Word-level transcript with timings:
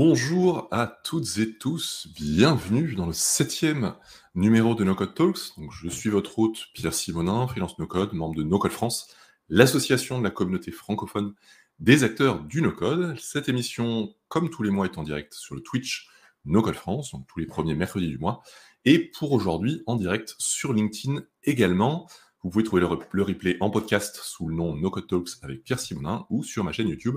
Bonjour 0.00 0.68
à 0.70 0.86
toutes 0.86 1.38
et 1.38 1.58
tous, 1.58 2.06
bienvenue 2.14 2.94
dans 2.94 3.06
le 3.06 3.12
septième 3.12 3.96
numéro 4.36 4.76
de 4.76 4.84
No 4.84 4.94
Code 4.94 5.16
Talks. 5.16 5.58
Je 5.72 5.88
suis 5.88 6.08
votre 6.08 6.38
hôte 6.38 6.66
Pierre 6.72 6.94
Simonin, 6.94 7.48
freelance 7.48 7.76
No 7.80 7.88
Code, 7.88 8.12
membre 8.12 8.36
de 8.36 8.44
No 8.44 8.60
Code 8.60 8.70
France, 8.70 9.12
l'association 9.48 10.20
de 10.20 10.22
la 10.22 10.30
communauté 10.30 10.70
francophone 10.70 11.34
des 11.80 12.04
acteurs 12.04 12.44
du 12.44 12.62
No 12.62 12.70
Code. 12.70 13.18
Cette 13.18 13.48
émission, 13.48 14.14
comme 14.28 14.50
tous 14.50 14.62
les 14.62 14.70
mois, 14.70 14.86
est 14.86 14.98
en 14.98 15.02
direct 15.02 15.34
sur 15.34 15.56
le 15.56 15.62
Twitch 15.62 16.08
No 16.44 16.62
Code 16.62 16.76
France, 16.76 17.10
donc 17.10 17.26
tous 17.26 17.40
les 17.40 17.46
premiers 17.46 17.74
mercredis 17.74 18.06
du 18.06 18.18
mois, 18.18 18.40
et 18.84 19.00
pour 19.00 19.32
aujourd'hui 19.32 19.82
en 19.88 19.96
direct 19.96 20.36
sur 20.38 20.72
LinkedIn 20.72 21.24
également. 21.42 22.08
Vous 22.44 22.50
pouvez 22.50 22.62
trouver 22.62 22.82
le, 22.82 23.22
replay 23.24 23.56
en 23.58 23.68
podcast 23.68 24.20
sous 24.22 24.46
le 24.46 24.54
nom 24.54 24.76
No 24.76 24.92
Code 24.92 25.08
Talks 25.08 25.42
avec 25.42 25.64
Pierre 25.64 25.80
Simonin 25.80 26.24
ou 26.30 26.44
sur 26.44 26.62
ma 26.62 26.70
chaîne 26.70 26.86
YouTube 26.86 27.16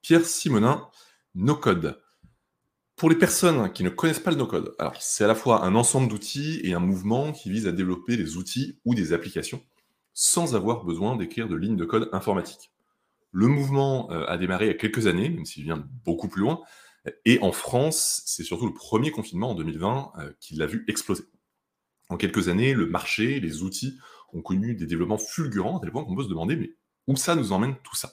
Pierre 0.00 0.24
Simonin 0.24 0.86
No 1.34 1.56
Code. 1.56 1.98
Pour 3.00 3.08
les 3.08 3.16
personnes 3.16 3.72
qui 3.72 3.82
ne 3.82 3.88
connaissent 3.88 4.20
pas 4.20 4.30
le 4.30 4.36
no-code, 4.36 4.74
alors 4.78 4.94
c'est 5.00 5.24
à 5.24 5.26
la 5.26 5.34
fois 5.34 5.64
un 5.64 5.74
ensemble 5.74 6.06
d'outils 6.06 6.60
et 6.64 6.74
un 6.74 6.80
mouvement 6.80 7.32
qui 7.32 7.50
vise 7.50 7.66
à 7.66 7.72
développer 7.72 8.18
des 8.18 8.36
outils 8.36 8.78
ou 8.84 8.94
des 8.94 9.14
applications 9.14 9.62
sans 10.12 10.54
avoir 10.54 10.84
besoin 10.84 11.16
d'écrire 11.16 11.48
de 11.48 11.56
lignes 11.56 11.78
de 11.78 11.86
code 11.86 12.10
informatique. 12.12 12.72
Le 13.32 13.46
mouvement 13.46 14.12
euh, 14.12 14.26
a 14.26 14.36
démarré 14.36 14.66
il 14.66 14.68
y 14.68 14.70
a 14.72 14.74
quelques 14.74 15.06
années, 15.06 15.30
même 15.30 15.46
s'il 15.46 15.64
vient 15.64 15.82
beaucoup 16.04 16.28
plus 16.28 16.42
loin, 16.42 16.60
et 17.24 17.38
en 17.40 17.52
France, 17.52 18.20
c'est 18.26 18.44
surtout 18.44 18.66
le 18.66 18.74
premier 18.74 19.10
confinement 19.10 19.52
en 19.52 19.54
2020 19.54 20.12
euh, 20.18 20.32
qui 20.38 20.56
l'a 20.56 20.66
vu 20.66 20.84
exploser. 20.86 21.24
En 22.10 22.18
quelques 22.18 22.48
années, 22.48 22.74
le 22.74 22.84
marché, 22.84 23.40
les 23.40 23.62
outils 23.62 23.96
ont 24.34 24.42
connu 24.42 24.74
des 24.74 24.84
développements 24.84 25.16
fulgurants 25.16 25.78
à 25.78 25.80
tel 25.80 25.90
point 25.90 26.04
qu'on 26.04 26.16
peut 26.16 26.24
se 26.24 26.28
demander 26.28 26.54
mais 26.54 26.74
où 27.06 27.16
ça 27.16 27.34
nous 27.34 27.52
emmène 27.52 27.76
tout 27.82 27.96
ça? 27.96 28.12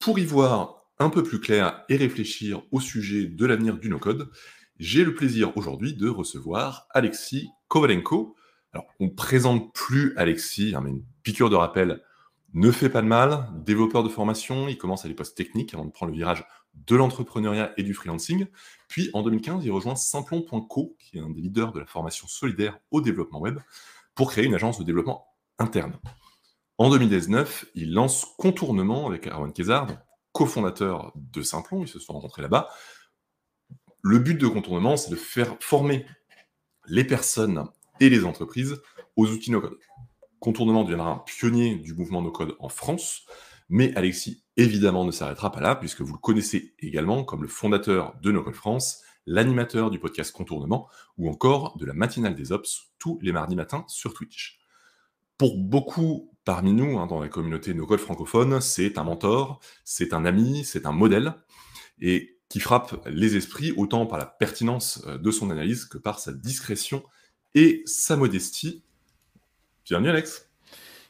Pour 0.00 0.18
y 0.18 0.24
voir 0.24 0.85
un 0.98 1.10
peu 1.10 1.22
plus 1.22 1.40
clair 1.40 1.84
et 1.88 1.96
réfléchir 1.96 2.62
au 2.72 2.80
sujet 2.80 3.26
de 3.26 3.46
l'avenir 3.46 3.78
du 3.78 3.88
no-code, 3.88 4.30
j'ai 4.78 5.04
le 5.04 5.14
plaisir 5.14 5.56
aujourd'hui 5.56 5.94
de 5.94 6.08
recevoir 6.08 6.86
Alexis 6.90 7.48
Kovalenko. 7.68 8.36
Alors, 8.72 8.86
on 9.00 9.06
ne 9.06 9.10
présente 9.10 9.74
plus 9.74 10.14
Alexis, 10.16 10.74
hein, 10.74 10.80
mais 10.82 10.90
une 10.90 11.04
piqûre 11.22 11.50
de 11.50 11.56
rappel 11.56 12.02
ne 12.52 12.70
fait 12.70 12.88
pas 12.88 13.02
de 13.02 13.06
mal. 13.06 13.48
Développeur 13.64 14.02
de 14.02 14.08
formation, 14.08 14.68
il 14.68 14.78
commence 14.78 15.04
à 15.04 15.08
des 15.08 15.14
postes 15.14 15.36
techniques 15.36 15.72
avant 15.74 15.84
de 15.84 15.90
prendre 15.90 16.12
le 16.12 16.18
virage 16.18 16.44
de 16.74 16.96
l'entrepreneuriat 16.96 17.72
et 17.78 17.82
du 17.82 17.94
freelancing. 17.94 18.46
Puis, 18.88 19.10
en 19.14 19.22
2015, 19.22 19.64
il 19.64 19.70
rejoint 19.70 19.96
Simplon.co, 19.96 20.96
qui 20.98 21.16
est 21.16 21.20
un 21.20 21.30
des 21.30 21.40
leaders 21.40 21.72
de 21.72 21.80
la 21.80 21.86
formation 21.86 22.26
solidaire 22.26 22.78
au 22.90 23.00
développement 23.00 23.40
web, 23.40 23.58
pour 24.14 24.30
créer 24.30 24.44
une 24.44 24.54
agence 24.54 24.78
de 24.78 24.84
développement 24.84 25.26
interne. 25.58 25.98
En 26.78 26.90
2019, 26.90 27.66
il 27.74 27.94
lance 27.94 28.26
Contournement 28.36 29.06
avec 29.06 29.26
Arwen 29.26 29.52
Kézard, 29.52 29.88
cofondateurs 30.36 31.12
de 31.14 31.40
Simplon, 31.40 31.80
ils 31.80 31.88
se 31.88 31.98
sont 31.98 32.12
rencontrés 32.12 32.42
là-bas. 32.42 32.68
Le 34.02 34.18
but 34.18 34.38
de 34.38 34.46
Contournement, 34.46 34.98
c'est 34.98 35.10
de 35.10 35.16
faire 35.16 35.56
former 35.60 36.04
les 36.88 37.04
personnes 37.04 37.64
et 38.00 38.10
les 38.10 38.26
entreprises 38.26 38.82
aux 39.16 39.30
outils 39.30 39.50
no-code. 39.50 39.78
Contournement 40.38 40.84
deviendra 40.84 41.10
un 41.10 41.18
pionnier 41.20 41.76
du 41.76 41.94
mouvement 41.94 42.20
no-code 42.20 42.54
en 42.58 42.68
France, 42.68 43.22
mais 43.70 43.96
Alexis, 43.96 44.44
évidemment, 44.58 45.06
ne 45.06 45.10
s'arrêtera 45.10 45.50
pas 45.50 45.60
là, 45.60 45.74
puisque 45.74 46.02
vous 46.02 46.12
le 46.12 46.18
connaissez 46.18 46.74
également 46.80 47.24
comme 47.24 47.40
le 47.40 47.48
fondateur 47.48 48.14
de 48.20 48.30
No-code 48.30 48.54
France, 48.54 49.02
l'animateur 49.24 49.90
du 49.90 49.98
podcast 49.98 50.32
Contournement, 50.32 50.86
ou 51.16 51.30
encore 51.30 51.78
de 51.78 51.86
la 51.86 51.94
matinale 51.94 52.34
des 52.34 52.52
Ops 52.52 52.90
tous 52.98 53.18
les 53.22 53.32
mardis 53.32 53.56
matins 53.56 53.86
sur 53.88 54.12
Twitch. 54.12 54.60
Pour 55.38 55.58
beaucoup 55.58 56.32
parmi 56.44 56.72
nous, 56.72 56.98
hein, 56.98 57.06
dans 57.06 57.20
la 57.20 57.28
communauté 57.28 57.74
no 57.74 57.86
code 57.86 58.00
francophone, 58.00 58.60
c'est 58.60 58.98
un 58.98 59.04
mentor, 59.04 59.60
c'est 59.84 60.14
un 60.14 60.24
ami, 60.24 60.64
c'est 60.64 60.86
un 60.86 60.92
modèle, 60.92 61.34
et 62.00 62.38
qui 62.48 62.60
frappe 62.60 63.06
les 63.06 63.36
esprits 63.36 63.72
autant 63.76 64.06
par 64.06 64.18
la 64.18 64.26
pertinence 64.26 65.02
euh, 65.06 65.18
de 65.18 65.30
son 65.30 65.50
analyse 65.50 65.84
que 65.84 65.98
par 65.98 66.20
sa 66.20 66.32
discrétion 66.32 67.02
et 67.54 67.82
sa 67.84 68.16
modestie. 68.16 68.82
Bienvenue 69.84 70.10
Alex. 70.10 70.48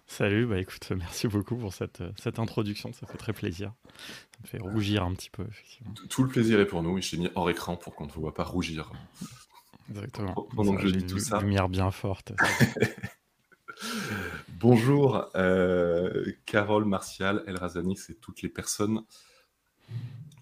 Salut, 0.09 0.47
bah 0.47 0.59
écoute, 0.59 0.91
merci 0.97 1.29
beaucoup 1.29 1.57
pour 1.57 1.75
cette, 1.75 2.01
euh, 2.01 2.11
cette 2.21 2.39
introduction, 2.39 2.93
ça 2.93 3.07
fait 3.07 3.19
très 3.19 3.33
plaisir. 3.33 3.75
Ça 4.33 4.39
me 4.43 4.47
fait 4.49 4.59
rougir 4.59 5.05
un 5.05 5.13
petit 5.15 5.31
peu, 5.31 5.45
effectivement. 5.49 5.93
Tout 6.09 6.23
le 6.23 6.29
plaisir 6.29 6.59
est 6.59 6.67
pour 6.67 6.83
nous, 6.83 6.99
et 6.99 7.03
je 7.03 7.11
t'ai 7.11 7.17
mis 7.17 7.29
hors 7.35 7.51
écran 7.51 7.77
pour 7.77 7.95
qu'on 7.95 8.07
ne 8.07 8.11
te 8.11 8.19
voit 8.19 8.35
pas 8.35 8.45
rougir. 8.45 8.91
Exactement. 9.91 10.35
Pendant 10.55 10.75
que 10.77 10.87
je 10.89 10.95
dis 10.95 11.07
tout 11.07 11.19
ça. 11.19 11.41
lumière 11.41 11.69
bien 11.69 11.91
forte. 11.91 12.33
Bonjour, 14.59 15.29
euh, 15.35 16.33
Carole, 16.47 16.87
Martial, 16.87 17.45
El 17.47 17.59
Razani, 17.59 17.95
c'est 17.95 18.19
toutes 18.23 18.41
les 18.41 18.49
personnes 18.49 19.03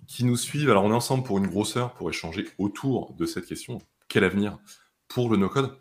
qui 0.06 0.24
nous 0.24 0.36
suivent. 0.36 0.70
Alors, 0.70 0.84
on 0.84 0.92
est 0.92 0.94
ensemble 0.94 1.24
pour 1.24 1.38
une 1.38 1.48
grosse 1.48 1.76
heure 1.76 1.94
pour 1.94 2.10
échanger 2.10 2.46
autour 2.58 3.12
de 3.14 3.26
cette 3.26 3.44
question. 3.44 3.78
Quel 4.06 4.22
avenir 4.22 4.60
pour 5.08 5.28
le 5.30 5.36
no-code? 5.36 5.76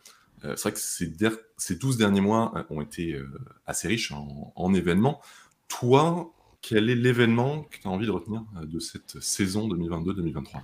Euh, 0.46 0.56
C'est 0.56 0.64
vrai 0.64 0.72
que 0.72 0.80
ces, 0.80 1.14
ces, 1.58 1.76
12 1.76 1.98
derniers 1.98 2.22
mois 2.22 2.52
euh, 2.56 2.64
ont 2.72 2.82
été 2.82 3.22
assez 3.68 3.88
riches 3.88 4.12
en, 4.12 4.74
événements. 4.74 5.22
Toi, 5.68 6.34
quel 6.64 6.90
est 6.90 6.96
l'événement 6.96 7.66
que 7.66 7.78
tu 7.78 7.88
as 7.88 7.92
envie 7.92 8.08
de 8.08 8.12
retenir 8.12 8.44
de 8.64 8.80
cette 8.80 9.20
saison 9.20 9.68
2022-2023 9.68 10.62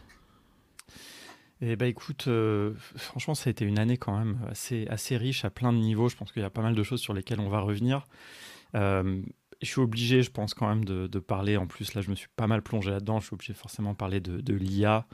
eh 1.62 1.76
ben 1.76 1.88
écoute, 1.88 2.28
euh, 2.28 2.74
franchement, 2.96 3.36
ça 3.36 3.50
a 3.50 3.52
été 3.52 3.66
une 3.66 3.80
année 3.80 3.98
quand 3.98 4.18
même 4.18 4.40
assez, 4.50 4.88
assez 4.88 5.18
riche 5.18 5.44
à 5.44 5.50
plein 5.50 5.74
de 5.74 5.78
niveaux. 5.78 6.08
Je 6.08 6.16
pense 6.16 6.32
qu'il 6.32 6.42
y 6.42 6.46
a 6.46 6.50
pas 6.50 6.62
mal 6.62 6.76
de 6.76 6.84
choses 6.84 7.02
sur 7.02 7.14
lesquelles 7.14 7.42
on 7.42 7.50
va 7.50 7.60
revenir. 7.60 8.08
Euh, 8.76 9.22
je 9.62 9.68
suis 9.68 9.82
obligé, 9.82 10.24
je 10.24 10.32
pense 10.32 10.54
quand 10.54 10.68
même, 10.68 10.86
de, 10.86 11.20
parler. 11.20 11.58
En 11.58 11.68
plus, 11.68 11.94
là, 11.94 12.02
je 12.02 12.10
me 12.10 12.16
suis 12.16 12.30
pas 12.36 12.48
mal 12.48 12.62
plongé 12.62 12.92
là-dedans. 12.92 13.20
Je 13.20 13.26
suis 13.26 13.34
obligé 13.34 13.54
forcément 13.54 13.92
de 13.92 13.98
parler 13.98 14.22
de, 14.22 14.54
l'IA. 14.54 15.06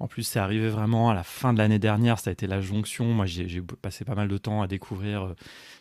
En 0.00 0.08
plus, 0.08 0.24
c'est 0.24 0.40
arrivé 0.40 0.68
vraiment 0.68 1.10
à 1.10 1.14
la 1.14 1.22
fin 1.22 1.52
de 1.52 1.58
l'année 1.58 1.78
dernière. 1.78 2.18
Ça 2.18 2.30
a 2.30 2.32
été 2.32 2.48
la 2.48 2.60
jonction. 2.60 3.04
Moi, 3.04 3.26
j'ai 3.26 3.62
passé 3.80 4.04
pas 4.04 4.16
mal 4.16 4.26
de 4.26 4.36
temps 4.38 4.60
à 4.60 4.66
découvrir 4.66 5.22
euh, 5.22 5.34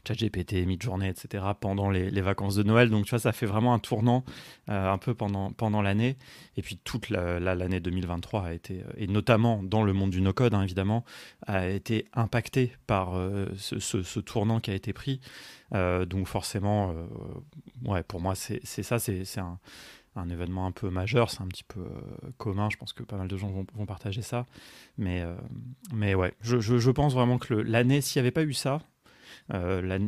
ChatGPT, 0.07 0.65
Midjourney, 0.67 1.09
etc. 1.09 1.43
pendant 1.59 1.89
les, 1.89 2.21
vacances 2.21 2.55
de 2.55 2.63
Noël. 2.63 2.91
Donc, 2.91 3.05
tu 3.05 3.09
vois, 3.09 3.19
ça 3.19 3.31
fait 3.31 3.47
vraiment 3.47 3.73
un 3.73 3.79
tournant 3.79 4.23
euh, 4.69 4.91
un 4.91 4.99
peu 4.99 5.15
pendant, 5.15 5.51
pendant 5.51 5.81
l'année. 5.81 6.17
Et 6.57 6.61
puis, 6.61 6.77
toute 6.83 7.09
l'année 7.09 7.79
2023 7.79 8.45
a 8.45 8.53
été, 8.53 8.81
euh, 8.81 8.91
et 8.97 9.07
notamment 9.07 9.63
dans 9.63 9.81
le 9.81 9.93
monde 9.93 10.11
du 10.11 10.21
no-code, 10.21 10.53
hein, 10.53 10.61
évidemment, 10.61 11.03
a 11.47 11.67
été 11.67 12.05
impactée 12.13 12.73
par 12.85 13.15
ce, 13.57 13.79
ce, 13.79 14.19
tournant 14.19 14.59
qui 14.59 14.69
a 14.69 14.75
été 14.75 14.93
pris. 14.93 15.19
Euh, 15.73 16.05
donc 16.05 16.27
forcément, 16.27 16.91
euh, 16.91 17.89
ouais, 17.89 18.03
pour 18.03 18.19
moi, 18.19 18.35
c'est 18.35 18.65
ça, 18.65 18.99
c'est 18.99 19.23
un, 20.15 20.29
événement 20.29 20.65
un 20.65 20.71
peu 20.71 20.89
majeur, 20.89 21.29
c'est 21.29 21.41
un 21.41 21.47
petit 21.47 21.63
peu 21.63 21.79
euh, 21.79 22.31
commun, 22.37 22.69
je 22.69 22.77
pense 22.77 22.93
que 22.93 23.03
pas 23.03 23.15
mal 23.15 23.27
de 23.27 23.37
gens 23.37 23.47
vont, 23.47 23.65
vont 23.73 23.85
partager 23.85 24.21
ça. 24.21 24.45
Mais, 24.97 25.23
mais 25.93 26.15
ouais, 26.15 26.33
je, 26.41 26.59
je, 26.59 26.77
je, 26.77 26.91
pense 26.91 27.13
vraiment 27.13 27.37
que 27.37 27.53
l'année, 27.53 28.01
s'il 28.01 28.19
n'y 28.19 28.25
avait 28.25 28.31
pas 28.31 28.43
eu 28.43 28.53
ça, 28.53 28.81
euh, 29.53 29.99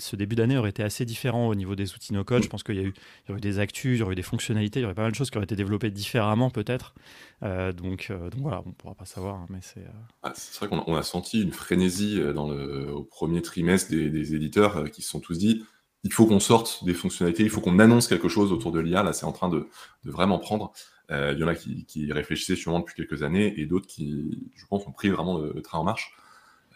ce 0.00 0.16
début 0.16 0.34
d'année 0.34 0.56
aurait 0.56 0.70
été 0.70 0.82
assez 0.82 1.04
différent 1.04 1.48
au 1.48 1.54
niveau 1.54 1.74
des 1.74 1.94
outils 1.94 2.12
no-code. 2.12 2.42
Je 2.42 2.48
pense 2.48 2.62
qu'il 2.62 2.76
y, 2.76 2.80
a 2.80 2.82
y 2.82 2.92
aurait 3.28 3.38
eu 3.38 3.40
des 3.40 3.58
actus, 3.58 3.96
il 3.96 4.00
y 4.00 4.02
aurait 4.02 4.12
eu 4.12 4.16
des 4.16 4.22
fonctionnalités, 4.22 4.80
il 4.80 4.82
y 4.82 4.86
aurait 4.86 4.94
pas 4.94 5.02
mal 5.02 5.12
de 5.12 5.16
choses 5.16 5.30
qui 5.30 5.36
auraient 5.36 5.44
été 5.44 5.56
développées 5.56 5.90
différemment 5.90 6.50
peut-être. 6.50 6.94
Euh, 7.42 7.72
donc, 7.72 8.08
euh, 8.10 8.30
donc 8.30 8.40
voilà, 8.40 8.62
on 8.64 8.70
ne 8.70 8.74
pourra 8.74 8.94
pas 8.94 9.04
savoir. 9.04 9.36
Hein, 9.36 9.46
mais 9.50 9.58
c'est 9.60 9.84
ah, 10.22 10.32
vrai 10.60 10.68
qu'on 10.68 10.94
a, 10.94 11.02
senti 11.02 11.42
une 11.42 11.52
frénésie 11.52 12.20
au 12.22 13.02
premier 13.02 13.42
trimestre 13.42 13.90
des, 13.90 14.34
éditeurs 14.34 14.90
qui 14.90 15.02
se 15.02 15.10
sont 15.10 15.20
tous 15.20 15.38
dit 15.38 15.64
il 16.04 16.12
faut 16.12 16.26
qu'on 16.26 16.40
sorte 16.40 16.84
des 16.84 16.94
fonctionnalités, 16.94 17.44
il 17.44 17.50
faut 17.50 17.60
qu'on 17.60 17.78
annonce 17.78 18.08
quelque 18.08 18.28
chose 18.28 18.52
autour 18.52 18.72
de 18.72 18.80
l'IA. 18.80 19.02
Là, 19.04 19.12
c'est 19.12 19.26
en 19.26 19.32
train 19.32 19.48
de, 19.48 19.68
vraiment 20.04 20.38
prendre. 20.38 20.72
Il 21.10 21.38
y 21.38 21.44
en 21.44 21.48
a 21.48 21.54
qui, 21.54 22.10
réfléchissaient 22.10 22.56
sûrement 22.56 22.80
depuis 22.80 22.94
quelques 22.94 23.22
années 23.22 23.60
et 23.60 23.66
d'autres 23.66 23.86
qui, 23.86 24.50
je 24.56 24.64
pense, 24.66 24.86
ont 24.86 24.92
pris 24.92 25.10
vraiment 25.10 25.38
le 25.38 25.60
train 25.60 25.78
en 25.78 25.84
marche. 25.84 26.14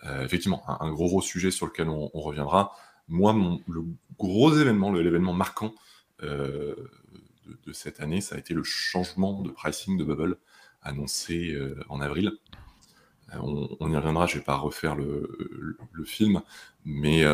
Euh, 0.06 0.24
effectivement, 0.24 0.62
un, 0.80 0.92
gros, 0.92 1.20
sujet 1.20 1.50
sur 1.50 1.66
lequel 1.66 1.88
on, 1.88 2.08
reviendra. 2.14 2.72
Moi, 3.08 3.34
le 3.68 3.84
gros 4.18 4.56
événement, 4.56 4.92
l'événement 4.92 5.32
marquant 5.32 5.74
euh, 6.22 6.74
de, 7.66 7.72
cette 7.72 8.00
année, 8.00 8.20
ça 8.20 8.36
a 8.36 8.38
été 8.38 8.54
le 8.54 8.62
changement 8.62 9.42
de 9.42 9.50
pricing 9.50 9.96
de 9.96 10.04
Bubble 10.04 10.36
annoncé 10.82 11.52
euh, 11.52 11.80
en 11.88 12.00
avril. 12.00 12.32
On, 13.32 13.90
y 13.90 13.96
reviendra, 13.96 14.26
je 14.26 14.34
ne 14.34 14.38
vais 14.38 14.44
pas 14.44 14.56
refaire 14.56 14.94
le, 14.94 15.28
film, 16.04 16.42
mais 16.84 17.24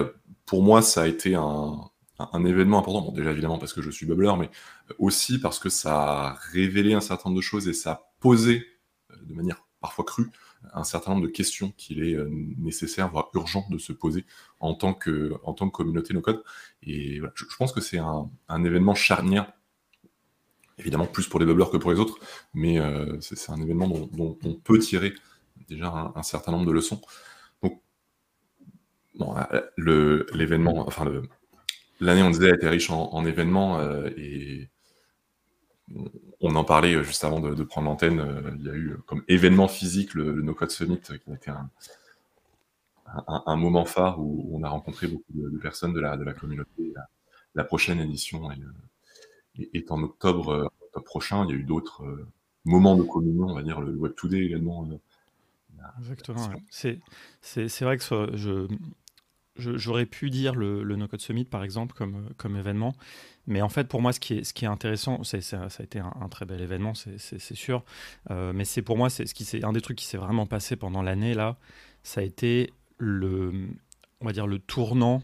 pour 0.47 0.63
moi, 0.63 0.81
ça 0.81 1.03
a 1.03 1.07
été 1.07 1.35
un, 1.35 1.91
événement 2.47 2.79
important. 2.79 3.03
Bon, 3.03 3.13
déjà 3.13 3.31
évidemment 3.31 3.59
parce 3.59 3.75
que 3.75 3.83
je 3.83 3.91
suis 3.91 4.07
bubbler, 4.07 4.33
mais 4.39 4.51
aussi 4.99 5.39
parce 5.39 5.59
que 5.59 5.69
ça 5.69 6.29
a 6.29 6.33
révélé 6.51 6.95
un 6.95 7.03
certain 7.03 7.29
nombre 7.29 7.37
de 7.37 7.45
choses 7.45 7.69
et 7.69 7.75
ça 7.75 7.93
a 7.93 8.13
posé 8.21 8.65
de 9.21 9.35
manière 9.35 9.67
parfois 9.83 10.07
crue 10.07 10.31
un 10.73 10.85
certain 10.85 11.13
nombre 11.13 11.27
de 11.27 11.31
questions 11.31 11.73
qu'il 11.77 12.03
est 12.03 12.15
euh, 12.15 12.29
nécessaire, 12.59 13.11
voire 13.11 13.31
urgent 13.35 13.67
de 13.71 13.79
se 13.79 13.93
poser 13.93 14.25
en 14.61 14.75
tant 14.75 14.95
que, 14.95 15.35
en 15.45 15.53
tant 15.53 15.69
que 15.69 15.77
communauté 15.77 16.15
no-code. 16.15 16.43
Et 16.83 17.21
je, 17.35 17.57
pense 17.57 17.73
que 17.73 17.81
c'est 17.81 17.99
un, 17.99 18.31
événement 18.65 18.95
charnière, 18.95 19.53
évidemment 20.79 21.07
plus 21.07 21.27
pour 21.27 21.41
les 21.41 21.47
bubblers 21.47 21.71
que 21.71 21.77
pour 21.77 21.93
les 21.93 21.99
autres, 21.99 22.19
mais 22.55 22.79
euh, 22.79 23.21
c'est 23.21 23.51
un 23.51 23.61
événement 23.61 23.89
dont, 23.89 24.39
on 24.45 24.55
peut 24.55 24.79
tirer 24.79 25.15
déjà 25.69 26.13
un, 26.15 26.23
certain 26.23 26.53
nombre 26.53 26.67
de 26.67 26.73
leçons. 26.73 27.01
Donc, 27.63 27.81
bon, 29.15 29.35
euh, 29.79 30.25
l'événement, 30.33 30.87
enfin, 30.87 31.11
l'année, 32.01 32.23
on 32.23 32.31
disait, 32.31 32.53
a 32.53 32.55
été 32.55 32.69
riche 32.69 32.91
en, 32.91 33.25
événements 33.25 33.81
et 34.17 34.72
on 36.41 36.55
en 36.55 36.65
parlait 36.65 37.03
juste 37.05 37.25
avant 37.25 37.41
de, 37.41 37.63
prendre 37.65 37.89
l'antenne. 37.89 38.55
il 38.59 38.67
y 38.67 38.71
a 38.71 38.75
eu 38.75 38.97
comme 39.07 39.23
événement 39.29 39.69
physique 39.69 40.15
le, 40.15 40.33
le 40.33 40.43
No 40.43 40.55
Code 40.55 40.71
Summit 40.71 41.01
qui 41.01 41.13
a 41.13 41.35
été 41.35 41.51
un, 41.51 41.71
un, 43.47 43.57
moment 43.57 43.85
phare 43.85 44.21
où, 44.21 44.51
on 44.53 44.63
a 44.63 44.69
rencontré 44.69 45.07
beaucoup 45.07 45.33
de, 45.35 45.59
personnes 45.59 45.93
de 45.93 46.01
la, 46.01 46.17
de 46.17 46.25
la 46.25 46.33
communauté. 46.33 46.93
La, 47.55 47.65
prochaine 47.65 48.01
édition 48.01 48.51
est, 49.75 49.91
en 49.91 50.03
octobre, 50.03 50.73
prochain. 51.05 51.45
Il 51.45 51.51
y 51.51 51.53
a 51.55 51.57
eu 51.57 51.65
d'autres 51.65 52.27
moments 52.65 52.97
de 52.97 53.03
communion, 53.03 53.49
on 53.49 53.55
va 53.55 53.63
dire 53.63 53.81
le 53.81 53.95
Web 53.95 54.15
Today 54.15 54.45
également. 54.45 54.89
Exactement. 55.99 56.51
C'est 56.71 57.01
vrai 57.83 57.99
que 57.99 58.05
je, 58.37 58.69
j'aurais 59.57 60.07
pu 60.07 60.31
dire 60.31 60.55
le, 60.55 60.83
le, 60.83 60.97
No 60.97 61.09
Code 61.09 61.21
Summit 61.21 61.45
par 61.45 61.63
exemple 61.65 61.95
comme, 61.95 62.31
comme 62.37 62.57
événement, 62.57 62.95
mais 63.47 63.63
en 63.63 63.69
fait 63.69 63.89
pour 63.89 64.01
moi 64.01 64.13
ce 64.13 64.21
qui 64.21 64.35
est, 64.35 64.45
ce 64.45 64.55
qui 64.55 64.65
est 64.65 64.69
intéressant, 64.69 65.25
c'est 65.25 65.41
ça 65.41 65.67
a 65.67 65.83
été 65.83 65.99
un, 65.99 66.29
très 66.31 66.47
bel 66.47 66.61
événement, 66.61 66.95
c'est 66.95 67.55
sûr, 67.55 67.85
euh, 68.31 68.53
mais 68.55 68.65
c'est 68.65 68.83
pour 68.83 68.97
moi 68.97 69.11
c'est 69.11 69.27
ce 69.27 69.35
qui 69.35 69.65
un 69.65 69.73
des 69.73 69.81
trucs 69.81 69.99
qui 69.99 70.07
s'est 70.07 70.19
vraiment 70.19 70.47
passé 70.47 70.77
pendant 70.77 71.03
l'année 71.03 71.35
là, 71.35 71.57
ça 72.03 72.21
a 72.21 72.25
été 72.25 72.73
le 72.99 73.53
on 74.21 74.27
va 74.27 74.33
dire 74.33 74.47
le 74.47 74.59
tournant. 74.59 75.23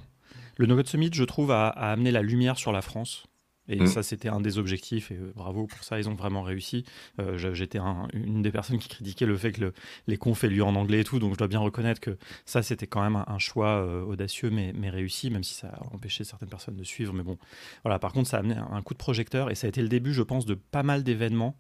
Le 0.57 0.67
No 0.67 0.75
Code 0.75 0.89
Summit, 0.89 1.11
je 1.13 1.23
trouve, 1.23 1.53
a 1.53 1.69
amené 1.69 2.11
la 2.11 2.21
lumière 2.21 2.59
sur 2.59 2.73
la 2.73 2.83
France 2.83 3.29
et 3.69 3.81
mm. 3.81 3.87
ça, 3.87 4.03
c'était 4.03 4.29
un 4.29 4.41
des 4.41 4.59
objectifs. 4.59 5.11
Et 5.11 5.17
euh, 5.17 5.33
bravo 5.35 5.67
pour 5.67 5.85
ça, 5.85 5.99
ils 5.99 6.09
ont 6.09 6.15
vraiment 6.15 6.43
réussi. 6.43 6.85
Euh, 7.21 7.37
j'étais 7.55 7.79
une 8.13 8.43
des 8.43 8.51
personnes 8.51 8.79
qui 8.79 8.89
critiquait 8.89 9.27
le 9.27 9.37
fait 9.37 9.53
que 9.53 9.73
les 10.07 10.17
confs 10.17 10.45
aient 10.45 10.49
lieu 10.49 10.65
en 10.65 10.75
anglais 10.75 11.01
et 11.01 11.05
tout. 11.05 11.19
Donc 11.19 11.35
je 11.35 11.39
dois 11.39 11.49
bien 11.49 11.61
reconnaître 11.61 12.01
que 12.01 12.17
ça, 12.47 12.63
c'était 12.63 12.87
quand 12.87 13.03
même 13.03 13.23
un, 13.27 13.39
choix 13.39 13.69
euh, 13.69 14.03
audacieux, 14.03 14.51
mais, 14.51 14.73
mais, 14.75 14.91
réussi, 14.91 15.31
même 15.31 15.45
si 15.45 15.55
ça 15.55 15.69
a 15.69 15.95
empêché 15.95 16.25
certaines 16.25 16.49
personnes 16.49 16.77
de 16.77 16.85
suivre. 16.85 17.13
Mais 17.13 17.23
bon, 17.23 17.39
voilà. 17.85 17.99
Par 17.99 18.13
contre, 18.13 18.29
ça 18.29 18.39
a 18.39 18.41
amené 18.41 18.57
un, 18.57 18.83
coup 18.83 18.95
de 18.95 18.99
projecteur 18.99 19.51
et 19.51 19.55
ça 19.55 19.67
a 19.67 19.69
été 19.69 19.83
le 19.83 19.89
début, 19.89 20.15
je 20.15 20.23
pense, 20.23 20.47
de 20.47 20.55
pas 20.55 20.83
mal 20.83 21.05
d'événements 21.05 21.57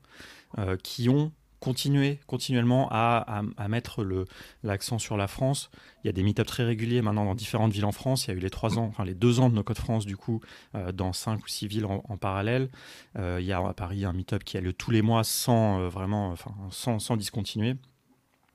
qui 0.82 1.10
ont 1.10 1.30
continuer 1.60 2.20
continuellement 2.26 2.88
à, 2.90 3.42
mettre 3.68 4.04
l'accent 4.62 4.98
sur 4.98 5.16
la 5.16 5.28
France. 5.28 5.70
Il 6.02 6.06
y 6.06 6.10
a 6.10 6.12
des 6.12 6.22
meet 6.22 6.44
très 6.44 6.64
réguliers 6.64 7.02
maintenant 7.02 7.24
dans 7.24 7.34
différentes 7.34 7.72
villes 7.72 7.84
en 7.84 7.92
France. 7.92 8.26
Il 8.26 8.30
y 8.30 8.34
a 8.34 8.36
eu 8.36 8.40
les 8.40 8.50
trois 8.50 8.78
ans, 8.78 8.84
enfin 8.84 9.04
les 9.04 9.14
deux 9.14 9.40
ans 9.40 9.50
de 9.50 9.54
nos 9.54 9.64
Code 9.64 9.78
France 9.78 10.06
du 10.06 10.16
coup 10.16 10.40
euh, 10.74 10.92
dans 10.92 11.12
cinq 11.12 11.44
ou 11.44 11.48
six 11.48 11.66
villes 11.66 11.86
en, 11.86 12.16
parallèle. 12.16 12.68
Euh, 13.18 13.38
il 13.40 13.46
y 13.46 13.52
a 13.52 13.58
à 13.58 13.74
Paris 13.74 14.04
un 14.04 14.12
meet 14.12 14.38
qui 14.44 14.56
a 14.56 14.60
lieu 14.60 14.72
tous 14.72 14.90
les 14.90 15.02
mois 15.02 15.24
sans 15.24 15.80
euh, 15.80 15.88
vraiment, 15.88 16.30
enfin 16.30 16.54
sans, 16.70 16.98
sans 16.98 17.16
discontinuer. 17.16 17.74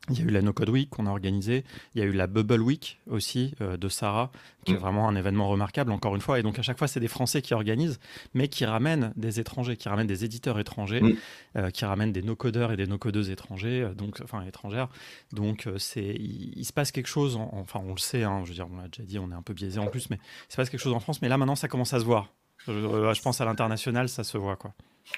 Il 0.09 0.19
y 0.19 0.21
a 0.21 0.25
eu 0.25 0.29
la 0.29 0.41
No 0.41 0.51
Code 0.51 0.69
Week 0.69 0.89
qu'on 0.89 1.05
a 1.05 1.09
organisée. 1.09 1.63
Il 1.95 2.01
y 2.01 2.03
a 2.03 2.05
eu 2.05 2.11
la 2.11 2.27
Bubble 2.27 2.61
Week 2.61 2.99
aussi 3.09 3.53
euh, 3.61 3.77
de 3.77 3.87
Sarah, 3.87 4.31
qui 4.65 4.73
est 4.73 4.75
mm. 4.75 4.79
vraiment 4.79 5.07
un 5.07 5.15
événement 5.15 5.47
remarquable, 5.47 5.93
encore 5.93 6.13
une 6.13 6.21
fois. 6.21 6.39
Et 6.39 6.43
donc, 6.43 6.59
à 6.59 6.61
chaque 6.61 6.77
fois, 6.77 6.89
c'est 6.89 6.99
des 6.99 7.07
Français 7.07 7.41
qui 7.41 7.53
organisent, 7.53 7.99
mais 8.33 8.49
qui 8.49 8.65
ramènent 8.65 9.13
des 9.15 9.39
étrangers, 9.39 9.77
qui 9.77 9.87
ramènent 9.87 10.07
des 10.07 10.25
éditeurs 10.25 10.59
étrangers, 10.59 10.99
mm. 10.99 11.15
euh, 11.55 11.69
qui 11.69 11.85
ramènent 11.85 12.11
des 12.11 12.21
no-codeurs 12.21 12.73
et 12.73 12.75
des 12.75 12.85
no-codeuses 12.85 13.29
étrangers, 13.29 13.81
euh, 13.81 13.93
donc, 13.93 14.19
enfin 14.21 14.41
étrangères. 14.45 14.89
Donc, 15.31 15.69
c'est, 15.77 16.15
il, 16.15 16.65
se 16.65 16.73
passe 16.73 16.91
quelque 16.91 17.07
chose, 17.07 17.37
enfin, 17.53 17.79
on 17.81 17.93
le 17.93 17.99
sait, 17.99 18.23
hein, 18.23 18.41
je 18.43 18.49
veux 18.49 18.55
dire, 18.55 18.67
on 18.69 18.75
l'a 18.75 18.89
déjà 18.89 19.03
dit, 19.03 19.19
on 19.19 19.31
est 19.31 19.35
un 19.35 19.41
peu 19.41 19.53
biaisé 19.53 19.79
en 19.79 19.87
plus, 19.87 20.09
mais 20.09 20.17
il 20.49 20.51
se 20.51 20.57
passe 20.57 20.69
quelque 20.69 20.81
chose 20.81 20.93
en 20.93 20.99
France. 20.99 21.21
Mais 21.21 21.29
là, 21.29 21.37
maintenant, 21.37 21.55
ça 21.55 21.69
commence 21.69 21.93
à 21.93 21.99
se 21.99 22.05
voir. 22.05 22.29
Je, 22.67 23.21
pense 23.21 23.39
à 23.39 23.45
l'international, 23.45 24.09
ça 24.09 24.23
se 24.23 24.37
voit, 24.37 24.57
quoi. 24.57 24.73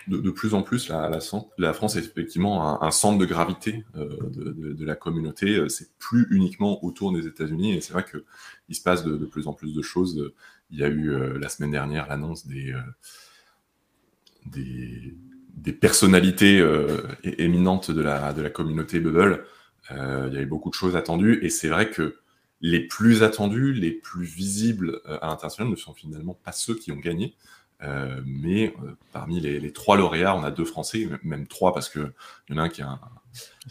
De, 0.07 0.31
plus 0.31 0.53
en 0.55 0.63
plus, 0.63 0.89
la, 0.89 1.73
France 1.73 1.95
est 1.95 1.99
effectivement 1.99 2.81
un, 2.81 2.91
centre 2.91 3.17
de 3.17 3.25
gravité 3.25 3.85
euh, 3.95 4.09
de, 4.31 4.85
la 4.85 4.95
communauté. 4.95 5.63
C'est 5.69 5.95
plus 5.97 6.27
uniquement 6.31 6.83
autour 6.83 7.11
des 7.11 7.27
États-Unis. 7.27 7.73
Et 7.73 7.81
c'est 7.81 7.93
vrai 7.93 8.03
qu'il 8.03 8.75
se 8.75 8.81
passe 8.81 9.03
de, 9.03 9.25
plus 9.25 9.47
en 9.47 9.53
plus 9.53 9.73
de 9.73 9.81
choses. 9.81 10.33
Il 10.71 10.79
y 10.79 10.83
a 10.83 10.87
eu 10.87 11.11
euh, 11.11 11.37
la 11.39 11.49
semaine 11.49 11.71
dernière 11.71 12.07
l'annonce 12.07 12.47
des, 12.47 12.73
euh, 14.55 15.71
personnalités 15.79 16.63
éminentes 17.23 17.91
de 17.91 18.01
la, 18.01 18.33
de 18.33 18.41
la 18.41 18.49
communauté 18.49 18.99
Bubble. 18.99 19.45
il 19.91 20.33
y 20.33 20.37
avait 20.37 20.45
beaucoup 20.45 20.69
de 20.69 20.75
choses 20.75 20.95
attendues. 20.95 21.39
Et 21.43 21.49
c'est 21.49 21.69
vrai 21.69 21.89
que 21.89 22.17
les 22.61 22.79
plus 22.79 23.23
attendus, 23.23 23.73
les 23.73 23.91
plus 23.91 24.25
visibles 24.25 25.01
euh, 25.05 25.19
à 25.21 25.27
l'international 25.27 25.71
ne 25.71 25.75
sont 25.75 25.93
finalement 25.93 26.33
pas 26.33 26.51
ceux 26.51 26.75
qui 26.75 26.91
ont 26.91 26.97
gagné. 26.97 27.35
Euh, 27.85 28.21
mais 28.25 28.73
euh, 28.83 28.95
parmi 29.11 29.39
les, 29.39 29.71
trois 29.71 29.97
lauréats, 29.97 30.35
on 30.35 30.43
a 30.43 30.51
deux 30.51 30.65
Français, 30.65 31.07
même 31.23 31.47
trois, 31.47 31.73
parce 31.73 31.89
qu'il 31.89 32.11
y 32.49 32.53
en 32.53 32.57
a 32.57 32.63
un 32.63 32.69
qui 32.69 32.81
a 32.81 32.99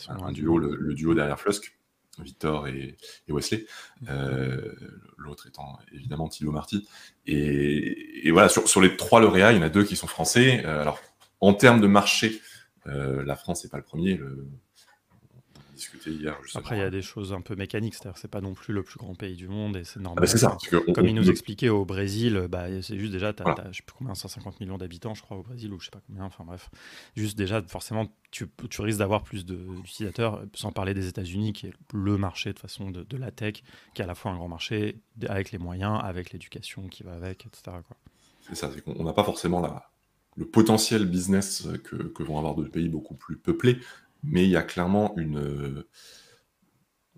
un, 0.08 0.32
duo, 0.32 0.58
le, 0.58 0.94
duo 0.94 1.14
derrière 1.14 1.38
Flusk, 1.38 1.76
Victor 2.18 2.68
et, 2.68 2.96
Wesley. 3.28 3.66
L'autre 5.16 5.46
étant 5.46 5.78
évidemment 5.92 6.28
Thilo 6.28 6.52
Marty. 6.52 6.86
Et, 7.26 8.30
voilà, 8.30 8.48
sur, 8.48 8.68
sur, 8.68 8.80
les 8.80 8.96
trois 8.96 9.20
lauréats, 9.20 9.52
il 9.52 9.56
y 9.56 9.58
en 9.58 9.62
a 9.62 9.70
deux 9.70 9.84
qui 9.84 9.96
sont 9.96 10.06
français. 10.06 10.64
alors, 10.64 11.00
en 11.40 11.54
termes 11.54 11.80
de 11.80 11.86
marché, 11.86 12.40
la 12.86 13.36
France 13.36 13.64
n'est 13.64 13.70
pas 13.70 13.78
le 13.78 13.84
premier. 13.84 14.16
Le, 14.16 14.46
hier. 16.06 16.36
Après, 16.54 16.76
il 16.76 16.80
y 16.80 16.82
a 16.82 16.90
des 16.90 17.02
choses 17.02 17.32
un 17.32 17.40
peu 17.40 17.54
mécaniques, 17.56 17.94
c'est-à-dire 17.94 18.18
c'est 18.18 18.30
pas 18.30 18.40
non 18.40 18.54
plus 18.54 18.72
le 18.72 18.82
plus 18.82 18.98
grand 18.98 19.14
pays 19.14 19.36
du 19.36 19.48
monde 19.48 19.76
et 19.76 19.84
c'est 19.84 20.00
normal. 20.00 20.18
Ah 20.18 20.20
bah, 20.22 20.26
c'est 20.26 20.38
ça. 20.38 20.56
Comme 20.94 21.06
il 21.06 21.14
nous 21.14 21.30
expliquait 21.30 21.68
au 21.68 21.84
Brésil, 21.84 22.46
bah, 22.48 22.66
c'est 22.82 22.98
juste 22.98 23.12
déjà, 23.12 23.32
tu 23.32 23.42
as, 23.42 23.54
je 23.70 23.78
sais 23.78 23.82
plus 23.82 23.96
combien, 23.96 24.14
150 24.14 24.60
millions 24.60 24.78
d'habitants, 24.78 25.14
je 25.14 25.22
crois, 25.22 25.36
au 25.36 25.42
Brésil, 25.42 25.72
ou 25.72 25.80
je 25.80 25.86
sais 25.86 25.90
pas 25.90 26.02
combien, 26.06 26.24
enfin 26.24 26.44
bref. 26.44 26.70
Juste 27.16 27.36
déjà, 27.36 27.62
forcément, 27.62 28.06
tu, 28.30 28.46
tu 28.70 28.82
risques 28.82 28.98
d'avoir 28.98 29.22
plus 29.22 29.44
d'utilisateurs, 29.44 30.42
sans 30.54 30.72
parler 30.72 30.94
des 30.94 31.08
États-Unis, 31.08 31.52
qui 31.52 31.66
est 31.68 31.74
le 31.92 32.16
marché 32.16 32.52
de 32.52 32.58
façon 32.58 32.90
de, 32.90 33.02
de, 33.02 33.16
la 33.16 33.30
tech, 33.30 33.62
qui 33.94 34.02
est 34.02 34.04
à 34.04 34.08
la 34.08 34.14
fois 34.14 34.32
un 34.32 34.36
grand 34.36 34.48
marché, 34.48 34.98
avec 35.28 35.52
les 35.52 35.58
moyens, 35.58 36.00
avec 36.02 36.32
l'éducation 36.32 36.88
qui 36.88 37.02
va 37.02 37.12
avec, 37.14 37.46
etc. 37.46 37.76
C'est 38.42 38.54
ça, 38.54 38.70
c'est 38.74 38.82
qu'on 38.82 39.04
n'a 39.04 39.12
pas 39.12 39.24
forcément 39.24 39.60
la, 39.60 39.88
le 40.36 40.44
potentiel 40.46 41.06
business 41.06 41.68
que, 41.84 41.96
que, 41.96 42.22
vont 42.22 42.38
avoir 42.38 42.54
d'autres 42.54 42.70
pays 42.70 42.88
beaucoup 42.88 43.14
plus 43.14 43.36
peuplés, 43.36 43.78
mais 44.24 44.44
il 44.44 44.50
y 44.50 44.56
a 44.56 44.62
clairement 44.62 45.14
une, 45.16 45.84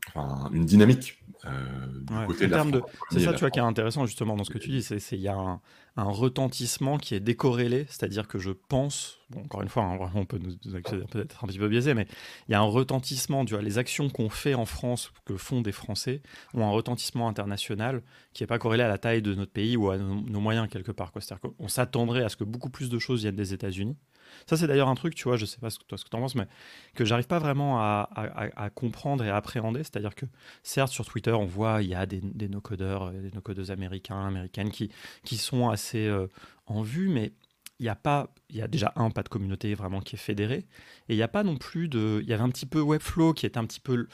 enfin, 0.08 0.50
une 0.52 0.64
dynamique 0.64 1.18
euh, 1.44 1.86
du 2.00 2.26
côté 2.26 2.46
de 2.46 2.52
la 2.52 2.64
C'est 3.10 3.20
ça, 3.20 3.32
tu 3.32 3.40
vois, 3.40 3.50
qui 3.50 3.58
est 3.58 3.62
intéressant 3.62 4.06
justement 4.06 4.36
dans 4.36 4.44
ce 4.44 4.50
que 4.50 4.58
tu 4.58 4.70
dis. 4.70 4.82
C'est 4.82 4.98
il 5.12 5.20
y 5.20 5.28
a 5.28 5.36
un, 5.36 5.60
un, 5.96 6.04
retentissement 6.04 6.98
qui 6.98 7.14
est 7.14 7.20
décorrélé, 7.20 7.86
c'est-à-dire 7.88 8.26
que 8.26 8.38
je 8.38 8.50
pense, 8.50 9.18
bon, 9.30 9.44
encore 9.44 9.62
une 9.62 9.68
fois, 9.68 9.84
hein, 9.84 10.10
on 10.14 10.24
peut 10.24 10.38
nous 10.38 10.74
accuser 10.74 11.02
peut-être 11.10 11.44
un 11.44 11.46
petit 11.46 11.58
peu 11.58 11.68
biaisé, 11.68 11.94
mais 11.94 12.06
il 12.48 12.52
y 12.52 12.54
a 12.54 12.60
un 12.60 12.64
retentissement. 12.64 13.44
Tu 13.44 13.54
vois, 13.54 13.62
les 13.62 13.78
actions 13.78 14.08
qu'on 14.08 14.28
fait 14.28 14.54
en 14.54 14.66
France, 14.66 15.12
que 15.24 15.36
font 15.36 15.60
des 15.60 15.72
Français, 15.72 16.22
ont 16.54 16.64
un 16.64 16.70
retentissement 16.70 17.28
international 17.28 18.02
qui 18.32 18.42
n'est 18.42 18.48
pas 18.48 18.58
corrélé 18.58 18.82
à 18.82 18.88
la 18.88 18.98
taille 18.98 19.22
de 19.22 19.34
notre 19.34 19.52
pays 19.52 19.76
ou 19.76 19.90
à 19.90 19.98
nos, 19.98 20.20
nos 20.22 20.40
moyens 20.40 20.68
quelque 20.68 20.92
part. 20.92 21.12
C'est-à-dire 21.14 21.40
qu'on 21.40 21.68
s'attendrait 21.68 22.24
à 22.24 22.28
ce 22.28 22.36
que 22.36 22.44
beaucoup 22.44 22.70
plus 22.70 22.88
de 22.88 22.98
choses 22.98 23.20
viennent 23.20 23.36
des 23.36 23.52
États-Unis. 23.52 23.96
Ça, 24.46 24.56
c'est 24.56 24.66
d'ailleurs 24.66 24.88
un 24.88 24.94
truc, 24.94 25.14
tu 25.14 25.24
vois, 25.24 25.36
je 25.36 25.46
sais 25.46 25.58
pas 25.58 25.70
ce 25.70 25.78
que, 25.78 25.84
tu 25.86 26.16
en 26.16 26.20
penses, 26.20 26.34
mais 26.34 26.46
que 26.94 27.04
j'arrive 27.04 27.26
pas 27.26 27.38
vraiment 27.38 27.80
à, 27.80 28.70
comprendre 28.74 29.24
et 29.24 29.30
à 29.30 29.36
appréhender. 29.36 29.82
C'est-à-dire 29.82 30.14
que, 30.14 30.26
certes, 30.62 30.92
sur 30.92 31.04
Twitter, 31.06 31.32
on 31.32 31.46
voit, 31.46 31.82
il 31.82 31.88
y 31.88 31.94
a 31.94 32.06
des, 32.06 32.20
des 32.20 32.48
no-codeurs, 32.48 33.12
des 33.12 33.30
no-codeuses 33.32 33.70
américains, 33.70 34.26
américaines 34.26 34.70
qui, 34.70 34.90
qui 35.24 35.36
sont 35.36 35.68
assez 35.68 36.06
euh, 36.06 36.26
en 36.66 36.82
vue, 36.82 37.08
mais 37.08 37.32
il 37.78 37.82
n'y 37.82 37.88
a 37.88 37.94
pas, 37.94 38.32
il 38.50 38.56
y 38.56 38.62
a 38.62 38.68
déjà 38.68 38.92
un, 38.96 39.10
pas 39.10 39.22
de 39.22 39.28
communauté 39.28 39.74
vraiment 39.74 40.00
qui 40.00 40.16
est 40.16 40.18
fédérée, 40.18 40.66
et 41.08 41.14
il 41.14 41.16
n'y 41.16 41.22
a 41.22 41.28
pas 41.28 41.42
non 41.42 41.56
plus 41.56 41.88
de, 41.88 42.20
il 42.22 42.28
y 42.28 42.32
avait 42.32 42.42
un 42.42 42.48
petit 42.48 42.66
peu 42.66 42.80
Webflow 42.80 43.34
qui 43.34 43.46
était 43.46 43.58
un 43.58 43.66
petit 43.66 43.80
peu 43.80 44.08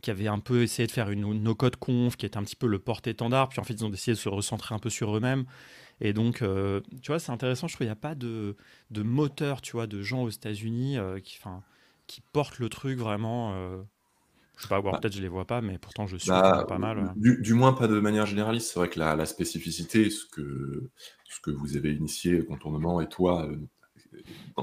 qui 0.00 0.10
avait 0.10 0.28
un 0.28 0.38
peu 0.38 0.62
essayé 0.62 0.86
de 0.86 0.92
faire 0.92 1.10
une 1.10 1.42
no-code 1.42 1.76
conf, 1.76 2.16
qui 2.16 2.24
était 2.24 2.36
un 2.36 2.44
petit 2.44 2.54
peu 2.54 2.68
le 2.68 2.78
porte-étendard, 2.78 3.48
puis 3.48 3.58
en 3.58 3.64
fait 3.64 3.74
ils 3.74 3.84
ont 3.84 3.90
décidé 3.90 4.12
de 4.12 4.18
se 4.18 4.28
recentrer 4.28 4.74
un 4.74 4.78
peu 4.78 4.90
sur 4.90 5.16
eux-mêmes. 5.16 5.44
Et 6.00 6.12
donc, 6.12 6.42
euh, 6.42 6.80
tu 7.02 7.10
vois, 7.10 7.18
c'est 7.18 7.32
intéressant. 7.32 7.66
Je 7.66 7.74
trouve 7.74 7.78
qu'il 7.78 7.86
n'y 7.86 7.92
a 7.92 7.96
pas 7.96 8.14
de, 8.14 8.56
de, 8.90 9.02
moteur, 9.02 9.60
tu 9.60 9.72
vois, 9.72 9.86
de 9.86 10.02
gens 10.02 10.22
aux 10.22 10.30
États-Unis 10.30 10.98
euh, 10.98 11.18
qui, 11.20 11.38
qui 12.06 12.20
portent 12.32 12.58
le 12.58 12.68
truc 12.68 12.98
vraiment. 12.98 13.54
Euh, 13.54 13.78
je 14.56 14.62
sais 14.62 14.68
pas, 14.68 14.82
bah 14.82 14.98
peut-être 15.00 15.14
je 15.14 15.22
les 15.22 15.28
vois 15.28 15.44
pas, 15.44 15.60
mais 15.60 15.78
pourtant 15.78 16.08
je 16.08 16.16
suis 16.16 16.30
bah, 16.30 16.64
pas 16.66 16.78
mal. 16.78 17.12
Du, 17.16 17.54
moins 17.54 17.72
pas 17.72 17.86
de 17.86 18.00
manière 18.00 18.26
généraliste. 18.26 18.72
C'est 18.72 18.80
vrai 18.80 18.88
que 18.88 18.98
la, 18.98 19.14
la, 19.14 19.24
spécificité, 19.24 20.10
ce 20.10 20.26
que, 20.26 20.90
ce 21.28 21.40
que 21.40 21.52
vous 21.52 21.76
avez 21.76 21.92
initié, 21.92 22.44
Contournement 22.44 23.00
et 23.00 23.08
toi, 23.08 23.48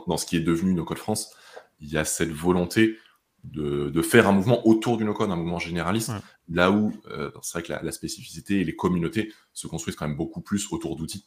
dans, 0.08 0.18
ce 0.18 0.26
qui 0.26 0.36
est 0.36 0.42
devenu 0.42 0.74
No 0.74 0.84
Code 0.84 0.98
France, 0.98 1.34
il 1.80 1.90
y 1.90 1.98
a 1.98 2.04
cette 2.04 2.32
volonté 2.32 2.98
de, 3.52 3.90
de, 3.90 4.02
faire 4.02 4.28
un 4.28 4.32
mouvement 4.32 4.68
autour 4.68 4.98
du 4.98 5.06
no-code, 5.06 5.30
un 5.32 5.36
mouvement 5.36 5.60
généraliste, 5.60 6.12
là 6.50 6.72
où 6.72 6.92
euh, 7.10 7.32
c'est 7.42 7.60
vrai 7.60 7.64
que 7.64 7.72
la, 7.72 7.82
la, 7.82 7.92
spécificité 7.92 8.60
et 8.60 8.64
les 8.64 8.76
communautés 8.76 9.32
se 9.54 9.68
construisent 9.68 9.96
quand 9.96 10.08
même 10.08 10.18
beaucoup 10.18 10.42
plus 10.42 10.72
autour 10.72 10.96
d'outils. 10.96 11.26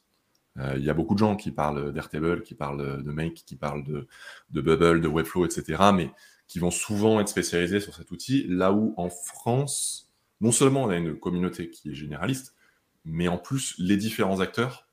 Euh, 0.59 0.75
il 0.77 0.85
y 0.85 0.91
a 0.91 0.95
beaucoup 0.95 1.15
de 1.15 1.19
gens 1.19 1.37
qui 1.37 1.51
parlent 1.51 1.93
d'Airtable, 1.93 2.43
qui 2.43 2.55
parlent 2.55 3.03
de 3.03 3.13
Make, 3.13 3.45
qui 3.47 3.57
parlent 3.57 3.85
de, 3.85 4.09
de, 4.51 4.61
Bubble, 4.61 5.01
de 5.01 5.09
Webflow, 5.09 5.47
etc., 5.47 5.83
mais 5.95 6.11
qui 6.47 6.59
vont 6.59 6.71
souvent 6.71 7.21
être 7.21 7.29
spécialisés 7.29 7.81
sur 7.81 7.95
cet 7.95 8.11
outil, 8.11 8.47
là 8.49 8.73
où 8.73 8.95
en 8.97 9.11
France, 9.11 10.11
non 10.41 10.51
seulement 10.51 10.85
on 10.85 10.89
a 10.89 10.97
une 10.97 11.19
communauté 11.19 11.71
qui 11.71 11.91
est 11.91 11.95
généraliste, 11.95 12.55
mais 13.05 13.29
en 13.29 13.39
plus 13.39 13.75
les 13.79 13.97
différents 13.97 14.41
acteurs, 14.41 14.87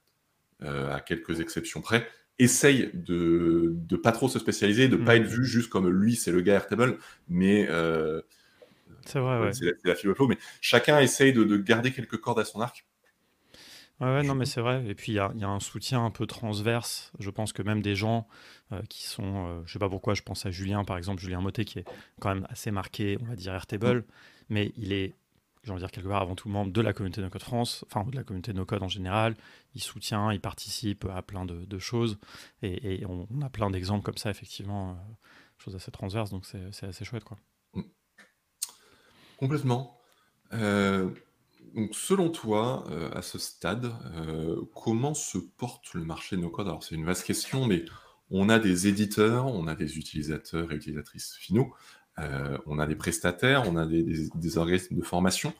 euh, 0.63 0.93
à 0.93 0.99
quelques 0.99 1.39
exceptions 1.39 1.81
près, 1.81 2.07
essaye 2.39 2.91
de 2.93 3.73
de 3.75 3.95
pas 3.95 4.11
trop 4.11 4.27
se 4.27 4.39
spécialiser, 4.39 4.87
de 4.87 4.97
pas 4.97 5.17
mm. 5.17 5.21
être 5.21 5.27
vu 5.27 5.45
juste 5.45 5.69
comme 5.69 5.89
lui, 5.89 6.15
c'est 6.15 6.31
le 6.31 6.41
gars 6.41 6.55
Airtable, 6.55 6.97
mais 7.29 7.67
euh, 7.69 8.21
c'est 9.05 9.19
vrai, 9.19 9.39
ouais. 9.39 9.53
c'est 9.53 9.65
la, 9.65 9.93
la 9.93 10.27
mais 10.27 10.37
chacun 10.61 10.99
essaye 10.99 11.31
de, 11.31 11.43
de, 11.43 11.57
garder 11.57 11.91
quelques 11.91 12.17
cordes 12.17 12.39
à 12.39 12.45
son 12.45 12.59
arc. 12.59 12.85
Ouais, 14.01 14.23
non, 14.23 14.35
mais 14.35 14.45
c'est 14.45 14.59
vrai. 14.59 14.83
Et 14.87 14.95
puis, 14.95 15.13
il 15.13 15.15
y 15.15 15.19
a, 15.19 15.31
un 15.47 15.59
soutien 15.61 16.03
un 16.03 16.11
peu 16.11 16.25
transverse. 16.25 17.13
Je 17.19 17.29
pense 17.29 17.53
que 17.53 17.61
même 17.61 17.81
des 17.81 17.95
gens 17.95 18.27
euh, 18.73 18.81
qui 18.89 19.05
sont. 19.05 19.47
Euh, 19.47 19.61
je 19.65 19.73
sais 19.73 19.79
pas 19.79 19.87
pourquoi, 19.87 20.15
je 20.15 20.21
pense 20.21 20.45
à 20.45 20.51
Julien, 20.51 20.83
par 20.83 20.97
exemple, 20.97 21.21
Julien 21.21 21.39
Motet, 21.39 21.63
qui 21.63 21.79
est 21.79 21.85
quand 22.19 22.33
même 22.33 22.45
assez 22.49 22.71
marqué, 22.71 23.17
on 23.21 23.25
va 23.25 23.35
dire, 23.35 23.53
Airtable. 23.53 24.03
Mais 24.49 24.73
il 24.75 24.91
est, 24.91 25.13
j'ai 25.65 25.71
envie 25.71 25.81
de 25.81 25.85
dire, 25.85 25.91
quelque 25.91 26.07
part 26.07 26.21
avant 26.21 26.35
tout 26.35 26.47
membre 26.47 26.71
de 26.71 26.81
la 26.81 26.93
communauté 26.93 27.21
No 27.21 27.29
Code 27.29 27.41
France, 27.41 27.83
enfin, 27.87 28.07
de 28.09 28.15
la 28.15 28.23
communauté 28.23 28.53
No 28.53 28.65
Code 28.65 28.83
en 28.83 28.87
général. 28.87 29.35
Il 29.73 29.81
soutient, 29.81 30.31
il 30.31 30.39
participe 30.39 31.05
à 31.05 31.21
plein 31.21 31.45
de, 31.45 31.79
choses. 31.79 32.17
Et, 32.61 33.03
on, 33.05 33.27
a 33.41 33.49
plein 33.49 33.69
d'exemples 33.69 34.03
comme 34.03 34.17
ça, 34.17 34.29
effectivement, 34.29 34.91
euh, 34.91 34.93
choses 35.57 35.75
assez 35.75 35.91
transverses. 35.91 36.29
Donc, 36.29 36.45
c'est 36.45 36.85
assez 36.85 37.03
chouette, 37.03 37.23
quoi. 37.23 37.37
Mm. 37.73 37.81
Complètement. 39.37 39.99
Euh, 40.53 41.09
donc, 41.75 41.93
selon 41.93 42.29
toi, 42.29 42.85
euh, 42.89 43.11
à 43.11 43.21
ce 43.21 43.37
stade, 43.37 43.91
euh, 44.15 44.61
comment 44.73 45.13
se 45.13 45.37
porte 45.37 45.93
le 45.93 46.05
marché 46.05 46.37
no-code 46.37 46.67
Alors, 46.67 46.83
c'est 46.83 46.95
une 46.95 47.05
vaste 47.05 47.25
question, 47.25 47.67
mais 47.67 47.83
on 48.29 48.47
a 48.49 48.59
des 48.59 48.87
éditeurs, 48.87 49.47
on 49.47 49.67
a 49.67 49.75
des 49.75 49.97
utilisateurs 49.97 50.71
et 50.71 50.75
utilisatrices 50.75 51.35
finaux, 51.35 51.73
on 52.17 52.79
a 52.79 52.87
des 52.87 52.95
prestataires, 52.95 53.63
on 53.67 53.75
a 53.75 53.85
des, 53.85 54.57
organismes 54.57 54.95
de 54.95 55.03
formation. 55.03 55.53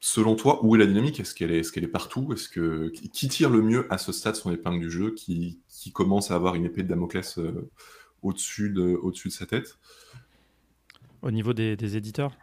selon 0.00 0.36
toi, 0.36 0.64
où 0.64 0.76
est 0.76 0.78
la 0.78 0.86
dynamique? 0.86 1.20
Est-ce 1.20 1.34
qu'elle 1.34 1.50
est, 1.52 1.76
est, 1.76 1.82
est, 1.82 1.88
partout? 1.88 2.32
Est-ce 2.32 2.48
que 2.48 2.88
qui 2.88 3.28
tire 3.28 3.50
le 3.50 3.62
mieux 3.62 3.86
à 3.92 3.98
ce 3.98 4.12
stade 4.12 4.36
son 4.36 4.52
épingle 4.52 4.80
du 4.80 4.90
jeu 4.90 5.12
qui, 5.12 5.60
qui 5.68 5.92
commence 5.92 6.30
à 6.30 6.34
avoir 6.34 6.54
une 6.54 6.64
épée 6.64 6.82
de 6.82 6.88
Damoclès 6.88 7.38
au-dessus 8.22 8.70
de, 8.70 8.98
au 9.02 9.10
de 9.10 9.16
sa 9.28 9.46
tête? 9.46 9.78
Au 11.22 11.30
niveau 11.30 11.52
des, 11.52 11.96
éditeurs? 11.96 12.36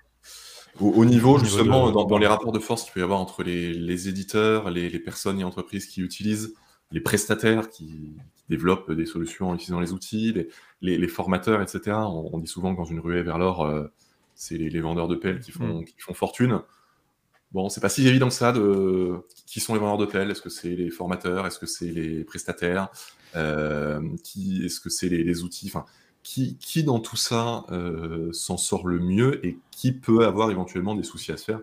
Au, 0.80 1.06
niveau, 1.06 1.38
justement, 1.38 1.92
dans, 1.92 2.18
les 2.18 2.28
rapports 2.28 2.52
de 2.52 2.60
force 2.60 2.84
qu'il 2.84 2.94
peut 2.94 3.00
y 3.00 3.04
avoir 3.04 3.20
entre 3.20 3.44
les, 3.44 4.10
éditeurs, 4.10 4.72
les, 4.72 5.00
personnes 5.00 5.40
et 5.40 5.44
entreprises 5.44 5.86
qui 5.86 6.02
utilisent, 6.02 6.54
les 6.92 7.00
prestataires 7.00 7.70
qui, 7.70 8.18
développent 8.50 8.92
des 8.92 9.06
solutions 9.06 9.50
en 9.50 9.56
utilisant 9.56 9.80
les 9.80 9.94
outils, 9.94 10.48
les, 10.82 11.08
formateurs, 11.08 11.62
etc. 11.62 11.98
On, 11.98 12.38
dit 12.40 12.48
souvent 12.48 12.74
que 12.74 12.78
dans 12.78 12.86
une 12.86 13.00
ruée 13.00 13.24
vers 13.24 13.38
l'or, 13.38 13.66
euh, 13.66 13.88
c'est 14.36 14.58
les, 14.58 14.82
vendeurs 14.82 15.08
de 15.08 15.16
pelles 15.16 15.40
qui 15.40 15.52
font, 15.52 15.82
mm. 15.82 15.86
qui 15.86 15.96
font 16.00 16.14
fortune. 16.14 16.62
Bon, 17.54 17.70
c'est 17.70 17.82
pas 17.82 17.90
si 17.90 18.08
évident 18.08 18.30
que 18.30 18.34
ça 18.34 18.52
de 18.52 19.20
qui 19.46 19.60
sont 19.60 19.76
les 19.76 19.80
vendeurs 19.80 20.00
de 20.00 20.12
pelles. 20.12 20.32
Est-ce 20.32 20.42
que 20.42 20.50
c'est 20.50 20.76
les 20.76 20.90
formateurs? 20.90 21.46
Est-ce 21.46 21.60
que 21.60 21.68
c'est 21.68 21.92
les 21.92 22.24
prestataires? 22.24 22.90
Euh, 23.36 24.02
qui... 24.24 24.66
Est-ce 24.66 24.80
que 24.80 24.90
c'est 24.90 25.08
les, 25.08 25.44
outils? 25.44 25.68
Enfin, 25.68 25.86
qui, 26.24 26.58
qui 26.58 26.84
dans 26.84 27.00
tout 27.00 27.16
ça 27.16 27.64
euh, 27.70 28.32
s'en 28.34 28.58
sort 28.58 28.88
le 28.88 28.98
mieux 29.00 29.46
et 29.46 29.60
qui 29.70 29.92
peut 29.92 30.26
avoir 30.26 30.50
éventuellement 30.50 30.96
des 30.96 31.04
soucis 31.04 31.32
à 31.32 31.38
se 31.38 31.46
faire 31.46 31.62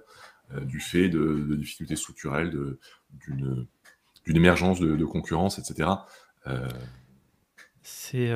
euh, 0.55 0.61
du 0.61 0.79
fait 0.79 1.09
de, 1.09 1.57
difficultés 1.57 1.97
structurelles, 1.97 2.51
d'une 3.27 3.67
émergence 4.27 4.79
de, 4.79 5.05
concurrence, 5.05 5.59
etc. 5.59 5.89
Euh, 6.47 6.69
c'est 7.83 8.29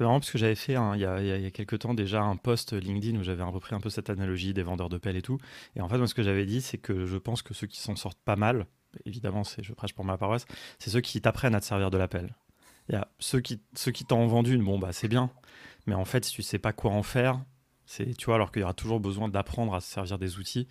marrant 0.00 0.18
parce 0.20 0.30
que 0.30 0.38
j'avais 0.38 0.54
fait 0.54 0.72
il, 0.72 1.00
y 1.00 1.04
a, 1.04 1.20
il, 1.20 1.42
y 1.42 1.46
a, 1.46 1.50
quelques 1.50 1.80
temps 1.80 1.94
déjà 1.94 2.22
un 2.22 2.36
post 2.36 2.72
LinkedIn 2.72 3.18
où 3.18 3.22
j'avais 3.22 3.42
repris 3.42 3.74
un 3.74 3.80
peu 3.80 3.90
cette 3.90 4.10
analogie 4.10 4.54
des 4.54 4.62
vendeurs 4.62 4.88
de 4.88 4.98
pelles 4.98 5.16
et 5.16 5.22
tout. 5.22 5.38
Et 5.74 5.80
en 5.80 5.88
fait, 5.88 5.98
moi, 5.98 6.06
ce 6.06 6.14
que 6.14 6.22
j'avais 6.22 6.46
dit, 6.46 6.60
c'est 6.60 6.78
que 6.78 7.06
je 7.06 7.16
pense 7.16 7.42
que 7.42 7.54
ceux 7.54 7.66
qui 7.66 7.80
s'en 7.80 7.96
sortent 7.96 8.20
pas 8.24 8.36
mal, 8.36 8.66
évidemment, 9.04 9.42
je 9.44 9.72
prêche 9.72 9.92
pour 9.92 10.04
ma 10.04 10.16
paroisse, 10.16 10.46
c'est 10.78 10.90
ceux 10.90 11.00
qui 11.00 11.20
t'apprennent 11.20 11.54
à 11.54 11.60
te 11.60 11.66
servir 11.66 11.90
de 11.90 11.98
la 11.98 12.08
pelle. 12.08 12.34
Il 12.88 12.94
y 12.94 12.98
a 12.98 13.08
ceux 13.18 13.40
qui, 13.40 13.60
ceux 13.74 13.90
qui 13.90 14.04
t'ont 14.04 14.26
vendu 14.26 14.54
une, 14.54 14.64
bon, 14.64 14.78
bah, 14.78 14.92
c'est 14.92 15.08
bien. 15.08 15.30
Mais 15.86 15.94
en 15.94 16.04
fait, 16.04 16.24
si 16.24 16.32
tu 16.32 16.42
sais 16.42 16.58
pas 16.58 16.72
quoi 16.72 16.92
en 16.92 17.02
faire, 17.02 17.40
c'est, 17.86 18.16
tu 18.16 18.26
vois, 18.26 18.34
alors 18.34 18.50
qu'il 18.50 18.60
y 18.60 18.64
aura 18.64 18.74
toujours 18.74 18.98
besoin 18.98 19.28
d'apprendre 19.28 19.74
à 19.74 19.80
se 19.80 19.90
servir 19.90 20.18
des 20.18 20.38
outils. 20.38 20.66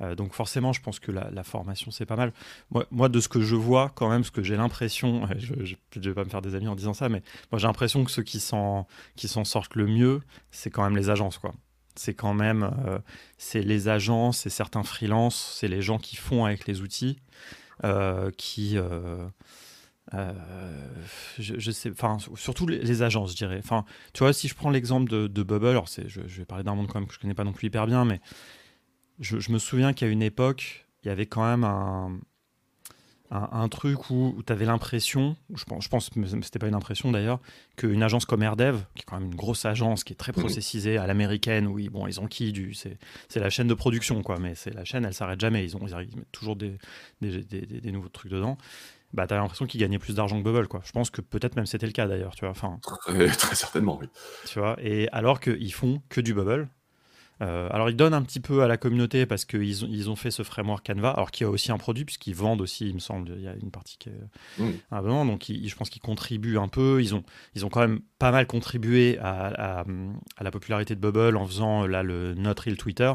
Euh, 0.00 0.14
donc 0.14 0.32
forcément, 0.32 0.72
je 0.72 0.80
pense 0.80 0.98
que 0.98 1.12
la, 1.12 1.44
formation, 1.44 1.90
c'est 1.90 2.06
pas 2.06 2.16
mal. 2.16 2.32
Moi, 2.70 2.86
moi, 2.90 3.08
de 3.10 3.20
ce 3.20 3.28
que 3.28 3.42
je 3.42 3.54
vois, 3.54 3.92
quand 3.94 4.08
même, 4.08 4.24
ce 4.24 4.30
que 4.30 4.42
j'ai 4.42 4.56
l'impression, 4.56 5.28
je 5.38 5.54
ne 5.54 6.00
vais 6.00 6.14
pas 6.14 6.24
me 6.24 6.30
faire 6.30 6.42
des 6.42 6.54
amis 6.54 6.68
en 6.68 6.74
disant 6.74 6.94
ça, 6.94 7.08
mais 7.10 7.22
moi, 7.52 7.58
j'ai 7.58 7.66
l'impression 7.66 8.02
que 8.02 8.10
ceux 8.10 8.22
qui 8.22 8.40
s'en, 8.40 8.86
qui 9.14 9.28
s'en 9.28 9.44
sortent 9.44 9.76
le 9.76 9.86
mieux, 9.86 10.22
c'est 10.50 10.70
quand 10.70 10.82
même 10.82 10.96
les 10.96 11.10
agences, 11.10 11.38
quoi. 11.38 11.54
C'est 11.96 12.14
quand 12.14 12.34
même, 12.34 12.70
euh, 12.86 12.98
c'est 13.38 13.62
les 13.62 13.88
agences, 13.88 14.38
c'est 14.38 14.50
certains 14.50 14.82
freelances, 14.82 15.56
c'est 15.60 15.68
les 15.68 15.82
gens 15.82 15.98
qui 15.98 16.16
font 16.16 16.44
avec 16.44 16.66
les 16.66 16.80
outils, 16.80 17.20
euh, 17.84 18.32
qui 18.36 18.78
euh, 20.14 20.32
je, 21.38 21.70
sais, 21.70 21.90
enfin, 21.90 22.18
surtout 22.36 22.66
les, 22.66 23.02
agences, 23.02 23.32
je 23.32 23.36
dirais. 23.36 23.58
Enfin, 23.58 23.84
tu 24.12 24.20
vois, 24.20 24.32
si 24.32 24.48
je 24.48 24.54
prends 24.54 24.70
l'exemple 24.70 25.10
de, 25.10 25.42
Bubble, 25.42 25.68
alors 25.68 25.88
c'est, 25.88 26.08
je, 26.08 26.20
vais 26.20 26.44
parler 26.44 26.64
d'un 26.64 26.74
monde 26.74 26.86
quand 26.88 27.00
même 27.00 27.08
que 27.08 27.14
je 27.14 27.18
connais 27.18 27.34
pas 27.34 27.44
non 27.44 27.52
plus 27.52 27.66
hyper 27.66 27.86
bien, 27.86 28.04
mais 28.04 28.20
je, 29.20 29.50
me 29.50 29.58
souviens 29.58 29.92
qu'à 29.92 30.06
une 30.06 30.22
époque, 30.22 30.86
il 31.02 31.08
y 31.08 31.10
avait 31.10 31.26
quand 31.26 31.44
même 31.44 31.64
un, 31.64 32.18
un, 33.30 33.68
truc 33.68 34.10
où, 34.10 34.40
tu 34.46 34.52
avais 34.52 34.64
l'impression, 34.64 35.36
je 35.54 35.64
pense, 35.64 35.84
je 35.84 35.88
pense 35.88 36.10
c'était 36.42 36.58
pas 36.58 36.68
une 36.68 36.74
impression 36.74 37.10
d'ailleurs, 37.10 37.40
qu'une 37.76 38.02
agence 38.02 38.24
comme 38.24 38.42
AirDev, 38.42 38.84
qui 38.94 39.02
est 39.02 39.04
quand 39.04 39.18
même 39.18 39.30
une 39.30 39.36
grosse 39.36 39.64
agence, 39.64 40.04
qui 40.04 40.12
est 40.12 40.16
très 40.16 40.32
processisée 40.32 40.98
à 40.98 41.06
l'américaine, 41.06 41.66
oui, 41.66 41.88
bon, 41.88 42.06
ils 42.06 42.20
ont 42.20 42.26
qui 42.26 42.52
du, 42.52 42.74
c'est, 42.74 42.98
la 43.34 43.50
chaîne 43.50 43.68
de 43.68 43.74
production, 43.74 44.22
quoi, 44.22 44.38
mais 44.38 44.54
c'est 44.54 44.72
la 44.72 44.84
chaîne, 44.84 45.04
elle 45.04 45.14
s'arrête 45.14 45.40
jamais, 45.40 45.64
ils, 45.64 45.76
ont, 45.76 45.86
ils 45.86 46.16
mettent 46.16 46.32
toujours 46.32 46.56
des, 46.56 46.78
des 47.20 47.92
nouveaux 47.92 48.08
trucs 48.08 48.30
dedans 48.30 48.56
bah, 49.14 49.26
tu 49.26 49.34
as 49.34 49.36
l'impression 49.36 49.66
qu'il 49.66 49.80
gagnait 49.80 49.98
plus 49.98 50.16
d'argent 50.16 50.38
que 50.38 50.44
Bubble. 50.44 50.68
Quoi. 50.68 50.80
Je 50.84 50.92
pense 50.92 51.10
que 51.10 51.20
peut-être 51.20 51.56
même 51.56 51.66
c'était 51.66 51.86
le 51.86 51.92
cas 51.92 52.06
d'ailleurs. 52.06 52.34
Tu 52.34 52.40
vois, 52.40 52.50
enfin, 52.50 52.78
très, 53.38 53.54
certainement, 53.54 53.98
oui. 54.00 54.08
Tu 54.46 54.58
vois, 54.58 54.76
et 54.80 55.08
alors 55.12 55.40
qu'ils 55.40 55.72
font 55.72 56.02
que 56.08 56.20
du 56.20 56.34
Bubble. 56.34 56.68
Euh, 57.42 57.68
alors 57.72 57.90
ils 57.90 57.96
donnent 57.96 58.14
un 58.14 58.22
petit 58.22 58.38
peu 58.38 58.62
à 58.62 58.68
la 58.68 58.76
communauté 58.76 59.26
parce 59.26 59.44
qu'ils 59.44 59.84
ont, 59.84 59.88
ils 59.90 60.08
ont 60.08 60.14
fait 60.14 60.30
ce 60.30 60.44
framework 60.44 60.86
Canva, 60.86 61.10
alors 61.10 61.32
qu'il 61.32 61.44
y 61.44 61.48
a 61.48 61.50
aussi 61.50 61.72
un 61.72 61.78
produit, 61.78 62.04
puisqu'ils 62.04 62.34
vendent 62.34 62.60
aussi, 62.60 62.88
il 62.88 62.94
me 62.94 63.00
semble, 63.00 63.32
il 63.36 63.42
y 63.42 63.48
a 63.48 63.54
une 63.60 63.72
partie 63.72 63.98
qui 63.98 64.08
est... 64.08 64.62
Mmh. 64.62 65.26
donc 65.26 65.44
je 65.48 65.74
pense 65.74 65.90
qu'ils 65.90 66.00
contribuent 66.00 66.58
un 66.58 66.68
peu. 66.68 67.02
Ils 67.02 67.14
ont, 67.14 67.24
ils 67.56 67.66
ont 67.66 67.70
quand 67.70 67.80
même 67.80 68.00
pas 68.20 68.30
mal 68.30 68.46
contribué 68.46 69.18
à, 69.18 69.80
à, 69.80 69.84
à 70.36 70.44
la 70.44 70.50
popularité 70.52 70.94
de 70.94 71.00
Bubble 71.00 71.36
en 71.36 71.46
faisant 71.46 71.86
là, 71.86 72.04
le 72.04 72.34
Not 72.34 72.54
Real 72.64 72.76
Twitter 72.76 73.12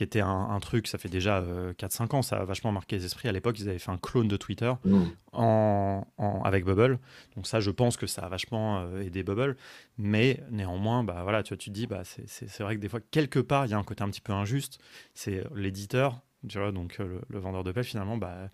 qui 0.00 0.04
était 0.04 0.20
un, 0.20 0.58
truc, 0.60 0.86
ça 0.86 0.96
fait 0.96 1.10
déjà 1.10 1.42
4-5 1.42 1.44
euh, 1.44 2.16
ans, 2.16 2.22
ça 2.22 2.38
a 2.38 2.44
vachement 2.46 2.72
marqué 2.72 2.96
les 2.96 3.04
esprits. 3.04 3.28
À 3.28 3.32
l'époque, 3.32 3.58
ils 3.58 3.68
avaient 3.68 3.78
fait 3.78 3.90
un 3.90 3.98
clone 3.98 4.28
de 4.28 4.38
Twitter 4.38 4.72
mm. 4.82 5.02
en, 5.34 6.06
avec 6.42 6.64
Bubble. 6.64 6.98
Donc 7.36 7.46
ça, 7.46 7.60
je 7.60 7.70
pense 7.70 7.98
que 7.98 8.06
ça 8.06 8.22
a 8.22 8.30
vachement 8.30 8.80
euh, 8.80 9.02
aidé 9.02 9.22
Bubble. 9.22 9.58
Mais 9.98 10.42
néanmoins, 10.50 11.04
bah, 11.04 11.20
voilà, 11.22 11.42
tu, 11.42 11.50
vois, 11.50 11.58
tu 11.58 11.68
te 11.68 11.74
dis, 11.74 11.86
bah, 11.86 12.00
c'est 12.04 12.60
vrai 12.60 12.76
que 12.76 12.80
des 12.80 12.88
fois, 12.88 13.00
quelque 13.10 13.40
part, 13.40 13.66
il 13.66 13.72
y 13.72 13.74
a 13.74 13.78
un 13.78 13.84
côté 13.84 14.02
un 14.02 14.08
petit 14.08 14.22
peu 14.22 14.32
injuste. 14.32 14.78
C'est 15.12 15.44
l'éditeur, 15.54 16.22
tu 16.48 16.58
vois, 16.58 16.72
donc 16.72 16.96
euh, 16.98 17.20
le, 17.28 17.38
vendeur 17.38 17.62
de 17.62 17.70
paix, 17.70 17.82
finalement, 17.82 18.16
bah, 18.16 18.48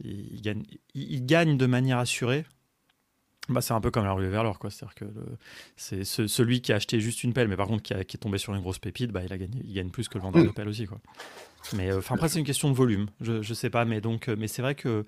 il, 0.00 0.40
gagne, 0.40 0.64
il, 0.94 1.26
gagne 1.26 1.58
de 1.58 1.66
manière 1.66 1.98
assurée 1.98 2.46
bah, 3.48 3.60
c'est 3.60 3.74
un 3.74 3.80
peu 3.80 3.90
comme 3.90 4.04
la 4.04 4.12
rue 4.12 4.28
vers 4.28 4.42
l'or, 4.42 4.58
quoi. 4.58 4.70
C'est-à-dire 4.70 4.94
que 4.94 5.04
c'est 5.76 6.04
celui 6.04 6.60
qui 6.60 6.72
a 6.72 6.76
acheté 6.76 7.00
juste 7.00 7.22
une 7.22 7.32
pelle, 7.32 7.48
mais 7.48 7.56
par 7.56 7.68
contre 7.68 7.82
qui, 7.82 7.92
est 7.92 8.18
tombé 8.18 8.38
sur 8.38 8.54
une 8.54 8.60
grosse 8.60 8.78
pépite, 8.78 9.12
bah, 9.12 9.22
il, 9.24 9.32
a 9.32 9.38
gagné, 9.38 9.60
il 9.64 9.72
gagne 9.72 9.90
plus 9.90 10.08
que 10.08 10.18
le 10.18 10.22
vendeur 10.22 10.44
de 10.44 10.50
pelle 10.50 10.68
aussi, 10.68 10.86
quoi. 10.86 11.00
Mais 11.74 11.90
euh, 11.90 11.98
enfin 11.98 12.14
après, 12.14 12.28
c'est 12.28 12.38
une 12.38 12.44
question 12.44 12.70
de 12.70 12.74
volume. 12.74 13.06
Je, 13.20 13.42
je 13.42 13.54
sais 13.54 13.70
pas, 13.70 13.84
mais 13.84 14.00
donc, 14.00 14.28
euh, 14.28 14.36
mais 14.38 14.48
c'est 14.48 14.62
vrai 14.62 14.74
que 14.74 15.04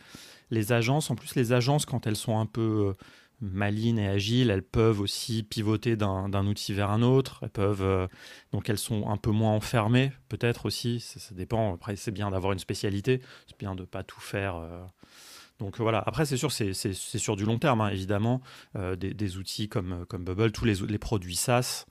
les 0.50 0.72
agences, 0.72 1.10
en 1.10 1.16
plus, 1.16 1.34
les 1.34 1.52
agences, 1.52 1.86
quand 1.86 2.06
elles 2.06 2.16
sont 2.16 2.38
un 2.38 2.46
peu 2.46 2.88
euh, 2.88 3.04
malines 3.40 3.98
et 3.98 4.08
agiles, 4.08 4.50
elles 4.50 4.62
peuvent 4.62 5.00
aussi 5.00 5.42
pivoter 5.42 5.96
d'un 5.96 6.46
outil 6.46 6.74
vers 6.74 6.90
un 6.90 7.02
autre. 7.02 7.40
Elles 7.42 7.50
peuvent, 7.50 8.08
donc, 8.52 8.68
elles 8.68 8.78
sont 8.78 9.08
un 9.08 9.16
peu 9.16 9.30
moins 9.30 9.52
enfermées, 9.52 10.12
peut-être 10.28 10.66
aussi. 10.66 11.00
Ça, 11.00 11.20
ça, 11.20 11.34
dépend. 11.34 11.74
Après, 11.74 11.96
c'est 11.96 12.10
bien 12.10 12.30
d'avoir 12.30 12.52
une 12.52 12.58
spécialité. 12.58 13.20
C'est 13.46 13.58
bien 13.58 13.74
de 13.74 13.84
pas 13.84 14.02
tout 14.02 14.20
faire 14.20 14.60
donc 15.58 15.80
euh, 15.80 15.82
voilà, 15.82 16.02
après 16.06 16.24
c'est 16.24 16.36
sûr, 16.36 16.52
c'est 16.52 16.72
sur 16.72 17.36
du 17.36 17.44
long 17.44 17.58
terme, 17.58 17.80
hein, 17.80 17.88
évidemment, 17.90 18.40
euh, 18.76 18.96
des, 18.96 19.36
outils 19.36 19.68
comme, 19.68 19.92
euh, 19.92 20.04
comme 20.04 20.24
Bubble, 20.24 20.52
tous 20.52 20.64
les, 20.64 20.74
les 20.74 20.98
produits 20.98 21.36
SaaS, 21.36 21.86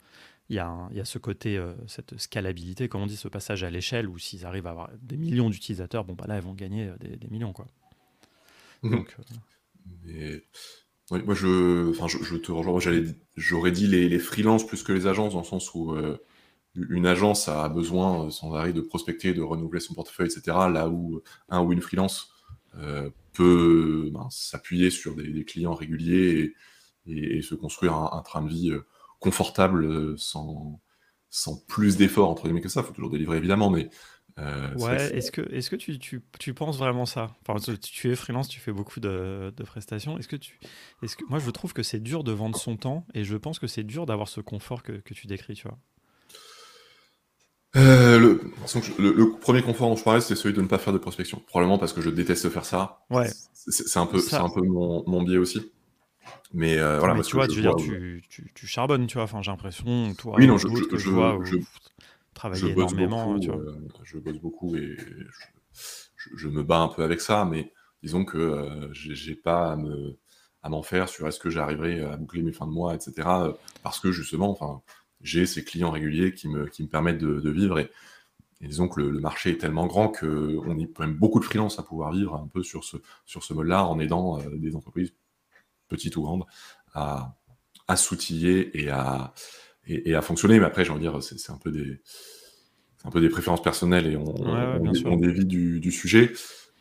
il 0.48 0.56
y, 0.56 0.58
a 0.58 0.88
il 0.90 0.96
y 0.96 1.00
a 1.00 1.04
ce 1.04 1.18
côté, 1.18 1.62
cette 1.86 2.18
scalabilité, 2.18 2.88
comme 2.88 3.02
on 3.02 3.06
dit, 3.06 3.18
ce 3.18 3.28
passage 3.28 3.64
à 3.64 3.70
l'échelle, 3.70 4.08
où 4.08 4.18
s'ils 4.18 4.46
arrivent 4.46 4.66
à 4.66 4.70
avoir 4.70 4.90
des 5.02 5.18
millions 5.18 5.50
d'utilisateurs, 5.50 6.06
bon 6.06 6.14
bah 6.14 6.24
là, 6.26 6.36
ils 6.36 6.42
vont 6.42 6.54
gagner 6.54 6.90
des, 7.00 7.28
millions. 7.28 7.52
quoi. 7.52 7.66
Mmh. 8.82 8.90
Donc, 8.92 9.14
Mais... 10.06 10.42
moi, 11.10 11.34
je, 11.34 11.90
enfin, 11.90 12.06
je, 12.08 12.36
te 12.36 12.50
rejoins. 12.50 12.80
J'aurais 13.36 13.72
dit 13.72 13.86
les, 13.86 14.08
les 14.08 14.18
freelances 14.18 14.66
plus 14.66 14.82
que 14.82 14.92
les 14.94 15.06
agences, 15.06 15.34
dans 15.34 15.40
le 15.40 15.44
sens 15.44 15.74
où 15.74 15.94
une 16.74 17.06
agence 17.06 17.48
a 17.48 17.68
besoin 17.68 18.30
sans 18.30 18.54
arrêt 18.54 18.72
de 18.72 18.80
prospecter, 18.80 19.34
de 19.34 19.42
renouveler 19.42 19.80
son 19.80 19.92
portefeuille, 19.92 20.28
etc. 20.28 20.56
Là 20.72 20.88
où 20.88 21.20
un 21.50 21.60
ou 21.60 21.74
une 21.74 21.82
freelance 21.82 22.32
peut 23.38 24.10
ben, 24.12 24.28
s'appuyer 24.30 24.90
sur 24.90 25.14
des, 25.14 25.44
clients 25.44 25.74
réguliers 25.74 26.54
et, 27.06 27.40
se 27.40 27.54
construire 27.54 27.94
un, 27.94 28.22
train 28.22 28.42
de 28.42 28.48
vie 28.48 28.70
euh, 28.70 28.86
confortable 29.20 29.84
euh, 29.84 30.14
sans, 30.16 30.80
sans 31.30 31.56
plus 31.66 31.96
d'efforts 31.96 32.28
entre 32.28 32.44
guillemets 32.44 32.60
que 32.60 32.68
ça. 32.68 32.80
Il 32.80 32.86
faut 32.86 32.92
toujours 32.92 33.10
délivrer 33.10 33.36
évidemment, 33.38 33.70
mais 33.70 33.88
euh, 34.38 34.74
ouais, 34.74 35.16
est-ce 35.16 35.30
que, 35.30 35.40
est-ce 35.52 35.70
que 35.70 35.76
tu, 35.76 35.98
tu, 35.98 36.22
tu, 36.38 36.54
penses 36.54 36.78
vraiment 36.78 37.06
ça? 37.06 37.36
Enfin, 37.46 37.74
Tu 37.80 38.10
es 38.10 38.14
freelance, 38.14 38.48
tu 38.48 38.60
fais 38.60 38.72
beaucoup 38.72 39.00
de, 39.00 39.52
de 39.56 39.62
prestations. 39.64 40.18
Est-ce 40.18 40.28
que 40.28 40.36
tu, 40.36 40.60
est-ce 41.02 41.16
que 41.16 41.24
moi 41.28 41.38
je 41.38 41.50
trouve 41.50 41.72
que 41.72 41.82
c'est 41.82 42.00
dur 42.00 42.24
de 42.24 42.32
vendre 42.32 42.56
son 42.56 42.76
temps 42.76 43.06
et 43.14 43.24
je 43.24 43.36
pense 43.36 43.58
que 43.58 43.66
c'est 43.66 43.84
dur 43.84 44.06
d'avoir 44.06 44.28
ce 44.28 44.40
confort 44.40 44.82
que, 44.82 44.92
que, 44.92 45.14
tu 45.14 45.26
décris, 45.26 45.54
tu 45.54 45.66
vois. 45.66 45.78
Euh, 47.76 48.18
le, 48.18 48.40
le, 48.98 49.30
premier 49.38 49.62
confort 49.62 49.90
dont 49.90 49.96
je 49.96 50.02
parlais, 50.02 50.22
c'est 50.22 50.34
celui 50.34 50.54
de 50.54 50.62
ne 50.62 50.66
pas 50.66 50.78
faire 50.78 50.92
de 50.92 50.98
prospection. 50.98 51.42
Probablement 51.46 51.78
parce 51.78 51.92
que 51.92 52.00
je 52.00 52.08
déteste 52.08 52.48
faire 52.48 52.64
ça. 52.64 53.04
Ouais. 53.10 53.28
C'est 53.52 53.98
un 53.98 54.06
peu, 54.06 54.18
c'est 54.20 54.36
un 54.36 54.48
peu 54.48 54.62
mon, 54.62 55.04
mon, 55.06 55.22
biais 55.22 55.36
aussi. 55.36 55.70
Mais 56.54 56.78
euh, 56.78 56.98
voilà. 56.98 57.14
Mais 57.14 57.22
tu 57.22 57.36
vois, 57.36 57.46
tu, 57.46 57.56
veux 57.56 57.62
dire, 57.62 57.76
tu, 57.76 58.22
tu, 58.54 58.66
charbonnes, 58.66 59.06
tu 59.06 59.14
vois. 59.14 59.24
Enfin, 59.24 59.42
j'ai 59.42 59.50
l'impression, 59.50 60.14
toi, 60.14 60.36
oui, 60.38 60.46
non, 60.46 60.56
je, 60.56 60.66
je, 60.68 60.96
je, 60.96 61.10
vois, 61.10 61.38
je 61.44 61.56
travailler 62.32 62.72
énormément. 62.72 63.26
Beaucoup, 63.26 63.40
tu 63.40 63.48
vois. 63.48 63.58
Euh, 63.58 63.88
je 64.02 64.18
bosse 64.18 64.38
beaucoup 64.38 64.74
et 64.74 64.96
je, 66.36 66.48
me 66.48 66.62
bats 66.62 66.80
un 66.80 66.88
peu 66.88 67.02
avec 67.02 67.20
ça, 67.20 67.44
mais 67.44 67.70
disons 68.02 68.24
que 68.24 68.88
j'ai 68.92 69.34
pas 69.34 69.72
à 69.72 69.76
me 69.76 70.16
à 70.62 70.70
m'en 70.70 70.82
faire 70.82 71.08
sur 71.08 71.28
est-ce 71.28 71.38
que 71.38 71.50
j'arriverai 71.50 72.02
à 72.02 72.16
boucler 72.16 72.42
mes 72.42 72.52
fins 72.52 72.66
de 72.66 72.72
mois, 72.72 72.94
etc. 72.94 73.28
Parce 73.82 74.00
que 74.00 74.10
justement, 74.10 74.50
enfin, 74.50 74.82
j'ai 75.20 75.46
ces 75.46 75.64
clients 75.64 75.90
réguliers 75.90 76.32
qui 76.32 76.48
me, 76.48 76.66
qui 76.66 76.82
me 76.82 76.88
permettent 76.88 77.18
de, 77.18 77.50
vivre. 77.50 77.78
Et, 77.78 77.90
disons 78.60 78.88
que 78.88 79.00
le, 79.00 79.20
marché 79.20 79.50
est 79.50 79.58
tellement 79.58 79.86
grand 79.86 80.08
qu'on 80.08 80.78
y 80.78 80.86
peut 80.86 81.04
même 81.04 81.14
beaucoup 81.14 81.40
de 81.40 81.44
freelance 81.44 81.78
à 81.78 81.82
pouvoir 81.82 82.12
vivre 82.12 82.34
un 82.34 82.48
peu 82.48 82.62
sur 82.62 82.84
ce, 82.84 82.96
sur 83.26 83.42
ce 83.42 83.54
mode-là 83.54 83.84
en 83.84 83.98
aidant 83.98 84.40
euh, 84.40 84.56
des 84.56 84.74
entreprises, 84.76 85.12
petites 85.88 86.16
ou 86.16 86.22
grandes, 86.22 86.44
à, 86.94 87.36
à 87.86 87.96
s'outiller 87.96 88.78
et 88.80 88.90
à, 88.90 89.32
et, 89.86 90.14
à 90.14 90.22
fonctionner. 90.22 90.58
Mais 90.58 90.66
après, 90.66 90.84
j'ai 90.84 90.90
envie 90.90 91.04
de 91.04 91.10
dire, 91.10 91.22
c'est 91.22 91.50
un 91.50 91.58
peu 91.58 91.70
des 91.70 92.00
un 93.04 93.10
peu 93.10 93.20
des 93.20 93.28
préférences 93.28 93.62
personnelles 93.62 94.08
et 94.08 94.16
on, 94.16 94.34
on, 94.34 95.16
dévie 95.16 95.46
du, 95.46 95.78
du 95.78 95.92
sujet. 95.92 96.32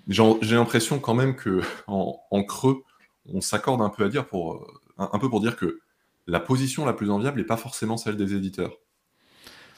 J'ai 0.08 0.56
l'impression 0.56 1.00
quand 1.00 1.13
même 1.13 1.36
que 1.36 1.62
en, 1.86 2.20
en 2.32 2.44
creux, 2.44 2.84
on 3.25 3.39
s'accorde 3.39 3.82
un 3.82 3.89
peu 3.89 4.03
à 4.03 4.10
dire 4.10 4.25
pour 4.25 4.82
un, 4.98 5.20
peu 5.20 5.29
pour 5.29 5.41
dire 5.41 5.56
que 5.56 5.79
la 6.27 6.39
position 6.39 6.86
la 6.86 6.93
plus 6.93 7.10
enviable 7.10 7.39
n'est 7.39 7.46
pas 7.46 7.57
forcément 7.57 7.98
celle 7.98 8.17
des 8.17 8.36
éditeurs. 8.36 8.77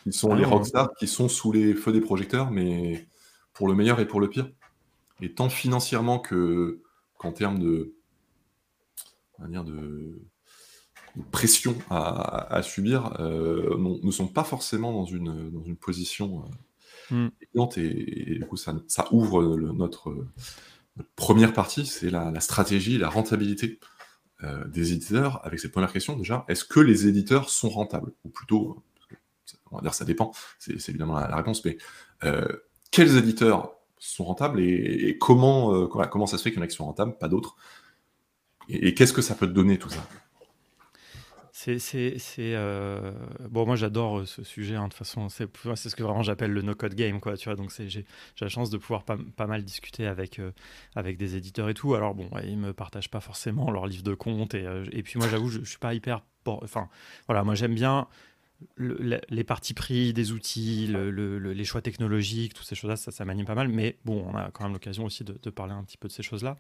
Ils 0.05 0.13
sont 0.13 0.31
ah 0.31 0.35
les 0.35 0.45
rockstars 0.45 0.93
qui 0.95 1.07
sont 1.07 1.29
sous 1.29 1.51
les 1.51 1.73
feux 1.73 1.91
des 1.91 2.01
projecteurs, 2.01 2.51
mais 2.51 3.07
pour 3.53 3.67
le 3.67 3.75
meilleur 3.75 3.99
et 3.99 4.07
pour 4.07 4.19
le 4.19 4.29
pire. 4.29 4.49
Et 5.21 5.33
tant 5.33 5.49
financièrement 5.49 6.19
que 6.19 6.81
qu'en 7.17 7.33
termes 7.33 7.59
de, 7.59 7.93
dire 9.47 9.65
de, 9.65 10.21
pression 11.31 11.77
à, 11.89 12.61
subir, 12.63 13.19
euh, 13.19 13.77
ne 14.01 14.11
sont 14.11 14.27
pas 14.27 14.45
forcément 14.45 14.93
dans 14.93 15.05
une, 15.05 15.49
dans 15.51 15.63
une 15.63 15.75
position 15.75 16.45
euh, 17.11 17.27
hmm. 17.27 17.69
et, 17.75 18.35
du 18.35 18.45
coup 18.47 18.55
ça, 18.55 18.73
ça 18.87 19.07
ouvre 19.11 19.43
notre, 19.73 20.15
première 21.15 21.53
partie, 21.53 21.85
c'est 21.85 22.09
la, 22.09 22.39
stratégie, 22.39 22.97
la 22.97 23.09
rentabilité 23.09 23.79
euh, 24.43 24.65
des 24.67 24.93
éditeurs. 24.93 25.46
Avec 25.46 25.60
cette 25.60 25.72
première 25.72 25.91
question, 25.91 26.15
déjà, 26.15 26.46
est-ce 26.48 26.63
que 26.63 26.79
les 26.79 27.08
éditeurs 27.08 27.50
sont 27.50 27.69
rentables? 27.69 28.13
Ou 28.24 28.29
plutôt, 28.29 28.84
on 29.72 29.77
va 29.77 29.81
dire 29.81 29.93
ça 29.93 30.05
dépend, 30.05 30.31
c'est 30.60 30.89
évidemment 30.89 31.19
la, 31.19 31.36
réponse, 31.36 31.63
mais 31.65 31.77
euh, 32.24 32.48
quels 32.91 33.17
éditeurs 33.17 33.74
sont 33.98 34.24
rentables 34.24 34.62
et, 34.62 35.17
comment, 35.19 35.75
euh, 35.75 35.88
comment 35.88 36.25
ça 36.25 36.38
se 36.38 36.43
fait 36.43 36.51
qu'il 36.51 36.60
y 36.60 36.62
en 36.62 36.63
a 36.63 36.67
qui 36.67 36.75
sont 36.75 36.86
rentables, 36.86 37.17
pas 37.17 37.27
d'autres? 37.27 37.58
Et 38.69 38.93
qu'est-ce 38.93 39.13
que 39.13 39.22
ça 39.22 39.36
peut 39.36 39.48
te 39.48 39.51
donner 39.51 39.77
tout 39.77 39.89
ça? 39.89 40.08
C'est, 41.79 42.17
euh, 42.39 43.11
bon, 43.49 43.65
moi 43.65 43.75
j'adore 43.75 44.19
euh, 44.19 44.25
ce 44.25 44.43
sujet. 44.43 44.75
hein, 44.75 44.83
de 44.83 44.89
toute 44.89 44.97
façon, 44.97 45.27
c'est, 45.27 45.47
c'est 45.75 45.89
ce 45.89 45.95
que 45.95 46.03
vraiment 46.03 46.23
j'appelle 46.23 46.51
le 46.51 46.61
no-code 46.61 46.95
game, 46.95 47.19
quoi. 47.19 47.35
Tu 47.35 47.49
vois, 47.49 47.55
donc 47.55 47.71
j'ai, 47.77 48.05
la 48.39 48.47
chance 48.47 48.69
de 48.69 48.77
pouvoir 48.77 49.03
pas, 49.03 49.47
mal 49.47 49.63
discuter 49.63 50.07
avec, 50.07 50.39
euh, 50.39 50.51
avec 50.95 51.17
des 51.17 51.35
éditeurs 51.35 51.69
et 51.69 51.73
tout. 51.73 51.95
Alors 51.95 52.15
bon, 52.15 52.29
ils 52.45 52.57
me 52.57 52.73
partagent 52.73 53.11
pas 53.11 53.19
forcément 53.19 53.71
leur 53.71 53.87
livre 53.87 54.03
de 54.03 54.13
compte 54.13 54.53
et, 54.53 54.65
et 54.91 55.03
puis 55.03 55.19
moi 55.19 55.27
j'avoue, 55.27 55.49
je, 55.49 55.59
je 55.59 55.69
suis 55.69 55.79
pas 55.79 55.93
hyper, 55.93 56.21
enfin 56.45 56.87
voilà, 57.27 57.43
moi 57.43 57.55
j'aime 57.55 57.75
bien 57.75 58.07
les 58.77 59.43
parties 59.43 59.73
pris 59.73 60.13
des 60.13 60.31
outils, 60.31 60.87
le, 60.87 61.37
les 61.37 61.65
choix 61.65 61.81
technologiques, 61.81 62.53
toutes 62.53 62.65
ces 62.65 62.75
choses-là, 62.75 62.95
ça, 62.95 63.11
ça 63.11 63.25
m'anime 63.25 63.45
pas 63.45 63.55
mal. 63.55 63.67
Mais 63.67 63.97
bon, 64.05 64.25
on 64.27 64.35
a 64.35 64.51
quand 64.51 64.63
même 64.63 64.73
l'occasion 64.73 65.05
aussi 65.05 65.23
de, 65.23 65.49
parler 65.49 65.73
un 65.73 65.83
petit 65.83 65.97
peu 65.97 66.07
de 66.07 66.13
ces 66.13 66.23
choses-là. 66.23 66.57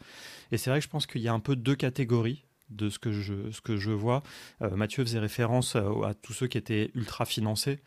Et 0.51 0.57
c'est 0.57 0.69
vrai 0.69 0.79
que 0.79 0.85
je 0.85 0.89
pense 0.89 1.05
qu'il 1.05 1.21
y 1.21 1.27
a 1.27 1.33
un 1.33 1.39
peu 1.39 1.55
deux 1.55 1.75
catégories 1.75 2.45
de 2.69 2.89
ce 2.89 2.99
que 2.99 3.11
je, 3.11 3.51
ce 3.51 3.61
que 3.61 3.77
je 3.77 3.91
vois. 3.91 4.23
Euh, 4.61 4.75
Mathieu 4.75 5.03
faisait 5.03 5.19
référence 5.19 5.75
à, 5.75 6.13
tous 6.21 6.33
ceux 6.33 6.47
qui 6.47 6.57
étaient 6.57 6.91
ultra 6.95 7.25
financés. 7.25 7.79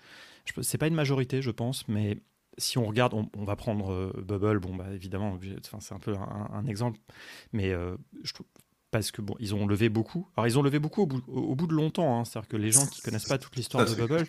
C'est 0.62 0.78
pas 0.78 0.88
une 0.88 0.94
majorité, 0.94 1.40
je 1.40 1.50
pense, 1.50 1.86
mais 1.88 2.18
si 2.58 2.78
on 2.78 2.86
regarde, 2.86 3.14
on, 3.14 3.44
va 3.44 3.56
prendre 3.56 3.92
euh, 3.92 4.12
Bubble, 4.22 4.58
bon, 4.58 4.74
bah, 4.74 4.86
évidemment, 4.92 5.38
c'est 5.80 5.94
un 5.94 5.98
peu 5.98 6.14
un, 6.14 6.66
exemple, 6.66 6.98
mais 7.52 7.72
euh, 7.72 7.96
parce 8.92 9.10
que 9.10 9.22
bon, 9.22 9.34
ils 9.40 9.54
ont 9.54 9.66
levé 9.66 9.88
beaucoup. 9.88 10.28
Alors 10.36 10.46
ils 10.46 10.58
ont 10.58 10.62
levé 10.62 10.78
beaucoup 10.78 11.02
au 11.02 11.54
bout, 11.56 11.66
de 11.66 11.72
longtemps. 11.72 12.20
Hein. 12.20 12.24
C'est-à-dire 12.24 12.48
que 12.48 12.58
les 12.58 12.70
gens 12.70 12.86
qui 12.86 13.00
connaissent 13.00 13.24
pas 13.24 13.38
toute 13.38 13.56
l'histoire 13.56 13.86
de 13.86 13.94
Bubble, 13.94 14.26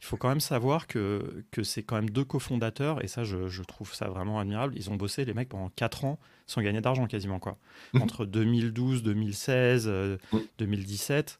il 0.00 0.04
faut 0.04 0.16
quand 0.16 0.30
même 0.30 0.40
savoir 0.40 0.86
que, 0.86 1.44
que 1.50 1.62
c'est 1.62 1.82
quand 1.82 1.96
même 1.96 2.08
deux 2.08 2.24
cofondateurs 2.24 3.04
et 3.04 3.08
ça, 3.08 3.24
je, 3.24 3.62
trouve 3.62 3.94
ça 3.94 4.08
vraiment 4.08 4.40
admirable. 4.40 4.72
Ils 4.74 4.88
ont 4.90 4.96
bossé 4.96 5.26
les 5.26 5.34
mecs 5.34 5.50
pendant 5.50 5.68
4 5.68 6.06
ans 6.06 6.18
sans 6.46 6.62
gagner 6.62 6.80
d'argent 6.80 7.06
quasiment 7.06 7.38
quoi. 7.38 7.58
Mhm. 7.92 8.02
Entre 8.02 8.24
2012, 8.24 9.02
2016, 9.02 9.90
2017, 10.58 11.38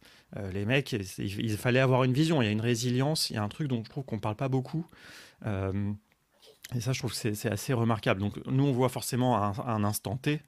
les 0.52 0.66
mecs, 0.66 0.92
il, 0.92 1.56
fallait 1.56 1.80
avoir 1.80 2.04
une 2.04 2.12
vision. 2.12 2.42
Il 2.42 2.44
y 2.44 2.48
a 2.48 2.52
une 2.52 2.60
résilience, 2.60 3.30
il 3.30 3.34
y 3.34 3.36
a 3.38 3.42
un 3.42 3.48
truc 3.48 3.68
dont 3.68 3.82
je 3.82 3.88
trouve 3.88 4.04
qu'on 4.04 4.18
parle 4.18 4.36
pas 4.36 4.48
beaucoup. 4.48 4.86
Euh, 5.46 5.92
et 6.74 6.80
ça, 6.82 6.92
je 6.92 6.98
trouve 6.98 7.18
que 7.18 7.34
c'est 7.34 7.50
assez 7.50 7.72
remarquable. 7.72 8.20
Donc 8.20 8.36
nous, 8.46 8.64
on 8.64 8.72
voit 8.72 8.90
forcément 8.90 9.42
un, 9.42 9.54
un 9.66 9.82
instant 9.82 10.18
T 10.18 10.42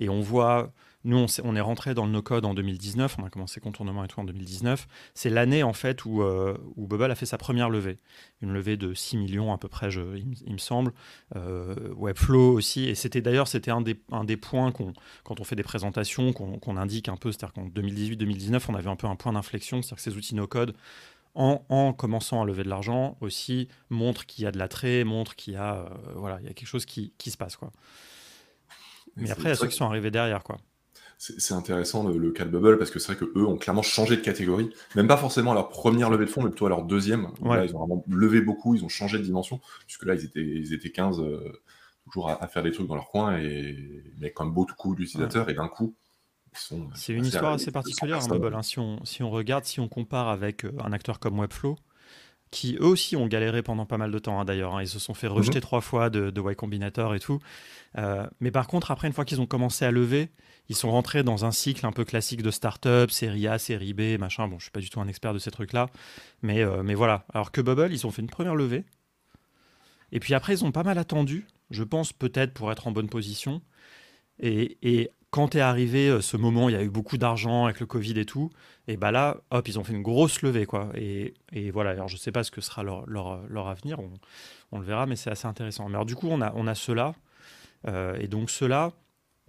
et 0.00 0.08
on 0.08 0.20
voit 0.20 0.72
nous, 1.04 1.26
on, 1.44 1.56
est, 1.56 1.60
rentré 1.62 1.94
dans 1.94 2.04
le 2.04 2.12
no-code 2.12 2.44
en 2.44 2.52
2019, 2.52 3.16
on 3.18 3.24
a 3.24 3.30
commencé 3.30 3.58
contournement 3.58 4.04
et 4.04 4.08
tout 4.08 4.20
en 4.20 4.24
2019. 4.24 4.86
C'est 5.14 5.30
l'année 5.30 5.62
en 5.62 5.72
fait 5.72 6.04
où, 6.04 6.22
euh, 6.22 6.58
Bubble 6.76 7.10
a 7.10 7.14
fait 7.14 7.24
sa 7.24 7.38
première 7.38 7.70
levée. 7.70 7.98
Une 8.42 8.52
levée 8.52 8.76
de 8.76 8.92
6 8.92 9.16
millions 9.16 9.50
à 9.50 9.56
peu 9.56 9.68
près, 9.68 9.88
il, 9.88 10.52
me 10.52 10.58
semble. 10.58 10.92
Euh, 11.36 11.74
Webflow 11.96 12.52
aussi. 12.52 12.84
Et 12.84 12.94
c'était 12.94 13.22
d'ailleurs 13.22 13.48
c'était 13.48 13.70
un 13.70 13.80
des, 13.80 14.36
points 14.36 14.72
qu'on, 14.72 14.92
quand 15.24 15.40
on 15.40 15.44
fait 15.44 15.56
des 15.56 15.62
présentations 15.62 16.34
qu'on, 16.34 16.76
indique 16.76 17.08
un 17.08 17.16
peu. 17.16 17.32
C'est-à-dire 17.32 17.54
qu'en 17.54 17.68
2018-2019, 17.68 18.64
on 18.68 18.74
avait 18.74 18.90
un 18.90 18.96
peu 18.96 19.06
un 19.06 19.16
point 19.16 19.32
d'inflexion. 19.32 19.80
C'est-à-dire 19.80 19.96
que 19.96 20.02
ces 20.02 20.16
outils 20.18 20.34
no-code, 20.34 20.74
en, 21.34 21.64
en, 21.70 21.94
commençant 21.94 22.42
à 22.42 22.44
lever 22.44 22.62
de 22.62 22.68
l'argent, 22.68 23.16
aussi 23.22 23.68
montrent 23.88 24.26
qu'il 24.26 24.44
y 24.44 24.46
a 24.46 24.52
de 24.52 24.58
l'attrait, 24.58 25.04
montrent 25.04 25.34
qu'il 25.34 25.54
y 25.54 25.56
a, 25.56 25.76
euh, 25.76 25.88
voilà, 26.16 26.40
il 26.40 26.46
y 26.46 26.50
a 26.50 26.52
quelque 26.52 26.68
chose 26.68 26.84
qui, 26.84 27.14
qui 27.16 27.30
se 27.30 27.38
passe. 27.38 27.56
Quoi. 27.56 27.72
Mais 29.16 29.30
après, 29.30 29.44
il 29.44 29.48
y 29.48 29.52
a 29.52 29.56
ceux 29.56 29.68
qui 29.68 29.76
sont 29.76 29.86
arrivés 29.86 30.10
derrière. 30.10 30.42
quoi 30.42 30.58
c'est 31.20 31.52
intéressant 31.52 32.08
le, 32.08 32.30
cas 32.30 32.46
de 32.46 32.50
Bubble 32.50 32.78
parce 32.78 32.90
que 32.90 32.98
c'est 32.98 33.12
vrai 33.12 33.26
qu'eux 33.26 33.44
ont 33.44 33.58
clairement 33.58 33.82
changé 33.82 34.16
de 34.16 34.22
catégorie, 34.22 34.70
même 34.96 35.06
pas 35.06 35.18
forcément 35.18 35.52
à 35.52 35.54
leur 35.54 35.68
première 35.68 36.08
levée 36.08 36.24
de 36.24 36.30
fonds, 36.30 36.42
mais 36.42 36.48
plutôt 36.48 36.64
à 36.64 36.70
leur 36.70 36.82
deuxième. 36.82 37.28
Là, 37.44 37.66
ils 37.66 37.76
ont 37.76 37.80
vraiment 37.80 38.02
levé 38.08 38.40
beaucoup, 38.40 38.74
ils 38.74 38.82
ont 38.86 38.88
changé 38.88 39.18
de 39.18 39.22
dimension, 39.22 39.60
puisque 39.86 40.06
là, 40.06 40.14
ils 40.14 40.24
étaient, 40.24 40.40
ils 40.40 40.72
étaient 40.72 40.90
15 40.90 41.20
euh, 41.20 41.60
toujours 42.04 42.30
à, 42.30 42.48
faire 42.48 42.62
des 42.62 42.72
trucs 42.72 42.86
dans 42.86 42.94
leur 42.94 43.10
coin, 43.10 43.36
et 43.36 44.02
mais 44.18 44.30
quand 44.30 44.46
même 44.46 44.54
beaucoup 44.54 44.94
d'utilisateurs, 44.94 45.50
et 45.50 45.54
d'un 45.54 45.68
coup, 45.68 45.94
sont. 46.54 46.88
C'est 46.94 47.12
une 47.12 47.26
histoire 47.26 47.52
assez 47.52 47.70
particulière, 47.70 48.20
hein, 48.22 48.28
Bubble. 48.28 48.54
Hein. 48.54 48.62
si, 48.62 48.78
on, 48.78 49.04
si 49.04 49.22
on 49.22 49.30
regarde, 49.30 49.66
si 49.66 49.78
on 49.78 49.88
compare 49.88 50.28
avec 50.28 50.64
euh, 50.64 50.72
un 50.82 50.92
acteur 50.92 51.18
comme 51.18 51.38
Webflow, 51.38 51.76
qui 52.50 52.76
eux 52.76 52.86
aussi 52.86 53.16
ont 53.16 53.26
galéré 53.26 53.62
pendant 53.62 53.86
pas 53.86 53.98
mal 53.98 54.10
de 54.10 54.18
temps 54.18 54.40
hein, 54.40 54.44
d'ailleurs. 54.44 54.80
Ils 54.80 54.88
se 54.88 54.98
sont 54.98 55.14
fait 55.14 55.28
rejeter 55.28 55.58
mhm. 55.58 55.62
trois 55.62 55.80
fois 55.80 56.10
de, 56.10 56.30
de 56.30 56.40
Y 56.40 56.56
Combinator 56.56 57.14
et 57.14 57.20
tout. 57.20 57.38
Euh, 57.98 58.26
mais 58.40 58.50
par 58.50 58.66
contre, 58.66 58.90
après, 58.90 59.08
une 59.08 59.14
fois 59.14 59.24
qu'ils 59.24 59.40
ont 59.40 59.46
commencé 59.46 59.84
à 59.84 59.90
lever, 59.90 60.30
ils 60.68 60.76
sont 60.76 60.90
rentrés 60.90 61.22
dans 61.22 61.44
un 61.44 61.52
cycle 61.52 61.86
un 61.86 61.92
peu 61.92 62.04
classique 62.04 62.42
de 62.42 62.50
start-up, 62.50 63.10
série 63.10 63.46
A, 63.46 63.58
série 63.58 63.92
B, 63.92 64.18
machin. 64.18 64.48
Bon, 64.48 64.58
je 64.58 64.64
suis 64.64 64.70
pas 64.70 64.80
du 64.80 64.90
tout 64.90 65.00
un 65.00 65.08
expert 65.08 65.32
de 65.32 65.38
ces 65.38 65.50
trucs-là, 65.50 65.90
mais, 66.42 66.62
euh, 66.62 66.82
mais 66.82 66.94
voilà. 66.94 67.24
Alors 67.32 67.52
que 67.52 67.60
Bubble, 67.60 67.92
ils 67.92 68.06
ont 68.06 68.10
fait 68.10 68.22
une 68.22 68.30
première 68.30 68.54
levée. 68.54 68.84
Et 70.12 70.18
puis 70.18 70.34
après, 70.34 70.54
ils 70.54 70.64
ont 70.64 70.72
pas 70.72 70.82
mal 70.82 70.98
attendu, 70.98 71.46
je 71.70 71.84
pense 71.84 72.12
peut-être 72.12 72.52
pour 72.52 72.72
être 72.72 72.88
en 72.88 72.92
bonne 72.92 73.08
position. 73.08 73.62
Et, 74.40 74.78
et 74.82 75.10
quand 75.30 75.54
est 75.54 75.60
arrivé 75.60 76.08
euh, 76.08 76.20
ce 76.20 76.36
moment, 76.36 76.68
il 76.68 76.72
y 76.72 76.78
a 76.78 76.82
eu 76.82 76.90
beaucoup 76.90 77.18
d'argent 77.18 77.66
avec 77.66 77.80
le 77.80 77.86
Covid 77.86 78.18
et 78.18 78.24
tout, 78.24 78.50
et 78.88 78.96
bah 78.96 79.10
là, 79.10 79.38
hop, 79.50 79.68
ils 79.68 79.78
ont 79.78 79.84
fait 79.84 79.92
une 79.92 80.02
grosse 80.02 80.42
levée, 80.42 80.66
quoi. 80.66 80.90
Et, 80.94 81.34
et 81.52 81.70
voilà, 81.70 81.90
alors 81.90 82.08
je 82.08 82.16
sais 82.16 82.32
pas 82.32 82.44
ce 82.44 82.50
que 82.50 82.60
sera 82.60 82.82
leur, 82.82 83.06
leur, 83.08 83.40
leur 83.48 83.68
avenir, 83.68 84.00
on, 84.00 84.10
on, 84.72 84.78
le 84.78 84.84
verra, 84.84 85.06
mais 85.06 85.16
c'est 85.16 85.30
assez 85.30 85.46
intéressant. 85.46 85.88
Mais 85.88 85.94
alors 85.94 86.06
du 86.06 86.16
coup, 86.16 86.28
on 86.30 86.40
a, 86.40 86.52
on 86.56 86.66
a 86.66 86.74
ceux-là, 86.74 87.14
euh, 87.88 88.16
et 88.18 88.28
donc 88.28 88.50
ceux-là, 88.50 88.92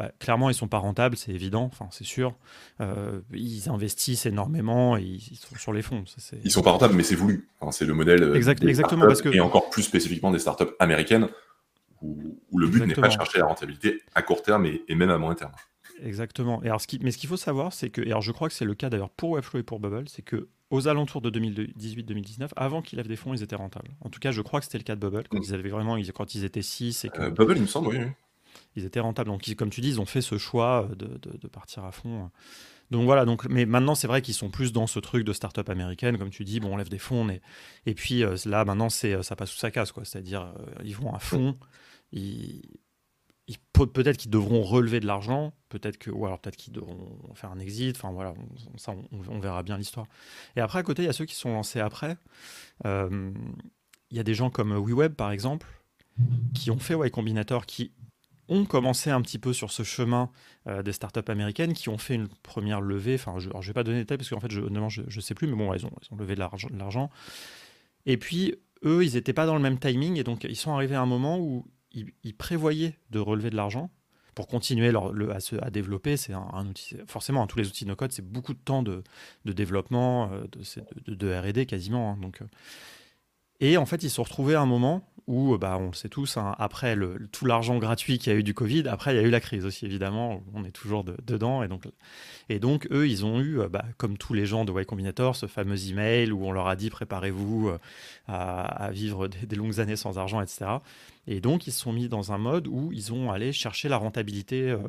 bah, 0.01 0.11
clairement, 0.19 0.49
ils 0.49 0.55
sont 0.55 0.67
pas 0.67 0.79
rentables, 0.79 1.15
c'est 1.15 1.31
évident, 1.31 1.63
enfin, 1.63 1.87
c'est 1.91 2.05
sûr. 2.05 2.33
Euh, 2.79 3.21
ils 3.33 3.69
investissent 3.69 4.25
énormément, 4.25 4.97
et 4.97 5.03
ils 5.03 5.35
sont 5.35 5.55
sur 5.55 5.73
les 5.73 5.81
fonds. 5.81 6.05
Ça, 6.07 6.35
ils 6.43 6.49
sont 6.49 6.63
pas 6.63 6.71
rentables, 6.71 6.95
mais 6.95 7.03
c'est 7.03 7.15
voulu. 7.15 7.47
C'est 7.71 7.85
le 7.85 7.93
modèle 7.93 8.23
euh, 8.23 8.33
exactement, 8.33 9.05
parce 9.05 9.21
que... 9.21 9.29
et 9.29 9.39
encore 9.39 9.69
plus 9.69 9.83
spécifiquement 9.83 10.31
des 10.31 10.39
startups 10.39 10.73
américaines, 10.79 11.27
où, 12.01 12.39
le 12.57 12.67
but 12.67 12.83
n'est 12.85 12.95
pas 12.95 13.09
de 13.09 13.13
chercher 13.13 13.39
la 13.39 13.45
rentabilité 13.45 14.01
à 14.15 14.23
court 14.23 14.41
terme 14.41 14.65
et, 14.65 14.95
même 14.95 15.11
à 15.11 15.19
moyen 15.19 15.35
terme. 15.35 15.51
Exactement. 16.01 16.61
Et 16.63 16.67
alors, 16.67 16.81
ce 16.81 16.87
qui... 16.87 16.99
Mais 16.99 17.11
ce 17.11 17.17
qu'il 17.17 17.29
faut 17.29 17.37
savoir, 17.37 17.73
c'est 17.73 17.89
que, 17.89 18.01
et 18.01 18.07
alors 18.07 18.21
je 18.21 18.31
crois 18.31 18.47
que 18.47 18.53
c'est 18.53 18.65
le 18.65 18.75
cas 18.75 18.89
d'ailleurs 18.89 19.09
pour 19.09 19.31
Webflow 19.31 19.59
et 19.59 19.63
pour 19.63 19.79
Bubble, 19.79 20.07
c'est 20.09 20.21
que 20.21 20.49
aux 20.71 20.87
alentours 20.87 21.21
de 21.21 21.29
2018-2019, 21.29 22.49
avant 22.55 22.81
qu'ils 22.81 22.97
lèvent 22.97 23.07
des 23.07 23.17
fonds, 23.17 23.33
ils 23.33 23.43
étaient 23.43 23.57
rentables. 23.57 23.91
En 23.99 24.09
tout 24.09 24.19
cas, 24.19 24.31
je 24.31 24.41
crois 24.41 24.61
que 24.61 24.65
c'était 24.65 24.77
le 24.77 24.85
cas 24.85 24.95
de 24.95 25.01
Bubble, 25.01 25.27
quand 25.29 25.37
mm. 25.37 25.43
ils 25.43 25.53
avaient 25.53 25.69
vraiment, 25.69 25.97
quand 26.15 26.33
ils 26.33 26.45
étaient 26.45 26.61
6 26.61 27.05
et 27.05 27.09
que... 27.09 27.29
Bubble, 27.29 27.57
il 27.57 27.63
me 27.63 27.67
semble, 27.67 27.89
oui. 27.89 27.99
ils 28.77 28.85
étaient 28.85 29.01
rentables. 29.01 29.29
Donc, 29.29 29.53
comme 29.55 29.69
tu 29.69 29.81
dis, 29.81 29.89
ils 29.89 30.01
ont 30.01 30.05
fait 30.05 30.21
ce 30.21 30.37
choix 30.37 30.89
de, 30.97 31.19
de, 31.19 31.47
partir 31.49 31.83
à 31.83 31.91
fond 31.91 32.31
Donc 32.89 33.03
voilà, 33.03 33.25
donc, 33.25 33.45
mais 33.49 33.65
maintenant 33.65 33.95
c'est 33.95 34.07
vrai 34.07 34.21
qu'ils 34.21 34.33
sont 34.33 34.49
plus 34.49 34.71
dans 34.71 34.87
ce 34.87 34.99
truc 34.99 35.25
de 35.25 35.33
start-up 35.33 35.69
américaine, 35.69 36.17
comme 36.17 36.29
tu 36.29 36.45
dis, 36.45 36.61
bon, 36.61 36.73
on 36.73 36.77
lève 36.77 36.89
des 36.89 36.97
fonds, 36.97 37.29
et, 37.29 37.41
et 37.85 37.93
puis 37.93 38.23
là 38.45 38.63
maintenant 38.63 38.89
c'est 38.89 39.21
ça 39.23 39.35
passe 39.35 39.51
sous 39.51 39.59
sa 39.59 39.71
casse, 39.71 39.91
quoi. 39.91 40.05
C'est-à-dire 40.05 40.53
ils 40.85 40.95
vont 40.95 41.13
à 41.13 41.19
fond, 41.19 41.57
ils, 42.13 42.61
peut-être 43.87 44.17
qu'ils 44.17 44.31
devront 44.31 44.61
relever 44.61 44.99
de 44.99 45.07
l'argent, 45.07 45.53
peut-être 45.69 45.97
que, 45.97 46.11
ou 46.11 46.25
alors 46.25 46.39
peut-être 46.39 46.57
qu'ils 46.57 46.73
devront 46.73 47.33
faire 47.35 47.51
un 47.51 47.59
exit. 47.59 47.95
Enfin 47.95 48.11
voilà, 48.11 48.33
on, 48.73 48.77
ça, 48.77 48.93
on, 49.11 49.39
verra 49.39 49.63
bien 49.63 49.77
l'histoire. 49.77 50.07
Et 50.55 50.61
après, 50.61 50.79
à 50.79 50.83
côté, 50.83 51.03
il 51.03 51.05
y 51.05 51.09
a 51.09 51.13
ceux 51.13 51.25
qui 51.25 51.35
sont 51.35 51.51
lancés 51.51 51.79
après. 51.79 52.17
Euh, 52.85 53.31
il 54.09 54.17
y 54.17 54.19
a 54.19 54.23
des 54.23 54.33
gens 54.33 54.49
comme 54.49 54.73
WeWeb, 54.73 55.13
par 55.13 55.31
exemple, 55.31 55.67
qui 56.53 56.71
ont 56.71 56.79
fait 56.79 56.95
Y 56.95 57.11
Combinator, 57.11 57.65
qui 57.65 57.91
ont 58.49 58.65
commencé 58.65 59.09
un 59.09 59.21
petit 59.21 59.39
peu 59.39 59.53
sur 59.53 59.71
ce 59.71 59.83
chemin 59.83 60.29
euh, 60.67 60.83
des 60.83 60.91
startups 60.91 61.29
américaines, 61.29 61.73
qui 61.73 61.89
ont 61.89 61.97
fait 61.97 62.15
une 62.15 62.27
première 62.27 62.81
levée. 62.81 63.15
Enfin, 63.15 63.39
je 63.39 63.49
ne 63.49 63.61
vais 63.61 63.73
pas 63.73 63.83
donner 63.83 63.99
les 63.99 64.03
détails 64.03 64.17
parce 64.17 64.29
qu'en 64.29 64.41
fait, 64.41 64.51
je 64.51 64.61
ne 64.61 64.89
je, 64.89 65.19
sais 65.21 65.33
plus, 65.33 65.47
mais 65.47 65.55
bon, 65.55 65.73
ils 65.73 65.85
ont 65.85 65.91
levé 66.17 66.35
de 66.35 66.39
l'argent. 66.39 67.09
Et 68.05 68.17
puis, 68.17 68.55
eux, 68.83 69.05
ils 69.05 69.13
n'étaient 69.13 69.33
pas 69.33 69.45
dans 69.45 69.55
le 69.55 69.61
même 69.61 69.79
timing, 69.79 70.17
et 70.17 70.23
donc 70.23 70.43
ils 70.43 70.55
sont 70.55 70.73
arrivés 70.73 70.95
à 70.95 71.01
un 71.01 71.05
moment 71.05 71.39
où 71.39 71.65
ils, 71.93 72.35
prévoyaient 72.35 72.97
de 73.09 73.19
relever 73.19 73.49
de 73.49 73.55
l'argent 73.55 73.89
pour 74.35 74.47
continuer 74.47 74.89
à, 74.89 75.39
se, 75.39 75.69
développer. 75.69 76.17
C'est 76.17 76.33
un, 76.33 76.67
outil, 76.67 76.95
forcément, 77.07 77.45
tous 77.47 77.57
les 77.57 77.67
outils 77.67 77.85
no-code, 77.85 78.11
c'est 78.11 78.25
beaucoup 78.25 78.53
de 78.53 78.59
temps 78.59 78.83
de, 78.83 79.03
de 79.45 79.53
développement, 79.53 80.31
euh, 80.31 80.45
de, 81.05 81.13
de, 81.13 81.33
R&D 81.33 81.65
quasiment. 81.65 82.11
Hein, 82.11 82.17
donc, 82.17 82.41
euh. 82.41 82.45
Et 83.61 83.77
en 83.77 83.85
fait, 83.85 84.03
ils 84.03 84.09
se 84.09 84.17
sont 84.17 84.23
retrouvés 84.23 84.55
à 84.55 84.61
un 84.61 84.65
moment 84.65 85.07
où, 85.27 85.57
bah, 85.57 85.77
on 85.79 85.87
le 85.87 85.93
sait 85.93 86.09
tous, 86.09 86.35
hein, 86.37 86.55
après 86.57 86.97
tout 87.31 87.45
l'argent 87.45 87.77
gratuit 87.77 88.17
qu'il 88.17 88.33
y 88.33 88.35
a 88.35 88.39
eu 88.39 88.43
du 88.43 88.53
Covid, 88.53 88.87
après 88.87 89.13
il 89.13 89.17
y 89.17 89.19
a 89.19 89.23
eu 89.23 89.29
la 89.29 89.39
crise 89.39 89.65
aussi, 89.65 89.85
évidemment, 89.85 90.41
on 90.53 90.65
est 90.65 90.71
toujours 90.71 91.05
dedans. 91.05 91.63
Et 91.63 91.67
donc, 91.67 91.85
et 92.49 92.59
donc, 92.59 92.87
eux, 92.91 93.07
ils 93.07 93.23
ont 93.25 93.39
eu, 93.39 93.61
euh, 93.61 93.69
bah, 93.69 93.85
comme 93.97 94.17
tous 94.17 94.33
les 94.33 94.45
gens 94.45 94.65
de 94.65 94.73
Y 94.73 94.85
Combinator, 94.85 95.37
ce 95.37 95.45
fameux 95.45 95.87
email 95.87 96.31
où 96.33 96.45
on 96.45 96.51
leur 96.51 96.67
a 96.67 96.75
dit 96.75 96.89
préparez-vous 96.89 97.69
euh, 97.69 97.77
à, 98.27 98.89
vivre 98.91 99.29
des, 99.29 99.55
longues 99.55 99.79
années 99.79 99.95
sans 99.95 100.17
argent, 100.17 100.41
etc. 100.41 100.65
Et 101.27 101.39
donc, 101.39 101.65
ils 101.67 101.71
se 101.71 101.79
sont 101.79 101.93
mis 101.93 102.09
dans 102.09 102.33
un 102.33 102.37
mode 102.37 102.67
où 102.67 102.91
ils 102.91 103.13
ont 103.13 103.31
allé 103.31 103.53
chercher 103.53 103.87
la 103.87 103.95
rentabilité. 103.95 104.71
Euh, 104.71 104.79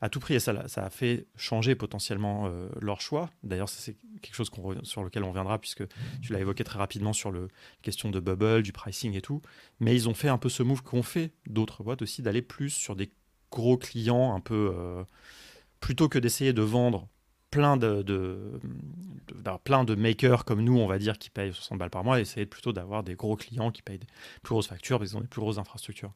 à 0.00 0.08
tout 0.08 0.20
prix. 0.20 0.34
Et 0.34 0.40
ça, 0.40 0.52
a 0.52 0.90
fait 0.90 1.26
changer 1.36 1.74
potentiellement 1.74 2.46
euh, 2.46 2.68
leur 2.80 3.00
choix. 3.00 3.30
D'ailleurs, 3.42 3.68
c'est 3.68 3.96
quelque 4.22 4.34
chose 4.34 4.50
sur 4.82 5.04
lequel 5.04 5.24
on 5.24 5.28
reviendra, 5.28 5.58
puisque 5.58 5.84
tu 6.22 6.32
l'as 6.32 6.40
évoqué 6.40 6.64
très 6.64 6.78
rapidement 6.78 7.12
sur 7.12 7.32
la 7.32 7.46
question 7.82 8.10
de 8.10 8.20
bubble, 8.20 8.62
du 8.62 8.72
pricing 8.72 9.14
et 9.14 9.20
tout. 9.20 9.42
Mais 9.80 9.94
ils 9.94 10.08
ont 10.08 10.14
fait 10.14 10.28
un 10.28 10.38
peu 10.38 10.48
ce 10.48 10.62
move 10.62 10.82
qu'ont 10.82 11.02
fait 11.02 11.32
d'autres 11.46 11.82
boîtes 11.82 12.02
aussi, 12.02 12.22
d'aller 12.22 12.42
plus 12.42 12.70
sur 12.70 12.96
des 12.96 13.10
gros 13.50 13.76
clients 13.76 14.34
un 14.34 14.40
peu... 14.40 14.72
Euh, 14.74 15.04
plutôt 15.80 16.08
que 16.08 16.18
d'essayer 16.18 16.52
de 16.52 16.62
vendre 16.62 17.08
plein 17.50 17.76
de, 17.76 18.02
de, 18.02 18.60
plein 19.64 19.84
de 19.84 19.94
makers 19.94 20.44
comme 20.44 20.62
nous, 20.62 20.78
on 20.78 20.86
va 20.86 20.98
dire, 20.98 21.18
qui 21.18 21.30
payent 21.30 21.52
60 21.52 21.78
balles 21.78 21.90
par 21.90 22.04
mois, 22.04 22.18
et 22.18 22.22
essayer 22.22 22.46
plutôt 22.46 22.72
d'avoir 22.72 23.02
des 23.02 23.14
gros 23.14 23.36
clients 23.36 23.70
qui 23.70 23.82
payent 23.82 23.98
des 23.98 24.06
plus 24.42 24.52
grosses 24.52 24.66
factures 24.66 24.98
parce 24.98 25.10
qu'ils 25.10 25.18
ont 25.18 25.22
des 25.22 25.28
plus 25.28 25.40
grosses 25.40 25.58
infrastructures. 25.58 26.12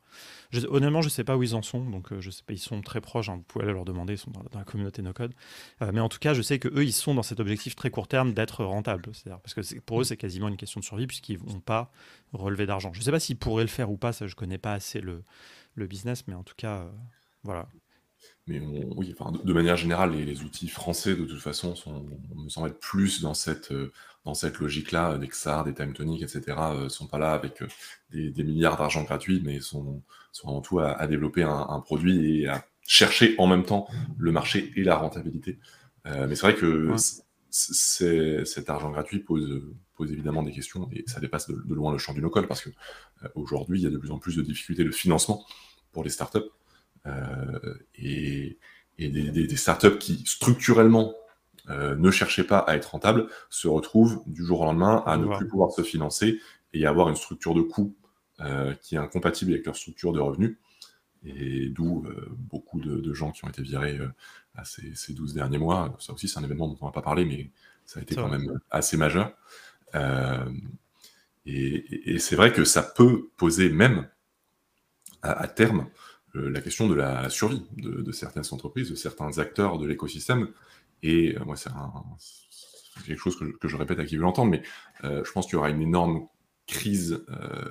honnêtement, 0.68 1.01
je 1.01 1.07
ne 1.07 1.11
sais 1.11 1.25
pas 1.25 1.37
où 1.37 1.42
ils 1.42 1.55
en 1.55 1.62
sont, 1.62 1.88
donc 1.88 2.12
euh, 2.12 2.21
je 2.21 2.31
sais 2.31 2.42
pas, 2.47 2.53
ils 2.53 2.59
sont 2.59 2.81
très 2.83 3.01
proches, 3.01 3.29
hein, 3.29 3.37
vous 3.37 3.42
pouvez 3.42 3.64
aller 3.64 3.73
leur 3.73 3.85
demander, 3.85 4.14
ils 4.14 4.18
sont 4.18 4.31
dans, 4.31 4.42
la 4.59 4.64
communauté 4.64 5.03
no-code. 5.03 5.33
Euh, 5.81 5.90
mais 5.92 6.01
en 6.01 6.09
tout 6.09 6.18
cas, 6.18 6.35
je 6.35 6.42
sais 6.42 6.59
qu'eux, 6.59 6.85
ils 6.85 6.92
sont 6.92 7.14
dans 7.14 7.23
cet 7.23 7.40
objectif 7.40 7.77
très 7.77 7.90
court 7.90 8.09
terme 8.09 8.33
d'être 8.35 8.64
rentables. 8.64 9.03
Parce 9.03 9.55
que 9.55 9.81
pour 9.81 10.01
eux, 10.01 10.05
c'est 10.05 10.16
quasiment 10.16 10.49
une 10.49 10.57
question 10.57 10.81
de 10.81 10.85
survie 10.85 11.07
puisqu'ils 11.07 11.42
ne 11.42 11.51
vont 11.51 11.61
pas 11.61 11.90
relever 12.33 12.66
d'argent. 12.66 12.92
Je 12.92 12.99
ne 12.99 13.05
sais 13.05 13.11
pas 13.11 13.21
s'ils 13.21 13.38
pourraient 13.38 13.64
le 13.64 13.68
faire 13.68 13.90
ou 13.90 13.97
pas, 13.97 14.12
ça 14.12 14.27
je 14.27 14.33
ne 14.33 14.37
connais 14.37 14.59
pas 14.59 14.73
assez 14.73 15.01
le, 15.01 15.23
le 15.75 15.87
business, 15.87 16.27
mais 16.29 16.35
en 16.35 16.42
tout 16.42 16.55
cas, 16.57 16.81
euh, 16.81 16.90
voilà. 17.42 17.68
Mais 18.48 18.61
oui, 18.96 19.14
enfin, 19.16 19.31
de, 19.31 19.52
manière 19.52 19.76
générale, 19.76 20.12
les, 20.12 20.42
outils 20.42 20.68
français, 20.68 21.14
de 21.14 21.24
toute 21.24 21.40
façon, 21.40 21.76
sont, 21.76 22.05
me 22.35 22.48
semble 22.48 22.68
être 22.68 22.81
plus 22.81 23.20
dans 23.20 23.35
cette, 23.35 23.70
euh, 23.70 23.92
dans 24.24 24.35
cette 24.35 24.59
logique-là. 24.59 25.16
Des 25.18 25.28
XAR, 25.28 25.64
des 25.64 25.74
Time 25.74 25.92
Tonic, 25.92 26.22
etc. 26.22 26.57
ne 26.83 26.88
sont 26.88 27.07
pas 27.07 27.18
là 27.18 27.33
avec 27.35 27.62
euh, 27.62 27.68
des, 28.11 28.42
milliards 28.42 28.76
d'argent 28.76 29.05
gratuits, 29.05 29.40
mais 29.44 29.61
sont, 29.61 30.02
sont 30.33 30.48
avant 30.48 30.61
tout 30.61 30.81
à, 30.81 31.07
développer 31.07 31.44
un, 31.44 31.81
produit 31.81 32.42
et 32.42 32.48
à 32.48 32.66
chercher 32.85 33.37
en 33.38 33.46
même 33.46 33.64
temps 33.64 33.87
le 34.18 34.33
marché 34.33 34.72
et 34.74 34.83
la 34.83 34.96
rentabilité. 34.96 35.59
Euh, 36.07 36.26
mais 36.26 36.35
c'est 36.35 36.42
vrai 36.42 36.57
que 36.57 36.96
cet 37.50 38.70
argent 38.70 38.90
gratuit 38.90 39.20
pose, 39.20 39.62
pose 39.94 40.11
évidemment 40.11 40.42
des 40.42 40.52
questions 40.52 40.88
et 40.92 41.05
ça 41.07 41.20
dépasse 41.20 41.48
de, 41.48 41.62
loin 41.72 41.92
le 41.92 41.98
champ 41.98 42.12
du 42.12 42.20
no-call 42.20 42.48
parce 42.48 42.62
que 42.62 42.70
aujourd'hui, 43.37 43.78
il 43.78 43.85
y 43.85 43.87
a 43.87 43.90
de 43.90 43.98
plus 43.98 44.11
en 44.11 44.18
plus 44.18 44.35
de 44.35 44.42
difficultés 44.42 44.83
de 44.83 44.90
financement 44.90 45.44
pour 45.92 46.02
les 46.02 46.11
startups. 46.11 46.50
Euh, 47.06 47.74
et, 47.96 48.58
des, 48.98 49.56
startups 49.56 49.98
qui 49.98 50.22
structurellement 50.26 51.14
euh, 51.68 51.96
ne 51.96 52.10
cherchaient 52.12 52.46
pas 52.46 52.58
à 52.58 52.76
être 52.76 52.92
rentables 52.92 53.26
se 53.50 53.66
retrouvent 53.66 54.22
du 54.26 54.44
jour 54.44 54.60
au 54.60 54.64
lendemain 54.64 55.02
à 55.06 55.16
ne 55.16 55.26
plus 55.36 55.48
pouvoir 55.48 55.72
se 55.72 55.82
financer 55.82 56.38
et 56.72 56.86
avoir 56.86 57.08
une 57.08 57.16
structure 57.16 57.54
de 57.54 57.62
coûts 57.62 57.96
euh, 58.40 58.74
qui 58.74 58.94
est 58.94 58.98
incompatible 58.98 59.52
avec 59.52 59.66
leur 59.66 59.74
structure 59.74 60.12
de 60.12 60.20
revenus. 60.20 60.56
Et 61.24 61.68
d'où 61.68 62.04
beaucoup 62.36 62.80
de, 62.80 63.12
gens 63.12 63.30
qui 63.30 63.44
ont 63.44 63.48
été 63.48 63.62
virés 63.62 63.98
à 64.56 64.64
ces, 64.64 64.92
12 65.12 65.34
derniers 65.34 65.58
mois. 65.58 65.96
Ça 66.00 66.12
aussi, 66.12 66.26
c'est 66.26 66.40
un 66.40 66.44
événement 66.44 66.66
dont 66.66 66.78
on 66.80 66.86
va 66.86 66.92
pas 66.92 67.02
parler, 67.02 67.24
mais 67.24 67.50
ça 67.84 68.00
a 68.00 68.02
été 68.02 68.16
quand 68.16 68.28
même 68.28 68.58
assez 68.72 68.96
majeur. 68.96 69.32
et, 71.46 72.18
c'est 72.18 72.34
vrai 72.34 72.52
que 72.52 72.64
ça 72.64 72.82
peut 72.82 73.28
poser 73.36 73.70
même 73.70 74.08
à 75.22 75.46
terme 75.46 75.88
la 76.35 76.61
question 76.61 76.88
de 76.88 76.95
la 76.95 77.29
survie 77.29 77.62
de, 77.77 78.11
certaines 78.12 78.45
entreprises, 78.53 78.90
de 78.90 78.95
certains 78.95 79.38
acteurs 79.38 79.79
de 79.79 79.87
l'écosystème. 79.87 80.49
Et 81.03 81.37
euh, 81.37 81.45
moi, 81.45 81.57
c'est 81.57 81.71
quelque 83.07 83.18
chose 83.18 83.38
que 83.38 83.68
je, 83.68 83.77
répète 83.77 83.99
à 83.99 84.05
qui 84.05 84.16
veut 84.16 84.23
l'entendre, 84.23 84.51
mais 84.51 84.62
euh, 85.05 85.25
je 85.25 85.33
pense 85.33 85.47
qu'il 85.47 85.55
y 85.55 85.57
aura 85.57 85.71
une 85.71 85.83
énorme 85.83 86.27
crise 86.66 87.25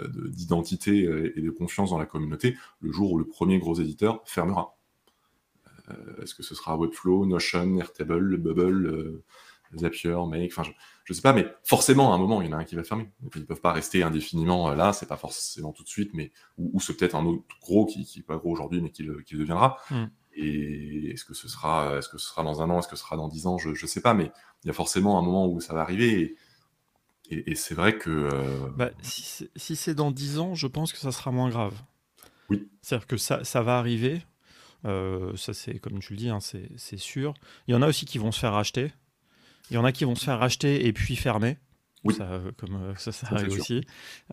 d'identité 0.09 1.03
et 1.35 1.41
de 1.41 1.49
confiance 1.49 1.91
dans 1.91 1.97
la 1.97 2.05
communauté 2.05 2.57
le 2.81 2.91
jour 2.91 3.13
où 3.13 3.17
le 3.17 3.25
premier 3.25 3.57
gros 3.57 3.73
éditeur 3.73 4.21
fermera. 4.25 4.77
Est-ce 6.21 6.35
que 6.35 6.43
ce 6.43 6.53
sera 6.53 6.77
Webflow, 6.77 7.25
Notion, 7.25 7.77
Airtable, 7.77 8.37
Bubble, 8.37 9.23
Zapier, 9.75 10.17
Make, 10.29 10.51
enfin 10.55 10.69
ne 11.11 11.15
sais 11.15 11.21
pas, 11.21 11.33
mais 11.33 11.47
forcément 11.63 12.13
à 12.13 12.15
un 12.15 12.17
moment 12.17 12.41
il 12.41 12.49
y 12.49 12.53
en 12.53 12.57
a 12.57 12.61
un 12.61 12.63
qui 12.63 12.75
va 12.75 12.83
fermer. 12.83 13.09
Ils 13.35 13.41
ne 13.41 13.45
peuvent 13.45 13.61
pas 13.61 13.73
rester 13.73 14.03
indéfiniment 14.03 14.69
euh, 14.69 14.75
là, 14.75 14.93
c'est 14.93 15.07
pas 15.07 15.17
forcément 15.17 15.71
tout 15.71 15.83
de 15.83 15.89
suite, 15.89 16.11
mais 16.13 16.31
ou, 16.57 16.79
c'est 16.79 16.95
peut-être 16.95 17.15
un 17.15 17.25
autre 17.25 17.43
gros 17.61 17.85
qui 17.85 18.07
n'est 18.15 18.23
pas 18.23 18.37
gros 18.37 18.51
aujourd'hui, 18.51 18.81
mais 18.81 18.91
qui 18.91 19.03
le, 19.03 19.23
deviendra. 19.31 19.77
Hmm. 19.89 20.05
Et 20.33 21.11
est-ce 21.11 21.25
que 21.25 21.33
ce 21.33 21.47
sera, 21.47 21.97
est-ce 21.97 22.07
que 22.07 22.17
ce 22.17 22.27
sera 22.27 22.43
dans 22.43 22.61
un 22.61 22.69
an, 22.69 22.79
est-ce 22.79 22.87
que 22.87 22.95
ce 22.95 23.03
sera 23.03 23.17
dans 23.17 23.27
dix 23.27 23.47
ans, 23.47 23.57
je, 23.57 23.69
ne 23.69 23.87
sais 23.87 24.01
pas, 24.01 24.13
mais 24.13 24.31
il 24.63 24.67
y 24.67 24.69
a 24.69 24.73
forcément 24.73 25.19
un 25.19 25.21
moment 25.21 25.47
où 25.47 25.59
ça 25.59 25.73
va 25.73 25.81
arriver. 25.81 26.35
Et, 27.29 27.55
c'est 27.55 27.75
vrai 27.75 27.97
que. 27.97 28.09
Euh, 28.09 28.69
bah, 28.75 28.91
si 29.01 29.75
c'est 29.75 29.95
dans 29.95 30.11
dix 30.11 30.39
ans, 30.39 30.53
je 30.53 30.67
pense 30.67 30.91
que 30.91 30.99
ça 30.99 31.11
sera 31.11 31.31
moins 31.31 31.49
grave. 31.49 31.73
Oui. 32.49 32.69
C'est-à-dire 32.81 33.07
que 33.07 33.17
ça, 33.17 33.43
ça 33.43 33.61
va 33.61 33.77
arriver. 33.77 34.21
Euh, 34.85 35.35
ça, 35.35 35.53
c'est 35.53 35.79
comme 35.79 35.99
tu 35.99 36.13
le 36.13 36.17
dis, 36.17 36.29
hein, 36.29 36.39
c'est 36.41 36.97
sûr. 36.97 37.33
Il 37.67 37.71
y 37.71 37.75
en 37.75 37.81
a 37.81 37.87
aussi 37.87 38.05
qui 38.05 38.17
vont 38.17 38.31
se 38.31 38.39
faire 38.39 38.53
racheter. 38.53 38.91
Il 39.71 39.75
y 39.75 39.77
en 39.77 39.85
a 39.85 39.91
qui 39.93 40.03
vont 40.03 40.15
se 40.15 40.25
faire 40.25 40.37
racheter 40.37 40.85
et 40.85 40.93
puis 40.93 41.15
fermer. 41.15 41.57
Oui. 42.03 42.13
Ça, 42.13 42.23
euh, 42.23 42.51
comme 42.57 42.75
euh, 42.75 42.95
ça, 42.97 43.11
ça 43.11 43.27
arrive 43.31 43.53
aussi. 43.53 43.81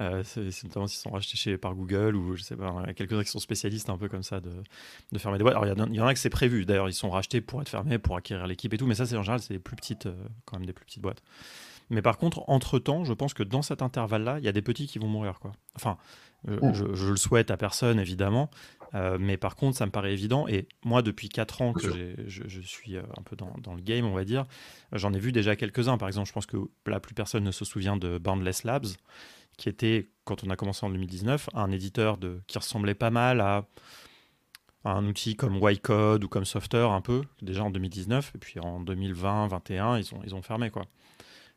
Euh, 0.00 0.22
c'est 0.24 0.64
notamment 0.64 0.86
s'ils 0.86 1.00
sont 1.00 1.10
rachetés 1.10 1.36
chez, 1.36 1.58
par 1.58 1.74
Google 1.74 2.16
ou 2.16 2.34
je 2.34 2.42
sais 2.42 2.56
pas, 2.56 2.74
il 2.82 2.86
y 2.88 2.90
a 2.90 2.94
quelques-uns 2.94 3.22
qui 3.22 3.30
sont 3.30 3.38
spécialistes 3.38 3.88
un 3.90 3.98
peu 3.98 4.08
comme 4.08 4.22
ça 4.22 4.40
de, 4.40 4.50
de 5.12 5.18
fermer 5.18 5.38
des 5.38 5.44
boîtes. 5.44 5.54
Alors 5.54 5.66
il 5.66 5.94
y, 5.94 6.00
en 6.00 6.06
a, 6.06 6.14
qui 6.14 6.20
c'est 6.20 6.30
prévu. 6.30 6.64
D'ailleurs, 6.64 6.88
ils 6.88 6.94
sont 6.94 7.10
rachetés 7.10 7.40
pour 7.40 7.62
être 7.62 7.68
fermés, 7.68 7.98
pour 7.98 8.16
acquérir 8.16 8.46
l'équipe 8.48 8.72
et 8.74 8.78
tout. 8.78 8.86
Mais 8.86 8.94
ça, 8.94 9.06
c'est 9.06 9.16
en 9.16 9.22
général, 9.22 9.40
c'est 9.40 9.54
des 9.54 9.60
plus 9.60 9.76
petites, 9.76 10.08
quand 10.44 10.58
même 10.58 10.66
des 10.66 10.72
plus 10.72 10.86
petites 10.86 11.02
boîtes. 11.02 11.22
Mais 11.90 12.02
par 12.02 12.18
contre, 12.18 12.42
entre-temps, 12.48 13.04
je 13.04 13.12
pense 13.12 13.32
que 13.32 13.42
dans 13.42 13.62
cet 13.62 13.80
intervalle-là, 13.80 14.38
il 14.38 14.44
y 14.44 14.48
a 14.48 14.52
des 14.52 14.62
petits 14.62 14.86
qui 14.86 14.98
vont 14.98 15.08
mourir. 15.08 15.38
Quoi. 15.38 15.52
Enfin, 15.76 15.98
oh. 16.46 16.70
je, 16.72 16.94
je, 16.94 17.10
le 17.10 17.16
souhaite 17.16 17.50
à 17.50 17.56
personne, 17.56 17.98
évidemment. 17.98 18.50
Euh, 18.94 19.18
mais 19.20 19.36
par 19.36 19.56
contre, 19.56 19.76
ça 19.76 19.86
me 19.86 19.90
paraît 19.90 20.12
évident. 20.12 20.48
Et 20.48 20.66
moi, 20.84 21.02
depuis 21.02 21.28
4 21.28 21.62
ans 21.62 21.72
que 21.72 22.14
je, 22.26 22.60
suis 22.60 22.96
euh, 22.96 23.02
un 23.18 23.22
peu 23.22 23.36
dans, 23.36 23.52
dans, 23.58 23.74
le 23.74 23.82
game, 23.82 24.04
on 24.06 24.14
va 24.14 24.24
dire, 24.24 24.46
j'en 24.92 25.12
ai 25.12 25.18
vu 25.18 25.32
déjà 25.32 25.56
quelques-uns. 25.56 25.98
Par 25.98 26.08
exemple, 26.08 26.28
je 26.28 26.32
pense 26.32 26.46
que 26.46 26.56
là, 26.86 27.00
plus 27.00 27.14
personne 27.14 27.44
ne 27.44 27.50
se 27.50 27.64
souvient 27.64 27.96
de 27.96 28.18
Boundless 28.18 28.64
Labs, 28.64 28.86
qui 29.56 29.68
était, 29.68 30.08
quand 30.24 30.44
on 30.44 30.50
a 30.50 30.56
commencé 30.56 30.86
en 30.86 30.90
2019, 30.90 31.50
un 31.54 31.70
éditeur 31.70 32.16
de, 32.16 32.40
qui 32.46 32.58
ressemblait 32.58 32.94
pas 32.94 33.10
mal 33.10 33.40
à, 33.40 33.66
un 34.84 35.06
outil 35.06 35.36
comme 35.36 35.58
Ycode 35.60 36.24
ou 36.24 36.28
comme 36.28 36.46
Softer, 36.46 36.88
un 36.90 37.02
peu, 37.02 37.22
déjà 37.42 37.64
en 37.64 37.70
2019. 37.70 38.32
Et 38.34 38.38
puis 38.38 38.60
en 38.60 38.80
2020, 38.80 39.48
2021, 39.48 39.98
ils 39.98 40.14
ont, 40.14 40.20
ils 40.24 40.34
ont 40.34 40.42
fermé. 40.42 40.70
quoi. 40.70 40.84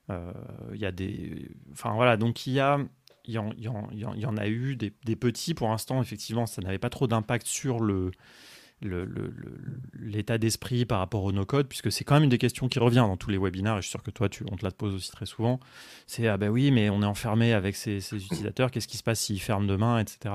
Euh, 0.10 0.34
il 0.74 0.80
y 0.80 0.86
a 0.86 0.92
des. 0.92 1.50
Enfin 1.72 1.94
voilà, 1.94 2.18
donc 2.18 2.46
il 2.48 2.54
y 2.54 2.60
a 2.60 2.80
il 3.26 3.34
y, 3.34 3.38
en, 3.38 4.38
a 4.38 4.48
eu 4.48 4.76
des, 4.76 5.16
petits. 5.16 5.54
Pour 5.54 5.70
l'instant, 5.70 6.02
effectivement, 6.02 6.46
ça 6.46 6.62
n'avait 6.62 6.80
pas 6.80 6.90
trop 6.90 7.08
d'impact 7.08 7.46
sur 7.46 7.80
l'état 10.00 10.38
d'esprit 10.38 10.86
par 10.86 11.00
rapport 11.00 11.24
au 11.24 11.32
no-code, 11.32 11.68
puisque 11.68 11.92
c'est 11.92 12.04
quand 12.04 12.16
même 12.16 12.24
une 12.24 12.30
des 12.30 12.38
questions 12.38 12.68
qui 12.68 12.80
revient 12.80 12.96
dans 12.96 13.18
tous 13.18 13.30
les 13.30 13.38
webinaires, 13.38 13.78
et 13.78 13.82
je 13.82 13.88
suis 13.88 13.92
sûr 13.92 14.04
que 14.04 14.12
toi, 14.12 14.28
on 14.52 14.56
te 14.56 14.64
la 14.64 14.72
pose 14.72 14.96
aussi 14.96 15.12
très 15.12 15.26
souvent. 15.28 15.60
C'est 16.08 16.28
ah 16.28 16.38
ben 16.38 16.50
oui, 16.50 16.72
mais 16.72 16.90
on 16.90 17.02
est 17.04 17.06
enfermé 17.06 17.54
avec 17.54 17.76
ces, 17.76 17.98
utilisateurs, 18.14 18.72
qu'est-ce 18.72 18.88
qui 18.88 18.98
se 18.98 19.04
passe 19.04 19.20
s'ils 19.20 19.42
ferment 19.42 19.68
demain, 19.68 20.00
etc. 20.00 20.34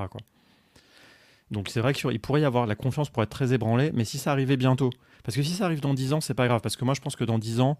Donc 1.51 1.69
c'est 1.69 1.81
vrai 1.81 1.95
qu'il 1.95 2.21
pourrait 2.21 2.41
y 2.41 2.45
avoir 2.45 2.67
la 2.67 2.75
confiance 2.75 3.11
pour 3.11 3.23
être 3.23 3.31
très 3.31 3.53
ébranlée, 3.53 3.91
mais 3.95 4.05
si 4.05 4.19
ça 4.19 4.33
arrivait 4.33 4.57
bientôt, 4.57 4.91
parce 5.23 5.37
que 5.37 5.43
si 5.43 5.53
ça 5.53 5.65
arrive 5.65 5.81
dans 5.81 5.95
10 5.95 6.13
ans, 6.13 6.21
c'est 6.21 6.35
pas 6.35 6.47
grave, 6.47 6.61
parce 6.61 6.77
que 6.77 6.85
moi 6.85 6.95
je 6.95 7.01
pense 7.01 7.17
que 7.17 7.25
dans 7.25 7.39
10 7.39 7.61
ans, 7.61 7.79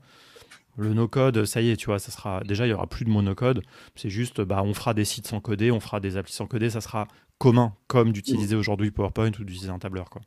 le 0.77 0.95
no-code, 0.95 1.45
ça 1.45 1.61
y 1.63 1.71
est, 1.71 1.77
tu 1.77 1.87
vois, 1.87 1.99
ça 1.99 2.11
sera 2.13 2.43
déjà 2.43 2.67
il 2.67 2.71
y 2.71 2.73
aura 2.73 2.87
plus 2.87 3.05
de 3.05 3.11
monocode. 3.11 3.63
C'est 3.95 4.11
juste, 4.11 4.41
bah, 4.41 4.63
on 4.63 4.75
fera 4.75 4.95
des 4.95 5.05
sites 5.05 5.27
sans 5.27 5.41
coder, 5.41 5.71
on 5.71 5.81
fera 5.81 6.01
des 6.01 6.17
applis 6.17 6.33
sans 6.33 6.47
coder, 6.47 6.71
ça 6.71 6.81
sera 6.81 7.09
commun, 7.39 7.75
comme 7.87 8.13
d'utiliser 8.13 8.57
aujourd'hui 8.57 8.91
PowerPoint 8.91 9.31
ou 9.39 9.45
d'utiliser 9.45 9.71
un 9.71 9.79
tableur, 9.79 10.11
quoi. 10.11 10.23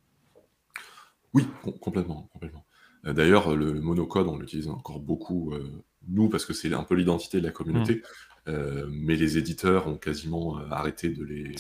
Oui, 1.33 1.45
complètement, 1.81 2.27
complètement. 2.33 2.65
Euh, 3.05 3.13
d'ailleurs, 3.13 3.55
le 3.55 3.79
monocode, 3.79 4.27
on 4.27 4.37
l'utilise 4.37 4.67
encore 4.67 4.99
beaucoup, 4.99 5.53
euh, 5.53 5.83
nous, 6.07 6.29
parce 6.29 6.45
que 6.45 6.53
c'est 6.53 6.73
un 6.73 6.83
peu 6.83 6.95
l'identité 6.95 7.39
de 7.39 7.45
la 7.45 7.51
communauté, 7.51 7.95
mmh. 7.95 8.49
euh, 8.49 8.87
mais 8.91 9.15
les 9.15 9.37
éditeurs 9.37 9.87
ont 9.87 9.97
quasiment 9.97 10.57
arrêté 10.71 11.09
de 11.09 11.23
les, 11.23 11.55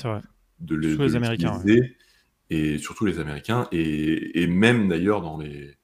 de 0.59 0.75
les, 0.75 0.95
les 0.95 1.15
Américains, 1.15 1.61
et 2.49 2.79
surtout 2.79 3.05
les 3.05 3.19
Américains, 3.19 3.67
et, 3.71 4.41
et 4.41 4.47
même 4.47 4.87
d'ailleurs 4.87 5.21
dans 5.21 5.37
les, 5.37 5.77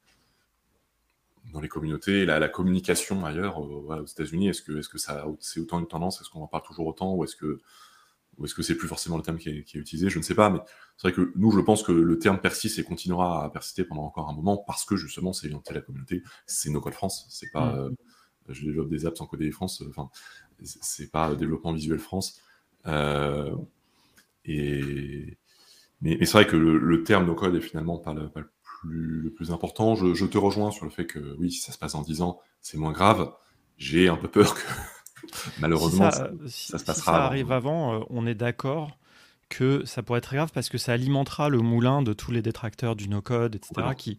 dans 1.56 1.62
les 1.62 1.70
communautés, 1.70 2.26
la, 2.26 2.38
la 2.38 2.50
communication 2.50 3.26
ailleurs, 3.26 3.60
aux 3.60 4.06
États-Unis, 4.06 4.50
est-ce 4.50 4.62
que, 4.62 4.74
est 4.74 4.82
-ce 4.82 4.90
que 4.90 4.98
ça, 4.98 5.26
c'est 5.40 5.62
autant 5.62 5.80
une 5.80 5.88
tendance 5.88 6.20
Est-ce 6.20 6.30
qu'on 6.30 6.42
en 6.42 6.48
parle 6.48 6.64
toujours 6.64 6.86
autant 6.86 7.16
Ou 7.16 7.24
est-ce 7.24 7.38
que 7.38 7.62
ou 8.38 8.44
est-ce 8.44 8.54
que 8.54 8.64
c'est 8.64 8.76
plus 8.76 8.90
forcément 8.90 9.16
le 9.16 9.24
terme 9.24 9.38
qui 9.38 9.48
est, 9.48 9.76
utilisé 9.76 10.10
Je 10.10 10.18
ne 10.18 10.24
sais 10.24 10.36
pas, 10.36 10.50
mais 10.50 10.60
c'est 10.98 11.08
vrai 11.08 11.14
que 11.14 11.32
nous, 11.38 11.52
je 11.52 11.62
pense 11.62 11.84
que 11.84 11.94
le 11.94 12.20
terme 12.20 12.40
persiste 12.40 12.78
et 12.78 12.84
continuera 12.84 13.46
à 13.46 13.50
persister 13.50 13.86
pendant 13.86 14.04
encore 14.04 14.28
un 14.30 14.34
moment 14.34 14.58
parce 14.58 14.84
que 14.84 14.98
justement, 14.98 15.32
c'est 15.32 15.48
orienté 15.48 15.74
la 15.74 15.80
communauté. 15.80 16.22
C'est 16.46 16.70
No 16.70 16.82
Code 16.82 16.96
France, 16.96 17.26
c'est 17.30 17.50
pas 17.52 17.68
mm. 17.72 17.80
euh, 17.80 17.90
je 18.50 18.66
développe 18.66 18.90
des 18.90 19.06
apps 19.06 19.22
en 19.22 19.26
coder 19.26 19.52
France, 19.52 19.82
euh, 19.82 19.90
enfin, 19.90 20.10
c'est 20.64 21.12
pas 21.12 21.34
développement 21.36 21.72
visuel 21.72 22.00
France. 22.00 22.42
Euh, 22.88 23.56
et 24.44 25.38
mais, 26.02 26.18
c'est 26.26 26.34
vrai 26.34 26.46
que 26.46 26.58
le, 26.58 27.04
terme 27.04 27.26
no 27.26 27.36
code 27.36 27.56
est 27.56 27.62
finalement 27.62 27.98
pas 27.98 28.14
le, 28.14 28.30
plus, 28.86 29.22
le 29.22 29.30
plus 29.32 29.52
important. 29.52 29.96
Je, 29.96 30.14
je, 30.14 30.26
te 30.26 30.38
rejoins 30.38 30.72
sur 30.72 30.86
le 30.86 30.92
fait 30.92 31.06
que 31.06 31.36
oui, 31.40 31.52
si 31.52 31.62
ça 31.62 31.72
se 31.72 31.78
passe 31.78 31.96
en 31.96 32.02
10 32.02 32.22
ans, 32.22 32.40
c'est 32.62 32.78
moins 32.78 32.92
grave. 32.92 33.32
J'ai 33.78 34.08
un 34.08 34.18
peu 34.18 34.28
peur 34.28 34.56
que 34.56 34.62
Malheureusement, 35.60 36.12
ça, 36.12 36.30
se 36.78 36.84
passera. 36.84 36.94
Si 36.94 37.02
ça 37.02 37.26
arrive 37.26 37.52
avant, 37.52 37.96
euh, 37.96 38.04
on 38.10 38.26
est 38.26 38.36
d'accord 38.36 38.98
que 39.50 39.86
ça 39.86 40.02
pourrait 40.04 40.20
être 40.20 40.26
très 40.26 40.38
grave 40.38 40.52
parce 40.54 40.70
que 40.70 40.78
ça 40.78 40.94
alimentera 40.94 41.50
le 41.50 41.60
moulin 41.60 42.02
de 42.02 42.14
tous 42.14 42.32
les 42.32 42.42
détracteurs 42.42 42.96
du 42.96 43.10
no-code, 43.10 43.56
etc., 43.56 43.90
qui, 43.98 44.18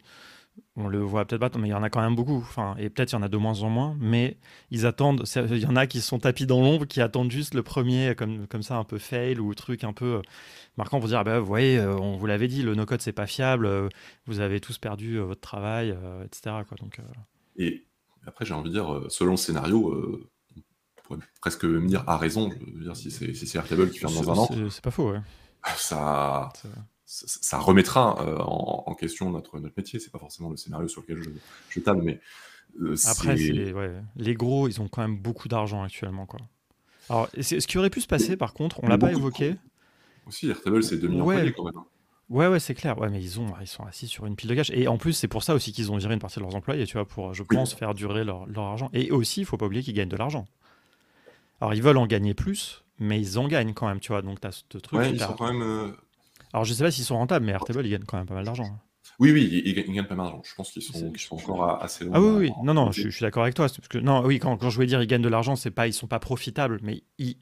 on 0.76 0.88
le 0.88 1.00
voit 1.00 1.24
peut-être 1.24 1.40
pas, 1.40 1.58
mais 1.58 1.68
il 1.68 1.70
y 1.70 1.74
en 1.74 1.82
a 1.82 1.90
quand 1.90 2.00
même 2.00 2.14
beaucoup. 2.14 2.36
Enfin, 2.36 2.74
et 2.78 2.90
peut-être 2.90 3.12
il 3.12 3.14
y 3.14 3.18
en 3.18 3.22
a 3.22 3.28
de 3.28 3.36
moins 3.36 3.62
en 3.62 3.70
moins, 3.70 3.96
mais 3.98 4.36
ils 4.70 4.86
attendent. 4.86 5.24
Il 5.36 5.58
y 5.58 5.66
en 5.66 5.76
a 5.76 5.86
qui 5.86 6.00
sont 6.00 6.18
tapis 6.18 6.46
dans 6.46 6.60
l'ombre, 6.60 6.86
qui 6.86 7.00
attendent 7.00 7.30
juste 7.30 7.54
le 7.54 7.62
premier, 7.62 8.14
comme, 8.14 8.46
comme 8.46 8.62
ça, 8.62 8.76
un 8.76 8.84
peu 8.84 8.98
fail 8.98 9.38
ou 9.38 9.54
truc 9.54 9.84
un 9.84 9.92
peu 9.92 10.16
euh, 10.16 10.22
marquant 10.76 10.98
pour 11.00 11.08
dire 11.08 11.18
ah 11.18 11.24
bah, 11.24 11.40
vous 11.40 11.46
voyez, 11.46 11.78
euh, 11.78 11.96
on 11.96 12.16
vous 12.16 12.26
l'avait 12.26 12.48
dit, 12.48 12.62
le 12.62 12.74
no-code 12.74 13.00
c'est 13.00 13.12
pas 13.12 13.26
fiable, 13.26 13.68
vous 14.26 14.40
avez 14.40 14.60
tous 14.60 14.78
perdu 14.78 15.18
votre 15.18 15.40
travail, 15.40 15.96
etc. 16.24 16.56
Quoi, 16.68 16.76
donc, 16.80 17.00
Et 17.56 17.86
après, 18.26 18.44
j'ai 18.44 18.54
envie 18.54 18.70
de 18.70 18.74
dire, 18.74 19.06
selon 19.08 19.32
le 19.32 19.36
scénario, 19.36 20.20
pourrait 21.06 21.20
presque 21.40 21.64
me 21.64 21.86
dire 21.86 22.04
à 22.06 22.16
raison. 22.16 22.50
Je 22.50 22.78
veux 22.78 22.84
dire, 22.84 22.96
si 22.96 23.10
c'est 23.10 23.32
si 23.34 23.56
Airtable 23.56 23.90
qui 23.90 23.98
ferme 23.98 24.14
dans 24.14 24.30
un 24.30 24.36
an. 24.36 24.48
C'est 24.70 24.82
pas 24.82 24.90
faux, 24.90 25.12
ouais. 25.12 25.20
Ça, 25.76 26.52
ça, 27.06 27.58
remettra 27.58 28.20
euh, 28.20 28.38
en, 28.38 28.94
question 28.94 29.30
notre, 29.30 29.58
notre 29.60 29.74
métier. 29.76 30.00
C'est 30.00 30.10
pas 30.10 30.18
forcément 30.18 30.50
le 30.50 30.56
scénario 30.56 30.88
sur 30.88 31.02
lequel 31.02 31.22
je, 31.22 31.30
je 31.70 31.80
table, 31.80 32.02
mais. 32.02 32.20
Euh, 32.80 32.94
Après, 33.06 33.34
les, 33.36 33.72
les, 34.16 34.34
gros, 34.34 34.68
ils 34.68 34.82
ont 34.82 34.88
quand 34.88 35.00
même 35.00 35.16
beaucoup 35.16 35.48
d'argent 35.48 35.82
actuellement. 35.82 36.26
Quoi. 36.26 36.40
Alors, 37.08 37.28
ce 37.40 37.66
qui 37.66 37.78
aurait 37.78 37.90
pu 37.90 38.00
se 38.00 38.06
passer, 38.06 38.36
par 38.36 38.52
contre, 38.52 38.82
on 38.82 38.88
l'a 38.88 38.98
pas 38.98 39.12
évoqué. 39.12 39.54
Aussi, 40.26 40.50
Airtable, 40.50 40.82
c'est 40.82 40.98
2 40.98 41.08
millions 41.08 41.24
ouais. 41.24 41.54
quand 41.56 41.64
même. 41.64 41.76
Hein. 41.76 41.86
Ouais, 42.28 42.48
ouais, 42.48 42.58
c'est 42.58 42.74
clair. 42.74 42.98
Ouais, 42.98 43.08
mais 43.08 43.22
ils, 43.22 43.38
ont, 43.38 43.46
ils 43.60 43.68
sont 43.68 43.84
assis 43.84 44.08
sur 44.08 44.26
une 44.26 44.34
pile 44.34 44.50
de 44.50 44.56
cash. 44.56 44.70
Et 44.70 44.88
en 44.88 44.98
plus, 44.98 45.12
c'est 45.12 45.28
pour 45.28 45.44
ça 45.44 45.54
aussi 45.54 45.72
qu'ils 45.72 45.92
ont 45.92 45.96
viré 45.96 46.12
une 46.12 46.20
partie 46.20 46.40
de 46.40 46.44
leurs 46.44 46.56
employés, 46.56 46.84
tu 46.84 46.94
vois, 46.94 47.06
pour, 47.06 47.32
je 47.32 47.44
pense, 47.44 47.72
faire 47.72 47.94
durer 47.94 48.24
leur, 48.24 48.46
leur, 48.46 48.64
argent. 48.64 48.90
Et 48.92 49.12
aussi, 49.12 49.42
il 49.42 49.46
faut 49.46 49.56
pas 49.56 49.66
oublier 49.66 49.84
qu'ils 49.84 49.94
gagnent 49.94 50.08
de 50.08 50.16
l'argent. 50.16 50.44
Alors, 51.60 51.72
ils 51.72 51.82
veulent 51.82 51.96
en 51.96 52.06
gagner 52.06 52.34
plus, 52.34 52.82
mais 52.98 53.20
ils 53.20 53.38
en 53.38 53.46
gagnent 53.46 53.72
quand 53.72 53.86
même, 53.86 54.00
tu 54.00 54.10
vois. 54.10 54.22
Donc, 54.22 54.40
tu 54.40 54.46
as 54.48 54.52
ce 54.52 54.78
truc. 54.78 54.98
Ouais, 54.98 55.12
ils 55.12 55.20
sont 55.20 55.34
quand 55.34 55.52
même. 55.52 55.94
Euh, 56.46 56.50
Alors, 56.54 56.64
je 56.64 56.74
sais 56.74 56.84
pas 56.84 56.90
s'ils 56.90 57.04
sont 57.04 57.16
rentables, 57.16 57.44
mais 57.44 57.52
Airtable, 57.52 57.86
ils 57.86 57.90
gagnent 57.90 58.04
quand 58.04 58.18
même 58.18 58.26
pas 58.26 58.34
mal 58.34 58.44
d'argent. 58.44 58.64
Hein. 58.64 58.80
Oui, 59.18 59.32
oui, 59.32 59.62
ils, 59.64 59.74
gagnent 59.74 60.04
pas 60.04 60.14
mal 60.14 60.26
d'argent. 60.26 60.42
Je 60.44 60.54
pense 60.54 60.70
qu'ils 60.70 60.82
sont, 60.82 61.12
sont, 61.16 61.36
encore 61.36 61.82
assez 61.82 62.04
loin. 62.04 62.14
Ah 62.16 62.20
oui, 62.20 62.48
oui. 62.48 62.50
Non, 62.62 62.74
non, 62.74 62.92
je, 62.92 63.08
suis 63.08 63.22
d'accord 63.22 63.44
avec 63.44 63.54
toi. 63.54 63.66
Parce 63.66 63.88
que, 63.88 63.98
non, 63.98 64.24
oui, 64.24 64.38
quand, 64.38 64.56
quand 64.56 64.70
je 64.70 64.74
voulais 64.74 64.86
dire 64.86 65.02
ils 65.02 65.06
gagnent 65.06 65.22
de 65.22 65.28
l'argent, 65.28 65.56
c'est 65.56 65.70
pas, 65.70 65.86
ils 65.86 65.92
sont 65.92 66.06
pas 66.06 66.18
profitables, 66.18 66.80
mais 66.82 67.02
ils, 67.18 67.36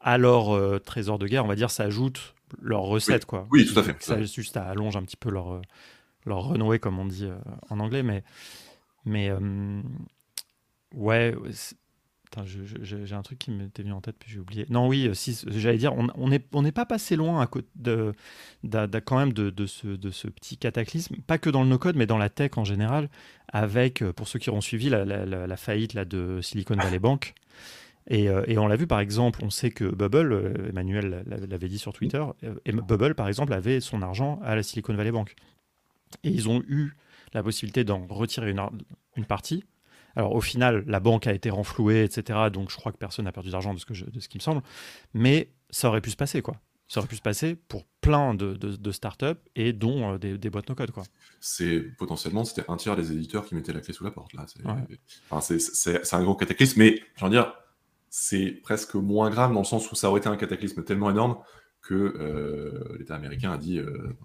à 0.00 0.16
leur 0.18 0.54
euh, 0.54 0.78
trésor 0.78 1.18
de 1.18 1.26
guerre, 1.26 1.44
on 1.44 1.48
va 1.48 1.56
dire, 1.56 1.70
ça 1.70 1.84
ajoute 1.84 2.34
leur 2.60 2.82
recette, 2.82 3.26
quoi. 3.26 3.46
Oui, 3.50 3.66
tout 3.66 3.78
à 3.78 3.82
fait. 3.82 4.02
Ça, 4.02 4.20
juste, 4.22 4.54
ça 4.54 4.64
allonge 4.64 4.96
un 4.96 5.02
petit 5.02 5.16
peu 5.16 5.30
leur, 5.30 5.54
euh, 5.54 5.62
leur 6.24 6.44
renouée, 6.44 6.78
comme 6.78 6.98
on 6.98 7.04
dit 7.04 7.28
en 7.68 7.80
anglais, 7.80 8.02
mais, 8.02 8.24
mais 9.04 9.30
ouais, 10.94 11.34
j'ai 12.44 13.14
un 13.14 13.22
truc 13.22 13.38
qui 13.38 13.50
m'était 13.50 13.82
venu 13.82 13.92
en 13.92 14.00
tête, 14.00 14.16
puis 14.18 14.30
j'ai 14.30 14.38
oublié. 14.38 14.66
Non, 14.70 14.86
oui, 14.86 15.08
euh, 15.08 15.14
si, 15.14 15.38
j'allais 15.48 15.78
dire, 15.78 15.94
on 15.94 16.28
n'est 16.28 16.44
on 16.52 16.62
pas 16.70 16.86
passé 16.86 17.16
loin 17.16 17.40
à 17.40 17.46
côté 17.46 17.68
de, 17.74 18.12
quand 19.04 19.18
même 19.18 19.32
de, 19.32 19.50
de, 19.50 19.66
ce, 19.66 19.88
de 19.88 20.10
ce 20.10 20.28
petit 20.28 20.56
cataclysme, 20.56 21.16
pas 21.26 21.38
que 21.38 21.50
dans 21.50 21.62
le 21.62 21.68
no-code, 21.68 21.96
mais 21.96 22.06
dans 22.06 22.18
la 22.18 22.28
tech 22.28 22.52
en 22.56 22.64
général, 22.64 23.08
avec, 23.48 24.02
euh, 24.02 24.12
pour 24.12 24.28
ceux 24.28 24.38
qui 24.38 24.50
auront 24.50 24.60
suivi, 24.60 24.88
la, 24.88 25.04
la, 25.04 25.56
faillite 25.56 25.94
là, 25.94 26.04
de 26.04 26.40
Silicon 26.40 26.76
Valley 26.76 26.98
Bank. 27.00 27.34
Et, 28.06 28.28
euh, 28.28 28.42
et, 28.46 28.58
on 28.58 28.66
l'a 28.66 28.76
vu 28.76 28.86
par 28.86 29.00
exemple, 29.00 29.40
on 29.44 29.50
sait 29.50 29.70
que 29.70 29.84
Bubble, 29.84 30.68
Emmanuel 30.70 31.24
l'avait 31.26 31.68
dit 31.68 31.78
sur 31.78 31.92
Twitter, 31.92 32.24
et 32.64 32.72
Bubble 32.72 33.14
par 33.14 33.28
exemple 33.28 33.52
avait 33.52 33.80
son 33.80 34.02
argent 34.02 34.40
à 34.44 34.54
la 34.54 34.62
Silicon 34.62 34.94
Valley 34.94 35.12
Bank. 35.12 35.34
Et 36.24 36.30
ils 36.30 36.48
ont 36.48 36.62
eu 36.68 36.92
la 37.34 37.42
possibilité 37.42 37.84
d'en 37.84 38.06
retirer 38.08 38.50
une, 38.50 38.60
une 39.16 39.24
partie 39.24 39.64
alors 40.16 40.34
au 40.34 40.40
final, 40.40 40.84
la 40.86 41.00
banque 41.00 41.26
a 41.26 41.32
été 41.32 41.50
renflouée, 41.50 42.04
etc. 42.04 42.50
Donc 42.52 42.70
je 42.70 42.76
crois 42.76 42.92
que 42.92 42.98
personne 42.98 43.24
n'a 43.24 43.32
perdu 43.32 43.50
d'argent 43.50 43.74
de, 43.74 43.78
ce 43.78 43.86
que 43.86 43.92
de 43.92 44.20
ce 44.20 44.28
qui 44.28 44.38
me 44.38 44.42
semble. 44.42 44.62
Mais 45.14 45.50
ça 45.70 45.88
aurait 45.88 46.00
pu 46.00 46.10
se 46.10 46.16
passer, 46.16 46.42
quoi. 46.42 46.56
Ça 46.88 46.98
aurait 46.98 47.08
pu 47.08 47.16
se 47.16 47.22
passer 47.22 47.54
pour 47.54 47.84
plein 48.00 48.34
de, 48.34 48.54
de, 48.54 48.90
startups 48.90 49.38
et 49.54 49.72
dont 49.72 50.14
euh, 50.14 50.18
des, 50.18 50.50
boîtes 50.50 50.68
no-code, 50.68 50.90
quoi. 50.90 51.04
C'est 51.38 51.80
potentiellement, 51.96 52.44
c'était 52.44 52.68
un 52.68 52.76
tiers 52.76 52.96
des 52.96 53.12
éditeurs 53.12 53.44
qui 53.44 53.54
mettaient 53.54 53.72
la 53.72 53.80
clé 53.80 53.94
sous 53.94 54.02
la 54.02 54.10
porte, 54.10 54.32
là. 54.32 54.46
C'est 55.40 56.14
un 56.14 56.22
gros 56.24 56.34
cataclysme, 56.34 56.80
mais 56.80 57.00
j'ai 57.16 57.24
envie 57.24 57.36
de 57.36 57.42
dire, 57.42 57.54
c'est 58.08 58.50
presque 58.62 58.96
moins 58.96 59.30
grave 59.30 59.52
dans 59.52 59.60
le 59.60 59.64
sens 59.64 59.90
où 59.92 59.94
ça 59.94 60.10
aurait 60.10 60.18
été 60.18 60.28
un 60.28 60.36
cataclysme 60.36 60.82
tellement 60.82 61.10
énorme 61.10 61.36
que 61.82 61.94
euh, 61.94 62.96
l'État 62.98 63.14
américain 63.14 63.52
a 63.52 63.58
dit 63.58 63.78
euh, 63.78 64.16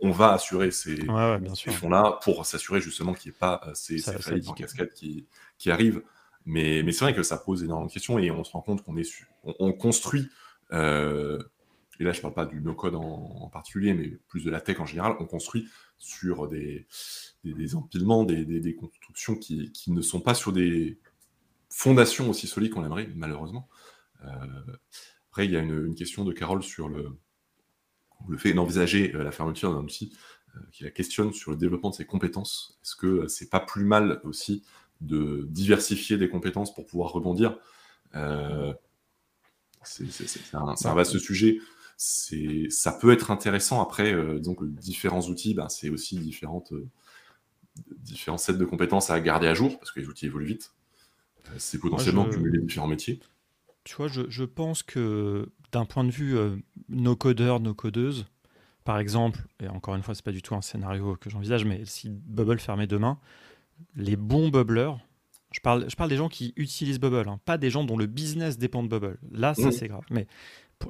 on, 0.00 0.10
va 0.10 0.32
assurer 0.32 0.70
ces, 0.70 0.96
fonds-là 0.96 2.18
pour 2.22 2.46
s'assurer 2.46 2.80
justement 2.80 3.12
qu'il 3.12 3.30
n'y 3.30 3.36
ait 3.36 3.38
pas 3.38 3.60
euh, 3.66 3.72
ces, 3.74 3.98
ces 3.98 4.18
faillites 4.18 4.48
en 4.48 4.54
cascade 4.54 4.92
qui, 4.92 5.26
qui 5.58 5.70
arrivent. 5.70 6.02
Mais, 6.46 6.82
mais 6.82 6.92
c'est 6.92 7.04
vrai 7.04 7.14
que 7.14 7.22
ça 7.22 7.36
pose 7.36 7.62
énormément 7.62 7.88
de 7.88 7.92
questions 7.92 8.18
et 8.18 8.30
on 8.30 8.42
se 8.42 8.52
rend 8.52 8.62
compte 8.62 8.82
qu'on 8.82 8.96
est 8.96 9.08
on, 9.44 9.72
construit, 9.72 10.30
et 10.72 10.74
là 10.74 11.38
je 12.12 12.18
ne 12.18 12.22
parle 12.22 12.32
pas 12.32 12.46
du 12.46 12.62
no-code 12.62 12.94
en, 12.94 13.50
particulier, 13.52 13.92
mais 13.92 14.08
plus 14.28 14.44
de 14.44 14.50
la 14.50 14.62
tech 14.62 14.80
en 14.80 14.86
général, 14.86 15.14
on 15.20 15.26
construit 15.26 15.68
sur 15.98 16.48
des, 16.48 16.86
des, 17.44 17.74
empilements, 17.74 18.24
des, 18.24 18.46
des, 18.46 18.74
constructions 18.74 19.34
qui, 19.34 19.72
qui, 19.72 19.92
ne 19.92 20.00
sont 20.00 20.20
pas 20.20 20.32
sur 20.32 20.52
des 20.52 20.98
fondations 21.68 22.30
aussi 22.30 22.46
solides 22.46 22.72
qu'on 22.72 22.84
aimerait, 22.84 23.10
malheureusement 23.14 23.68
il 25.38 25.50
y 25.50 25.56
a 25.56 25.60
une, 25.60 25.94
question 25.94 26.24
de 26.24 26.32
Carole 26.32 26.62
sur 26.62 26.88
le, 26.88 27.16
le 28.28 28.38
fait 28.38 28.52
d'envisager 28.52 29.14
euh, 29.14 29.22
la 29.22 29.30
fermeture 29.30 29.72
d'un 29.72 29.82
outil 29.82 30.12
euh, 30.56 30.60
qui 30.72 30.84
la 30.84 30.90
questionne 30.90 31.32
sur 31.32 31.50
le 31.50 31.56
développement 31.56 31.90
de 31.90 31.94
ses 31.94 32.06
compétences. 32.06 32.78
Est-ce 32.82 32.96
que 32.96 33.06
euh, 33.06 33.28
c'est 33.28 33.48
pas 33.48 33.60
plus 33.60 33.84
mal 33.84 34.20
aussi 34.24 34.64
de 35.00 35.46
diversifier 35.50 36.16
des 36.16 36.28
compétences 36.28 36.74
pour 36.74 36.86
pouvoir 36.86 37.12
rebondir? 37.12 37.56
C'est 39.84 40.04
un, 40.54 40.94
vaste 40.94 41.18
sujet. 41.18 41.60
Ça 41.96 42.92
peut 42.92 43.12
être 43.12 43.30
intéressant. 43.30 43.80
Après, 43.80 44.40
donc 44.40 44.64
différents 44.64 45.22
outils, 45.28 45.54
ben, 45.54 45.68
c'est 45.68 45.88
aussi 45.88 46.18
différentes, 46.18 46.72
différents 47.98 48.38
sets 48.38 48.54
de 48.54 48.64
compétences 48.64 49.10
à 49.10 49.20
garder 49.20 49.46
à 49.46 49.54
jour 49.54 49.78
parce 49.78 49.92
que 49.92 50.00
les 50.00 50.08
outils 50.08 50.26
évoluent 50.26 50.46
vite. 50.46 50.72
C'est 51.58 51.78
potentiellement 51.78 52.28
cumuler 52.28 52.58
différents 52.58 52.88
métiers 52.88 53.20
tu 53.88 53.94
vois, 53.94 54.08
je, 54.08 54.44
pense 54.44 54.82
que 54.82 55.48
d'un 55.72 55.86
point 55.86 56.04
de 56.04 56.10
vue 56.10 56.36
euh, 56.36 56.56
nos 56.90 57.16
codeurs, 57.16 57.58
nos 57.58 57.72
codeuses, 57.72 58.26
par 58.84 58.98
exemple, 58.98 59.40
et 59.60 59.68
encore 59.68 59.94
une 59.94 60.02
fois, 60.02 60.14
c'est 60.14 60.24
pas 60.24 60.30
du 60.30 60.42
tout 60.42 60.54
un 60.54 60.60
scénario 60.60 61.16
que 61.16 61.30
j'envisage, 61.30 61.64
mais 61.64 61.86
si 61.86 62.10
Bubble 62.10 62.58
fermait 62.58 62.86
demain, 62.86 63.18
les 63.96 64.16
bons 64.16 64.50
bubbleurs, 64.50 65.00
je 65.52 65.60
parle, 65.60 65.88
je 65.88 65.96
parle 65.96 66.10
des 66.10 66.18
gens 66.18 66.28
qui 66.28 66.52
utilisent 66.56 67.00
Bubble, 67.00 67.30
hein, 67.30 67.40
pas 67.46 67.56
des 67.56 67.70
gens 67.70 67.82
dont 67.82 67.96
le 67.96 68.04
business 68.04 68.58
dépend 68.58 68.82
de 68.82 68.88
Bubble. 68.88 69.16
Là, 69.32 69.54
ça, 69.54 69.72
c'est 69.72 69.88
grave. 69.88 70.04
Mais 70.10 70.26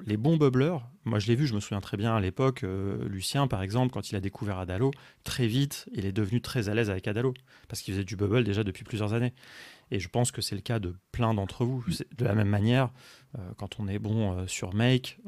les 0.05 0.17
bons 0.17 0.37
bubblers, 0.37 0.81
moi 1.05 1.19
je 1.19 1.29
l'ai 1.29 1.37
vu, 1.37 1.47
je 1.47 1.55
me 1.55 1.61
souviens 1.61 1.81
très 1.81 1.97
bien 1.97 2.15
à 2.15 2.21
l'époque, 2.21 2.65
euh, 2.65 3.09
Lucien 3.09 3.47
par 3.47 3.63
exemple, 3.63 3.93
quand 3.93 4.11
il 4.11 4.17
a 4.17 4.21
découvert 4.21 4.59
Adalo, 4.59 4.91
très 5.25 5.47
vite, 5.47 5.89
il 5.93 6.05
est 6.05 6.13
devenu 6.13 6.41
très 6.41 6.69
à 6.69 6.75
l'aise 6.75 6.91
avec 6.91 7.09
Adalo, 7.09 7.33
parce 7.69 7.81
qu'il 7.81 7.95
faisait 7.95 8.05
du 8.05 8.17
bubble 8.17 8.45
déjà 8.45 8.65
depuis 8.65 8.85
plusieurs 8.85 9.15
années. 9.15 9.33
Et 9.91 10.01
je 10.01 10.09
pense 10.09 10.31
que 10.31 10.41
c'est 10.41 10.55
le 10.55 10.61
cas 10.61 10.79
de 10.79 10.95
plein 11.13 11.35
d'entre 11.35 11.65
vous. 11.65 11.85
De 12.17 12.25
la 12.25 12.35
même 12.35 12.49
manière, 12.49 12.91
euh, 13.39 13.51
quand 13.57 13.81
on 13.81 13.89
est 13.89 13.99
bon 13.99 14.33
euh, 14.33 14.47
sur 14.47 14.75
Make, 14.75 15.19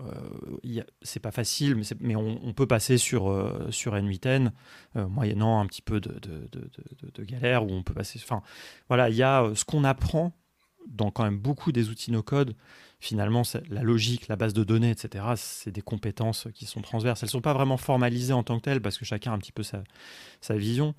c'est 1.03 1.21
pas 1.21 1.31
facile, 1.31 1.83
mais, 2.01 2.17
on, 2.17 2.53
peut 2.53 2.67
passer 2.67 2.99
sur, 2.99 3.53
sur 3.71 3.95
N8N, 3.95 4.51
moyennant 4.95 5.61
un 5.61 5.67
petit 5.67 5.83
peu 5.83 6.01
de, 6.01 7.25
galère, 7.25 7.65
où 7.65 7.71
on 7.71 7.83
peut 7.83 7.95
passer. 7.95 8.21
Enfin, 8.23 8.43
voilà, 8.89 9.09
il 9.09 9.17
y 9.17 9.23
a 9.23 9.51
ce 9.55 9.65
qu'on 9.65 9.85
apprend 9.85 10.33
dans 10.89 11.11
quand 11.11 11.25
même 11.25 11.39
beaucoup 11.39 11.73
des 11.73 11.89
outils 11.89 12.11
no-code 12.11 12.57
finalement, 13.01 13.43
la 13.71 13.83
logique, 13.83 14.29
la 14.29 14.37
base 14.37 14.53
de 14.53 14.63
données, 14.63 14.91
etc., 14.91 15.25
c'est 15.37 15.73
des 15.73 15.81
compétences 15.81 16.49
qui 16.55 16.67
sont 16.67 16.83
transverses. 16.83 17.23
Elles 17.23 17.29
ne 17.29 17.33
sont 17.33 17.41
pas 17.41 17.55
vraiment 17.55 17.79
formalisées 17.79 18.35
en 18.35 18.43
tant 18.43 18.59
que 18.59 18.65
telles 18.65 18.83
parce 18.83 18.99
que 18.99 19.07
chacun 19.07 19.33
a 19.33 19.35
un 19.35 19.39
petit 19.39 19.53
peu 19.53 19.63
sa, 19.63 19.83
vision. 20.51 20.95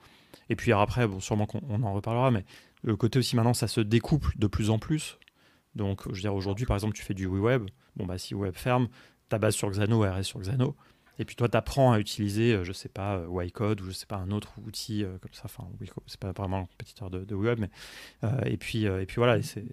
Et 0.49 0.55
puis 0.55 0.73
après, 0.73 1.07
bon, 1.07 1.19
sûrement 1.19 1.45
qu'on 1.45 1.83
en 1.83 1.93
reparlera, 1.93 2.31
mais 2.31 2.43
le 2.83 2.95
côté 2.95 3.19
aussi 3.19 3.35
maintenant, 3.35 3.53
ça 3.53 3.67
se 3.67 3.81
découple 3.81 4.33
de 4.37 4.47
plus 4.47 4.69
en 4.69 4.79
plus. 4.79 5.17
Donc, 5.75 6.03
je 6.09 6.15
veux 6.15 6.21
dire, 6.21 6.35
aujourd'hui, 6.35 6.65
par 6.65 6.75
exemple, 6.75 6.95
tu 6.95 7.03
fais 7.03 7.13
du 7.13 7.27
web. 7.27 7.69
Bon, 7.95 8.05
bah, 8.05 8.17
si 8.17 8.35
web 8.35 8.55
ferme, 8.55 8.87
ta 9.29 9.37
base 9.37 9.55
sur 9.55 9.69
Xano, 9.69 9.99
reste 9.99 10.29
sur 10.29 10.39
Xano. 10.39 10.75
Et 11.19 11.25
puis 11.25 11.35
toi, 11.35 11.47
tu 11.47 11.55
apprends 11.55 11.91
à 11.91 11.99
utiliser, 11.99 12.53
euh, 12.53 12.63
je 12.63 12.71
sais 12.71 12.89
pas, 12.89 13.17
euh, 13.17 13.45
Ycode 13.45 13.81
ou 13.81 13.85
je 13.85 13.91
sais 13.91 14.07
pas, 14.07 14.15
un 14.15 14.31
autre 14.31 14.53
outil 14.65 15.03
euh, 15.03 15.17
comme 15.19 15.33
ça. 15.33 15.43
Enfin, 15.45 15.67
c'est 16.07 16.19
pas 16.19 16.31
vraiment 16.31 16.59
un 16.59 16.65
compétiteur 16.65 17.11
de, 17.11 17.35
web, 17.35 17.59
mais. 17.59 17.69
et, 18.45 18.57
puis, 18.57 18.85
et 18.85 19.05
puis 19.05 19.17
voilà, 19.17 19.41
c'est, 19.43 19.63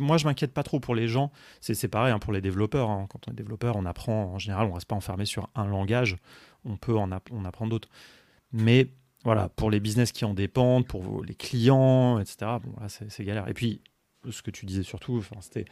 moi, 0.00 0.16
je 0.16 0.24
m'inquiète 0.24 0.54
pas 0.54 0.62
trop 0.62 0.80
pour 0.80 0.94
les 0.94 1.06
gens. 1.06 1.30
C'est, 1.60 1.88
pareil 1.88 2.12
hein, 2.12 2.18
pour 2.18 2.32
les 2.32 2.40
développeurs. 2.40 2.88
Hein. 2.88 3.06
Quand 3.10 3.28
on 3.28 3.32
est 3.32 3.36
développeur, 3.36 3.76
on 3.76 3.84
apprend, 3.84 4.32
en 4.32 4.38
général, 4.38 4.68
on 4.68 4.72
reste 4.72 4.88
pas 4.88 4.96
enfermé 4.96 5.26
sur 5.26 5.50
un 5.54 5.66
langage. 5.66 6.16
On 6.64 6.76
peut 6.76 6.96
en 6.96 7.10
on 7.30 7.44
apprendre 7.44 7.70
d'autres. 7.70 7.90
Mais 8.52 8.88
voilà, 9.24 9.48
pour 9.48 9.70
les 9.70 9.80
business 9.80 10.12
qui 10.12 10.24
en 10.24 10.34
dépendent, 10.34 10.86
pour 10.86 11.24
les 11.24 11.34
clients, 11.34 12.18
etc., 12.18 12.36
bon, 12.62 12.74
là, 12.80 12.88
c'est, 12.88 13.24
galère. 13.24 13.48
Et 13.48 13.54
puis, 13.54 13.80
ce 14.30 14.42
que 14.42 14.50
tu 14.50 14.66
disais 14.66 14.82
surtout, 14.82 15.22
c'était 15.40 15.64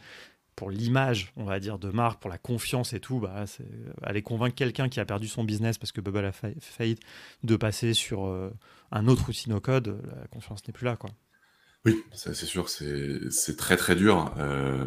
pour 0.55 0.69
l'image, 0.69 1.31
on 1.35 1.45
va 1.45 1.59
dire, 1.59 1.79
de 1.79 1.89
marque, 1.89 2.21
pour 2.21 2.29
la 2.29 2.37
confiance 2.37 2.93
et 2.93 2.99
tout, 2.99 3.19
bah, 3.19 3.45
aller 4.01 4.21
convaincre 4.21 4.55
quelqu'un 4.55 4.89
qui 4.89 4.99
a 4.99 5.05
perdu 5.05 5.27
son 5.27 5.43
business 5.43 5.77
parce 5.77 5.91
que 5.91 6.01
Bubble 6.01 6.25
a 6.25 6.31
failli 6.31 6.97
de 7.43 7.55
passer 7.55 7.93
sur 7.93 8.25
euh, 8.25 8.51
un 8.91 9.07
autre 9.07 9.29
outil 9.29 9.49
no 9.49 9.59
code, 9.59 9.99
la 10.15 10.27
confiance 10.27 10.67
n'est 10.67 10.73
plus 10.73 10.85
là, 10.85 10.95
quoi. 10.95 11.09
Oui, 11.85 12.01
c'est 12.13 12.33
sûr, 12.33 12.69
c'est 12.69 13.57
très 13.57 13.75
très 13.75 13.95
dur. 13.95 14.33
Euh, 14.37 14.85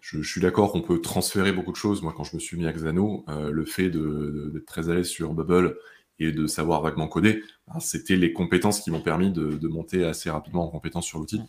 je, 0.00 0.22
suis 0.22 0.40
d'accord 0.40 0.72
qu'on 0.72 0.80
peut 0.80 1.00
transférer 1.02 1.52
beaucoup 1.52 1.72
de 1.72 1.76
choses. 1.76 2.00
Moi, 2.00 2.14
quand 2.16 2.24
je 2.24 2.36
me 2.36 2.40
suis 2.40 2.56
mis 2.56 2.66
à 2.66 2.72
Xano, 2.72 3.26
euh, 3.28 3.50
le 3.50 3.64
fait 3.66 3.90
d'être 3.90 4.64
très 4.64 4.82
l'aise 4.82 5.08
sur 5.08 5.34
Bubble 5.34 5.76
et 6.18 6.32
de 6.32 6.46
savoir 6.46 6.82
vaguement 6.82 7.08
coder, 7.08 7.42
bah, 7.66 7.80
c'était 7.80 8.16
les 8.16 8.32
compétences 8.32 8.80
qui 8.80 8.90
m'ont 8.90 9.00
permis 9.00 9.30
de, 9.30 9.68
monter 9.68 10.04
assez 10.04 10.30
rapidement 10.30 10.64
en 10.64 10.68
compétence 10.68 11.06
sur 11.06 11.18
l'outil. 11.18 11.42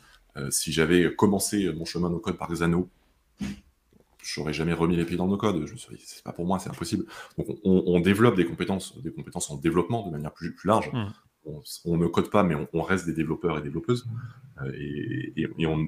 si 0.50 0.72
j'avais 0.72 1.14
commencé 1.16 1.72
mon 1.74 1.86
chemin 1.86 2.10
no 2.10 2.20
code 2.20 2.38
par 2.38 2.52
Xano, 2.52 2.90
j'aurais 4.22 4.54
jamais 4.54 4.74
remis 4.74 4.96
les 4.96 5.06
pieds 5.06 5.18
dans 5.18 5.28
nos 5.28 5.38
codes. 5.38 5.66
Je 5.66 5.76
c'est 6.00 6.24
pas 6.24 6.34
pour 6.34 6.46
moi, 6.46 6.60
c'est 6.60 6.70
impossible. 6.70 7.06
Donc 7.38 7.48
on, 7.64 8.00
développe 8.00 8.36
des 8.36 8.46
compétences, 8.46 8.98
des 9.02 9.12
compétences 9.12 9.50
en 9.50 9.58
développement 9.58 10.06
de 10.06 10.12
manière 10.12 10.34
plus, 10.34 10.56
large. 10.64 10.92
Mmh. 10.92 11.08
On, 11.86 11.98
ne 11.98 12.06
code 12.08 12.30
pas, 12.30 12.44
mais 12.44 12.56
on, 12.74 12.82
reste 12.82 13.06
des 13.06 13.14
développeurs 13.14 13.58
et 13.58 13.62
développeuses, 13.62 14.08
euh, 14.62 14.72
et, 14.78 15.50
on 15.66 15.88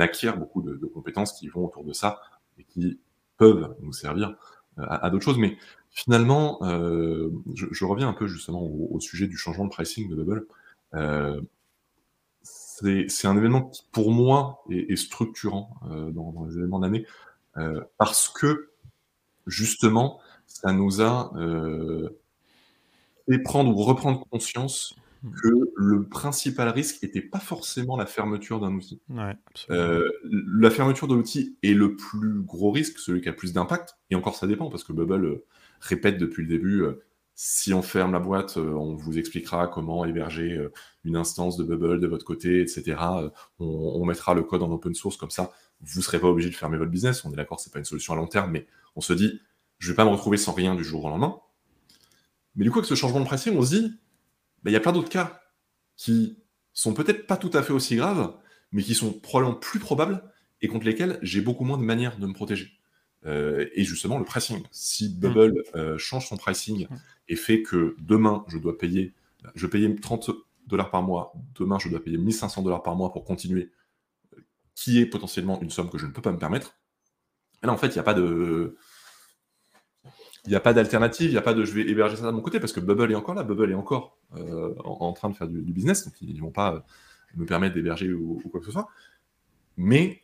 acquiert 0.00 0.36
beaucoup 0.36 0.62
de, 0.62 0.86
compétences 0.86 1.38
qui 1.38 1.48
vont 1.48 1.66
autour 1.66 1.84
de 1.84 1.92
ça 1.92 2.20
et 2.58 2.64
qui 2.64 2.98
peuvent 3.36 3.76
nous 3.80 3.92
servir 3.92 4.34
euh, 4.78 4.86
à, 4.88 5.08
d'autres 5.10 5.24
choses. 5.24 5.38
Mais 5.38 5.56
finalement, 5.90 6.58
euh, 6.62 7.30
je, 7.54 7.84
reviens 7.84 8.08
un 8.08 8.12
peu 8.12 8.26
justement 8.26 8.62
au, 8.62 9.00
sujet 9.00 9.26
du 9.26 9.36
changement 9.36 9.64
de 9.64 9.70
pricing 9.70 10.08
de 10.08 10.14
Bubble. 10.14 10.46
c'est 12.42 13.26
un 13.26 13.36
événement 13.36 13.62
qui, 13.64 13.82
pour 13.92 14.12
moi, 14.12 14.62
est, 14.70 14.96
structurant 14.96 15.70
dans, 15.82 16.32
dans, 16.32 16.44
les 16.44 16.56
événements 16.56 16.78
d'année. 16.78 17.04
Euh, 17.58 17.80
parce 17.98 18.28
que 18.28 18.70
justement, 19.46 20.20
ça 20.46 20.72
nous 20.72 21.00
a 21.00 21.32
euh, 21.36 22.08
fait 23.28 23.38
prendre 23.38 23.70
ou 23.70 23.82
reprendre 23.82 24.24
conscience 24.30 24.94
mmh. 25.22 25.30
que 25.42 25.48
le 25.76 26.04
principal 26.04 26.68
risque 26.68 27.02
n'était 27.02 27.22
pas 27.22 27.40
forcément 27.40 27.96
la 27.96 28.06
fermeture 28.06 28.60
d'un 28.60 28.72
outil. 28.74 29.00
Euh, 29.70 30.08
la 30.24 30.70
fermeture 30.70 31.08
de 31.08 31.14
l'outil 31.14 31.56
est 31.62 31.74
le 31.74 31.96
plus 31.96 32.40
gros 32.42 32.70
risque, 32.70 32.98
celui 32.98 33.20
qui 33.20 33.28
a 33.28 33.32
le 33.32 33.36
plus 33.36 33.52
d'impact, 33.52 33.96
et 34.10 34.14
encore 34.14 34.36
ça 34.36 34.46
dépend, 34.46 34.70
parce 34.70 34.84
que 34.84 34.92
Bubble 34.92 35.42
répète 35.80 36.18
depuis 36.18 36.42
le 36.42 36.48
début, 36.48 36.84
si 37.34 37.72
on 37.72 37.82
ferme 37.82 38.12
la 38.12 38.18
boîte, 38.18 38.56
on 38.56 38.94
vous 38.94 39.18
expliquera 39.18 39.68
comment 39.68 40.04
héberger 40.04 40.68
une 41.04 41.16
instance 41.16 41.56
de 41.56 41.64
Bubble 41.64 42.00
de 42.00 42.06
votre 42.06 42.24
côté, 42.24 42.60
etc. 42.60 42.96
on 43.60 44.04
mettra 44.04 44.34
le 44.34 44.42
code 44.42 44.62
en 44.62 44.70
open 44.72 44.94
source 44.94 45.16
comme 45.16 45.30
ça 45.30 45.52
vous 45.80 46.00
ne 46.00 46.04
serez 46.04 46.20
pas 46.20 46.28
obligé 46.28 46.50
de 46.50 46.54
fermer 46.54 46.76
votre 46.76 46.90
business. 46.90 47.24
On 47.24 47.32
est 47.32 47.36
d'accord, 47.36 47.60
c'est 47.60 47.72
pas 47.72 47.78
une 47.78 47.84
solution 47.84 48.12
à 48.14 48.16
long 48.16 48.26
terme, 48.26 48.50
mais 48.50 48.66
on 48.96 49.00
se 49.00 49.12
dit, 49.12 49.40
je 49.78 49.90
vais 49.90 49.96
pas 49.96 50.04
me 50.04 50.10
retrouver 50.10 50.36
sans 50.36 50.52
rien 50.52 50.74
du 50.74 50.84
jour 50.84 51.04
au 51.04 51.08
lendemain. 51.08 51.38
Mais 52.56 52.64
du 52.64 52.70
coup, 52.70 52.78
avec 52.78 52.88
ce 52.88 52.94
changement 52.94 53.20
de 53.20 53.24
pricing, 53.24 53.56
on 53.56 53.62
se 53.62 53.76
dit, 53.76 53.94
bah, 54.62 54.70
il 54.70 54.72
y 54.72 54.76
a 54.76 54.80
plein 54.80 54.92
d'autres 54.92 55.08
cas 55.08 55.40
qui 55.96 56.42
sont 56.72 56.94
peut-être 56.94 57.26
pas 57.26 57.36
tout 57.36 57.50
à 57.52 57.62
fait 57.62 57.72
aussi 57.72 57.96
graves, 57.96 58.34
mais 58.72 58.82
qui 58.82 58.94
sont 58.94 59.12
probablement 59.12 59.56
plus 59.56 59.78
probables 59.78 60.22
et 60.60 60.68
contre 60.68 60.84
lesquels 60.84 61.18
j'ai 61.22 61.40
beaucoup 61.40 61.64
moins 61.64 61.78
de 61.78 61.82
manières 61.82 62.18
de 62.18 62.26
me 62.26 62.32
protéger. 62.32 62.77
Euh, 63.26 63.66
et 63.74 63.84
justement, 63.84 64.18
le 64.18 64.24
pricing. 64.24 64.62
Si 64.70 65.08
Bubble 65.08 65.62
euh, 65.74 65.98
change 65.98 66.28
son 66.28 66.36
pricing 66.36 66.86
et 67.28 67.36
fait 67.36 67.62
que 67.62 67.96
demain, 68.00 68.44
je 68.48 68.58
dois 68.58 68.78
payer, 68.78 69.12
je 69.54 69.66
payais 69.66 69.94
30 69.94 70.30
dollars 70.66 70.90
par 70.90 71.02
mois, 71.02 71.32
demain, 71.58 71.78
je 71.78 71.88
dois 71.88 72.02
payer 72.02 72.18
1500 72.18 72.62
dollars 72.62 72.82
par 72.82 72.94
mois 72.94 73.12
pour 73.12 73.24
continuer 73.24 73.70
qui 74.78 75.00
est 75.00 75.06
potentiellement 75.06 75.60
une 75.60 75.70
somme 75.70 75.90
que 75.90 75.98
je 75.98 76.06
ne 76.06 76.12
peux 76.12 76.22
pas 76.22 76.30
me 76.30 76.38
permettre. 76.38 76.76
Et 77.62 77.66
là, 77.66 77.72
en 77.72 77.76
fait, 77.76 77.88
il 77.88 77.94
n'y 77.94 77.98
a 77.98 78.04
pas 78.04 78.14
de. 78.14 78.76
Il 80.44 80.50
n'y 80.50 80.54
a 80.54 80.60
pas 80.60 80.72
d'alternative, 80.72 81.28
il 81.28 81.32
n'y 81.32 81.38
a 81.38 81.42
pas 81.42 81.52
de 81.52 81.64
je 81.64 81.72
vais 81.72 81.82
héberger 81.82 82.16
ça 82.16 82.26
de 82.26 82.30
mon 82.30 82.40
côté 82.40 82.60
parce 82.60 82.72
que 82.72 82.80
Bubble 82.80 83.10
est 83.10 83.16
encore 83.16 83.34
là, 83.34 83.42
Bubble 83.42 83.72
est 83.72 83.74
encore 83.74 84.16
euh, 84.36 84.72
en, 84.84 85.12
train 85.12 85.28
de 85.28 85.34
faire 85.34 85.48
du, 85.48 85.60
business, 85.72 86.04
donc 86.04 86.14
ils 86.22 86.34
ne 86.34 86.40
vont 86.40 86.52
pas 86.52 86.86
me 87.34 87.44
permettre 87.44 87.74
d'héberger 87.74 88.12
ou, 88.12 88.40
quoi 88.50 88.60
que 88.60 88.66
ce 88.66 88.72
soit. 88.72 88.88
Mais 89.76 90.22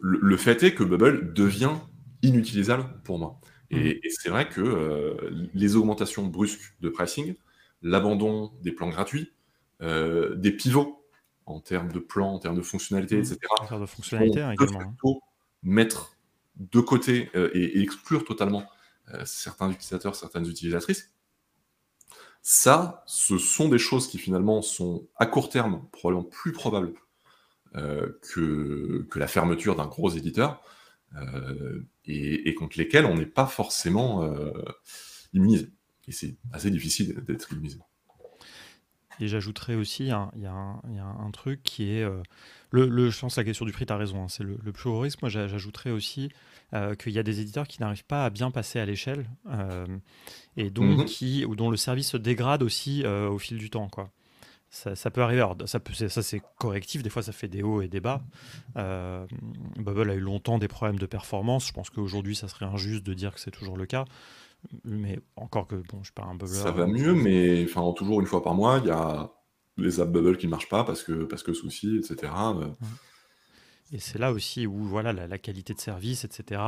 le, 0.00 0.36
fait 0.36 0.62
est 0.62 0.74
que 0.74 0.82
Bubble 0.82 1.32
devient 1.32 1.74
inutilisable 2.22 3.00
pour 3.04 3.18
moi. 3.18 3.40
Et, 3.70 3.94
mmh. 3.94 4.10
c'est 4.10 4.28
vrai 4.28 4.48
que 4.48 4.60
euh, 4.60 5.48
les 5.54 5.76
augmentations 5.76 6.26
brusques 6.26 6.74
de 6.80 6.88
pricing, 6.88 7.36
l'abandon 7.82 8.52
des 8.62 8.72
plans 8.72 8.88
gratuits, 8.88 9.32
euh, 9.82 10.34
des 10.34 10.52
pivots 10.52 11.06
en 11.46 11.60
termes 11.60 11.92
de 11.92 11.98
plan, 11.98 12.34
en 12.34 12.38
termes 12.38 12.56
de 12.56 12.62
fonctionnalité, 12.62 13.16
mmh. 13.16 13.20
etc. 13.20 13.38
En 13.60 13.66
termes 13.66 13.80
de 13.82 13.86
fonctionnalité 13.86 14.40
hein, 14.40 14.52
également. 14.52 14.94
Mettre 15.62 16.16
de 16.56 16.80
côté 16.80 17.30
euh, 17.34 17.50
et, 17.54 17.80
exclure 17.82 18.24
totalement 18.24 18.64
certains 19.24 19.68
utilisateurs, 19.70 20.14
certaines 20.14 20.46
utilisatrices. 20.46 21.12
Ça, 22.42 23.02
ce 23.06 23.38
sont 23.38 23.68
des 23.68 23.78
choses 23.78 24.06
qui 24.06 24.18
finalement 24.18 24.62
sont 24.62 25.08
à 25.16 25.26
court 25.26 25.48
terme 25.48 25.84
probablement 25.90 26.28
plus 26.28 26.52
probables 26.52 26.94
que, 27.74 29.06
que, 29.10 29.18
la 29.18 29.26
fermeture 29.28 29.76
d'un 29.76 29.86
gros 29.86 30.10
éditeur 30.10 30.62
et, 32.04 32.48
et, 32.48 32.54
contre 32.54 32.78
lesquelles 32.78 33.06
on 33.06 33.16
n'est 33.16 33.26
pas 33.26 33.46
forcément 33.46 34.28
immunisé. 35.32 35.68
Et 36.08 36.12
c'est 36.12 36.36
assez 36.52 36.70
difficile 36.70 37.22
d'être 37.26 37.52
immunisé. 37.52 37.78
Et 39.20 39.28
j'ajouterais 39.28 39.74
aussi, 39.74 40.04
il 40.04 40.08
y, 40.08 40.46
a 40.46 40.80
un 41.04 41.30
truc 41.30 41.62
qui 41.62 41.90
est. 41.90 42.02
Euh, 42.02 42.22
le, 42.70 43.10
je 43.10 43.20
pense 43.20 43.34
que 43.34 43.40
la 43.40 43.44
question 43.44 43.66
du 43.66 43.72
prix, 43.72 43.84
tu 43.84 43.92
as 43.92 43.96
raison, 43.96 44.22
hein, 44.22 44.28
c'est 44.28 44.44
le, 44.44 44.56
plus 44.56 44.88
gros 44.88 45.00
risque. 45.00 45.20
Moi, 45.20 45.28
j'ajouterais 45.28 45.90
aussi 45.90 46.30
euh, 46.72 46.94
qu'il 46.94 47.12
y 47.12 47.18
a 47.18 47.22
des 47.22 47.40
éditeurs 47.40 47.68
qui 47.68 47.80
n'arrivent 47.82 48.06
pas 48.06 48.24
à 48.24 48.30
bien 48.30 48.50
passer 48.50 48.78
à 48.78 48.86
l'échelle 48.86 49.28
euh, 49.50 49.86
et 50.56 50.70
donc 50.70 51.00
mhm. 51.00 51.04
qui, 51.04 51.44
ou 51.44 51.54
dont 51.54 51.70
le 51.70 51.76
service 51.76 52.10
se 52.10 52.16
dégrade 52.16 52.62
aussi 52.62 53.04
au 53.04 53.38
fil 53.38 53.58
du 53.58 53.68
temps. 53.68 53.88
Quoi. 53.88 54.10
Ça, 54.70 55.10
peut 55.10 55.20
arriver. 55.20 55.40
Alors, 55.40 55.56
ça, 55.66 55.80
ça 56.08 56.22
c'est 56.22 56.40
correctif. 56.58 57.02
Des 57.02 57.10
fois, 57.10 57.22
ça 57.22 57.32
fait 57.32 57.48
des 57.48 57.62
hauts 57.62 57.82
et 57.82 57.88
des 57.88 58.00
bas. 58.00 58.22
Bubble 58.74 60.10
a 60.10 60.14
eu 60.14 60.20
longtemps 60.20 60.58
des 60.58 60.68
problèmes 60.68 60.98
de 60.98 61.06
performance. 61.06 61.66
Je 61.66 61.72
pense 61.72 61.90
qu'aujourd'hui, 61.90 62.36
ça 62.36 62.46
serait 62.46 62.66
injuste 62.66 63.04
de 63.04 63.12
dire 63.12 63.34
que 63.34 63.40
c'est 63.40 63.50
toujours 63.50 63.76
le 63.76 63.86
cas. 63.86 64.04
Mais 64.84 65.18
encore 65.36 65.66
que, 65.66 65.76
bon, 65.76 65.98
je 66.00 66.04
suis 66.04 66.12
pas 66.12 66.22
un 66.22 66.34
bubbler. 66.34 66.54
Ça 66.54 66.70
va 66.70 66.86
mieux, 66.86 67.14
mais 67.14 67.64
enfin, 67.64 67.92
toujours 67.96 68.20
une 68.20 68.26
fois 68.26 68.42
par 68.42 68.54
mois, 68.54 68.78
il 68.78 68.88
y 68.88 68.90
a 68.90 69.30
les 69.76 70.00
apps 70.00 70.12
bubble 70.12 70.36
qui 70.36 70.46
ne 70.46 70.50
marchent 70.50 70.68
pas 70.68 70.84
parce 70.84 71.02
que, 71.02 71.24
parce 71.24 71.42
que 71.42 71.52
souci, 71.52 71.96
etc. 71.96 72.32
Euh. 72.36 72.68
Et 73.92 73.98
c'est 73.98 74.18
là 74.18 74.32
aussi 74.32 74.66
où 74.66 74.84
voilà, 74.84 75.12
la, 75.12 75.38
qualité 75.38 75.74
de 75.74 75.80
service, 75.80 76.24
etc., 76.24 76.60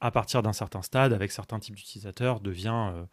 à 0.00 0.10
partir 0.10 0.42
d'un 0.42 0.52
certain 0.52 0.82
stade, 0.82 1.12
avec 1.12 1.32
certains 1.32 1.58
types 1.58 1.74
d'utilisateurs, 1.74 2.40
devient. 2.40 2.90
Euh, 2.92 3.04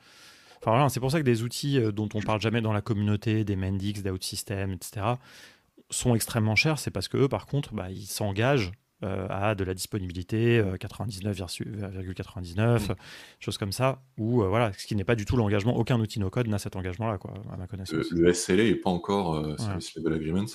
enfin, 0.64 0.72
voilà, 0.72 0.90
c'est 0.90 1.00
pour 1.00 1.12
ça 1.12 1.20
que 1.20 1.26
des 1.26 1.44
outils 1.44 1.80
euh, 1.80 1.92
dont 1.92 2.10
on 2.14 2.22
parle 2.22 2.42
jamais 2.42 2.62
dans 2.62 2.74
la 2.74 2.82
communauté, 2.82 3.44
des 3.44 3.56
Mendix, 3.56 4.02
des 4.02 4.10
OutSystems, 4.10 4.72
etc., 4.72 5.06
sont 5.90 6.16
extrêmement 6.16 6.56
chers. 6.56 6.80
C'est 6.80 6.92
parce 6.92 7.08
que 7.08 7.18
eux, 7.18 7.28
par 7.28 7.46
contre, 7.46 7.74
bah, 7.74 7.92
ils 7.92 8.06
s'engagent 8.06 8.72
à 9.30 9.54
de 9.54 9.66
la 9.66 9.74
disponibilité 9.74 10.62
99,99, 10.80 12.56
mmh. 12.92 12.96
choses 13.42 13.58
comme 13.58 13.74
ça, 13.74 14.02
ou 14.18 14.44
voilà, 14.44 14.72
ce 14.72 14.88
qui 14.88 14.96
n'est 14.96 15.04
pas 15.04 15.16
du 15.16 15.26
tout 15.26 15.36
l'engagement. 15.36 15.76
Aucun 15.76 16.00
outil 16.00 16.22
no 16.22 16.30
code 16.30 16.48
n'a 16.48 16.58
cet 16.58 16.78
engagement-là, 16.78 17.18
quoi, 17.18 17.34
à 17.52 17.58
ma 17.58 17.68
connaissance. 17.68 18.10
Le, 18.12 18.34
SLA 18.34 18.64
n'est 18.64 18.76
pas 18.76 18.90
encore, 18.90 19.60
Service 19.60 19.94
Level 19.98 20.14
Agreement, 20.14 20.46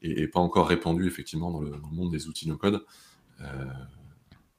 et, 0.00 0.26
pas 0.28 0.40
encore 0.40 0.68
répandu 0.68 1.06
effectivement 1.06 1.50
dans 1.50 1.60
le, 1.60 1.72
monde 1.92 2.10
des 2.10 2.26
outils 2.26 2.48
no 2.48 2.56
code. 2.56 2.82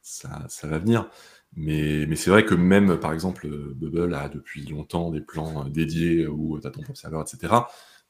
ça, 0.03 0.45
ça 0.47 0.67
va 0.67 0.77
venir. 0.77 1.09
Mais, 1.55 2.05
mais 2.07 2.15
c'est 2.15 2.29
vrai 2.29 2.45
que 2.45 2.55
même, 2.55 2.97
par 2.97 3.11
exemple, 3.11 3.47
Bubble 3.47 4.13
a 4.13 4.29
depuis 4.29 4.65
longtemps 4.67 5.11
des 5.11 5.21
plans 5.21 5.65
dédiés 5.65 6.25
où 6.27 6.59
tu 6.59 6.65
as 6.67 6.71
ton 6.71 6.95
serveur, 6.95 7.21
etc. 7.21 7.53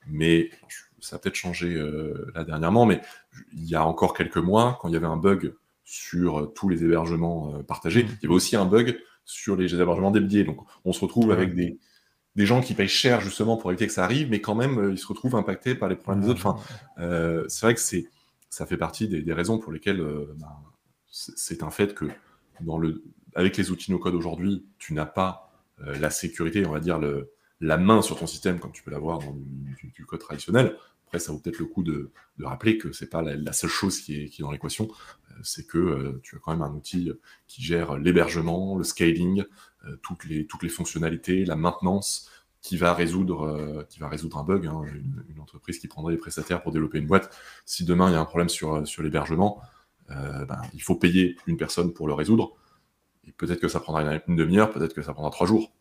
Mais 0.07 0.49
ça 0.99 1.15
a 1.15 1.19
peut-être 1.19 1.35
changé 1.35 1.75
euh, 1.75 2.31
là 2.35 2.43
dernièrement, 2.43 2.85
mais 2.85 3.01
il 3.53 3.65
y 3.65 3.75
a 3.75 3.85
encore 3.85 4.13
quelques 4.13 4.37
mois, 4.37 4.77
quand 4.81 4.87
il 4.87 4.93
y 4.93 4.97
avait 4.97 5.07
un 5.07 5.17
bug 5.17 5.55
sur 5.83 6.53
tous 6.53 6.69
les 6.69 6.83
hébergements 6.83 7.55
euh, 7.55 7.63
partagés, 7.63 8.03
mmh. 8.03 8.07
il 8.07 8.23
y 8.23 8.25
avait 8.25 8.35
aussi 8.35 8.55
un 8.55 8.65
bug 8.65 8.99
sur 9.25 9.55
les 9.55 9.73
hébergements 9.73 10.11
dédiés. 10.11 10.43
Donc 10.43 10.59
on 10.85 10.93
se 10.93 11.01
retrouve 11.01 11.31
avec 11.31 11.55
des, 11.55 11.79
des 12.35 12.45
gens 12.45 12.61
qui 12.61 12.73
payent 12.73 12.87
cher 12.87 13.21
justement 13.21 13.57
pour 13.57 13.71
éviter 13.71 13.87
que 13.87 13.93
ça 13.93 14.03
arrive, 14.03 14.29
mais 14.29 14.39
quand 14.39 14.55
même, 14.55 14.77
euh, 14.77 14.91
ils 14.91 14.99
se 14.99 15.07
retrouvent 15.07 15.35
impactés 15.35 15.75
par 15.75 15.89
les 15.89 15.95
problèmes 15.95 16.23
des 16.23 16.29
autres. 16.29 16.45
Enfin, 16.45 16.61
c'est 17.47 17.65
vrai 17.65 17.73
que 17.73 17.81
c'est, 17.81 18.07
ça 18.49 18.65
fait 18.65 18.77
partie 18.77 19.07
des, 19.07 19.21
des 19.21 19.33
raisons 19.33 19.57
pour 19.57 19.71
lesquelles 19.71 20.01
ben, 20.37 20.51
c'est 21.09 21.63
un 21.63 21.71
fait 21.71 21.93
que 21.93 22.05
dans 22.61 22.77
le, 22.77 23.03
avec 23.35 23.57
les 23.57 23.71
outils 23.71 23.91
no-code 23.91 24.15
aujourd'hui, 24.15 24.65
tu 24.77 24.93
n'as 24.93 25.05
pas 25.05 25.51
euh, 25.81 25.97
la 25.99 26.09
sécurité, 26.09 26.65
on 26.65 26.71
va 26.71 26.79
dire, 26.79 26.99
la 27.59 27.77
main 27.77 28.01
sur 28.01 28.17
ton 28.17 28.27
système 28.27 28.59
comme 28.59 28.71
tu 28.71 28.83
peux 28.83 28.91
l'avoir 28.91 29.19
dans 29.19 29.35
du, 29.95 30.05
code 30.05 30.19
traditionnel. 30.19 30.75
Après, 31.07 31.19
ça 31.19 31.31
vaut 31.31 31.39
peut-être 31.39 31.59
le 31.59 31.65
coup 31.65 31.83
de, 31.83 32.11
rappeler 32.39 32.77
que 32.77 32.91
c'est 32.91 33.09
pas 33.09 33.21
la, 33.21 33.53
seule 33.53 33.69
chose 33.69 33.99
qui 33.99 34.15
est, 34.15 34.41
dans 34.41 34.51
l'équation, 34.51 34.89
euh, 35.29 35.33
c'est 35.43 35.67
que 35.67 35.77
euh, 35.77 36.19
tu 36.23 36.35
as 36.35 36.39
quand 36.39 36.51
même 36.51 36.61
un 36.61 36.73
outil 36.73 37.11
qui 37.47 37.61
gère 37.61 37.97
l'hébergement, 37.97 38.77
le 38.77 38.83
scaling, 38.83 39.43
toutes, 40.03 40.25
les, 40.25 40.69
fonctionnalités, 40.69 41.43
la 41.43 41.55
maintenance, 41.55 42.29
qui 42.61 42.77
va 42.77 42.93
résoudre, 42.93 43.87
un 44.35 44.43
bug. 44.43 44.67
Hein. 44.67 44.83
une, 45.29 45.39
entreprise 45.39 45.79
qui 45.79 45.87
prendrait 45.87 46.13
des 46.13 46.19
prestataires 46.19 46.61
pour 46.61 46.71
développer 46.71 46.99
une 46.99 47.07
boîte, 47.07 47.35
si 47.65 47.83
demain 47.83 48.09
il 48.09 48.13
y 48.13 48.15
a 48.15 48.19
un 48.19 48.25
problème 48.25 48.49
sur, 48.49 48.87
sur 48.87 49.01
l'hébergement, 49.01 49.59
ben, 50.07 50.61
il 50.73 50.83
faut 50.83 50.95
payer 50.95 51.35
une 51.47 51.57
personne 51.57 51.93
pour 51.93 52.07
le 52.07 52.13
résoudre 52.13 52.55
et 53.27 53.31
peut-être 53.31 53.59
que 53.59 53.67
ça 53.67 53.79
prendra 53.79 54.19
une, 54.27 54.35
demi-heure, 54.35 54.71
peut-être 54.71 54.93
que 54.93 55.01
ça 55.01 55.13
prendra 55.13 55.31
trois 55.31 55.47
jours. 55.47 55.71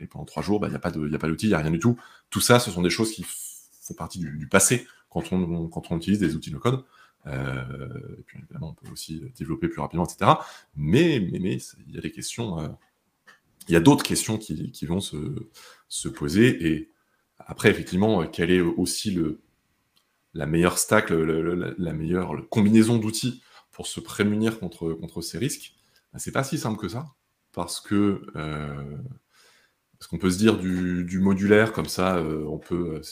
Et 0.00 0.06
pendant 0.06 0.24
trois 0.24 0.42
jours, 0.42 0.60
bah, 0.60 0.68
il 0.68 0.70
n'y 0.70 0.76
a 0.76 0.78
pas 0.78 0.90
d'outil, 0.90 1.46
il 1.46 1.48
n'y 1.48 1.54
a 1.54 1.58
rien 1.58 1.70
du 1.70 1.78
tout. 1.78 1.98
Tout 2.30 2.40
ça, 2.40 2.58
ce 2.58 2.70
sont 2.70 2.82
des 2.82 2.90
choses 2.90 3.12
qui 3.12 3.24
font 3.24 3.94
partie 3.94 4.18
du, 4.18 4.48
passé 4.48 4.86
quand 5.10 5.32
on, 5.32 5.96
utilise 5.96 6.18
des 6.18 6.34
outils 6.34 6.52
no-code. 6.52 6.84
Euh, 7.26 8.16
et 8.18 8.22
puis 8.22 8.38
évidemment, 8.38 8.70
on 8.70 8.74
peut 8.74 8.92
aussi 8.92 9.22
développer 9.36 9.68
plus 9.68 9.80
rapidement, 9.80 10.04
etc. 10.04 10.32
Mais 10.76 11.20
mais 11.32 11.58
il 11.86 11.94
y 11.94 11.98
a 11.98 12.00
des 12.00 12.12
questions, 12.12 12.60
euh, 12.60 12.68
y 13.68 13.76
a 13.76 13.80
d'autres 13.80 14.04
questions 14.04 14.38
qui, 14.38 14.86
vont 14.86 15.00
se, 15.00 15.16
se, 15.88 16.08
poser. 16.08 16.66
Et 16.68 16.90
après, 17.38 17.70
effectivement, 17.70 18.26
quelle 18.26 18.50
est 18.50 18.60
aussi 18.60 19.18
la 20.34 20.46
meilleure 20.46 20.78
stack, 20.78 21.10
la, 21.10 21.92
meilleure 21.92 22.48
combinaison 22.50 22.98
d'outils 22.98 23.42
pour 23.72 23.86
se 23.86 24.00
prémunir 24.00 24.60
contre 24.60 25.22
ces 25.22 25.38
risques? 25.38 25.77
Bah, 26.12 26.18
c'est 26.18 26.32
pas 26.32 26.44
si 26.44 26.58
simple 26.58 26.78
que 26.78 26.88
ça, 26.88 27.06
parce 27.52 27.80
que 27.80 28.22
euh, 28.36 28.96
parce 29.98 30.08
qu'on 30.08 30.18
peut 30.18 30.30
se 30.30 30.38
dire 30.38 30.58
du, 30.58 31.18
modulaire 31.18 31.72
comme 31.72 31.86
ça, 31.86 32.16
euh, 32.16 32.44
on 32.46 32.58
peut, 32.58 32.96
euh, 32.96 33.02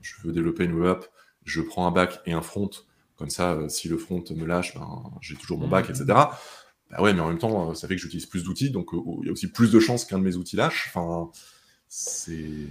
je 0.00 0.14
veux 0.24 0.32
développer 0.32 0.64
une 0.64 0.72
web 0.72 0.96
app, 0.96 1.06
je 1.44 1.60
prends 1.60 1.86
un 1.86 1.90
back 1.90 2.20
et 2.26 2.32
un 2.32 2.40
front, 2.40 2.70
comme 3.16 3.30
ça, 3.30 3.68
si 3.68 3.88
le 3.88 3.98
front 3.98 4.24
me 4.30 4.46
lâche, 4.46 4.74
ben, 4.74 5.04
j'ai 5.20 5.36
toujours 5.36 5.58
mon 5.58 5.68
back, 5.68 5.90
etc. 5.90 6.06
Bah 6.06 7.00
ouais, 7.00 7.12
mais 7.12 7.20
en 7.20 7.28
même 7.28 7.38
temps, 7.38 7.74
ça 7.74 7.88
fait 7.88 7.96
que 7.96 8.00
j'utilise 8.00 8.26
plus 8.26 8.44
d'outils, 8.44 8.70
donc 8.70 8.90
il 8.92 9.26
y 9.26 9.28
a 9.28 9.32
aussi 9.32 9.50
plus 9.50 9.70
de 9.70 9.80
chances 9.80 10.04
qu'un 10.04 10.18
de 10.18 10.24
mes 10.24 10.36
outils 10.36 10.56
lâche. 10.56 10.86
Enfin, 10.88 11.30
c'est 11.88 12.68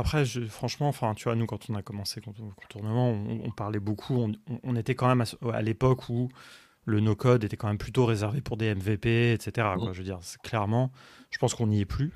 après, 0.00 0.24
je, 0.24 0.40
franchement, 0.46 0.88
enfin, 0.88 1.12
tu 1.14 1.24
vois, 1.24 1.34
nous, 1.36 1.44
quand 1.44 1.68
on 1.68 1.74
a 1.74 1.82
commencé 1.82 2.22
le 2.24 2.32
contournement, 2.54 3.10
on, 3.10 3.50
parlait 3.50 3.80
beaucoup. 3.80 4.14
On, 4.14 4.32
on, 4.62 4.74
était 4.74 4.94
quand 4.94 5.14
même 5.14 5.22
à 5.52 5.60
l'époque 5.60 6.08
où 6.08 6.30
le 6.84 7.00
no-code 7.00 7.44
était 7.44 7.56
quand 7.56 7.68
même 7.68 7.78
plutôt 7.78 8.06
réservé 8.06 8.40
pour 8.40 8.56
des 8.56 8.74
MVP, 8.74 9.32
etc. 9.32 9.68
Quoi, 9.78 9.92
je 9.92 9.98
veux 9.98 10.04
dire, 10.04 10.20
clairement, 10.42 10.90
je 11.30 11.38
pense 11.38 11.54
qu'on 11.54 11.66
n'y 11.66 11.80
est 11.80 11.86
plus. 11.86 12.12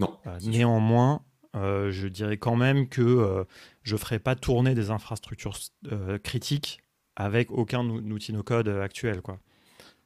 Non. 0.00 0.16
Euh, 0.26 0.38
néanmoins, 0.42 1.22
euh, 1.56 1.90
je 1.90 2.08
dirais 2.08 2.36
quand 2.36 2.56
même 2.56 2.88
que 2.88 3.02
euh, 3.02 3.44
je 3.82 3.94
ne 3.94 3.98
ferai 3.98 4.18
pas 4.18 4.34
tourner 4.34 4.74
des 4.74 4.90
infrastructures 4.90 5.58
critiques 6.22 6.80
avec 7.16 7.50
aucun 7.50 7.86
outil 7.88 8.32
no-code 8.32 8.68
actuel. 8.68 9.20
Quoi. 9.20 9.38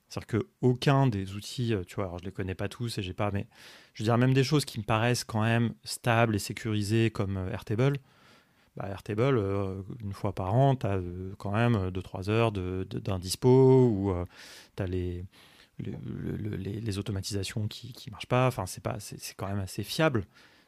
C'est-à-dire 0.08 0.40
qu'aucun 0.40 1.06
des 1.06 1.34
outils, 1.34 1.74
tu 1.86 1.96
vois, 1.96 2.04
alors 2.04 2.18
je 2.18 2.24
ne 2.24 2.28
les 2.28 2.32
connais 2.32 2.54
pas 2.54 2.68
tous 2.68 2.98
et 2.98 3.02
j'ai 3.02 3.12
pas, 3.12 3.30
mais 3.30 3.46
je 3.94 4.02
veux 4.02 4.06
dire, 4.06 4.18
même 4.18 4.34
des 4.34 4.44
choses 4.44 4.64
qui 4.64 4.78
me 4.78 4.84
paraissent 4.84 5.24
quand 5.24 5.42
même 5.42 5.74
stables 5.84 6.34
et 6.34 6.40
sécurisées 6.40 7.10
comme 7.10 7.36
Airtable, 7.52 7.98
bah, 8.76 8.88
Airtable, 8.88 9.38
euh, 9.38 9.82
une 10.00 10.12
fois 10.12 10.34
par 10.34 10.54
an, 10.54 10.76
tu 10.76 10.86
as 10.86 10.96
euh, 10.96 11.32
quand 11.38 11.52
même 11.52 11.88
2-3 11.88 12.30
heures 12.30 12.52
d'un 12.52 13.18
dispo 13.18 13.88
ou 13.88 14.10
euh, 14.10 14.24
tu 14.76 14.82
as 14.82 14.86
les, 14.86 15.24
les, 15.78 16.98
automatisations 16.98 17.68
qui 17.68 17.94
ne 18.06 18.12
marchent 18.12 18.26
pas. 18.26 18.46
Enfin, 18.46 18.66
c'est 18.66 19.34
quand 19.36 19.48
même 19.48 19.60
assez 19.60 19.82
fiable. 19.82 20.26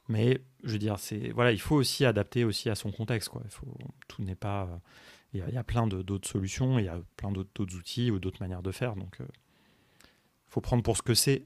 Mais 0.09 0.40
je 0.64 0.72
veux 0.72 0.78
dire, 0.78 0.96
voilà, 1.34 1.52
il 1.52 1.61
faut 1.61 1.76
aussi 1.76 2.06
adapter 2.06 2.44
aussi 2.44 2.70
à 2.70 2.74
son 2.74 2.90
contexte. 2.90 3.28
Quoi. 3.28 3.42
Il 3.44 3.50
tout 4.09 4.22
n'est 4.22 4.34
pas. 4.34 4.80
Il 5.34 5.44
y, 5.46 5.59
a 5.59 5.64
plein 5.64 5.86
d'autres 5.86 6.26
solutions, 6.26 6.78
il 6.78 6.86
y 6.86 6.88
a 6.88 6.98
plein 7.18 7.30
d'autres 7.30 7.76
outils 7.76 8.11
ou 8.11 8.18
d'autres 8.18 8.40
manières 8.40 8.62
de 8.62 8.72
faire. 8.72 8.96
Donc, 8.96 9.18
il 9.20 9.26
faut 10.48 10.62
prendre 10.62 10.82
pour 10.82 10.96
ce 10.96 11.02
que 11.02 11.12
c'est 11.12 11.44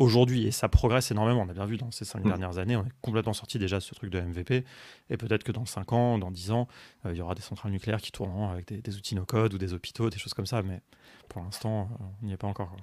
aujourd'hui, 0.00 0.46
et 0.46 0.50
ça 0.50 0.68
progresse 0.68 1.10
énormément, 1.10 1.42
on 1.42 1.48
a 1.48 1.52
bien 1.52 1.66
vu 1.66 1.76
dans 1.76 1.90
ces 1.90 2.06
cinq 2.06 2.24
mm. 2.24 2.28
dernières 2.28 2.58
années, 2.58 2.74
on 2.74 2.84
est 2.84 2.92
complètement 3.02 3.34
sorti 3.34 3.58
déjà 3.58 3.76
de 3.76 3.82
ce 3.82 3.94
truc 3.94 4.10
de 4.10 4.18
MVP, 4.18 4.64
et 5.10 5.16
peut-être 5.16 5.44
que 5.44 5.52
dans 5.52 5.66
5 5.66 5.92
ans, 5.92 6.18
dans 6.18 6.30
10 6.30 6.50
ans, 6.52 6.68
euh, 7.04 7.12
il 7.12 7.18
y 7.18 7.20
aura 7.20 7.34
des 7.34 7.42
centrales 7.42 7.70
nucléaires 7.70 8.00
qui 8.00 8.10
tourneront 8.10 8.48
avec 8.48 8.66
des, 8.66 8.96
outils 8.96 9.14
no-code 9.14 9.54
ou 9.54 9.58
des 9.58 9.74
hôpitaux, 9.74 10.08
des 10.08 10.18
choses 10.18 10.32
comme 10.32 10.46
ça, 10.46 10.62
mais 10.62 10.80
pour 11.28 11.42
l'instant, 11.42 11.90
euh, 11.92 12.04
on 12.22 12.26
n'y 12.26 12.32
est 12.32 12.38
pas 12.38 12.46
encore. 12.46 12.74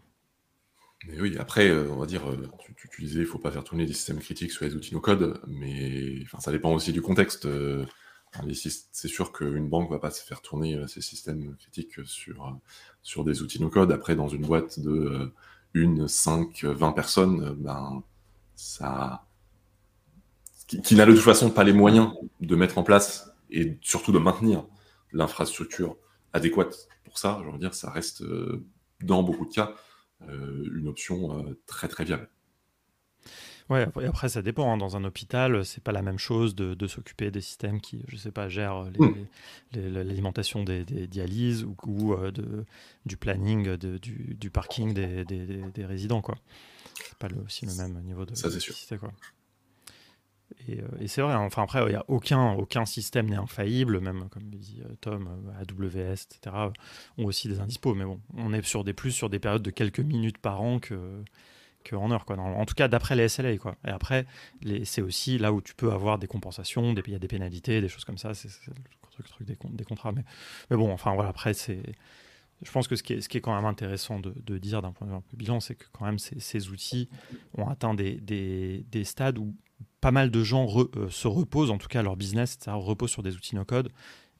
Mais 1.07 1.19
oui, 1.19 1.35
après, 1.39 1.67
euh, 1.69 1.89
on 1.91 1.97
va 1.97 2.05
dire, 2.05 2.21
tu, 2.59 2.87
tu, 2.89 3.01
disais, 3.01 3.19
il 3.19 3.21
ne 3.21 3.25
faut 3.25 3.39
pas 3.39 3.51
faire 3.51 3.63
tourner 3.63 3.87
des 3.87 3.93
systèmes 3.93 4.19
critiques 4.19 4.51
sur 4.51 4.65
les 4.65 4.75
outils 4.75 4.93
no-code, 4.93 5.41
mais 5.47 6.23
ça 6.39 6.51
dépend 6.51 6.71
aussi 6.71 6.93
du 6.93 7.01
contexte. 7.01 7.47
c'est 8.53 9.07
sûr 9.07 9.31
qu'une 9.31 9.69
banque 9.69 9.89
ne 9.89 9.95
va 9.95 9.99
pas 9.99 10.11
se 10.11 10.23
faire 10.23 10.41
tourner 10.41 10.87
ses 10.87 11.01
systèmes 11.01 11.55
critiques 11.55 12.05
sur, 12.05 12.59
sur 13.01 13.23
des 13.23 13.41
outils 13.41 13.59
no-code. 13.59 13.91
Après, 13.91 14.15
dans 14.15 14.27
une 14.27 14.45
boîte 14.45 14.79
de 14.79 15.33
une, 15.77 16.07
cinq, 16.07 16.63
vingt 16.63 16.91
personnes, 16.91 17.55
ben, 17.59 18.03
ça. 18.55 19.25
qui, 20.67 20.95
n'a 20.95 21.05
de 21.05 21.13
toute 21.13 21.21
façon 21.21 21.49
pas 21.49 21.63
les 21.63 21.73
moyens 21.73 22.11
de 22.41 22.55
mettre 22.55 22.77
en 22.77 22.83
place 22.83 23.31
et 23.49 23.77
surtout 23.81 24.11
de 24.11 24.19
maintenir 24.19 24.65
l'infrastructure 25.13 25.97
adéquate 26.33 26.87
pour 27.03 27.17
ça, 27.17 27.41
je 27.43 27.49
veux 27.49 27.57
dire, 27.57 27.73
ça 27.73 27.89
reste, 27.89 28.21
euh, 28.21 28.65
dans 29.01 29.23
beaucoup 29.23 29.45
de 29.45 29.53
cas, 29.53 29.73
euh, 30.29 30.69
une 30.75 30.87
option 30.87 31.39
euh, 31.39 31.57
très 31.65 31.87
très 31.87 32.03
viable. 32.03 32.29
Ouais, 33.69 33.85
après 34.05 34.29
ça 34.29 34.41
dépend. 34.41 34.73
Hein. 34.73 34.77
Dans 34.77 34.95
un 34.95 35.03
hôpital, 35.03 35.65
c'est 35.65 35.83
pas 35.83 35.91
la 35.91 36.01
même 36.01 36.17
chose 36.17 36.55
de, 36.55 36.87
s'occuper 36.87 37.31
des 37.31 37.41
systèmes 37.41 37.81
qui, 37.81 38.03
je 38.07 38.15
sais 38.15 38.31
pas, 38.31 38.47
gèrent 38.47 38.85
hmm. 38.97 39.13
l'alimentation 39.73 40.63
des, 40.63 40.83
dialyses 40.83 41.65
ou, 41.85 42.13
euh, 42.13 42.31
de, 42.31 42.65
du 43.05 43.17
planning 43.17 43.75
du, 43.75 44.49
parking 44.49 44.93
des, 44.93 45.85
résidents, 45.85 46.21
quoi. 46.21 46.35
C'est 46.95 47.17
pas 47.17 47.27
aussi 47.45 47.65
le 47.65 47.75
même 47.75 48.01
niveau 48.01 48.25
de. 48.25 48.35
Ça 48.35 48.49
c'est 48.49 48.59
sûr. 48.59 48.73
Quoi. 48.99 49.11
Et, 50.67 50.79
euh, 50.79 50.87
et 50.99 51.07
c'est 51.07 51.21
vrai. 51.21 51.33
Hein. 51.33 51.41
Enfin 51.41 51.63
après, 51.63 51.83
il 51.87 51.91
y 51.91 51.95
a 51.95 52.05
aucun 52.07 52.53
aucun 52.53 52.85
système 52.85 53.29
n'est 53.29 53.35
infaillible, 53.35 53.99
même 53.99 54.29
comme 54.29 54.49
dit 54.49 54.81
euh, 54.83 54.93
Tom, 55.01 55.29
AWS, 55.59 56.13
etc. 56.13 56.55
ont 57.17 57.25
aussi 57.25 57.49
des 57.49 57.59
indispos. 57.59 57.93
Mais 57.93 58.05
bon, 58.05 58.19
on 58.35 58.53
est 58.53 58.65
sur 58.65 58.83
des 58.83 58.93
plus 58.93 59.11
sur 59.11 59.29
des 59.29 59.39
périodes 59.39 59.61
de 59.61 59.71
quelques 59.71 59.99
minutes 59.99 60.37
par 60.37 60.61
an 60.61 60.79
que 60.79 61.23
en 61.95 62.11
heure, 62.11 62.25
quoi. 62.25 62.37
en 62.37 62.65
tout 62.65 62.75
cas, 62.75 62.87
d'après 62.87 63.15
les 63.15 63.27
SLA, 63.27 63.57
quoi. 63.57 63.75
Et 63.85 63.89
après, 63.89 64.25
c'est 64.83 65.01
aussi 65.01 65.37
là 65.37 65.53
où 65.53 65.61
tu 65.61 65.75
peux 65.75 65.91
avoir 65.91 66.19
des 66.19 66.27
compensations, 66.27 66.93
il 66.93 67.11
y 67.11 67.15
a 67.15 67.19
des 67.19 67.27
pénalités, 67.27 67.81
des 67.81 67.87
choses 67.87 68.05
comme 68.05 68.17
ça. 68.17 68.33
C'est 68.33 68.49
le 69.19 69.23
truc, 69.23 69.47
des, 69.47 69.57
des, 69.71 69.83
contrats. 69.83 70.11
Mais, 70.11 70.23
bon, 70.69 70.91
enfin, 70.91 71.13
voilà, 71.13 71.29
après, 71.29 71.53
c'est. 71.53 71.81
Je 72.63 72.71
pense 72.71 72.87
que 72.87 72.95
ce 72.95 73.03
qui 73.03 73.13
est, 73.13 73.21
ce 73.21 73.29
qui 73.29 73.37
est 73.37 73.41
quand 73.41 73.55
même 73.55 73.65
intéressant 73.65 74.19
de, 74.19 74.57
dire 74.57 74.81
d'un 74.81 74.91
point 74.91 75.05
de 75.05 75.11
vue 75.11 75.17
un 75.17 75.21
peu 75.21 75.37
bilan, 75.37 75.59
c'est 75.59 75.75
que 75.75 75.85
quand 75.91 76.05
même 76.05 76.17
ces, 76.17 76.69
outils 76.69 77.07
ont 77.55 77.67
atteint 77.67 77.93
des, 77.93 78.15
des, 78.19 79.03
stades 79.03 79.37
où 79.37 79.55
pas 80.01 80.09
mal 80.09 80.31
de 80.31 80.43
gens 80.43 80.67
euh, 80.95 81.09
se 81.09 81.27
reposent, 81.27 81.69
en 81.69 81.77
tout 81.77 81.87
cas 81.87 82.01
leur 82.01 82.17
business, 82.17 82.57
ça 82.59 82.73
repose 82.73 83.11
sur 83.11 83.21
des 83.21 83.35
outils 83.35 83.55
no-code. 83.55 83.91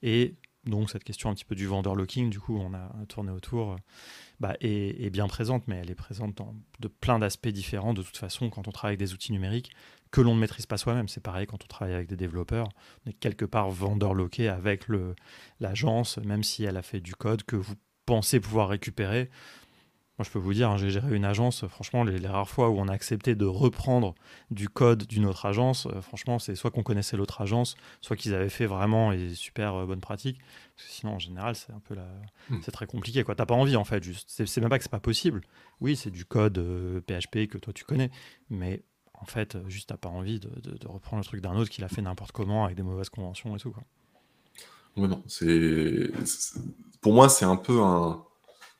Et 0.02 0.34
donc 0.66 0.90
cette 0.90 1.04
question 1.04 1.30
un 1.30 1.36
petit 1.36 1.46
peu 1.46 1.54
du 1.54 1.68
vendor 1.68 1.96
locking, 1.96 2.32
du 2.32 2.40
coup, 2.40 2.58
on 2.58 2.74
a 2.74 2.90
tourné 3.08 3.32
autour. 3.32 3.76
Bah, 4.40 4.56
est, 4.62 5.10
bien 5.10 5.28
présente, 5.28 5.68
mais 5.68 5.78
elle 5.78 5.90
est 5.90 5.96
présente 5.96 6.36
dans 6.38 6.54
de 6.80 6.88
plein 6.88 7.18
d'aspects 7.18 7.48
différents 7.48 7.96
de 7.96 8.04
toute 8.04 8.18
façon 8.18 8.52
quand 8.52 8.68
on 8.68 8.72
travaille 8.72 8.92
avec 8.92 9.00
des 9.00 9.16
outils 9.16 9.32
numériques 9.32 9.72
que 10.12 10.22
l'on 10.22 10.36
ne 10.36 10.40
maîtrise 10.40 10.68
pas 10.68 10.78
soi-même. 10.78 11.08
C'est 11.08 11.24
pareil 11.24 11.48
quand 11.48 11.64
on 11.64 11.68
travaille 11.68 11.96
avec 11.96 12.08
des 12.08 12.16
développeurs, 12.16 12.70
on 13.06 13.10
est 13.10 13.14
quelque 13.14 13.46
part 13.46 13.72
vendeur 13.72 14.14
loqué 14.14 14.48
avec 14.48 14.86
l'agence, 15.60 16.20
même 16.20 16.44
si 16.44 16.64
elle 16.64 16.78
a 16.78 16.84
fait 16.84 17.00
du 17.00 17.16
code 17.16 17.44
que 17.44 17.56
vous 17.56 17.74
pensaient 18.06 18.40
pouvoir 18.40 18.70
récupérer. 18.70 19.32
Moi, 20.18 20.26
je 20.26 20.32
peux 20.32 20.40
vous 20.40 20.54
dire, 20.54 20.72
hein, 20.72 20.78
j'ai 20.78 20.90
géré 20.90 21.16
une 21.16 21.26
agence. 21.26 21.68
Franchement, 21.68 22.04
les, 22.04 22.26
rares 22.26 22.50
fois 22.50 22.70
où 22.70 22.80
on 22.80 22.88
a 22.88 22.94
accepté 22.94 23.36
de 23.36 23.46
reprendre 23.46 24.16
du 24.50 24.68
code 24.68 25.04
d'une 25.04 25.26
autre 25.28 25.46
agence, 25.46 25.86
euh, 25.86 26.02
franchement, 26.02 26.40
c'est 26.40 26.56
soit 26.56 26.72
qu'on 26.72 26.82
connaissait 26.82 27.18
l'autre 27.18 27.40
agence, 27.40 27.76
soit 28.02 28.16
qu'ils 28.16 28.34
avaient 28.34 28.50
fait 28.50 28.66
vraiment 28.66 29.12
les 29.12 29.36
super 29.36 29.76
euh, 29.76 29.86
bonnes 29.86 30.02
pratiques. 30.02 30.40
Parce 30.76 30.88
que 30.88 30.94
sinon, 30.94 31.14
en 31.14 31.20
général, 31.20 31.56
c'est 31.56 31.72
un 31.72 31.80
peu 31.88 31.94
la... 31.94 32.08
Hmm. 32.50 32.62
c'est 32.64 32.72
très 32.72 32.88
compliqué. 32.88 33.24
Tu 33.24 33.30
n'as 33.30 33.46
pas 33.46 33.54
envie, 33.54 33.76
en 33.76 33.84
fait. 33.84 34.04
Juste, 34.04 34.44
c'est 34.44 34.60
même 34.60 34.70
pas 34.72 34.80
que 34.80 34.84
c'est 34.84 34.90
pas 34.90 35.00
possible. 35.00 35.42
Oui, 35.82 35.96
c'est 35.96 36.10
du 36.10 36.26
code 36.26 36.58
PHP 37.06 37.36
euh, 37.36 37.46
que 37.46 37.60
toi 37.60 37.72
tu 37.72 37.84
connais, 37.84 38.10
mais 38.50 38.82
en 39.14 39.26
fait, 39.26 39.56
juste 39.68 39.90
t'as 39.90 39.98
pas 39.98 40.10
envie 40.10 40.40
de, 40.40 40.50
reprendre 40.88 41.22
le 41.22 41.26
truc 41.26 41.42
d'un 41.42 41.56
autre 41.56 41.70
qui 41.70 41.82
l'a 41.82 41.90
fait 41.90 42.02
n'importe 42.02 42.32
comment 42.32 42.66
avec 42.66 42.76
des 42.76 42.84
mauvaises 42.84 43.10
conventions 43.10 43.56
et 43.56 43.60
tout. 43.60 43.72
Quoi. 43.72 43.84
non, 45.08 45.22
c'est 45.28 46.12
pour 47.02 47.14
moi, 47.14 47.30
c'est 47.30 47.46
un 47.46 47.56
peu 47.56 47.82
un 47.82 48.24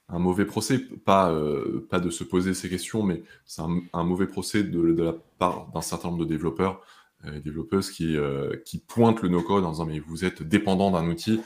un 0.10 0.20
mauvais 0.20 0.46
procès, 0.46 0.80
pas, 0.80 1.32
euh, 1.32 1.86
pas 1.90 2.00
de 2.00 2.10
se 2.10 2.24
poser 2.24 2.54
ces 2.54 2.70
questions, 2.70 3.04
mais 3.04 3.24
c'est 3.46 3.62
un, 3.62 4.04
mauvais 4.04 4.28
procès 4.28 4.64
de, 4.64 5.04
la 5.04 5.14
part 5.38 5.70
d'un 5.74 5.82
certain 5.82 6.10
nombre 6.10 6.24
de 6.24 6.30
développeurs, 6.30 6.82
euh, 7.26 7.40
développeuses 7.42 7.92
qui, 7.92 8.16
euh, 8.16 8.56
qui 8.66 8.80
pointent 8.80 9.22
le 9.22 9.30
no-code 9.30 9.66
en 9.66 9.72
disant 9.72 9.86
mais 9.86 10.00
vous 10.00 10.24
êtes 10.24 10.44
dépendant 10.44 10.92
d'un 10.92 11.08
outil, 11.08 11.42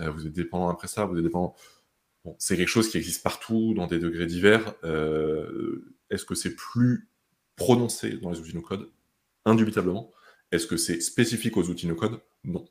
vous 0.00 0.26
êtes 0.26 0.32
dépendant 0.32 0.68
d'un 0.68 0.74
prestataire, 0.74 1.08
vous 1.08 1.18
êtes 1.18 1.24
dépendant... 1.24 1.54
Bon, 2.24 2.34
c'est 2.38 2.56
quelque 2.56 2.68
chose 2.68 2.88
qui 2.88 2.96
existe 2.96 3.22
partout, 3.22 3.74
dans 3.74 3.86
des 3.86 3.98
degrés 3.98 4.24
divers. 4.24 4.74
Est-ce 6.08 6.24
que 6.24 6.34
c'est 6.34 6.54
plus 6.54 7.10
prononcé 7.56 8.16
dans 8.16 8.30
les 8.30 8.40
outils 8.40 8.54
no-code? 8.54 8.90
Indubitablement. 9.44 10.10
Est-ce 10.50 10.66
que 10.66 10.78
c'est 10.78 11.00
spécifique 11.02 11.58
aux 11.58 11.68
outils 11.68 11.86
no-code? 11.86 12.20
Non. 12.44 12.64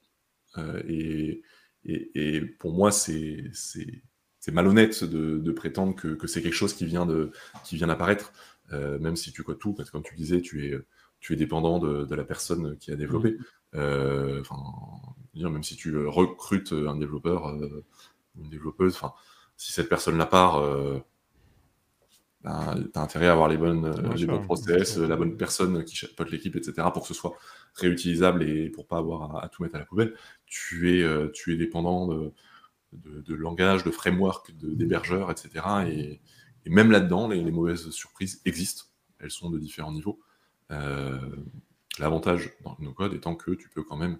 Et, 0.87 1.43
et, 1.85 2.11
et, 2.15 2.41
pour 2.41 2.73
moi, 2.73 2.91
c'est 2.91 3.51
c'est 4.41 4.51
malhonnête 4.51 5.03
de, 5.03 5.51
prétendre 5.51 5.95
que, 5.95 6.27
c'est 6.27 6.41
quelque 6.41 6.55
chose 6.55 6.73
qui 6.73 6.85
vient 6.85 7.05
de 7.05 7.31
qui 7.63 7.77
vient 7.77 7.87
d'apparaître, 7.87 8.33
euh, 8.73 8.97
même 8.97 9.15
si 9.15 9.31
tu 9.31 9.43
codes 9.43 9.59
tout, 9.59 9.73
parce 9.73 9.89
que 9.89 9.93
comme 9.93 10.03
tu 10.03 10.15
disais, 10.15 10.41
tu 10.41 10.65
es 10.65 10.77
tu 11.19 11.33
es 11.33 11.35
dépendant 11.35 11.77
de, 11.77 12.15
la 12.15 12.23
personne 12.23 12.75
qui 12.79 12.91
a 12.91 12.95
développé. 12.95 13.33
Mm. 13.33 13.43
Euh, 13.75 14.43
même 15.35 15.63
si 15.63 15.75
tu 15.75 15.95
recrutes 16.07 16.73
un 16.73 16.97
développeur, 16.97 17.49
euh, 17.49 17.85
une 18.35 18.49
développeuse, 18.49 18.95
enfin, 18.95 19.13
si 19.57 19.71
cette 19.71 19.87
personne 19.87 20.17
la 20.17 20.25
part, 20.25 20.59
ben, 22.43 22.83
tu 22.91 22.99
as 22.99 23.01
intérêt 23.01 23.27
à 23.27 23.33
avoir 23.33 23.47
les 23.47 23.57
bonnes, 23.57 23.93
les 24.15 24.25
bons 24.25 24.41
process, 24.41 24.97
la 24.97 25.15
bonne 25.15 25.37
personne 25.37 25.83
qui 25.83 25.95
chapeaute 25.95 26.31
l'équipe, 26.31 26.55
etc., 26.55 26.87
pour 26.91 27.03
que 27.03 27.07
ce 27.07 27.13
soit 27.13 27.37
réutilisable 27.75 28.41
et 28.41 28.71
pour 28.71 28.87
pas 28.87 28.97
avoir 28.97 29.35
à, 29.35 29.45
à 29.45 29.49
tout 29.49 29.61
mettre 29.61 29.75
à 29.75 29.79
la 29.79 29.85
poubelle. 29.85 30.15
Tu 30.47 30.99
es, 30.99 31.31
tu 31.33 31.53
es 31.53 31.57
dépendant 31.57 32.07
de 32.07 32.33
de, 32.93 33.35
langage, 33.35 33.83
de 33.83 33.91
framework, 33.91 34.51
d'hébergeur, 34.57 35.31
etc. 35.31 35.65
Et, 35.89 36.21
même 36.69 36.91
là-dedans, 36.91 37.27
les, 37.27 37.51
mauvaises 37.51 37.89
surprises 37.89 38.41
existent. 38.45 38.85
Elles 39.19 39.31
sont 39.31 39.49
de 39.49 39.57
différents 39.57 39.91
niveaux. 39.91 40.19
Euh, 40.71 41.19
l'avantage 41.99 42.51
dans 42.63 42.77
nos 42.79 42.93
codes 42.93 43.13
étant 43.13 43.35
que 43.35 43.51
tu 43.51 43.69
peux 43.69 43.83
quand 43.83 43.97
même 43.97 44.19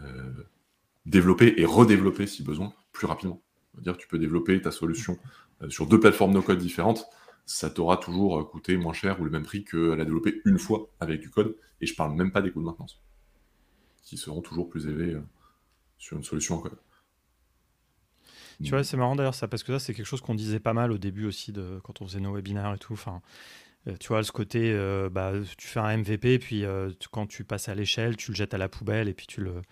euh, 0.00 0.32
développer 1.04 1.54
et 1.56 1.64
redévelopper 1.64 2.26
si 2.26 2.42
besoin 2.42 2.72
plus 2.92 3.06
rapidement. 3.06 3.42
dire 3.78 3.96
tu 3.96 4.08
peux 4.08 4.18
développer 4.18 4.60
ta 4.62 4.70
solution 4.70 5.18
euh, 5.62 5.68
sur 5.68 5.86
deux 5.86 6.00
plateformes 6.00 6.32
no 6.32 6.42
code 6.42 6.58
différentes, 6.58 7.06
ça 7.44 7.70
t'aura 7.70 7.96
toujours 7.96 8.48
coûté 8.50 8.76
moins 8.76 8.94
cher 8.94 9.20
ou 9.20 9.24
le 9.24 9.30
même 9.30 9.42
prix 9.42 9.64
que 9.64 9.76
la 9.76 10.04
développer 10.04 10.40
une 10.44 10.58
fois 10.58 10.88
avec 11.00 11.20
du 11.20 11.30
code. 11.30 11.56
Et 11.80 11.86
je 11.86 11.94
parle 11.94 12.14
même 12.14 12.30
pas 12.30 12.40
des 12.40 12.50
coûts 12.50 12.60
de 12.60 12.66
maintenance, 12.66 13.02
qui 14.02 14.16
seront 14.16 14.40
toujours 14.40 14.68
plus 14.68 14.86
élevés 14.86 15.18
sur 15.98 16.16
une 16.16 16.22
solution 16.24 16.54
en 16.54 16.58
code. 16.58 16.78
Tu 18.62 18.70
vois, 18.70 18.84
c'est 18.84 18.96
marrant 18.96 19.16
d'ailleurs 19.16 19.34
ça, 19.34 19.48
parce 19.48 19.62
que 19.62 19.72
ça, 19.72 19.78
c'est 19.78 19.94
quelque 19.94 20.06
chose 20.06 20.20
qu'on 20.20 20.34
disait 20.34 20.60
pas 20.60 20.72
mal 20.72 20.92
au 20.92 20.98
début 20.98 21.26
aussi, 21.26 21.52
de, 21.52 21.80
quand 21.82 22.00
on 22.00 22.06
faisait 22.06 22.20
nos 22.20 22.34
webinaires 22.34 22.74
et 22.74 22.78
tout. 22.78 22.92
Enfin, 22.92 23.20
euh, 23.88 23.96
tu 23.98 24.08
vois, 24.08 24.22
ce 24.22 24.32
côté, 24.32 24.72
euh, 24.72 25.10
bah, 25.10 25.32
tu 25.58 25.66
fais 25.66 25.80
un 25.80 25.96
MVP, 25.96 26.38
puis 26.38 26.64
euh, 26.64 26.90
quand 27.10 27.26
tu 27.26 27.44
passes 27.44 27.68
à 27.68 27.74
l'échelle, 27.74 28.16
tu 28.16 28.30
le 28.30 28.36
jettes 28.36 28.54
à 28.54 28.58
la 28.58 28.68
poubelle 28.68 29.08
et 29.08 29.14
puis 29.14 29.26
tu 29.26 29.40
le, 29.40 29.62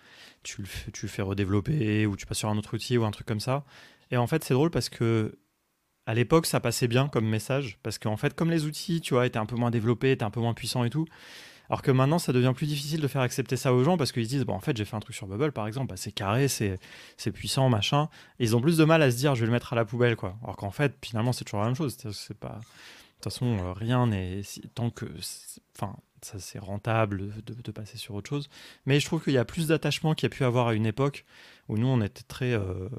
tu 0.43 0.61
le, 0.61 0.67
tu 0.91 1.07
fais 1.07 1.21
redévelopper 1.21 2.05
ou 2.05 2.15
tu 2.15 2.25
passes 2.25 2.39
sur 2.39 2.49
un 2.49 2.57
autre 2.57 2.75
outil 2.75 2.97
ou 2.97 3.05
un 3.05 3.11
truc 3.11 3.27
comme 3.27 3.39
ça. 3.39 3.65
Et 4.11 4.17
en 4.17 4.27
fait, 4.27 4.43
c'est 4.43 4.53
drôle 4.53 4.69
parce 4.69 4.89
que 4.89 5.37
à 6.05 6.13
l'époque, 6.13 6.45
ça 6.45 6.59
passait 6.59 6.87
bien 6.87 7.07
comme 7.07 7.25
message 7.27 7.79
parce 7.81 7.97
qu'en 7.97 8.17
fait, 8.17 8.35
comme 8.35 8.51
les 8.51 8.65
outils, 8.65 9.01
tu 9.01 9.13
vois, 9.13 9.25
étaient 9.25 9.39
un 9.39 9.45
peu 9.45 9.55
moins 9.55 9.71
développés, 9.71 10.11
étaient 10.11 10.25
un 10.25 10.31
peu 10.31 10.41
moins 10.41 10.53
puissants 10.53 10.83
et 10.83 10.89
tout, 10.89 11.05
alors 11.69 11.81
que 11.81 11.91
maintenant, 11.91 12.19
ça 12.19 12.33
devient 12.33 12.53
plus 12.55 12.67
difficile 12.67 13.01
de 13.01 13.07
faire 13.07 13.21
accepter 13.21 13.55
ça 13.55 13.73
aux 13.73 13.83
gens 13.83 13.97
parce 13.97 14.11
qu'ils 14.11 14.25
se 14.25 14.29
disent, 14.29 14.45
bon, 14.45 14.53
en 14.53 14.59
fait, 14.59 14.75
j'ai 14.75 14.85
fait 14.85 14.95
un 14.95 14.99
truc 14.99 15.15
sur 15.15 15.27
Bubble, 15.27 15.51
par 15.51 15.67
exemple, 15.67 15.87
bah, 15.87 15.97
c'est 15.97 16.11
carré, 16.11 16.47
c'est 16.47 16.79
puissant, 17.33 17.69
machin. 17.69 18.09
Et 18.39 18.43
ils 18.43 18.55
ont 18.55 18.61
plus 18.61 18.77
de 18.77 18.83
mal 18.83 19.01
à 19.01 19.11
se 19.11 19.17
dire, 19.17 19.35
je 19.35 19.41
vais 19.41 19.47
le 19.47 19.51
mettre 19.51 19.73
à 19.73 19.75
la 19.75 19.85
poubelle, 19.85 20.15
quoi. 20.15 20.37
Alors 20.43 20.57
qu'en 20.57 20.71
fait, 20.71 20.93
finalement, 21.03 21.33
c'est 21.33 21.45
toujours 21.45 21.61
la 21.61 21.67
même 21.67 21.75
chose. 21.75 21.97
C'est 22.11 22.37
pas. 22.37 22.59
De 22.59 23.29
toute 23.29 23.33
façon, 23.33 23.57
euh, 23.59 23.73
rien 23.73 24.07
n'est. 24.07 24.41
Tant 24.75 24.89
que. 24.89 25.05
Enfin, 25.75 25.95
ça 26.25 26.39
c'est 26.39 26.59
rentable 26.59 27.31
de, 27.45 27.71
passer 27.71 27.97
sur 27.97 28.15
autre 28.15 28.29
chose. 28.29 28.49
Mais 28.85 28.99
je 28.99 29.05
trouve 29.05 29.23
qu'il 29.23 29.33
y 29.33 29.37
a 29.37 29.45
plus 29.45 29.67
d'attachement 29.67 30.13
qu'il 30.13 30.29
y 30.29 30.31
a 30.31 30.35
pu 30.35 30.43
avoir 30.43 30.67
à 30.67 30.73
une 30.73 30.85
époque 30.85 31.25
où 31.69 31.77
nous 31.77 31.87
on 31.87 32.01
était 32.01 32.23
très 32.23 32.53
euh, 32.53 32.89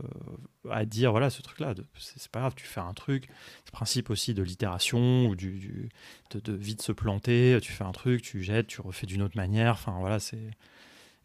à 0.70 0.84
dire 0.84 1.10
voilà 1.10 1.30
ce 1.30 1.42
truc 1.42 1.60
là 1.60 1.74
c'est 1.98 2.30
pas 2.30 2.40
grave 2.40 2.54
tu 2.56 2.66
fais 2.66 2.80
un 2.80 2.94
truc. 2.94 3.28
Ce 3.66 3.70
principe 3.70 4.10
aussi 4.10 4.34
de 4.34 4.42
l'itération 4.42 5.26
ou 5.26 5.36
du, 5.36 5.90
de, 6.30 6.52
vite 6.52 6.82
se 6.82 6.92
planter 6.92 7.58
tu 7.62 7.72
fais 7.72 7.84
un 7.84 7.92
truc 7.92 8.22
tu 8.22 8.42
jettes 8.42 8.66
tu 8.66 8.80
refais 8.80 9.06
d'une 9.06 9.22
autre 9.22 9.36
manière. 9.36 9.72
Enfin 9.72 9.96
voilà 10.00 10.18
c'est 10.18 10.50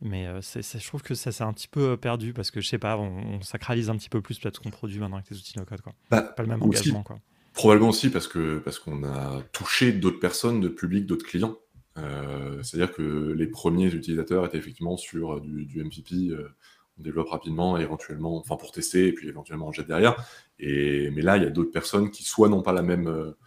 mais 0.02 0.28
euh, 0.28 0.40
je 0.42 0.88
trouve 0.88 1.02
que 1.02 1.14
ça 1.14 1.32
s'est 1.32 1.44
un 1.44 1.54
petit 1.54 1.68
peu 1.68 1.98
perdu 1.98 2.34
parce 2.34 2.52
que 2.52 2.62
je 2.62 2.68
sais 2.68 2.78
pas 2.78 2.98
on, 2.98 3.42
sacralise 3.42 3.90
un 3.90 3.96
petit 3.96 4.10
peu 4.10 4.22
plus 4.22 4.40
peut-être 4.40 4.58
ce 4.58 4.62
qu'on 4.62 4.70
produit 4.70 5.00
maintenant 5.00 5.18
avec 5.18 5.30
les 5.30 5.38
outils 5.38 5.58
no 5.58 5.66
code 5.66 5.82
quoi. 5.82 5.94
Bah, 6.10 6.22
pas 6.22 6.44
le 6.44 6.50
même 6.50 6.62
engagement 6.62 7.04
quoi. 7.04 7.20
Probablement 7.54 7.90
aussi 7.90 8.10
parce 8.10 8.28
que 8.28 8.60
parce 8.60 8.80
qu'on 8.80 9.04
a 9.04 9.42
touché 9.52 9.92
d'autres 9.92 10.20
personnes, 10.20 10.62
d'autres 10.62 10.76
publics, 10.76 11.06
d'autres 11.06 11.26
clients. 11.26 11.58
Euh, 11.98 12.62
c'est-à-dire 12.64 12.94
que 12.94 13.34
les 13.34 13.48
premiers 13.48 13.88
utilisateurs 13.88 14.46
étaient 14.46 14.58
effectivement 14.58 14.98
sur 14.98 15.42
du, 15.42 15.66
du 15.66 15.84
MVP, 15.84 16.30
euh, 16.30 16.56
on 17.00 17.04
développe 17.04 17.30
rapidement, 17.30 17.78
éventuellement, 17.78 18.38
enfin 18.38 18.56
pour 18.58 18.72
tester, 18.72 19.08
et 19.08 19.14
puis 19.14 19.28
éventuellement 19.28 19.68
on 19.68 19.72
jette 19.72 19.88
derrière. 19.88 20.16
Et, 20.60 21.10
mais 21.12 21.22
là, 21.22 21.38
il 21.38 21.44
y 21.44 21.46
a 21.46 21.50
d'autres 21.50 21.72
personnes 21.72 22.12
qui 22.12 22.24
soit 22.24 22.50
n'ont 22.50 22.62
pas 22.62 22.74
la 22.74 22.82
même, 22.82 23.08
euh, 23.08 23.38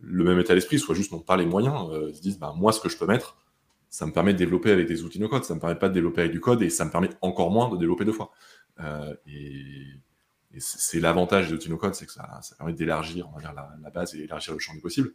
le 0.00 0.24
même 0.24 0.38
état 0.38 0.54
d'esprit, 0.54 0.78
soit 0.78 0.94
juste 0.94 1.12
n'ont 1.12 1.20
pas 1.20 1.36
les 1.36 1.46
moyens. 1.46 1.90
ils 2.08 2.14
se 2.14 2.22
disent, 2.22 2.38
bah, 2.38 2.54
moi, 2.56 2.72
ce 2.72 2.80
que 2.80 2.88
je 2.88 2.96
peux 2.96 3.06
mettre, 3.06 3.36
ça 3.88 4.06
me 4.06 4.12
permet 4.12 4.32
de 4.32 4.38
développer 4.38 4.70
avec 4.70 4.86
des 4.86 5.02
outils 5.02 5.20
no-code, 5.20 5.44
ça 5.44 5.54
me 5.54 5.60
permet 5.60 5.74
pas 5.74 5.88
de 5.88 5.94
développer 5.94 6.22
avec 6.22 6.32
du 6.32 6.40
code, 6.40 6.62
et 6.62 6.70
ça 6.70 6.84
me 6.84 6.90
permet 6.90 7.10
encore 7.20 7.50
moins 7.50 7.68
de 7.68 7.76
développer 7.76 8.04
deux 8.04 8.12
fois. 8.12 8.30
et, 9.26 9.84
c'est 10.58 10.98
l'avantage 10.98 11.48
des 11.48 11.54
outils 11.54 11.70
no-code, 11.70 11.94
c'est 11.94 12.06
que 12.06 12.12
ça, 12.12 12.40
permet 12.58 12.72
d'élargir 12.72 13.28
la, 13.40 13.54
la, 13.80 13.90
base 13.90 14.14
et 14.16 14.18
d'élargir 14.18 14.52
le 14.52 14.58
champ 14.58 14.74
des 14.74 14.80
possibles. 14.80 15.12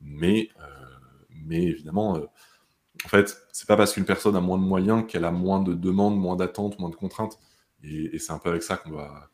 Mais 0.00 0.48
mais 1.50 1.62
évidemment, 1.64 2.16
euh, 2.16 2.26
en 3.04 3.08
fait, 3.08 3.42
c'est 3.52 3.66
pas 3.66 3.76
parce 3.76 3.94
qu'une 3.94 4.04
personne 4.04 4.36
a 4.36 4.40
moins 4.40 4.58
de 4.58 4.62
moyens 4.62 5.04
qu'elle 5.06 5.24
a 5.24 5.30
moins 5.30 5.62
de 5.62 5.74
demandes, 5.74 6.18
moins 6.18 6.36
d'attentes, 6.36 6.78
moins 6.78 6.90
de 6.90 6.96
contraintes. 6.96 7.38
Et, 7.82 8.18
c'est 8.18 8.32
un 8.32 8.38
peu 8.38 8.50
avec 8.50 8.62
ça 8.62 8.76
qu'on 8.76 8.90
va, 8.90 9.30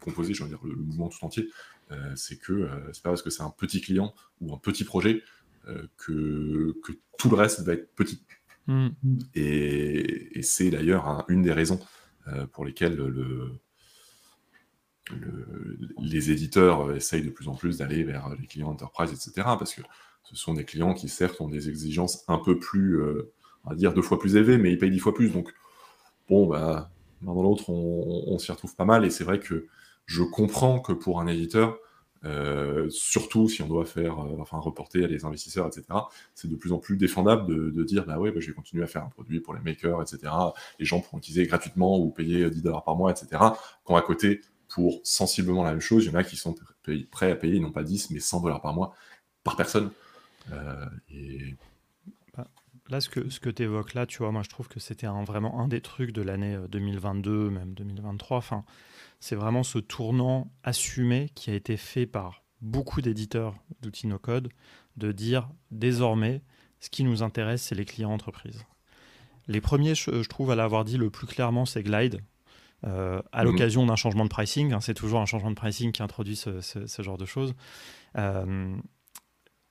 composer, 0.00 0.34
je 0.34 0.42
veux 0.42 0.48
dire, 0.48 0.60
le, 0.64 0.76
mouvement 0.76 1.08
tout 1.08 1.24
entier. 1.24 1.48
Euh, 1.92 2.12
c'est 2.14 2.38
que 2.38 2.52
euh, 2.52 2.92
c'est 2.92 3.02
pas 3.02 3.10
parce 3.10 3.22
que 3.22 3.30
c'est 3.30 3.42
un 3.42 3.50
petit 3.50 3.80
client 3.80 4.14
ou 4.40 4.54
un 4.54 4.58
petit 4.58 4.84
projet 4.84 5.22
que, 5.96 6.76
tout 7.18 7.30
le 7.30 7.36
reste 7.36 7.60
va 7.60 7.74
être 7.74 7.94
petit. 7.94 8.22
Mm. 8.66 8.88
Et, 9.34 10.42
c'est 10.42 10.70
d'ailleurs 10.70 11.24
une 11.28 11.42
des 11.42 11.52
raisons 11.52 11.80
pour 12.52 12.64
lesquelles 12.64 12.98
les 15.98 16.30
éditeurs 16.30 16.94
essayent 16.94 17.24
de 17.24 17.30
plus 17.30 17.48
en 17.48 17.54
plus 17.54 17.78
d'aller 17.78 18.04
vers 18.04 18.28
les 18.30 18.46
clients 18.46 18.68
enterprise, 18.68 19.10
etc. 19.10 19.32
Parce 19.58 19.74
que 19.74 19.82
ce 20.24 20.36
sont 20.36 20.54
des 20.54 20.64
clients 20.64 20.94
qui, 20.94 21.08
certes, 21.08 21.40
ont 21.40 21.48
des 21.48 21.68
exigences 21.68 22.24
un 22.28 22.38
peu 22.38 22.58
plus, 22.58 23.00
euh, 23.00 23.32
on 23.64 23.70
va 23.70 23.76
dire, 23.76 23.92
deux 23.92 24.02
fois 24.02 24.18
plus 24.18 24.36
élevées, 24.36 24.58
mais 24.58 24.72
ils 24.72 24.78
payent 24.78 24.90
dix 24.90 24.98
fois 24.98 25.14
plus. 25.14 25.30
Donc, 25.30 25.52
bon, 26.28 26.46
bah, 26.46 26.90
l'un 27.22 27.34
dans 27.34 27.42
l'autre, 27.42 27.70
on, 27.70 28.38
s'y 28.38 28.52
retrouve 28.52 28.74
pas 28.76 28.84
mal. 28.84 29.04
Et 29.04 29.10
c'est 29.10 29.24
vrai 29.24 29.40
que 29.40 29.66
je 30.06 30.22
comprends 30.22 30.80
que 30.80 30.92
pour 30.92 31.20
un 31.20 31.26
éditeur, 31.26 31.78
euh, 32.24 32.88
surtout 32.90 33.48
si 33.48 33.62
on 33.62 33.66
doit 33.66 33.86
faire, 33.86 34.20
euh, 34.20 34.36
enfin, 34.40 34.58
reporter 34.58 35.04
à 35.04 35.08
des 35.08 35.24
investisseurs, 35.24 35.66
etc., 35.66 35.86
c'est 36.34 36.48
de 36.48 36.56
plus 36.56 36.72
en 36.72 36.78
plus 36.78 36.96
défendable 36.96 37.72
de, 37.72 37.84
dire, 37.84 38.04
bah 38.06 38.18
ouais, 38.18 38.30
bah, 38.30 38.40
je 38.40 38.48
vais 38.48 38.52
continuer 38.52 38.84
à 38.84 38.86
faire 38.86 39.04
un 39.04 39.08
produit 39.08 39.40
pour 39.40 39.54
les 39.54 39.60
makers, 39.60 40.00
etc. 40.02 40.32
Les 40.78 40.84
gens 40.84 41.00
pourront 41.00 41.18
utiliser 41.18 41.46
gratuitement 41.46 41.98
ou 41.98 42.10
payer 42.10 42.48
10 42.50 42.62
dollars 42.62 42.84
par 42.84 42.96
mois, 42.96 43.10
etc. 43.10 43.42
Quand 43.84 43.96
à 43.96 44.02
côté, 44.02 44.42
pour 44.68 45.00
sensiblement 45.02 45.64
la 45.64 45.72
même 45.72 45.80
chose, 45.80 46.04
il 46.04 46.12
y 46.12 46.14
en 46.14 46.18
a 46.18 46.24
qui 46.24 46.36
sont 46.36 46.54
prêts 47.10 47.32
à 47.32 47.36
payer 47.36 47.58
non 47.58 47.72
pas 47.72 47.82
10, 47.82 48.10
mais 48.10 48.20
100 48.20 48.42
dollars 48.42 48.60
par 48.60 48.74
mois 48.74 48.94
par 49.42 49.56
personne. 49.56 49.90
Euh, 50.52 50.86
et... 51.10 51.56
Bah, 52.36 52.46
là, 52.88 53.00
ce 53.00 53.08
que, 53.08 53.28
ce 53.30 53.40
que 53.40 53.50
tu 53.50 53.62
évoques 53.62 53.94
là, 53.94 54.06
tu 54.06 54.18
vois, 54.18 54.32
moi 54.32 54.42
je 54.42 54.48
trouve 54.48 54.68
que 54.68 54.80
c'était 54.80 55.06
vraiment 55.06 55.60
un 55.60 55.68
des 55.68 55.80
trucs 55.80 56.12
de 56.12 56.22
l'année 56.22 56.58
2022, 56.68 57.30
euh, 57.30 57.50
même 57.50 57.74
2023. 57.74 58.38
Enfin, 58.38 58.64
c'est 59.20 59.36
vraiment 59.36 59.62
ce 59.62 59.78
tournant 59.78 60.50
assumé 60.62 61.30
qui 61.34 61.50
a 61.50 61.54
été 61.54 61.76
fait 61.76 62.06
par 62.06 62.42
beaucoup 62.60 63.00
d'éditeurs 63.00 63.54
d'outils 63.80 64.06
no-code 64.06 64.50
de 64.96 65.12
dire 65.12 65.48
désormais, 65.70 66.42
ce 66.78 66.90
qui 66.90 67.04
nous 67.04 67.22
intéresse, 67.22 67.62
c'est 67.62 67.74
les 67.74 67.84
clients 67.84 68.12
entreprises. 68.12 68.64
Les 69.48 69.60
premiers, 69.60 69.94
je, 69.94 70.28
trouve, 70.28 70.50
à 70.50 70.54
l'avoir 70.54 70.84
dit 70.84 70.96
le 70.96 71.10
plus 71.10 71.26
clairement, 71.26 71.64
c'est 71.64 71.82
Glide, 71.82 72.20
à 72.82 72.88
mmh. 72.88 73.44
l'occasion 73.44 73.86
d'un 73.86 73.96
changement 73.96 74.24
de 74.24 74.28
pricing. 74.28 74.72
Hein, 74.72 74.80
c'est 74.80 74.94
toujours 74.94 75.20
un 75.20 75.26
changement 75.26 75.50
de 75.50 75.56
pricing 75.56 75.92
qui 75.92 76.02
introduit 76.02 76.36
ce, 76.36 76.60
ce 76.60 77.02
genre 77.02 77.18
de 77.18 77.24
choses. 77.24 77.54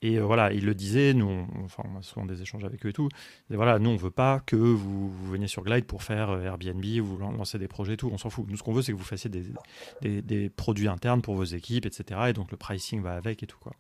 Et 0.01 0.17
euh, 0.17 0.23
voilà, 0.23 0.53
il 0.53 0.65
le 0.65 0.73
disait, 0.73 1.13
nous, 1.13 1.27
on, 1.27 1.47
enfin, 1.65 1.83
on 1.93 1.99
a 1.99 2.01
souvent 2.01 2.25
des 2.25 2.41
échanges 2.41 2.63
avec 2.63 2.85
eux 2.85 2.89
et 2.89 2.93
tout. 2.93 3.09
Et 3.51 3.55
voilà, 3.55 3.79
nous, 3.79 3.89
on 3.89 3.97
veut 3.97 4.11
pas 4.11 4.41
que 4.45 4.55
vous, 4.55 5.11
veniez 5.29 5.47
sur 5.47 5.63
Glide 5.63 5.85
pour 5.85 6.03
faire 6.03 6.29
euh, 6.29 6.43
Airbnb 6.43 6.83
ou 7.01 7.17
lancer 7.17 7.59
des 7.59 7.67
projets 7.67 7.93
et 7.93 7.97
tout. 7.97 8.09
On 8.11 8.17
s'en 8.17 8.29
fout. 8.29 8.45
Nous, 8.47 8.57
ce 8.57 8.63
qu'on 8.63 8.73
veut, 8.73 8.81
c'est 8.81 8.93
que 8.93 8.97
vous 8.97 9.03
fassiez 9.03 9.29
des, 9.29 10.21
des, 10.21 10.49
produits 10.49 10.87
internes 10.87 11.21
pour 11.21 11.35
vos 11.35 11.43
équipes, 11.43 11.85
etc. 11.85 12.21
Et 12.29 12.33
donc, 12.33 12.51
le 12.51 12.57
pricing 12.57 13.01
va 13.01 13.15
avec 13.15 13.43
et 13.43 13.47
tout, 13.47 13.59
quoi. 13.59 13.73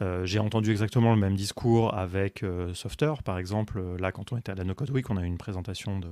Euh, 0.00 0.24
j'ai 0.26 0.40
entendu 0.40 0.70
exactement 0.70 1.14
le 1.14 1.20
même 1.20 1.36
discours 1.36 1.94
avec 1.94 2.42
euh, 2.42 2.74
Softer, 2.74 3.12
par 3.24 3.38
exemple. 3.38 3.78
Euh, 3.78 3.96
là, 3.98 4.10
quand 4.10 4.32
on 4.32 4.36
était 4.36 4.50
à 4.50 4.54
la 4.54 4.64
No 4.64 4.74
Code 4.74 4.90
Week, 4.90 5.08
on 5.10 5.16
a 5.16 5.22
eu 5.22 5.26
une 5.26 5.38
présentation 5.38 5.98
de, 6.00 6.08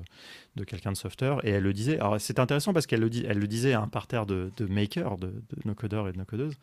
de 0.56 0.64
quelqu'un 0.64 0.92
de 0.92 0.96
Softer 0.96 1.36
et 1.42 1.50
elle 1.50 1.64
le 1.64 1.72
disait. 1.72 1.98
Alors, 1.98 2.20
c'est 2.20 2.38
intéressant 2.38 2.72
parce 2.72 2.86
qu'elle 2.86 3.00
le, 3.00 3.10
dit, 3.10 3.24
elle 3.28 3.38
le 3.38 3.46
disait 3.48 3.72
à 3.72 3.80
un 3.80 3.88
parterre 3.88 4.26
de, 4.26 4.52
de 4.56 4.66
makers, 4.66 5.18
de, 5.18 5.26
de 5.26 5.56
no-codeurs 5.64 6.08
et 6.08 6.12
de 6.12 6.18
no-codeuses. 6.18 6.54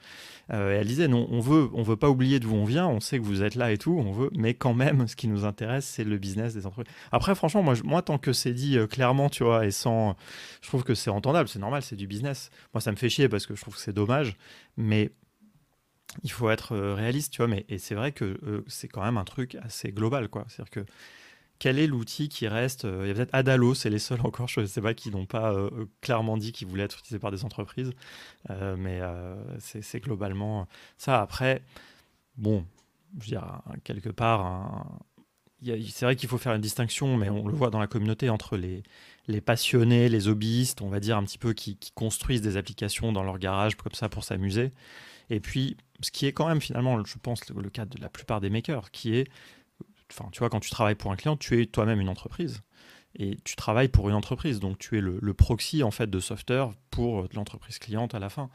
et 0.52 0.56
elle 0.56 0.88
disait 0.88 1.08
non, 1.08 1.28
on 1.30 1.40
veut, 1.40 1.70
on 1.74 1.84
veut 1.84 1.98
pas 1.98 2.10
oublier 2.10 2.40
d'où 2.40 2.54
on 2.54 2.66
vient, 2.66 2.88
on 2.88 3.00
sait 3.00 3.20
que 3.20 3.24
vous 3.24 3.44
êtes 3.44 3.56
là 3.56 3.72
et 3.72 3.78
tout, 3.78 4.02
on 4.06 4.12
veut, 4.12 4.30
mais 4.36 4.54
quand 4.54 4.74
même, 4.74 5.08
ce 5.08 5.16
qui 5.16 5.28
nous 5.28 5.46
intéresse, 5.46 5.86
c'est 5.86 6.04
le 6.04 6.18
business 6.18 6.54
des 6.54 6.66
entreprises. 6.66 6.94
Après, 7.12 7.36
franchement, 7.36 7.64
moi, 7.64 7.76
moi 7.84 8.02
tant 8.02 8.18
que 8.18 8.32
c'est 8.32 8.54
dit 8.54 8.78
clairement, 8.90 9.30
tu 9.30 9.44
vois, 9.44 9.66
et 9.66 9.72
sans. 9.72 10.16
Je 10.62 10.68
trouve 10.68 10.84
que 10.84 10.96
c'est 10.96 11.10
entendable, 11.10 11.50
c'est 11.50 11.60
normal, 11.60 11.82
c'est 11.82 11.96
du 11.96 12.08
business. 12.08 12.50
Moi, 12.74 12.82
ça 12.82 12.92
me 12.92 12.98
fait 12.98 13.10
chier 13.10 13.28
parce 13.28 13.46
que 13.46 13.56
je 13.56 13.62
trouve 13.62 13.76
que 13.76 13.82
c'est 13.82 13.94
dommage, 13.94 14.38
mais 14.78 15.12
il 16.24 16.32
faut 16.32 16.49
être 16.49 16.74
euh, 16.74 16.95
réaliste, 16.95 17.34
tu 17.34 17.38
vois, 17.38 17.47
mais 17.47 17.66
c'est 17.78 17.95
vrai 17.95 18.12
que 18.12 18.39
euh, 18.43 18.64
c'est 18.68 18.88
quand 18.88 19.03
même 19.03 19.18
un 19.18 19.24
truc 19.26 19.55
assez 19.55 19.91
global, 19.91 20.30
quoi. 20.30 20.45
C'est-à-dire 20.47 20.72
que 20.72 20.86
quel 21.60 21.78
est 21.78 21.88
l'outil 21.88 22.30
qui 22.30 22.47
reste 22.47 22.86
euh, 22.86 23.01
Il 23.03 23.10
y 23.10 23.12
a 23.12 23.14
peut-être 23.14 23.34
Adalo, 23.34 23.74
c'est 23.74 23.89
les 23.89 23.99
seuls 23.99 24.22
encore, 24.24 24.47
je 24.47 24.62
ne 24.62 24.66
sais 24.66 24.82
pas, 24.82 24.93
qui 24.93 25.12
n'ont 25.12 25.26
pas 25.26 25.53
clairement 26.01 26.38
dit 26.38 26.51
qu'ils 26.51 26.68
voulaient 26.68 26.84
être 26.84 26.99
utilisés 26.99 27.20
par 27.20 27.32
des 27.32 27.45
entreprises, 27.45 27.91
mais 28.78 29.01
c'est 29.60 29.99
globalement 29.99 30.68
ça. 30.97 31.22
Après, 31.22 31.62
bon, 32.38 32.66
je 33.20 33.26
veux 33.26 33.30
dire, 33.30 33.62
quelque 33.84 34.10
part, 34.10 34.86
c'est 35.64 36.03
vrai 36.03 36.16
qu'il 36.16 36.30
faut 36.30 36.38
faire 36.38 36.53
une 36.53 36.62
distinction, 36.62 37.18
mais 37.18 37.30
on 37.30 37.47
le 37.47 37.53
voit 37.53 37.70
dans 37.70 37.80
la 37.80 37.88
communauté 37.88 38.30
entre 38.30 38.55
les, 38.55 38.84
les 39.28 39.41
passionnés, 39.41 40.07
les 40.10 40.28
hobbyistes, 40.28 40.82
on 40.82 40.89
va 40.89 40.99
dire 40.99 41.18
un 41.18 41.24
petit 41.24 41.38
peu, 41.38 41.53
qui, 41.53 41.76
qui 41.76 41.91
construisent 41.91 42.41
des 42.41 42.57
applications 42.57 43.12
dans 43.12 43.24
leur 43.24 43.38
garage 43.38 43.76
comme 43.76 43.93
ça 43.93 44.07
pour 44.10 44.24
s'amuser. 44.24 44.72
Et 45.30 45.40
puis, 45.40 45.78
ce 46.02 46.12
qui 46.12 46.26
est 46.26 46.34
quand 46.34 46.48
même 46.48 46.62
finalement, 46.62 47.04
je 47.04 47.18
pense, 47.18 47.48
le 47.50 47.70
cas 47.70 47.86
de 47.86 48.00
la 48.02 48.10
plupart 48.10 48.42
des 48.42 48.50
makers, 48.50 48.92
qui 48.92 49.16
est, 49.16 49.28
enfin, 50.12 50.30
tu 50.32 50.40
vois, 50.40 50.50
quand 50.50 50.60
tu 50.60 50.70
travailles 50.70 50.96
pour 50.96 51.12
un 51.12 51.16
client, 51.16 51.38
tu 51.38 51.62
es 51.62 51.66
toi-même 51.66 52.02
une 52.02 52.10
entreprise. 52.10 52.62
Et 53.16 53.38
tu 53.44 53.56
travailles 53.56 53.88
pour 53.88 54.08
une 54.08 54.16
entreprise, 54.16 54.60
donc 54.60 54.78
tu 54.78 54.98
es 54.98 55.02
le, 55.02 55.34
proxy 55.34 55.82
en 55.82 55.92
fait 55.92 56.10
de 56.10 56.20
software 56.20 56.72
pour 56.92 57.28
l'entreprise 57.34 57.80
cliente 57.80 58.14
à 58.14 58.20
la 58.20 58.30
fin. 58.30 58.50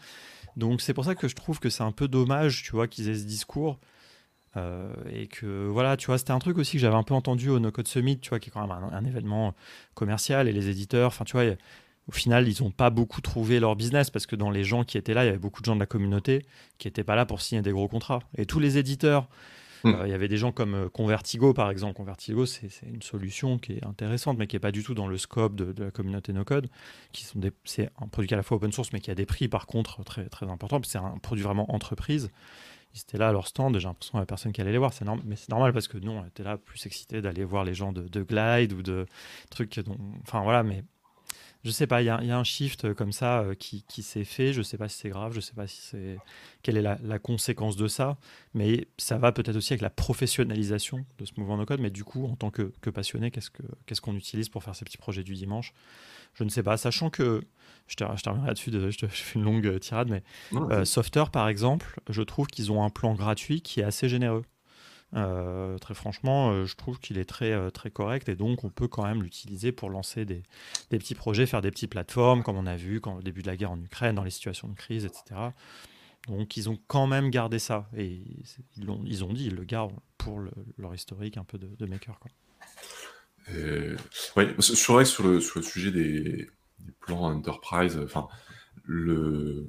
Donc 0.57 0.81
c'est 0.81 0.95
pour 0.95 1.05
ça 1.05 1.17
que 1.17 1.27
je 1.27 1.35
trouve 1.35 1.59
que 1.59 1.71
c'est 1.71 1.83
un 1.83 1.91
peu 1.91 2.07
dommage, 2.07 2.63
tu 2.63 2.71
vois, 2.71 2.87
qu'ils 2.87 3.09
aient 3.09 3.17
ce 3.17 3.25
discours 3.25 3.81
euh, 4.57 4.95
et 5.11 5.27
que 5.27 5.67
voilà, 5.67 5.97
tu 5.97 6.07
vois, 6.07 6.19
c'était 6.19 6.31
un 6.31 6.39
truc 6.39 6.59
aussi 6.59 6.75
que 6.75 6.79
j'avais 6.79 6.95
un 6.95 7.03
peu 7.03 7.15
entendu 7.15 7.51
au 7.51 7.59
No 7.59 7.73
Code 7.73 7.89
Summit, 7.89 8.21
tu 8.21 8.29
vois, 8.29 8.39
qui 8.39 8.51
est 8.51 8.53
quand 8.53 8.61
même 8.61 8.71
un, 8.71 8.93
un 8.93 9.05
événement 9.05 9.55
commercial 9.95 10.47
et 10.47 10.53
les 10.53 10.69
éditeurs, 10.69 11.09
enfin 11.09 11.25
tu 11.25 11.33
vois, 11.33 11.57
au 12.07 12.13
final, 12.13 12.49
ils 12.49 12.63
n'ont 12.63 12.71
pas 12.71 12.91
beaucoup 12.91 13.21
trouvé 13.21 13.61
leur 13.61 13.77
business 13.77 14.11
parce 14.11 14.27
que 14.27 14.37
dans 14.37 14.51
les 14.51 14.65
gens 14.65 14.85
qui 14.85 14.99
étaient 14.99 15.15
là, 15.15 15.25
il 15.25 15.27
y 15.27 15.31
avait 15.31 15.39
beaucoup 15.39 15.63
de 15.63 15.67
gens 15.67 15.75
de 15.75 15.81
la 15.81 15.87
communauté 15.87 16.45
qui 16.79 16.87
n'étaient 16.87 17.05
pas 17.05 17.15
là 17.15 17.25
pour 17.25 17.41
signer 17.41 17.63
des 17.63 17.73
gros 17.73 17.89
contrats. 17.89 18.21
Et 18.37 18.45
tous 18.45 18.61
les 18.61 18.77
éditeurs, 18.77 19.29
hmm. 19.85 19.89
euh, 19.89 20.07
il 20.07 20.11
y 20.11 20.13
avait 20.13 20.29
des 20.29 20.37
gens 20.37 20.53
comme 20.53 20.75
euh, 20.75 20.89
Convertigo, 20.91 21.55
par 21.55 21.71
exemple. 21.71 21.95
Convertigo, 21.95 22.45
c'est 22.45 22.69
une 22.87 23.01
solution 23.01 23.59
qui 23.59 23.73
est 23.73 23.87
intéressante, 23.87 24.37
mais 24.37 24.47
qui 24.47 24.57
n'est 24.57 24.61
pas 24.61 24.73
du 24.73 24.83
tout 24.83 24.95
dans 24.95 25.07
le 25.07 25.17
scope 25.17 25.57
de, 25.57 25.83
la 25.83 25.91
communauté 25.91 26.35
no-code. 26.35 26.69
C'est 27.65 27.91
un 27.99 28.09
produit 28.09 28.29
qui 28.29 28.35
est 28.35 28.37
à 28.37 28.39
la 28.39 28.43
fois 28.43 28.59
open 28.59 28.73
source, 28.73 28.93
mais 28.93 29.01
qui 29.01 29.11
a 29.11 29.15
des 29.15 29.27
prix, 29.27 29.49
par 29.49 29.67
contre, 29.67 30.05
très, 30.05 30.27
très 30.27 30.47
importants. 30.47 30.81
C'est 30.85 30.99
un 30.99 31.17
produit 31.23 31.43
vraiment 31.43 31.73
entreprise. 31.75 32.31
Ils 32.95 33.01
étaient 33.01 33.19
là 33.19 33.31
à 33.31 33.33
leur 33.33 33.49
stand, 33.49 33.77
j'ai 33.77 33.89
l'impression 33.89 34.13
qu'il 34.13 34.19
n'y 34.19 34.21
avait 34.21 34.27
personne 34.27 34.53
qui 34.53 34.61
allait 34.61 34.73
les 34.73 34.79
voir. 34.79 34.93
C'est 34.93 35.05
mais 35.25 35.37
c'est 35.37 35.49
normal 35.49 35.73
parce 35.73 35.89
que 35.89 35.99
nous, 35.99 36.13
on 36.13 36.25
était 36.27 36.45
là 36.45 36.59
plus 36.59 36.85
excités 36.87 37.23
d'aller 37.23 37.45
voir 37.45 37.65
les 37.65 37.75
gens 37.75 37.93
de, 37.93 38.07
de 38.07 38.23
Glide 38.23 38.73
ou 38.73 38.83
de 38.83 39.07
trucs 39.51 39.81
dont. 39.81 39.97
Enfin 40.23 40.43
voilà, 40.43 40.63
mais 40.63 40.85
je 41.65 41.71
sais 41.71 41.87
pas, 41.87 42.03
il 42.03 42.05
y, 42.05 42.11
a 42.11 42.19
un 42.19 42.45
shift 42.45 42.93
comme 42.93 43.13
ça 43.13 43.41
euh, 43.41 43.55
qui, 43.55 43.83
s'est 44.03 44.25
fait. 44.25 44.53
Je 44.53 44.61
sais 44.61 44.77
pas 44.77 44.89
si 44.89 44.99
c'est 44.99 45.09
grave, 45.09 45.33
je 45.33 45.41
sais 45.41 45.55
pas 45.55 45.67
si 45.67 45.81
c'est 45.81 46.19
quelle 46.63 46.77
est 46.77 46.83
la, 46.83 47.19
conséquence 47.19 47.77
de 47.77 47.89
ça, 47.89 48.19
mais 48.53 48.87
ça 48.99 49.17
va 49.17 49.33
peut-être 49.33 49.57
aussi 49.57 49.73
avec 49.73 49.81
la 49.81 49.89
professionnalisation 49.89 51.07
de 51.19 51.25
ce 51.25 51.33
mouvement 51.39 51.57
no 51.57 51.65
code. 51.65 51.81
Mais 51.81 51.91
du 51.91 52.05
coup, 52.05 52.27
en 52.27 52.37
tant 52.37 52.51
que, 52.51 52.71
passionné, 52.91 53.31
qu'est-ce 53.31 54.01
qu'on 54.03 54.15
utilise 54.15 54.51
pour 54.51 54.63
faire 54.63 54.77
ces 54.77 54.85
petits 54.85 54.99
projets 54.99 55.25
du 55.25 55.33
dimanche? 55.33 55.73
Je 56.35 56.45
ne 56.45 56.51
sais 56.51 56.63
pas, 56.63 56.77
sachant 56.77 57.09
que 57.09 57.43
je, 57.87 57.97
te, 57.97 58.05
je 58.15 58.23
terminerai 58.23 58.49
là-dessus, 58.49 58.71
je, 58.71 58.99
te, 58.99 59.07
fais 59.07 59.39
une 59.39 59.45
longue 59.45 59.81
tirade, 59.81 60.11
mais 60.11 60.23
euh, 60.53 60.85
Softer 60.85 61.25
par 61.33 61.49
exemple, 61.49 61.99
je 62.11 62.23
trouve 62.23 62.47
qu'ils 62.49 62.73
ont 62.73 62.85
un 62.85 62.91
plan 62.91 63.15
gratuit 63.15 63.63
qui 63.63 63.81
est 63.81 63.85
assez 63.85 64.09
généreux. 64.11 64.45
Euh, 65.17 65.79
très 65.79 65.95
franchement, 65.95 66.51
euh, 66.51 66.67
je 66.67 66.75
trouve 66.75 66.99
qu'il 66.99 67.19
est 67.19 67.25
très, 67.25 67.53
euh, 67.53 67.71
très 67.71 67.91
correct 67.91 68.29
et 68.29 68.35
donc 68.35 68.65
on 68.65 68.71
peut 68.71 68.89
quand 68.89 69.05
même 69.05 69.23
l'utiliser 69.23 69.71
pour 69.71 69.89
lancer 69.89 70.25
des, 70.25 70.43
petits 70.91 71.15
projets, 71.15 71.47
faire 71.47 71.63
des 71.63 71.71
petites 71.71 71.91
plateformes, 71.91 72.43
comme 72.43 72.57
on 72.57 72.67
a 72.67 72.77
vu 72.77 73.01
quand, 73.01 73.17
au 73.17 73.23
début 73.23 73.43
de 73.43 73.47
la 73.47 73.57
guerre 73.57 73.71
en 73.71 73.81
Ukraine, 73.81 74.17
dans 74.17 74.25
les 74.25 74.31
situations 74.31 74.69
de 74.69 74.75
crise, 74.75 75.05
etc. 75.05 75.41
Donc 76.27 76.57
ils 76.57 76.69
ont 76.69 76.79
quand 76.89 77.07
même 77.07 77.31
gardé 77.31 77.59
ça 77.59 77.89
et 77.97 78.23
ils 78.77 79.25
ont, 79.25 79.33
dit, 79.33 79.47
ils 79.47 79.55
le 79.55 79.65
gardent 79.65 79.95
pour 80.19 80.41
leur 80.79 80.95
historique 80.95 81.37
un 81.37 81.45
peu 81.45 81.59
de, 81.59 81.87
maker. 81.87 82.19
Quoi. 82.19 82.31
c'est 83.47 84.87
vrai 84.89 85.05
sur 85.05 85.29
le, 85.29 85.41
sujet 85.41 85.93
des, 85.93 86.51
plans 87.01 87.25
enterprise, 87.27 88.01
enfin, 88.03 88.27
le, 88.85 89.67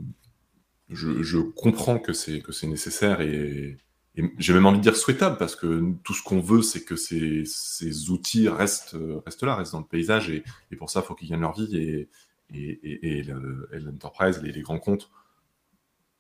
je, 0.90 1.22
je, 1.22 1.38
comprends 1.38 2.00
que 2.00 2.14
c'est 2.14 2.42
nécessaire 2.64 3.22
et 3.22 3.78
et 4.18 4.24
j'ai 4.38 4.54
même 4.54 4.66
envie 4.66 4.78
de 4.78 4.84
dire 4.84 4.96
souhaitable, 4.96 5.38
parce 5.38 5.56
que 5.56 5.94
tout 6.04 6.14
ce 6.14 6.24
qu'on 6.24 6.40
veut, 6.40 6.62
c'est 6.62 6.84
que 6.84 6.96
ces, 6.96 8.10
outils 8.10 8.48
restent, 8.48 8.96
là, 9.42 9.56
restent 9.56 9.74
dans 9.74 9.80
le 9.80 9.86
paysage, 9.86 10.30
et, 10.30 10.44
pour 10.78 10.90
ça, 10.90 11.02
il 11.02 11.06
faut 11.06 11.16
qu'ils 11.16 11.30
gagnent 11.30 11.42
leur 11.42 11.54
vie, 11.54 11.78
et, 11.78 12.10
et, 12.54 13.24
l'enterprise, 13.24 14.42
les, 14.42 14.62
grands 14.62 14.80
comptes, 14.80 15.12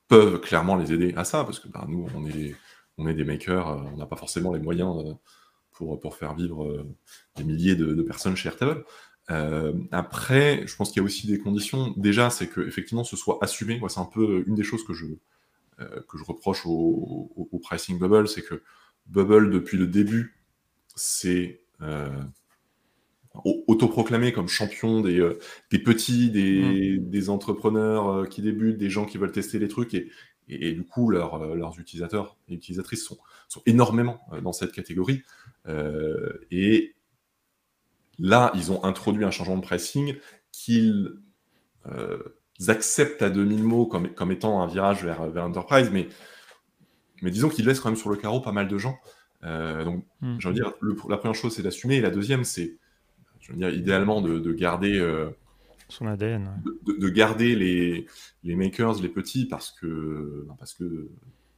peuvent 0.08 0.42
clairement 0.42 0.76
les 0.76 0.92
aider 0.92 1.14
à 1.16 1.24
ça, 1.24 1.44
parce 1.46 1.60
que 1.60 1.70
bah, 1.70 1.86
nous, 1.88 2.08
on 2.98 3.08
est, 3.08 3.14
des 3.14 3.24
makers, 3.24 3.70
euh, 3.70 3.82
on 3.94 3.98
n'a 3.98 4.06
pas 4.06 4.18
forcément 4.18 4.54
les 4.54 4.60
moyens 4.60 5.06
euh, 5.06 5.14
pour, 5.72 6.16
faire 6.16 6.36
vivre 6.36 6.66
euh, 6.66 6.86
des 7.38 7.44
milliers 7.44 7.76
de, 7.76 8.02
personnes 8.04 8.36
chez 8.36 8.50
Airtable. 8.50 8.84
Après, 9.92 10.68
je 10.68 10.76
pense 10.76 10.92
qu'il 10.92 11.02
y 11.02 11.04
a 11.04 11.06
aussi 11.06 11.28
des 11.28 11.40
conditions. 11.40 11.94
Déjà, 11.98 12.30
c'est 12.30 12.48
que 12.48 12.62
effectivement, 12.62 13.04
ce 13.04 13.16
soit 13.16 13.40
assumé. 13.42 13.82
c'est 13.88 14.00
un 14.00 14.06
peu 14.06 14.44
une 14.48 14.56
des 14.56 14.64
choses 14.64 14.86
que 14.86 14.94
je, 14.94 15.06
que 15.78 16.18
je 16.18 16.24
reproche 16.24 16.66
au, 16.66 17.60
pricing 17.62 17.98
bubble, 18.00 18.28
c'est 18.28 18.42
que 18.42 18.62
Bubble, 19.08 19.52
depuis 19.52 19.78
le 19.78 19.88
début, 19.88 20.42
c'est 20.96 21.62
euh, 21.82 22.24
autoproclamé 23.68 24.32
comme 24.32 24.48
champion 24.48 25.02
des, 25.02 25.20
euh, 25.20 25.38
des 25.72 25.80
petits, 25.80 26.32
des, 26.32 26.98
mm. 27.00 27.10
des 27.10 27.30
entrepreneurs 27.30 28.28
qui 28.30 28.42
débutent, 28.42 28.78
des 28.78 28.90
gens 28.90 29.06
qui 29.06 29.18
veulent 29.18 29.32
tester 29.32 29.60
les 29.60 29.68
trucs, 29.68 29.94
et, 29.94 30.10
et, 30.48 30.74
du 30.74 30.84
coup, 30.84 31.10
leurs 31.10 31.80
utilisateurs 31.80 32.38
et 32.48 32.54
utilisatrices 32.54 33.04
sont, 33.04 33.18
sont 33.48 33.62
énormément 33.66 34.20
dans 34.44 34.54
cette 34.54 34.72
catégorie. 34.72 35.24
et 36.52 36.96
là, 38.20 38.52
ils 38.56 38.72
ont 38.72 38.84
introduit 38.84 39.26
un 39.26 39.32
changement 39.32 39.58
de 39.58 39.64
pricing 39.64 40.16
qu'ils 40.52 41.20
acceptent 42.68 43.22
à 43.22 43.30
2000 43.30 43.64
mots 43.64 43.86
comme, 43.86 44.10
comme 44.10 44.32
étant 44.32 44.62
un 44.62 44.68
virage 44.68 45.04
vers, 45.04 45.30
vers 45.30 45.44
Enterprise, 45.44 45.90
mais, 45.92 46.08
mais 47.22 47.32
disons 47.32 47.50
qu'ils 47.50 47.66
laissent 47.66 47.80
quand 47.80 47.90
même 47.90 47.98
sur 47.98 48.10
le 48.10 48.16
carreau 48.16 48.42
pas 48.42 48.52
mal 48.52 48.68
de 48.68 48.78
gens. 48.78 48.98
Euh, 49.44 49.84
donc, 49.84 50.06
hmm. 50.22 50.38
je 50.40 50.48
veux 50.48 50.54
dire, 50.54 50.74
la 51.10 51.18
première 51.18 51.36
chose, 51.36 51.54
c'est 51.54 51.64
d'assumer, 51.64 51.96
et 51.96 52.02
la 52.02 52.10
deuxième, 52.10 52.44
c'est, 52.44 52.78
je 53.42 53.52
veux 53.52 53.58
dire, 53.58 53.70
idéalement, 53.70 54.22
de, 54.22 54.40
de 54.40 54.54
garder. 54.54 54.98
Euh, 54.98 55.30
son 55.90 56.08
ADN. 56.08 56.50
De, 56.64 56.94
de, 56.98 57.10
garder 57.10 57.56
les, 57.56 58.08
les 58.44 58.56
makers, 58.56 59.02
les 59.02 59.10
petits, 59.10 59.46
parce 59.46 59.72
que, 59.72 60.48
parce 60.58 60.74
que 60.74 61.10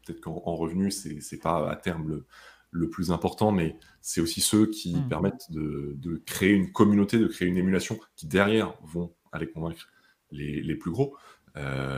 peut-être 0.06 0.20
qu'en 0.20 0.34
revenu, 0.34 0.92
c'est 0.92 1.42
pas 1.42 1.70
à 1.70 1.76
terme 1.76 2.10
le, 2.10 2.26
le 2.72 2.90
plus 2.90 3.12
important, 3.12 3.52
mais 3.52 3.78
c'est 4.02 4.20
aussi 4.20 4.42
ceux 4.42 4.66
qui 4.66 4.96
hmm. 4.96 5.08
permettent 5.08 5.52
de, 5.52 5.94
de, 5.98 6.18
créer 6.26 6.54
une 6.54 6.72
communauté, 6.72 7.20
de 7.20 7.28
créer 7.28 7.48
une 7.48 7.58
émulation 7.58 7.98
qui 8.16 8.28
derrière 8.28 8.74
vont 8.84 9.14
aller 9.32 9.48
convaincre 9.48 9.88
les, 10.32 10.76
plus 10.76 10.92
gros. 10.92 11.16
Euh, 11.56 11.98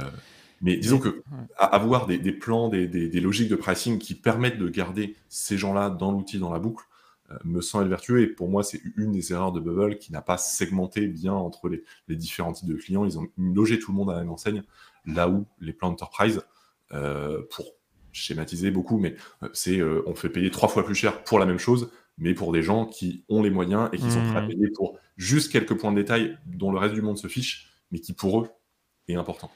mais 0.62 0.78
disons 0.78 1.00
que 1.00 1.24
avoir 1.58 2.06
des, 2.06 2.32
plans, 2.32 2.70
des, 2.70 2.88
logiques 3.20 3.50
de 3.50 3.56
pricing 3.56 3.98
qui 3.98 4.16
permettent 4.16 4.58
de 4.58 4.70
garder 4.70 5.16
ces 5.30 5.58
gens-là 5.58 5.90
dans 5.90 6.12
l'outil, 6.12 6.40
dans 6.40 6.52
la 6.52 6.60
boucle, 6.60 6.86
euh, 7.32 7.38
me 7.46 7.62
semble 7.62 7.88
vertueux. 7.88 8.22
Et 8.22 8.28
pour 8.28 8.50
moi, 8.50 8.64
c'est 8.64 8.82
une 8.98 9.12
des 9.12 9.32
erreurs 9.32 9.52
de 9.52 9.60
Bubble 9.60 9.98
qui 9.98 10.12
n'a 10.12 10.22
pas 10.22 10.38
segmenté 10.38 11.08
bien 11.08 11.34
entre 11.34 11.70
les, 11.70 12.16
différents 12.16 12.52
types 12.52 12.68
de 12.68 12.76
clients. 12.76 13.06
Ils 13.06 13.18
ont 13.18 13.28
logé 13.38 13.80
tout 13.80 13.92
le 13.92 13.98
monde 13.98 14.10
à 14.10 14.14
la 14.14 14.20
même 14.20 14.32
enseigne, 14.32 14.64
là 15.06 15.30
où 15.30 15.46
les 15.60 15.74
plans 15.74 15.90
enterprise, 15.90 16.42
euh, 16.92 17.42
pour 17.52 17.66
schématiser 18.12 18.72
beaucoup, 18.72 18.98
mais 18.98 19.16
c'est 19.54 19.84
on 19.84 20.16
fait 20.16 20.30
payer 20.30 20.50
trois 20.50 20.68
fois 20.68 20.84
plus 20.84 20.96
cher 20.96 21.24
pour 21.24 21.38
la 21.38 21.46
même 21.46 21.60
chose, 21.60 21.92
mais 22.18 22.34
pour 22.34 22.52
des 22.52 22.64
gens 22.64 22.88
qui 22.88 23.24
ont 23.30 23.44
les 23.44 23.52
moyens 23.52 23.88
et 23.94 23.98
qui 23.98 24.10
sont 24.10 24.20
prêts 24.20 24.40
à 24.40 24.42
mmh. 24.42 24.48
payer 24.48 24.68
pour 24.72 24.98
juste 25.16 25.52
quelques 25.52 25.78
points 25.78 25.92
de 25.92 26.02
détail 26.02 26.38
dont 26.48 26.72
le 26.72 26.80
reste 26.80 26.96
du 26.96 27.04
monde 27.04 27.20
se 27.20 27.28
fiche 27.28 27.69
mais 27.92 28.00
qui 28.00 28.14
pour 28.14 28.42
eux 28.42 28.50
est 29.08 29.16
important. 29.16 29.52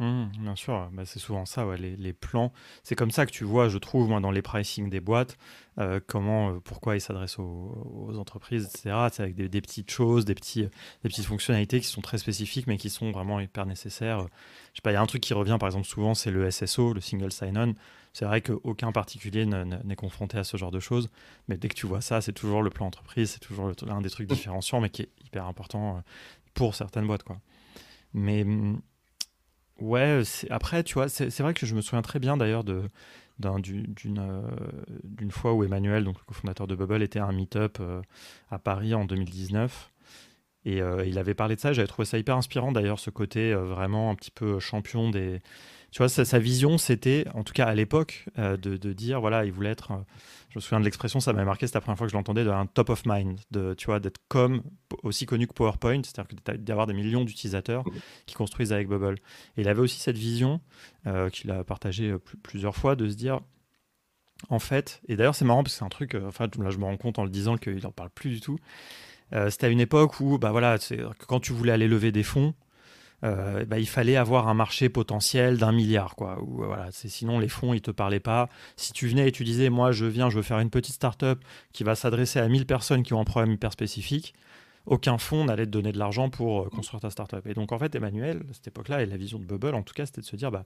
Mmh, 0.00 0.26
bien 0.38 0.54
sûr, 0.54 0.88
bah, 0.92 1.04
c'est 1.04 1.18
souvent 1.18 1.44
ça, 1.44 1.66
les, 1.76 2.12
plans. 2.12 2.52
C'est 2.84 2.94
comme 2.94 3.10
ça 3.10 3.26
que 3.26 3.32
tu 3.32 3.42
vois, 3.42 3.68
je 3.68 3.78
trouve, 3.78 4.08
moi, 4.08 4.20
dans 4.20 4.30
les 4.30 4.42
pricing 4.42 4.88
des 4.88 5.00
boîtes, 5.00 5.36
euh, 5.80 5.98
comment, 6.06 6.50
euh, 6.50 6.60
pourquoi 6.60 6.94
ils 6.94 7.00
s'adressent 7.00 7.40
aux, 7.40 8.14
entreprises, 8.16 8.66
etc. 8.66 9.08
C'est 9.12 9.24
avec 9.24 9.34
des, 9.34 9.60
petites 9.60 9.90
choses, 9.90 10.24
des, 10.24 10.36
petits, 10.36 10.62
des 10.62 11.08
petites 11.08 11.24
fonctionnalités 11.24 11.80
qui 11.80 11.88
sont 11.88 12.00
très 12.00 12.18
spécifiques, 12.18 12.68
mais 12.68 12.76
qui 12.76 12.90
sont 12.90 13.10
vraiment 13.10 13.40
hyper 13.40 13.66
nécessaires. 13.66 14.20
Je 14.20 14.76
sais 14.76 14.82
pas, 14.84 14.92
il 14.92 14.94
y 14.94 14.96
a 14.96 15.02
un 15.02 15.06
truc 15.06 15.20
qui 15.20 15.34
revient, 15.34 15.56
par 15.58 15.68
exemple, 15.68 15.86
souvent, 15.86 16.14
c'est 16.14 16.30
le 16.30 16.48
SSO, 16.48 16.92
le 16.92 17.00
Single 17.00 17.32
Sign-On. 17.32 17.74
C'est 18.12 18.24
vrai 18.24 18.40
qu'aucun 18.40 18.92
particulier 18.92 19.46
n'est 19.46 19.96
confronté 19.96 20.38
à 20.38 20.44
ce 20.44 20.56
genre 20.56 20.70
de 20.70 20.80
choses, 20.80 21.08
mais 21.48 21.56
dès 21.56 21.68
que 21.68 21.74
tu 21.74 21.86
vois 21.86 22.00
ça, 22.00 22.20
c'est 22.20 22.32
toujours 22.32 22.62
le 22.62 22.70
plan 22.70 22.86
entreprise, 22.86 23.30
c'est 23.30 23.40
toujours 23.40 23.70
l'un 23.86 24.00
des 24.00 24.10
trucs 24.10 24.28
différenciants, 24.28 24.80
mais 24.80 24.90
qui 24.90 25.02
est 25.02 25.10
hyper 25.24 25.46
important 25.46 25.98
euh, 25.98 26.00
pour 26.54 26.74
certaines 26.74 27.06
boîtes, 27.06 27.22
quoi. 27.24 27.38
Mais 28.14 28.44
mmh, 28.44 28.80
Ouais, 29.80 30.22
après, 30.50 30.82
tu 30.82 30.94
vois, 30.94 31.08
c'est 31.08 31.38
vrai 31.38 31.54
que 31.54 31.64
je 31.64 31.74
me 31.74 31.80
souviens 31.80 32.02
très 32.02 32.18
bien 32.18 32.36
d'ailleurs 32.36 32.64
euh, 32.68 32.88
d'une 35.04 35.30
fois 35.30 35.54
où 35.54 35.62
Emmanuel, 35.62 36.04
le 36.04 36.12
cofondateur 36.26 36.66
de 36.66 36.74
Bubble, 36.74 37.02
était 37.02 37.20
à 37.20 37.26
un 37.26 37.32
meet-up 37.32 37.78
euh, 37.80 38.02
à 38.50 38.58
Paris 38.58 38.94
en 38.94 39.04
2019. 39.04 39.92
Et 40.64 40.82
euh, 40.82 41.06
il 41.06 41.16
avait 41.18 41.34
parlé 41.34 41.54
de 41.54 41.60
ça, 41.60 41.72
j'avais 41.72 41.86
trouvé 41.86 42.06
ça 42.06 42.18
hyper 42.18 42.36
inspirant 42.36 42.72
d'ailleurs, 42.72 42.98
ce 42.98 43.10
côté 43.10 43.54
vraiment 43.54 44.10
un 44.10 44.16
petit 44.16 44.32
peu 44.32 44.58
champion 44.58 45.10
des, 45.10 45.40
tu 45.90 45.98
vois, 45.98 46.08
sa, 46.08 46.38
vision, 46.38 46.76
c'était, 46.76 47.24
en 47.34 47.44
tout 47.44 47.54
cas 47.54 47.64
à 47.64 47.74
l'époque, 47.74 48.26
euh, 48.38 48.58
de, 48.58 48.92
dire, 48.92 49.20
voilà, 49.20 49.46
il 49.46 49.52
voulait 49.52 49.70
être, 49.70 49.92
euh, 49.92 49.96
je 50.50 50.58
me 50.58 50.60
souviens 50.60 50.80
de 50.80 50.84
l'expression, 50.84 51.18
ça 51.18 51.32
m'avait 51.32 51.46
marqué, 51.46 51.66
c'était 51.66 51.78
la 51.78 51.80
première 51.80 51.96
fois 51.96 52.06
que 52.06 52.10
je 52.10 52.16
l'entendais, 52.16 52.44
d'un 52.44 52.66
top 52.66 52.90
of 52.90 53.06
mind, 53.06 53.40
de, 53.52 53.72
tu 53.72 53.86
vois, 53.86 53.98
d'être 53.98 54.18
comme, 54.28 54.62
aussi 55.02 55.24
connu 55.24 55.46
que 55.46 55.54
PowerPoint, 55.54 56.02
c'est-à-dire 56.04 56.58
d'avoir 56.58 56.86
des 56.86 56.92
millions 56.92 57.24
d'utilisateurs 57.24 57.84
qui 58.26 58.34
construisent 58.34 58.72
avec 58.72 58.86
Bubble. 58.86 59.16
Et 59.56 59.62
il 59.62 59.68
avait 59.68 59.80
aussi 59.80 59.98
cette 59.98 60.18
vision, 60.18 60.60
euh, 61.06 61.30
qu'il 61.30 61.50
a 61.50 61.64
partagée 61.64 62.14
plusieurs 62.42 62.76
fois, 62.76 62.94
de 62.94 63.08
se 63.08 63.14
dire, 63.14 63.40
en 64.50 64.58
fait, 64.58 65.00
et 65.08 65.16
d'ailleurs 65.16 65.34
c'est 65.34 65.46
marrant 65.46 65.62
parce 65.64 65.74
que 65.74 65.78
c'est 65.78 65.84
un 65.84 65.88
truc, 65.88 66.14
enfin 66.14 66.48
là 66.60 66.70
je 66.70 66.78
me 66.78 66.84
rends 66.84 66.96
compte 66.96 67.18
en 67.18 67.24
le 67.24 67.30
disant 67.30 67.56
qu'il 67.56 67.82
n'en 67.82 67.90
parle 67.90 68.10
plus 68.10 68.30
du 68.30 68.40
tout, 68.40 68.58
c'était 69.32 69.66
à 69.66 69.68
une 69.68 69.80
époque 69.80 70.20
où, 70.20 70.38
bah 70.38 70.52
voilà, 70.52 70.76
quand 71.26 71.40
tu 71.40 71.52
voulais 71.52 71.72
aller 71.72 71.88
lever 71.88 72.12
des 72.12 72.22
fonds, 72.22 72.54
euh, 73.24 73.64
bah, 73.64 73.78
il 73.78 73.88
fallait 73.88 74.16
avoir 74.16 74.48
un 74.48 74.54
marché 74.54 74.88
potentiel 74.88 75.58
d'un 75.58 75.72
milliard. 75.72 76.14
Quoi. 76.14 76.40
Ou, 76.42 76.64
voilà, 76.64 76.88
sinon, 76.92 77.38
les 77.38 77.48
fonds, 77.48 77.72
ils 77.72 77.78
ne 77.78 77.82
te 77.82 77.90
parlaient 77.90 78.20
pas. 78.20 78.48
Si 78.76 78.92
tu 78.92 79.08
venais 79.08 79.28
et 79.28 79.32
tu 79.32 79.44
disais, 79.44 79.70
moi, 79.70 79.92
je 79.92 80.06
viens, 80.06 80.30
je 80.30 80.36
veux 80.36 80.42
faire 80.42 80.60
une 80.60 80.70
petite 80.70 80.94
start-up 80.94 81.42
qui 81.72 81.84
va 81.84 81.94
s'adresser 81.94 82.38
à 82.38 82.48
1000 82.48 82.66
personnes 82.66 83.02
qui 83.02 83.14
ont 83.14 83.20
un 83.20 83.24
problème 83.24 83.52
hyper 83.52 83.72
spécifique, 83.72 84.34
aucun 84.86 85.18
fonds 85.18 85.44
n'allait 85.44 85.66
te 85.66 85.70
donner 85.70 85.92
de 85.92 85.98
l'argent 85.98 86.30
pour 86.30 86.62
euh, 86.62 86.68
construire 86.68 87.00
ta 87.00 87.10
start-up. 87.10 87.46
Et 87.46 87.54
donc, 87.54 87.72
en 87.72 87.78
fait, 87.78 87.94
Emmanuel, 87.94 88.42
à 88.50 88.54
cette 88.54 88.68
époque-là, 88.68 89.02
et 89.02 89.06
la 89.06 89.16
vision 89.16 89.38
de 89.38 89.44
Bubble, 89.44 89.74
en 89.74 89.82
tout 89.82 89.94
cas, 89.94 90.06
c'était 90.06 90.20
de 90.20 90.26
se 90.26 90.36
dire, 90.36 90.50
bah, 90.50 90.64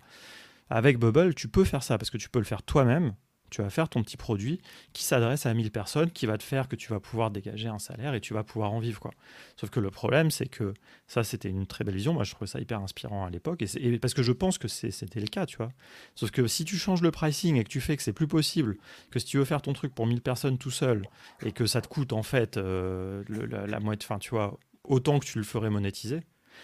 avec 0.71 0.99
Bubble, 0.99 1.35
tu 1.35 1.49
peux 1.49 1.65
faire 1.65 1.83
ça 1.83 1.99
parce 1.99 2.11
que 2.11 2.19
tu 2.19 2.29
peux 2.29 2.39
le 2.39 2.45
faire 2.45 2.63
toi-même 2.63 3.15
tu 3.53 3.63
vas 3.63 3.71
faire 3.71 3.89
ton 3.89 4.03
petit 4.03 4.17
produit 4.17 4.61
qui 4.93 5.05
s'adresse 5.05 5.47
à 5.47 5.53
1000 5.53 5.71
personnes, 5.71 6.11
qui 6.11 6.27
va 6.27 6.39
te 6.39 6.43
faire 6.43 6.69
que 6.69 6.77
tu 6.77 6.89
vas 6.89 7.01
pouvoir 7.01 7.31
dégager 7.31 7.69
un 7.69 7.79
salaire 7.79 8.15
et 8.15 8.21
tu 8.21 8.33
vas 8.33 8.43
pouvoir 8.43 8.73
en 8.73 8.81
vivre. 8.81 8.99
Quoi. 8.99 9.13
Sauf 9.57 9.71
que 9.71 9.79
le 9.79 9.91
problème, 9.91 10.31
c'est 10.31 10.47
que 10.47 10.73
ça, 11.07 11.23
c'était 11.23 11.51
une 11.51 11.67
très 11.67 11.85
belle 11.85 11.95
vision. 11.95 12.15
Moi, 12.15 12.25
je 12.25 12.33
trouvais 12.33 12.49
ça 12.49 12.61
hyper 12.61 12.81
inspirant 12.81 13.27
à 13.27 13.31
l'époque. 13.31 13.63
Et, 13.63 13.99
parce 13.99 14.15
que 14.15 14.23
je 14.23 14.33
pense 14.33 14.57
que 14.57 14.69
c'était 14.69 15.21
le 15.21 15.27
cas, 15.27 15.45
tu 15.45 15.59
vois. 15.59 15.71
Sauf 16.15 16.31
que 16.31 16.47
si 16.47 16.65
tu 16.65 16.77
changes 16.77 17.03
le 17.03 17.11
pricing 17.11 17.57
et 17.57 17.65
que 17.65 17.69
tu 17.69 17.81
fais 17.81 17.97
que 17.97 18.03
c'est 18.03 18.15
plus 18.15 18.27
possible, 18.27 18.79
que 19.11 19.19
si 19.19 19.27
tu 19.27 19.37
veux 19.37 19.45
faire 19.45 19.61
ton 19.61 19.75
truc 19.75 19.95
pour 19.95 20.07
1000 20.07 20.23
personnes 20.23 20.57
tout 20.57 20.71
seul 20.71 21.07
et 21.45 21.53
que 21.53 21.67
ça 21.67 21.83
te 21.83 21.89
coûte 21.89 22.15
en 22.15 22.23
fait 22.23 22.57
euh, 22.57 23.23
la, 23.29 23.81
moitié, 23.81 24.07
enfin, 24.07 24.19
tu 24.19 24.31
vois, 24.31 24.59
autant 24.85 25.19
que 25.19 25.27
tu 25.27 25.37
le 25.37 25.45
ferais 25.45 25.69
monétiser, 25.69 26.21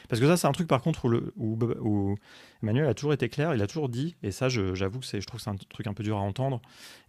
parce 0.08 0.20
que 0.20 0.26
ça, 0.26 0.36
c'est 0.36 0.46
un 0.46 0.52
truc 0.52 0.68
par 0.68 0.82
contre 0.82 1.04
où, 1.04 1.08
le, 1.08 1.32
où, 1.36 2.16
Emmanuel 2.62 2.86
a 2.86 2.94
toujours 2.94 3.12
été 3.12 3.28
clair, 3.28 3.54
il 3.54 3.62
a 3.62 3.66
toujours 3.66 3.88
dit, 3.88 4.16
et 4.22 4.30
ça, 4.30 4.48
j'avoue 4.48 5.00
que 5.00 5.06
je 5.06 5.26
trouve 5.26 5.38
que 5.38 5.44
c'est 5.44 5.50
un 5.50 5.56
truc 5.56 5.86
un 5.86 5.94
peu 5.94 6.02
dur 6.02 6.16
à 6.16 6.20
entendre, 6.20 6.60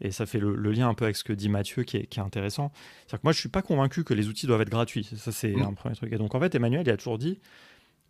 et 0.02 0.12
ça 0.12 0.26
fait 0.26 0.40
le, 0.40 0.56
lien 0.72 0.88
un 0.88 0.94
peu 0.94 1.06
avec 1.06 1.16
ce 1.16 1.24
que 1.24 1.34
dit 1.34 1.50
Mathieu 1.50 1.84
qui 1.84 1.98
est, 1.98 2.06
qui 2.06 2.20
est 2.20 2.24
intéressant. 2.24 2.72
C'est-à-dire 3.02 3.20
que 3.20 3.26
moi, 3.26 3.34
je 3.34 3.40
suis 3.40 3.50
pas 3.50 3.62
convaincu 3.62 4.04
que 4.04 4.14
les 4.14 4.28
outils 4.28 4.48
doivent 4.48 4.62
être 4.62 4.70
gratuits. 4.70 5.10
Ça, 5.16 5.32
c'est 5.32 5.54
mmh. 5.54 5.62
un 5.62 5.74
premier 5.74 5.96
truc. 5.96 6.14
Et 6.14 6.18
donc, 6.18 6.36
en 6.36 6.40
fait, 6.40 6.54
Emmanuel, 6.56 6.84
il 6.86 6.92
a 6.92 6.98
toujours 6.98 7.18
dit, 7.18 7.40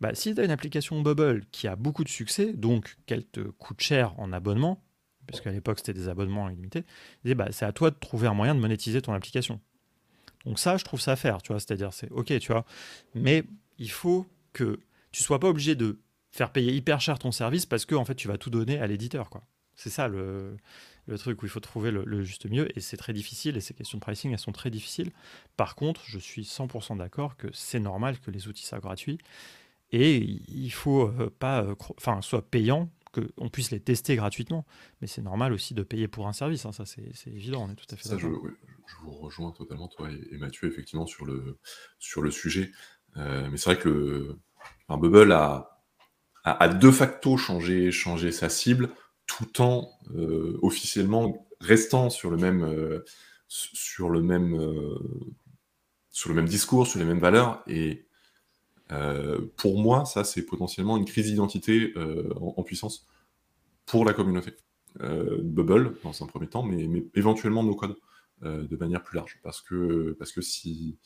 bah, 0.00 0.14
si 0.14 0.34
tu 0.34 0.40
as 0.40 0.44
une 0.44 0.50
application 0.50 1.00
Bubble 1.02 1.44
qui 1.52 1.68
a 1.68 1.76
beaucoup 1.76 2.04
de 2.04 2.08
succès, 2.08 2.52
donc 2.52 2.96
qu'elle 3.06 3.24
te 3.24 3.40
coûte 3.40 3.80
cher 3.80 4.18
en 4.18 4.32
abonnement, 4.32 4.82
parce 5.26 5.40
qu'à 5.42 5.52
l'époque 5.52 5.78
c'était 5.78 5.92
des 5.92 6.08
abonnements 6.08 6.48
illimités, 6.48 6.84
bah, 7.24 7.48
c'est 7.52 7.66
à 7.66 7.72
toi 7.72 7.90
de 7.90 7.96
trouver 7.96 8.26
un 8.26 8.34
moyen 8.34 8.54
de 8.54 8.60
monétiser 8.60 9.02
ton 9.02 9.12
application. 9.12 9.60
Donc 10.46 10.58
ça, 10.58 10.76
je 10.78 10.84
trouve 10.84 11.00
ça 11.00 11.12
à 11.12 11.16
faire, 11.16 11.42
tu 11.42 11.52
vois, 11.52 11.60
c'est-à-dire 11.60 11.92
c'est 11.92 12.10
ok, 12.10 12.38
tu 12.38 12.52
vois, 12.52 12.64
mais 13.14 13.44
il 13.78 13.90
faut 13.90 14.26
que 14.52 14.80
tu 15.12 15.22
sois 15.22 15.38
pas 15.38 15.48
obligé 15.48 15.74
de 15.74 16.00
faire 16.30 16.52
payer 16.52 16.72
hyper 16.72 17.00
cher 17.00 17.18
ton 17.18 17.32
service 17.32 17.66
parce 17.66 17.84
que 17.84 17.94
en 17.94 18.04
fait 18.04 18.14
tu 18.14 18.28
vas 18.28 18.38
tout 18.38 18.50
donner 18.50 18.78
à 18.78 18.86
l'éditeur 18.86 19.30
quoi. 19.30 19.42
C'est 19.74 19.90
ça 19.90 20.08
le, 20.08 20.56
truc 21.18 21.42
où 21.42 21.46
il 21.46 21.48
faut 21.48 21.60
trouver 21.60 21.90
le, 21.90 22.22
juste 22.22 22.48
mieux 22.48 22.68
et 22.76 22.80
c'est 22.80 22.96
très 22.96 23.12
difficile 23.12 23.56
et 23.56 23.60
ces 23.60 23.74
questions 23.74 23.98
de 23.98 24.02
pricing 24.02 24.32
elles 24.32 24.38
sont 24.38 24.52
très 24.52 24.70
difficiles. 24.70 25.10
Par 25.56 25.74
contre, 25.74 26.02
je 26.06 26.18
suis 26.18 26.42
100% 26.42 26.98
d'accord 26.98 27.36
que 27.36 27.48
c'est 27.52 27.80
normal 27.80 28.18
que 28.20 28.30
les 28.30 28.46
outils 28.46 28.64
soient 28.64 28.78
gratuits 28.78 29.18
et 29.90 30.18
il 30.18 30.70
faut 30.70 31.08
euh, 31.08 31.34
pas 31.38 31.62
euh, 31.62 31.74
enfin 31.96 32.20
soit 32.20 32.48
payant 32.48 32.90
qu'on 33.12 33.48
puisse 33.48 33.70
les 33.70 33.80
tester 33.80 34.14
gratuitement, 34.14 34.64
mais 35.00 35.08
c'est 35.08 35.22
normal 35.22 35.52
aussi 35.52 35.74
de 35.74 35.82
payer 35.82 36.06
pour 36.06 36.28
un 36.28 36.32
service, 36.32 36.64
hein. 36.64 36.72
ça 36.72 36.84
c'est 36.86 37.10
évident, 37.26 37.64
on 37.64 37.72
est 37.72 37.74
tout 37.74 37.86
à 37.90 37.96
fait 37.96 38.08
ça, 38.08 38.16
je, 38.16 38.28
je, 38.28 38.96
vous 39.02 39.10
rejoins 39.10 39.50
totalement, 39.50 39.88
toi 39.88 40.08
et, 40.10 40.36
Mathieu, 40.36 40.68
effectivement, 40.68 41.06
sur 41.06 41.24
le, 41.24 41.58
sur 41.98 42.22
le 42.22 42.30
sujet. 42.30 42.70
Euh, 43.16 43.48
mais 43.50 43.56
c'est 43.56 43.72
vrai 43.72 43.78
que 43.78 44.36
Bubble 44.88 45.32
a, 45.32 45.80
a, 46.44 46.68
de 46.68 46.90
facto 46.90 47.36
changé, 47.36 47.90
changé 47.90 48.32
sa 48.32 48.48
cible 48.48 48.90
tout 49.26 49.62
en 49.62 49.90
euh, 50.14 50.58
officiellement 50.62 51.46
restant 51.60 52.10
sur 52.10 52.30
le 52.30 52.36
même, 52.36 52.64
euh, 52.64 53.04
sur 53.48 54.10
le 54.10 54.22
même, 54.22 54.58
sur 56.10 56.30
le 56.30 56.34
même 56.34 56.48
discours, 56.48 56.86
sur 56.86 56.98
les 56.98 57.04
mêmes 57.04 57.20
valeurs. 57.20 57.62
Et 57.66 58.06
pour 59.56 59.78
moi, 59.78 60.04
ça, 60.04 60.24
c'est 60.24 60.42
potentiellement 60.42 60.96
une 60.96 61.04
crise 61.04 61.26
d'identité 61.26 61.94
en, 62.40 62.62
puissance 62.64 63.06
pour 63.86 64.04
la 64.04 64.12
communauté. 64.12 64.56
Bubble, 64.98 65.96
dans 66.02 66.24
un 66.24 66.26
premier 66.26 66.48
temps, 66.48 66.64
mais, 66.64 66.88
mais 66.88 67.04
éventuellement 67.14 67.62
nos 67.62 67.76
codes 67.76 67.96
de 68.42 68.76
manière 68.76 69.04
plus 69.04 69.16
large. 69.16 69.38
Parce 69.44 69.60
que, 69.60 70.16
parce 70.18 70.32
que 70.32 70.40
si, 70.40 70.98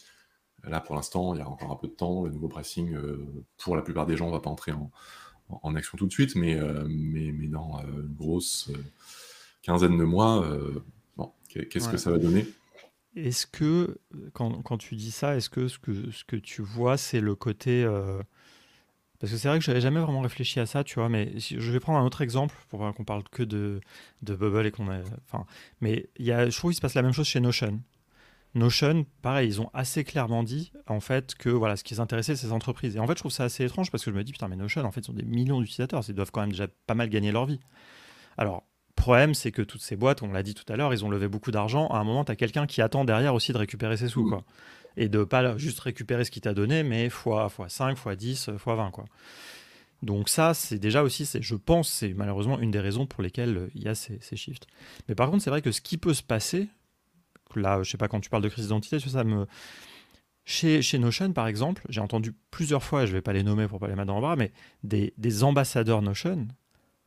Là, 0.68 0.80
pour 0.80 0.94
l'instant, 0.94 1.34
il 1.34 1.38
y 1.38 1.42
a 1.42 1.48
encore 1.48 1.70
un 1.70 1.76
peu 1.76 1.88
de 1.88 1.92
temps. 1.92 2.24
Le 2.24 2.30
nouveau 2.30 2.48
pricing, 2.48 2.94
euh, 2.94 3.26
pour 3.58 3.76
la 3.76 3.82
plupart 3.82 4.06
des 4.06 4.16
gens, 4.16 4.26
ne 4.26 4.32
va 4.32 4.40
pas 4.40 4.50
entrer 4.50 4.72
en, 4.72 5.74
action 5.74 5.98
tout 5.98 6.06
de 6.06 6.12
suite, 6.12 6.34
mais, 6.36 6.58
euh, 6.58 6.84
mais, 6.88 7.32
mais, 7.32 7.48
dans 7.48 7.78
euh, 7.78 8.02
une 8.02 8.14
grosse 8.14 8.70
quinzaine 9.62 9.98
de 9.98 10.04
mois, 10.04 10.46
bon, 11.16 11.32
qu'est-ce 11.48 11.88
que 11.88 11.96
ça 11.96 12.10
va 12.10 12.18
donner? 12.18 12.46
Est-ce 13.16 13.46
que, 13.46 13.98
quand, 14.32 14.62
quand, 14.62 14.78
tu 14.78 14.96
dis 14.96 15.10
ça, 15.12 15.36
est-ce 15.36 15.48
que 15.48 15.68
ce, 15.68 15.78
que 15.78 16.10
ce 16.10 16.24
que 16.24 16.36
tu 16.36 16.62
vois, 16.62 16.96
c'est 16.96 17.20
le 17.20 17.34
côté. 17.34 17.86
Parce 19.20 19.32
que 19.32 19.38
c'est 19.38 19.48
vrai 19.48 19.58
que 19.58 19.64
je 19.64 19.70
n'avais 19.70 19.80
jamais 19.80 20.00
vraiment 20.00 20.20
réfléchi 20.20 20.60
à 20.60 20.66
ça, 20.66 20.82
tu 20.82 20.96
vois, 20.96 21.08
mais 21.08 21.38
je 21.38 21.72
vais 21.72 21.80
prendre 21.80 21.98
un 21.98 22.04
autre 22.04 22.20
exemple 22.20 22.56
pour 22.68 22.92
qu'on 22.94 23.04
parle 23.04 23.22
que 23.30 23.42
de, 23.42 23.80
de 24.22 24.34
Bubble 24.34 24.66
et 24.66 24.70
qu'on 24.70 24.90
a. 24.90 24.98
Enfin, 25.26 25.46
mais 25.80 26.10
y 26.18 26.32
a, 26.32 26.50
je 26.50 26.56
trouve 26.58 26.72
qu'il 26.72 26.76
se 26.76 26.82
passe 26.82 26.94
la 26.94 27.02
même 27.02 27.12
chose 27.12 27.26
chez 27.26 27.40
Notion. 27.40 27.80
Notion, 28.54 29.04
pareil, 29.20 29.48
ils 29.48 29.60
ont 29.60 29.70
assez 29.74 30.04
clairement 30.04 30.42
dit 30.42 30.72
en 30.86 31.00
fait 31.00 31.34
que 31.34 31.48
voilà, 31.48 31.76
ce 31.76 31.82
qui 31.82 31.94
les 31.94 32.00
intéressait, 32.00 32.36
c'est 32.36 32.46
ces 32.46 32.52
entreprises. 32.52 32.96
Et 32.96 33.00
en 33.00 33.06
fait, 33.06 33.14
je 33.14 33.20
trouve 33.20 33.32
ça 33.32 33.44
assez 33.44 33.64
étrange 33.64 33.90
parce 33.90 34.04
que 34.04 34.10
je 34.10 34.16
me 34.16 34.22
dis 34.22 34.32
putain, 34.32 34.48
mais 34.48 34.56
Notion, 34.56 34.84
en 34.84 34.92
fait, 34.92 35.00
ils 35.00 35.10
ont 35.10 35.14
des 35.14 35.24
millions 35.24 35.60
d'utilisateurs, 35.60 36.02
ils 36.08 36.14
doivent 36.14 36.30
quand 36.30 36.40
même 36.40 36.52
déjà 36.52 36.68
pas 36.86 36.94
mal 36.94 37.08
gagner 37.08 37.32
leur 37.32 37.46
vie. 37.46 37.60
Alors, 38.36 38.64
problème, 38.94 39.34
c'est 39.34 39.52
que 39.52 39.62
toutes 39.62 39.82
ces 39.82 39.96
boîtes, 39.96 40.22
on 40.22 40.32
l'a 40.32 40.42
dit 40.42 40.54
tout 40.54 40.70
à 40.72 40.76
l'heure, 40.76 40.92
ils 40.94 41.04
ont 41.04 41.10
levé 41.10 41.28
beaucoup 41.28 41.50
d'argent. 41.50 41.88
À 41.88 41.98
un 41.98 42.04
moment, 42.04 42.24
tu 42.24 42.32
as 42.32 42.36
quelqu'un 42.36 42.66
qui 42.66 42.80
attend 42.80 43.04
derrière 43.04 43.34
aussi 43.34 43.52
de 43.52 43.58
récupérer 43.58 43.96
ses 43.96 44.08
sous, 44.08 44.28
quoi. 44.28 44.44
Et 44.96 45.08
de 45.08 45.24
pas 45.24 45.56
juste 45.58 45.80
récupérer 45.80 46.24
ce 46.24 46.30
qu'il 46.30 46.42
t'a 46.42 46.54
donné, 46.54 46.82
mais 46.84 47.10
fois, 47.10 47.48
fois 47.48 47.68
5, 47.68 47.98
fois 47.98 48.16
10, 48.16 48.50
fois 48.58 48.76
20, 48.76 48.90
quoi. 48.92 49.04
Donc 50.02 50.28
ça, 50.28 50.54
c'est 50.54 50.78
déjà 50.78 51.02
aussi, 51.02 51.28
je 51.40 51.54
pense, 51.54 51.88
c'est 51.88 52.14
malheureusement 52.14 52.58
une 52.58 52.70
des 52.70 52.80
raisons 52.80 53.06
pour 53.06 53.22
lesquelles 53.22 53.56
euh, 53.56 53.70
il 53.74 53.82
y 53.84 53.88
a 53.88 53.94
ces, 53.94 54.18
ces 54.20 54.36
shifts. 54.36 54.66
Mais 55.08 55.14
par 55.14 55.30
contre, 55.30 55.42
c'est 55.42 55.50
vrai 55.50 55.62
que 55.62 55.72
ce 55.72 55.80
qui 55.80 55.96
peut 55.96 56.12
se 56.12 56.22
passer, 56.22 56.68
là, 57.60 57.82
je 57.82 57.90
sais 57.90 57.98
pas, 57.98 58.08
quand 58.08 58.20
tu 58.20 58.30
parles 58.30 58.42
de 58.42 58.48
crise 58.48 58.64
d'identité, 58.66 58.98
ça 58.98 59.24
me. 59.24 59.46
Chez, 60.46 60.82
chez 60.82 60.98
Notion, 60.98 61.32
par 61.32 61.46
exemple, 61.46 61.82
j'ai 61.88 62.02
entendu 62.02 62.34
plusieurs 62.50 62.82
fois, 62.82 63.06
je 63.06 63.12
vais 63.12 63.22
pas 63.22 63.32
les 63.32 63.42
nommer 63.42 63.66
pour 63.66 63.78
pas 63.78 63.88
les 63.88 63.94
mettre 63.94 64.08
dans 64.08 64.16
le 64.16 64.20
bras, 64.20 64.36
mais 64.36 64.52
des, 64.82 65.14
des 65.16 65.42
ambassadeurs 65.42 66.02
Notion 66.02 66.48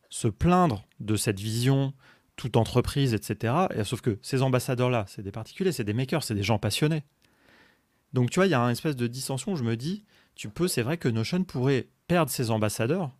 se 0.09 0.27
plaindre 0.27 0.85
de 0.99 1.15
cette 1.15 1.39
vision 1.39 1.93
toute 2.35 2.57
entreprise, 2.57 3.13
etc. 3.13 3.53
Et, 3.75 3.83
sauf 3.83 4.01
que 4.01 4.17
ces 4.21 4.41
ambassadeurs-là, 4.41 5.05
c'est 5.07 5.21
des 5.21 5.31
particuliers, 5.31 5.71
c'est 5.71 5.83
des 5.83 5.93
makers, 5.93 6.23
c'est 6.23 6.35
des 6.35 6.43
gens 6.43 6.57
passionnés. 6.57 7.03
Donc 8.13 8.29
tu 8.29 8.39
vois, 8.39 8.47
il 8.47 8.51
y 8.51 8.55
a 8.55 8.61
une 8.61 8.71
espèce 8.71 8.95
de 8.95 9.07
dissension. 9.07 9.55
Je 9.55 9.63
me 9.63 9.75
dis, 9.75 10.05
tu 10.35 10.49
peux, 10.49 10.67
c'est 10.67 10.81
vrai 10.81 10.97
que 10.97 11.07
Notion 11.07 11.43
pourrait 11.43 11.89
perdre 12.07 12.31
ses 12.31 12.51
ambassadeurs 12.51 13.11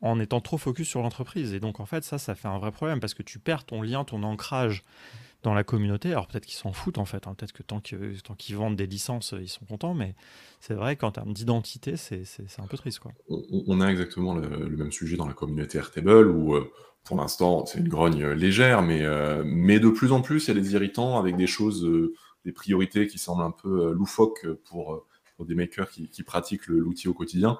en 0.00 0.20
étant 0.20 0.40
trop 0.40 0.58
focus 0.58 0.88
sur 0.88 1.00
l'entreprise. 1.00 1.54
Et 1.54 1.60
donc, 1.60 1.80
en 1.80 1.86
fait, 1.86 2.04
ça, 2.04 2.18
ça 2.18 2.34
fait 2.34 2.48
un 2.48 2.58
vrai 2.58 2.72
problème 2.72 3.00
parce 3.00 3.14
que 3.14 3.22
tu 3.22 3.38
perds 3.38 3.64
ton 3.64 3.80
lien, 3.80 4.04
ton 4.04 4.22
ancrage 4.22 4.82
dans 5.44 5.54
la 5.54 5.62
communauté. 5.62 6.10
Alors, 6.10 6.26
peut-être 6.26 6.46
qu'ils 6.46 6.56
s'en 6.56 6.72
foutent, 6.72 6.98
en 6.98 7.04
fait. 7.04 7.26
Hein. 7.26 7.34
Peut-être 7.34 7.52
que 7.52 7.62
tant 7.62 7.80
qu'ils 7.80 8.56
vendent 8.56 8.76
des 8.76 8.86
licences, 8.86 9.34
ils 9.38 9.48
sont 9.48 9.64
contents. 9.64 9.94
Mais 9.94 10.14
c'est 10.60 10.74
vrai 10.74 10.96
qu'en 10.96 11.12
termes 11.12 11.32
d'identité, 11.32 11.96
c'est 11.96 12.24
un 12.58 12.66
peu 12.66 12.76
triste. 12.76 12.98
Quoi. 12.98 13.12
On, 13.28 13.80
a 13.80 13.88
exactement 13.88 14.34
le, 14.34 14.76
même 14.76 14.92
sujet 14.92 15.16
dans 15.16 15.28
la 15.28 15.34
communauté 15.34 15.78
Airtable 15.78 16.28
où, 16.28 16.54
euh, 16.54 16.70
pour 17.04 17.16
l'instant, 17.16 17.64
c'est 17.66 17.78
une 17.78 17.88
grogne 17.88 18.26
légère, 18.26 18.82
mais, 18.82 19.02
euh, 19.02 19.44
mais 19.46 19.78
de 19.78 19.90
plus 19.90 20.10
en 20.10 20.20
plus, 20.20 20.48
il 20.48 20.54
y 20.54 20.58
a 20.58 20.60
des 20.60 20.72
irritants 20.72 21.18
avec 21.18 21.36
des 21.36 21.46
choses, 21.46 21.84
euh, 21.84 22.14
des 22.44 22.52
priorités 22.52 23.06
qui 23.06 23.18
semblent 23.18 23.42
un 23.42 23.52
peu 23.52 23.92
loufoques 23.92 24.46
pour, 24.64 25.06
des 25.40 25.54
makers 25.54 25.90
qui, 25.90 26.22
pratiquent 26.22 26.68
l'outil 26.68 27.08
au 27.08 27.14
quotidien. 27.14 27.58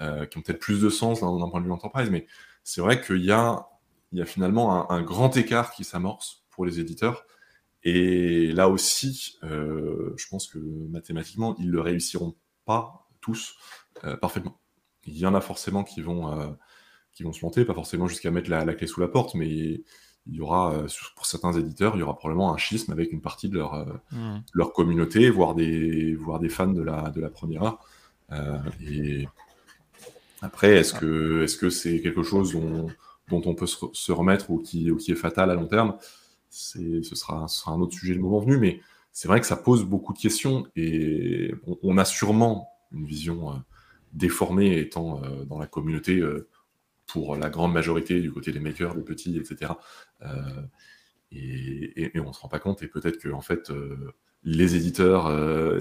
Euh, 0.00 0.26
qui 0.26 0.38
ont 0.38 0.42
peut-être 0.42 0.58
plus 0.58 0.80
de 0.80 0.88
sens 0.88 1.20
d'un 1.20 1.48
point 1.48 1.60
de 1.60 1.66
vue 1.66 1.72
entreprise, 1.72 2.10
mais 2.10 2.26
c'est 2.64 2.80
vrai 2.80 3.00
qu'il 3.00 3.24
y 3.24 3.30
a, 3.30 3.68
il 4.10 4.18
y 4.18 4.22
a 4.22 4.24
finalement 4.24 4.90
un, 4.90 5.02
grand 5.02 5.36
écart 5.36 5.70
qui 5.70 5.84
s'amorce 5.84 6.43
pour 6.54 6.66
les 6.66 6.80
éditeurs. 6.80 7.26
Et 7.82 8.52
là 8.52 8.68
aussi, 8.68 9.38
euh, 9.42 10.14
je 10.16 10.26
pense 10.28 10.46
que 10.46 10.58
mathématiquement, 10.58 11.54
ils 11.58 11.66
ne 11.66 11.72
le 11.72 11.80
réussiront 11.80 12.34
pas 12.64 13.06
tous 13.20 13.56
euh, 14.04 14.16
parfaitement. 14.16 14.58
Il 15.06 15.18
y 15.18 15.26
en 15.26 15.34
a 15.34 15.40
forcément 15.40 15.84
qui 15.84 16.00
vont, 16.00 16.56
qui 17.12 17.24
vont 17.24 17.32
se 17.34 17.40
planter, 17.40 17.66
pas 17.66 17.74
forcément 17.74 18.06
jusqu'à 18.06 18.30
mettre 18.30 18.48
la, 18.48 18.64
clé 18.72 18.86
sous 18.86 19.00
la 19.00 19.08
porte, 19.08 19.34
mais 19.34 19.46
il 19.46 20.34
y 20.34 20.40
aura, 20.40 20.82
pour 21.14 21.26
certains 21.26 21.52
éditeurs, 21.52 21.94
il 21.94 21.98
y 21.98 22.02
aura 22.02 22.16
probablement 22.16 22.54
un 22.54 22.56
schisme 22.56 22.90
avec 22.90 23.12
une 23.12 23.20
partie 23.20 23.50
de 23.50 23.58
leur, 23.58 23.86
mmh. 24.12 24.38
leur 24.54 24.72
communauté, 24.72 25.28
voire 25.28 25.54
des, 25.54 26.14
voire 26.14 26.40
des 26.40 26.48
fans 26.48 26.68
de 26.68 26.80
la, 26.80 27.10
de 27.10 27.20
la 27.20 27.28
première 27.28 27.64
heure. 27.64 27.86
et 28.80 29.28
après, 30.44 30.76
est-ce 30.76 30.92
que 30.92 31.42
est-ce 31.42 31.56
que 31.56 31.70
c'est 31.70 32.00
quelque 32.00 32.22
chose 32.22 32.52
dont, 32.52 32.90
on 33.30 33.54
peut 33.54 33.66
se, 33.66 34.12
remettre 34.12 34.50
ou 34.50 34.58
qui, 34.58 34.94
qui 34.96 35.12
est 35.12 35.16
fatal 35.16 35.50
à 35.50 35.54
long 35.54 35.66
terme? 35.66 35.96
Ce 36.54 37.14
sera, 37.14 37.46
un 37.66 37.80
autre 37.80 37.94
sujet 37.94 38.14
le 38.14 38.20
moment 38.20 38.38
venu, 38.38 38.58
mais 38.58 38.80
c'est 39.12 39.28
vrai 39.28 39.40
que 39.40 39.46
ça 39.46 39.56
pose 39.56 39.84
beaucoup 39.84 40.12
de 40.12 40.18
questions 40.18 40.66
et 40.76 41.52
on, 41.82 41.98
a 41.98 42.04
sûrement 42.04 42.68
une 42.92 43.06
vision 43.06 43.50
euh, 43.50 43.56
déformée 44.12 44.78
étant 44.78 45.22
euh, 45.22 45.44
dans 45.44 45.58
la 45.58 45.66
communauté 45.66 46.18
euh, 46.18 46.48
pour 47.06 47.36
la 47.36 47.50
grande 47.50 47.72
majorité 47.72 48.20
du 48.20 48.32
côté 48.32 48.52
des 48.52 48.60
makers, 48.60 48.94
des 48.94 49.02
petits, 49.02 49.36
etc. 49.36 49.72
Et, 51.32 52.10
on 52.16 52.28
ne 52.28 52.32
se 52.32 52.40
rend 52.40 52.48
pas 52.48 52.60
compte 52.60 52.82
et 52.82 52.88
peut-être 52.88 53.18
que 53.18 53.28
en 53.28 53.40
fait 53.40 53.70
les 54.42 54.76
éditeurs 54.76 55.30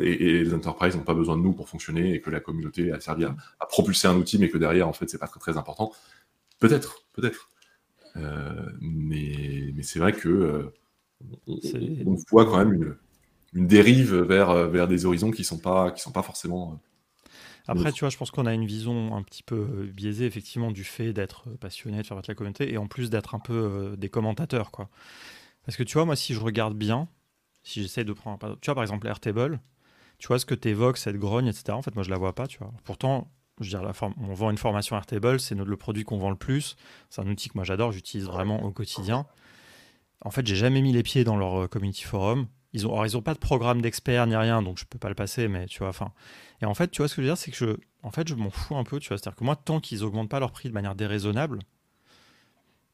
et, 0.02 0.44
les 0.44 0.54
enterprises 0.54 0.96
n'ont 0.96 1.04
pas 1.04 1.14
besoin 1.14 1.38
de 1.38 1.42
nous 1.42 1.54
pour 1.54 1.70
fonctionner 1.70 2.14
et 2.16 2.22
que 2.22 2.30
la 2.30 2.40
communauté 2.40 2.92
a 2.92 3.00
servi 3.00 3.24
à, 3.26 3.36
propulser 3.68 4.08
un 4.08 4.16
outil, 4.16 4.38
mais 4.38 4.50
que 4.50 4.58
derrière, 4.58 4.88
en 4.88 4.94
fait, 4.94 5.10
c'est 5.10 5.18
pas 5.18 5.28
très, 5.28 5.40
très 5.40 5.58
important. 5.58 5.92
Peut-être, 6.60 7.06
peut-être. 7.14 7.50
Euh, 8.16 8.70
mais, 8.80 9.72
mais 9.76 9.84
c'est 9.84 10.00
vrai 10.00 10.14
que 10.14 10.30
euh, 10.30 10.74
on, 11.48 12.16
voit 12.30 12.46
quand 12.46 12.58
même 12.58 12.74
une, 12.74 12.96
une, 13.54 13.68
dérive 13.68 14.16
vers, 14.16 14.70
vers 14.70 14.88
des 14.88 15.06
horizons 15.06 15.32
qui 15.32 15.44
sont 15.44 15.58
pas, 15.58 15.92
qui 15.92 16.02
sont 16.02 16.12
pas 16.12 16.24
forcément. 16.24 16.80
Après, 17.68 17.92
tu 17.92 18.02
vois, 18.02 18.10
je 18.10 18.18
pense 18.18 18.30
qu'on 18.30 18.46
a 18.46 18.54
une 18.54 18.66
vision 18.66 19.16
un 19.16 19.24
petit 19.24 19.42
peu 19.42 19.90
biaisée, 19.94 20.26
effectivement, 20.26 20.72
du 20.72 20.84
fait 20.84 21.14
d'être 21.14 21.50
passionné, 21.62 22.02
de 22.02 22.06
faire 22.06 22.18
battre 22.18 22.30
la 22.30 22.36
communauté, 22.36 22.72
et 22.74 22.78
en 22.78 22.88
plus 22.88 23.10
d'être 23.10 23.36
un 23.36 23.40
peu 23.40 23.96
des 23.98 24.10
commentateurs, 24.10 24.70
quoi. 24.70 24.90
Parce 25.66 25.78
que 25.78 25.84
tu 25.84 25.94
vois, 25.94 26.06
moi, 26.06 26.16
si 26.16 26.34
je 26.34 26.40
regarde 26.40 26.76
bien, 26.76 27.08
si 27.64 27.82
j'essaie 27.82 28.04
de 28.04 28.14
prendre. 28.14 28.58
Tu 28.60 28.66
vois, 28.66 28.76
par 28.76 28.84
exemple, 28.84 29.08
Airtable, 29.08 29.60
tu 30.18 30.28
vois 30.28 30.40
ce 30.40 30.46
que 30.46 30.56
tu 30.56 30.70
évoques, 30.70 30.98
cette 30.98 31.18
grogne, 31.18 31.48
etc. 31.48 31.72
En 31.72 31.82
fait, 31.82 31.96
moi, 31.96 32.04
je 32.04 32.10
la 32.10 32.18
vois 32.18 32.34
pas, 32.34 32.48
tu 32.48 32.60
vois. 32.60 32.74
Pourtant, 32.84 33.32
je 33.60 33.70
dire, 33.70 33.82
on 34.20 34.34
vend 34.34 34.50
une 34.50 34.58
formation 34.58 34.96
Airtable, 34.96 35.40
c'est 35.40 35.56
le 35.56 35.78
produit 35.78 36.04
qu'on 36.04 36.18
vend 36.18 36.30
le 36.30 36.36
plus. 36.36 36.76
C'est 37.10 37.22
un 37.22 37.28
outil 37.28 37.50
que 37.50 37.54
moi, 37.56 37.64
j'adore, 37.64 37.92
j'utilise 37.92 38.26
vraiment 38.26 38.64
au 38.64 38.72
quotidien. 38.72 39.26
En 40.22 40.32
fait, 40.32 40.46
j'ai 40.48 40.56
jamais 40.56 40.82
mis 40.82 40.94
les 40.94 41.04
pieds 41.04 41.24
dans 41.24 41.36
leur 41.36 41.64
euh, 41.64 41.68
community 41.68 42.04
forum. 42.04 42.48
Ils 42.72 42.88
ont, 42.88 43.04
ils 43.06 43.16
ont 43.16 43.22
pas 43.22 43.34
de 43.34 43.40
programme 43.40 43.82
d'experts 43.82 44.26
ni 44.26 44.36
rien, 44.36 44.64
donc 44.64 44.80
je 44.80 44.86
peux 44.86 44.98
pas 44.98 45.10
le 45.10 45.16
passer, 45.16 45.48
mais 45.48 45.68
tu 45.68 45.80
vois, 45.80 45.90
enfin. 45.90 46.12
Et 46.62 46.66
en 46.66 46.74
fait, 46.74 46.90
tu 46.90 47.02
vois 47.02 47.08
ce 47.08 47.16
que 47.16 47.22
je 47.22 47.28
veux 47.28 47.32
dire, 47.32 47.38
c'est 47.38 47.52
que 47.52 47.58
je, 47.58 47.78
en 48.02 48.10
fait, 48.10 48.28
je 48.28 48.34
m'en 48.34 48.50
fous 48.50 48.76
un 48.76 48.84
peu, 48.84 49.00
tu 49.00 49.10
vois. 49.10 49.18
C'est-à-dire 49.18 49.36
que 49.38 49.44
moi, 49.44 49.56
tant 49.56 49.80
qu'ils 49.80 50.04
augmentent 50.04 50.30
pas 50.30 50.40
leur 50.40 50.52
prix 50.52 50.70
de 50.70 50.74
manière 50.74 50.96
déraisonnable, 50.96 51.60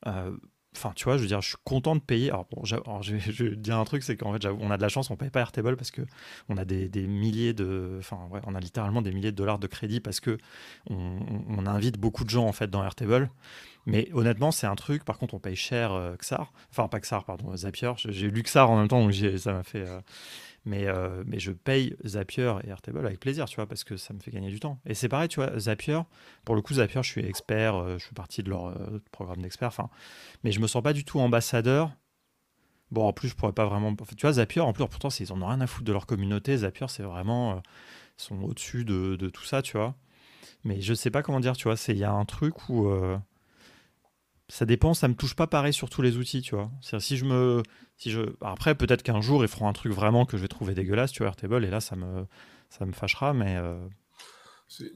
euh, 0.07 0.35
Enfin, 0.79 0.93
tu 0.95 1.03
vois, 1.03 1.17
je 1.17 1.23
veux 1.23 1.27
dire, 1.27 1.41
je 1.41 1.49
suis 1.49 1.57
content 1.65 1.93
de 1.93 2.01
payer. 2.01 2.29
Alors, 2.29 2.47
bon, 2.49 2.63
je, 2.63 2.75
vais, 3.15 3.55
dire 3.57 3.77
un 3.77 3.83
truc, 3.83 4.01
c'est 4.01 4.15
qu'en 4.15 4.31
fait, 4.31 4.45
on 4.45 4.71
a 4.71 4.77
de 4.77 4.81
la 4.81 4.87
chance, 4.87 5.11
on 5.11 5.17
paye 5.17 5.29
pas 5.29 5.41
Airtable 5.41 5.75
parce 5.75 5.91
que 5.91 6.01
on 6.47 6.55
a 6.55 6.63
des, 6.63 6.89
milliers 7.05 7.53
de, 7.53 7.97
enfin, 7.99 8.19
ouais, 8.31 8.39
on 8.45 8.55
a 8.55 8.61
littéralement 8.61 9.01
des 9.01 9.11
milliers 9.11 9.31
de 9.31 9.35
dollars 9.35 9.59
de 9.59 9.67
crédit 9.67 9.99
parce 9.99 10.21
que 10.21 10.37
on, 10.89 11.65
invite 11.65 11.99
beaucoup 11.99 12.23
de 12.23 12.29
gens 12.29 12.47
en 12.47 12.53
fait 12.53 12.69
dans 12.69 12.83
Airtable. 12.83 13.29
Mais 13.89 14.09
honnêtement, 14.13 14.51
c'est 14.51 14.67
un 14.67 14.75
truc. 14.75 15.03
Par 15.03 15.17
contre, 15.17 15.33
on 15.33 15.39
paye 15.39 15.55
cher 15.55 15.91
euh, 15.91 16.15
Xar. 16.15 16.53
Enfin, 16.69 16.87
pas 16.87 16.99
Xar, 16.99 17.25
pardon, 17.25 17.55
Zapier. 17.55 17.91
J'ai 17.95 18.29
lu 18.29 18.43
Xar 18.43 18.69
en 18.69 18.77
même 18.77 18.87
temps, 18.87 19.01
donc 19.01 19.13
ça 19.13 19.53
m'a 19.53 19.63
fait. 19.63 19.87
Euh, 19.87 19.99
mais, 20.65 20.87
euh, 20.87 21.23
mais 21.25 21.39
je 21.39 21.51
paye 21.51 21.95
Zapier 22.05 22.53
et 22.63 22.69
Airtable 22.69 23.05
avec 23.05 23.19
plaisir, 23.19 23.45
tu 23.45 23.55
vois, 23.55 23.65
parce 23.65 23.83
que 23.83 23.97
ça 23.97 24.13
me 24.13 24.19
fait 24.19 24.29
gagner 24.29 24.49
du 24.49 24.59
temps. 24.59 24.79
Et 24.85 24.93
c'est 24.93 25.09
pareil, 25.09 25.27
tu 25.27 25.39
vois, 25.39 25.57
Zapier, 25.57 25.99
pour 26.45 26.53
le 26.55 26.61
coup, 26.61 26.75
Zapier, 26.75 27.01
je 27.01 27.09
suis 27.09 27.25
expert, 27.25 27.97
je 27.97 28.03
suis 28.03 28.13
partie 28.13 28.43
de 28.43 28.49
leur 28.49 28.77
programme 29.11 29.41
d'expert, 29.41 29.71
mais 30.43 30.51
je 30.51 30.59
me 30.59 30.67
sens 30.67 30.83
pas 30.83 30.93
du 30.93 31.05
tout 31.05 31.19
ambassadeur. 31.19 31.91
Bon, 32.91 33.07
en 33.07 33.13
plus, 33.13 33.29
je 33.29 33.35
pourrais 33.35 33.53
pas 33.53 33.65
vraiment. 33.65 33.95
Tu 33.95 34.21
vois, 34.21 34.33
Zapier, 34.33 34.61
en 34.61 34.73
plus, 34.73 34.85
pourtant, 34.85 35.09
ils 35.19 35.31
en 35.31 35.41
ont 35.41 35.47
rien 35.47 35.61
à 35.61 35.67
foutre 35.67 35.85
de 35.85 35.93
leur 35.93 36.05
communauté. 36.05 36.57
Zapier, 36.57 36.87
c'est 36.89 37.03
vraiment. 37.03 37.61
ils 38.19 38.21
sont 38.21 38.41
au-dessus 38.43 38.83
de, 38.83 39.15
de, 39.15 39.29
tout 39.29 39.45
ça, 39.45 39.61
tu 39.61 39.77
vois. 39.77 39.95
Mais 40.65 40.81
je 40.81 40.93
sais 40.93 41.09
pas 41.09 41.23
comment 41.23 41.39
dire, 41.39 41.55
tu 41.55 41.69
vois, 41.69 41.75
il 41.87 41.97
y 41.97 42.03
a 42.03 42.11
un 42.11 42.25
truc 42.25 42.69
où 42.69 42.91
ça 44.49 44.65
dépend, 44.65 44.93
ça 44.93 45.07
me 45.07 45.13
touche 45.13 45.35
pas 45.35 45.47
pareil 45.47 45.73
sur 45.73 45.89
tous 45.89 46.01
les 46.01 46.17
outils, 46.17 46.41
tu 46.41 46.55
vois. 46.55 46.71
si 46.99 47.17
je 47.17 47.25
me, 47.25 47.63
si 47.97 48.09
je, 48.09 48.21
après 48.41 48.75
peut-être 48.75 49.03
qu'un 49.03 49.21
jour 49.21 49.43
ils 49.43 49.47
feront 49.47 49.67
un 49.67 49.73
truc 49.73 49.93
vraiment 49.93 50.25
que 50.25 50.37
je 50.37 50.41
vais 50.41 50.47
trouver 50.47 50.73
dégueulasse, 50.73 51.11
tu 51.11 51.19
vois, 51.19 51.27
Airtable, 51.27 51.63
et 51.63 51.69
là 51.69 51.79
ça 51.79 51.95
me, 51.95 52.25
ça 52.69 52.85
me 52.85 52.91
fâchera, 52.91 53.33
mais. 53.33 53.57
Euh, 53.57 53.79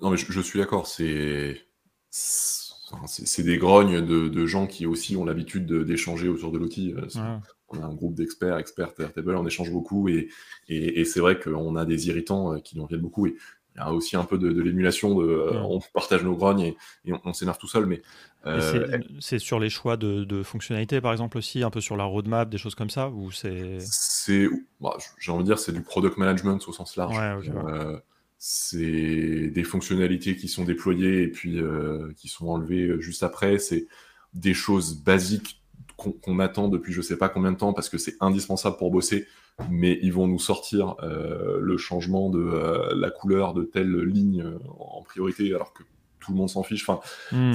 non 0.01 0.09
mais 0.09 0.17
je, 0.17 0.41
suis 0.41 0.59
d'accord, 0.59 0.87
c'est, 0.87 1.65
c'est 2.09 3.43
des 3.43 3.57
grognes 3.57 4.05
de, 4.05 4.45
gens 4.45 4.67
qui 4.67 4.85
aussi 4.85 5.15
ont 5.15 5.25
l'habitude 5.25 5.71
d'échanger 5.71 6.27
autour 6.29 6.51
de 6.51 6.57
l'outil. 6.57 6.93
Euh, 6.93 7.37
on 7.69 7.81
a 7.81 7.85
un 7.85 7.93
groupe 7.93 8.13
d'experts, 8.13 8.57
experts 8.57 8.93
Airtable, 8.99 9.35
on 9.35 9.47
échange 9.47 9.71
beaucoup 9.71 10.09
et, 10.09 10.29
et, 10.67 11.05
c'est 11.05 11.19
vrai 11.19 11.39
qu'on 11.39 11.75
a 11.75 11.85
des 11.85 12.07
irritants 12.07 12.53
euh, 12.53 12.59
qui 12.59 12.77
nous 12.77 12.85
viennent 12.85 13.01
beaucoup. 13.01 13.27
Et 13.27 13.35
il 13.75 13.79
y 13.79 13.81
a 13.81 13.91
aussi 13.91 14.15
un 14.15 14.23
peu 14.23 14.37
de, 14.37 14.61
l'émulation, 14.61 15.19
de, 15.19 15.25
euh, 15.25 15.61
on 15.63 15.79
partage 15.93 16.23
nos 16.23 16.35
grognes 16.35 16.75
et, 17.05 17.13
on, 17.23 17.33
s'énerve 17.33 17.57
tout 17.57 17.67
seul. 17.67 17.85
Mais 17.85 18.01
c'est 19.19 19.39
sur 19.39 19.59
les 19.59 19.69
choix 19.69 19.97
de, 19.97 20.43
fonctionnalités, 20.43 21.01
par 21.01 21.11
exemple 21.11 21.37
aussi, 21.37 21.63
un 21.63 21.69
peu 21.69 21.81
sur 21.81 21.95
la 21.95 22.03
roadmap, 22.03 22.49
des 22.49 22.57
choses 22.57 22.75
comme 22.75 22.89
ça, 22.89 23.09
ou 23.09 23.31
c'est 23.31 23.77
C'est, 23.79 24.47
bah, 24.81 24.97
j'ai 25.19 25.31
envie 25.31 25.43
de 25.43 25.47
dire, 25.47 25.59
c'est 25.59 25.71
du 25.71 25.81
product 25.81 26.17
management 26.17 26.59
au 26.67 26.73
sens 26.73 26.95
large. 26.95 27.15
Euh, 27.49 27.99
c'est 28.37 29.49
des 29.49 29.63
fonctionnalités 29.63 30.35
qui 30.35 30.47
sont 30.49 30.65
déployées 30.65 31.23
et 31.23 31.27
puis 31.29 31.61
qui 32.17 32.27
sont 32.27 32.47
enlevées 32.47 32.99
juste 32.99 33.23
après. 33.23 33.57
C'est 33.57 33.87
des 34.33 34.53
choses 34.53 35.01
basiques 35.01 35.61
qu'on 35.95 36.39
attend 36.39 36.67
depuis 36.67 36.91
je 36.91 37.01
sais 37.01 37.17
pas 37.17 37.29
combien 37.29 37.51
de 37.51 37.57
temps 37.57 37.71
parce 37.71 37.87
que 37.87 37.99
c'est 37.99 38.15
indispensable 38.19 38.77
pour 38.77 38.91
bosser 38.91 39.27
mais 39.69 39.99
ils 40.01 40.13
vont 40.13 40.27
nous 40.27 40.39
sortir 40.39 40.95
euh, 41.03 41.59
le 41.61 41.77
changement 41.77 42.29
de 42.29 42.39
euh, 42.39 42.93
la 42.95 43.09
couleur 43.09 43.53
de 43.53 43.63
telle 43.63 43.95
ligne 44.01 44.41
euh, 44.41 44.57
en 44.79 45.03
priorité, 45.03 45.53
alors 45.53 45.73
que 45.73 45.83
tout 46.23 46.31
le 46.31 46.37
monde 46.37 46.49
s'en 46.49 46.63
fiche. 46.63 46.87
Enfin, 46.87 47.01
hmm. 47.31 47.53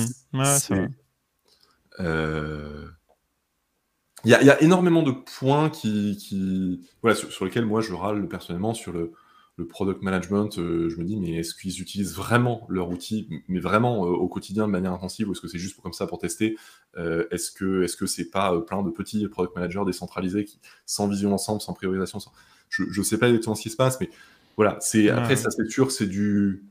il 4.24 4.30
y, 4.30 4.34
a 4.34 4.62
énormément 4.62 5.02
de 5.02 5.12
points 5.12 5.70
qui, 5.70 6.16
qui... 6.16 6.88
Voilà, 7.02 7.16
sur, 7.16 7.32
sur, 7.32 7.44
lesquels 7.44 7.66
moi 7.66 7.80
je 7.80 7.92
râle 7.92 8.28
personnellement 8.28 8.74
sur 8.74 8.92
le, 8.92 9.12
le 9.58 9.66
product 9.66 10.02
management, 10.02 10.56
euh, 10.58 10.88
je 10.88 10.96
me 10.96 11.04
dis, 11.04 11.16
mais 11.16 11.32
est-ce 11.32 11.52
qu'ils 11.52 11.82
utilisent 11.82 12.14
vraiment 12.14 12.64
leur 12.68 12.90
outil, 12.90 13.28
mais 13.48 13.58
vraiment 13.58 14.06
euh, 14.06 14.10
au 14.10 14.28
quotidien 14.28 14.66
de 14.66 14.70
manière 14.70 14.92
intensive, 14.92 15.28
ou 15.28 15.32
est-ce 15.32 15.40
que 15.40 15.48
c'est 15.48 15.58
juste 15.58 15.80
comme 15.80 15.92
ça 15.92 16.06
pour 16.06 16.20
tester? 16.20 16.56
Euh, 16.96 17.26
Est-ce 17.32 17.50
que 17.50 17.82
est-ce 17.82 17.96
que 17.96 18.06
c'est 18.06 18.30
pas 18.30 18.58
plein 18.60 18.84
de 18.84 18.90
petits 18.90 19.26
product 19.26 19.56
managers 19.56 19.82
décentralisés 19.84 20.44
qui, 20.44 20.60
sans 20.86 21.08
vision 21.08 21.30
d'ensemble, 21.30 21.60
sans 21.60 21.72
priorisation, 21.72 22.20
je 22.68 22.84
ne 22.84 23.04
sais 23.04 23.18
pas 23.18 23.26
exactement 23.26 23.56
ce 23.56 23.62
qui 23.62 23.70
se 23.70 23.76
passe, 23.76 23.98
mais 24.00 24.10
voilà. 24.56 24.78
C'est 24.80 25.08
après 25.10 25.34
ça, 25.34 25.50
c'est 25.50 25.68
sûr, 25.68 25.90
c'est 25.90 26.06
du 26.06 26.64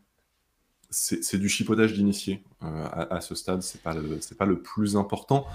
c'est 0.90 1.38
du 1.38 1.50
chipotage 1.50 1.94
d'initié 1.94 2.44
à, 2.62 3.20
ce 3.22 3.36
stade. 3.36 3.62
C'est 3.62 3.82
pas 3.82 3.94
le 3.94 4.20
pas 4.38 4.46
le 4.46 4.62
plus 4.62 4.96
important. 4.96 5.48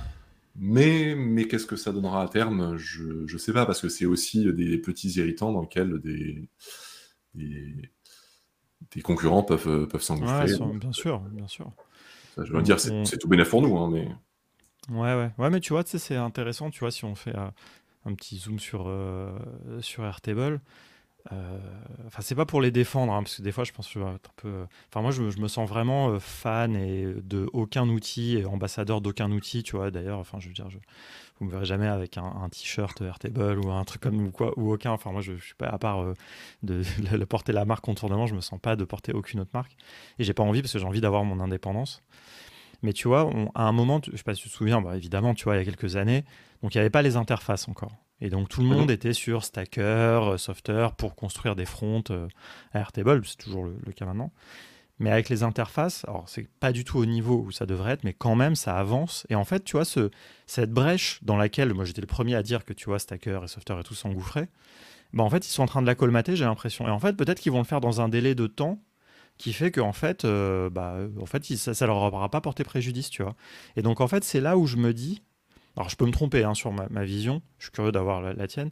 Mais, 0.56 1.14
mais 1.16 1.46
qu'est-ce 1.48 1.66
que 1.66 1.76
ça 1.76 1.92
donnera 1.92 2.22
à 2.22 2.28
terme 2.28 2.76
Je 2.76 3.32
ne 3.32 3.38
sais 3.38 3.52
pas, 3.52 3.64
parce 3.64 3.80
que 3.80 3.88
c'est 3.88 4.04
aussi 4.04 4.52
des 4.52 4.78
petits 4.78 5.10
irritants 5.12 5.52
dans 5.52 5.62
lesquels 5.62 5.98
des, 6.00 6.48
des, 7.34 9.02
concurrents 9.02 9.42
peuvent, 9.42 9.68
euh, 9.68 9.86
peuvent 9.86 10.02
s'engouffrer. 10.02 10.46
bien 10.74 10.92
sûr, 10.92 11.20
bien 11.20 11.46
sûr. 11.46 11.72
je 12.36 12.52
veux 12.52 12.62
dire, 12.62 12.78
c'est 12.78 13.18
tout 13.18 13.28
bénéfique 13.28 13.50
pour 13.50 13.62
nous. 13.62 13.78
Hein, 13.78 13.90
mais... 13.90 14.08
Ouais, 14.90 15.14
ouais. 15.14 15.30
Ouais, 15.38 15.48
mais 15.48 15.60
tu 15.60 15.72
vois, 15.72 15.84
c'est 15.86 16.16
intéressant, 16.16 16.70
tu 16.70 16.80
vois, 16.80 16.90
si 16.90 17.04
on 17.04 17.14
fait 17.14 17.36
euh, 17.36 17.48
un 18.04 18.14
petit 18.14 18.36
zoom 18.36 18.58
sur, 18.58 18.84
euh, 18.88 19.30
sur 19.80 20.04
Airtable. 20.04 20.60
Euh, 21.30 21.58
enfin, 22.06 22.20
c'est 22.20 22.34
pas 22.34 22.46
pour 22.46 22.60
les 22.60 22.72
défendre, 22.72 23.12
hein, 23.12 23.22
parce 23.22 23.36
que 23.36 23.42
des 23.42 23.52
fois, 23.52 23.64
je 23.64 23.72
pense 23.72 23.86
que 23.86 23.92
je 23.94 23.98
vais 24.00 24.10
être 24.14 24.30
un 24.30 24.34
peu. 24.36 24.66
Enfin, 24.88 25.02
moi, 25.02 25.12
je, 25.12 25.22
me 25.22 25.48
sens 25.48 25.68
vraiment 25.68 26.10
euh, 26.10 26.18
fan 26.18 26.74
et 26.74 27.14
de 27.22 27.48
aucun 27.52 27.88
outil 27.88 28.38
et 28.38 28.44
ambassadeur 28.44 29.00
d'aucun 29.00 29.30
outil, 29.30 29.62
tu 29.62 29.76
vois. 29.76 29.90
D'ailleurs, 29.90 30.18
enfin, 30.18 30.40
je 30.40 30.48
veux 30.48 30.54
dire, 30.54 30.68
je, 30.68 30.78
vous 31.38 31.46
me 31.46 31.50
verrez 31.50 31.64
jamais 31.64 31.86
avec 31.86 32.18
un, 32.18 32.48
t-shirt 32.50 33.00
Airtable 33.00 33.58
ou 33.60 33.70
un 33.70 33.84
truc 33.84 34.02
comme 34.02 34.26
ou 34.26 34.30
quoi 34.30 34.52
ou 34.58 34.72
aucun. 34.72 34.90
Enfin, 34.90 35.12
moi, 35.12 35.20
je, 35.20 35.36
je 35.36 35.44
suis 35.44 35.54
pas 35.54 35.68
à 35.68 35.78
part 35.78 36.02
euh, 36.02 36.14
de, 36.62 36.82
porter 37.24 37.52
la 37.52 37.64
marque 37.64 37.84
contournement, 37.84 38.26
je 38.26 38.34
me 38.34 38.40
sens 38.40 38.60
pas 38.60 38.76
de 38.76 38.84
porter 38.84 39.12
aucune 39.12 39.40
autre 39.40 39.50
marque 39.54 39.76
et 40.18 40.24
j'ai 40.24 40.34
pas 40.34 40.42
envie 40.42 40.60
parce 40.60 40.72
que 40.72 40.78
j'ai 40.78 40.86
envie 40.86 41.00
d'avoir 41.00 41.24
mon 41.24 41.40
indépendance. 41.40 42.02
Mais 42.82 42.92
tu 42.92 43.06
vois, 43.06 43.30
à 43.54 43.62
un 43.62 43.72
moment, 43.72 44.00
je 44.04 44.16
sais 44.16 44.24
pas 44.24 44.34
si 44.34 44.42
tu 44.42 44.48
te 44.48 44.54
souviens, 44.54 44.80
bah, 44.80 44.96
évidemment, 44.96 45.34
tu 45.34 45.44
vois, 45.44 45.54
il 45.54 45.58
y 45.58 45.62
a 45.62 45.64
quelques 45.64 45.94
années, 45.94 46.24
donc 46.62 46.74
il 46.74 46.78
n'y 46.78 46.80
avait 46.80 46.90
pas 46.90 47.02
les 47.02 47.16
interfaces 47.16 47.68
encore. 47.68 47.92
Et 48.22 48.30
donc 48.30 48.48
tout 48.48 48.60
le 48.62 48.68
mhm. 48.68 48.74
monde 48.74 48.90
était 48.90 49.12
sur 49.12 49.44
Stacker, 49.44 49.82
euh, 49.82 50.38
Softer 50.38 50.88
pour 50.96 51.16
construire 51.16 51.56
des 51.56 51.66
fronts 51.66 52.04
euh, 52.10 52.28
à 52.72 52.78
Airtable, 52.78 53.22
c'est 53.26 53.36
toujours 53.36 53.64
le, 53.64 53.92
cas 53.92 54.06
maintenant. 54.06 54.32
Mais 55.00 55.10
avec 55.10 55.28
les 55.28 55.42
interfaces, 55.42 56.04
alors 56.06 56.28
c'est 56.28 56.48
pas 56.60 56.70
du 56.70 56.84
tout 56.84 56.98
au 56.98 57.04
niveau 57.04 57.42
où 57.44 57.50
ça 57.50 57.66
devrait 57.66 57.94
être, 57.94 58.04
mais 58.04 58.12
quand 58.12 58.36
même 58.36 58.54
ça 58.54 58.78
avance. 58.78 59.26
Et 59.28 59.34
en 59.34 59.44
fait, 59.44 59.64
tu 59.64 59.72
vois, 59.72 59.84
ce, 59.84 60.10
cette 60.46 60.70
brèche 60.70 61.18
dans 61.24 61.36
laquelle, 61.36 61.74
moi 61.74 61.84
j'étais 61.84 62.00
le 62.00 62.06
premier 62.06 62.36
à 62.36 62.44
dire 62.44 62.64
que 62.64 62.72
tu 62.72 62.84
vois, 62.84 63.00
Stacker 63.00 63.40
et 63.42 63.48
Softer 63.48 63.74
et 63.80 63.82
tout 63.82 63.94
s'engouffraient, 63.94 64.48
bah 65.12 65.24
en 65.24 65.30
fait 65.30 65.44
ils 65.44 65.50
sont 65.50 65.64
en 65.64 65.66
train 65.66 65.82
de 65.82 65.86
la 65.88 65.96
colmater, 65.96 66.36
j'ai 66.36 66.44
l'impression. 66.44 66.86
Et 66.86 66.90
en 66.90 67.00
fait, 67.00 67.16
peut-être 67.16 67.40
qu'ils 67.40 67.50
vont 67.50 67.58
le 67.58 67.64
faire 67.64 67.80
dans 67.80 68.00
un 68.00 68.08
délai 68.08 68.36
de 68.36 68.46
temps 68.46 68.80
qui 69.36 69.52
fait 69.52 69.72
qu'en 69.72 69.92
fait, 69.92 70.24
euh, 70.24 70.70
bah, 70.70 70.98
en 71.20 71.26
fait 71.26 71.44
ça, 71.44 71.74
ça 71.74 71.86
leur 71.86 71.96
aura 71.96 72.30
pas 72.30 72.40
porté 72.40 72.62
préjudice, 72.62 73.10
tu 73.10 73.24
vois. 73.24 73.34
Et 73.74 73.82
donc 73.82 74.00
en 74.00 74.06
fait, 74.06 74.22
c'est 74.22 74.40
là 74.40 74.56
où 74.56 74.68
je 74.68 74.76
me 74.76 74.92
dis, 74.94 75.22
alors 75.76 75.88
je 75.88 75.96
peux 75.96 76.06
me 76.06 76.12
tromper 76.12 76.44
hein, 76.44 76.54
sur 76.54 76.72
ma, 76.72 77.04
vision, 77.04 77.42
je 77.58 77.64
suis 77.64 77.72
curieux 77.72 77.92
d'avoir 77.92 78.20
la, 78.20 78.46
tienne, 78.46 78.70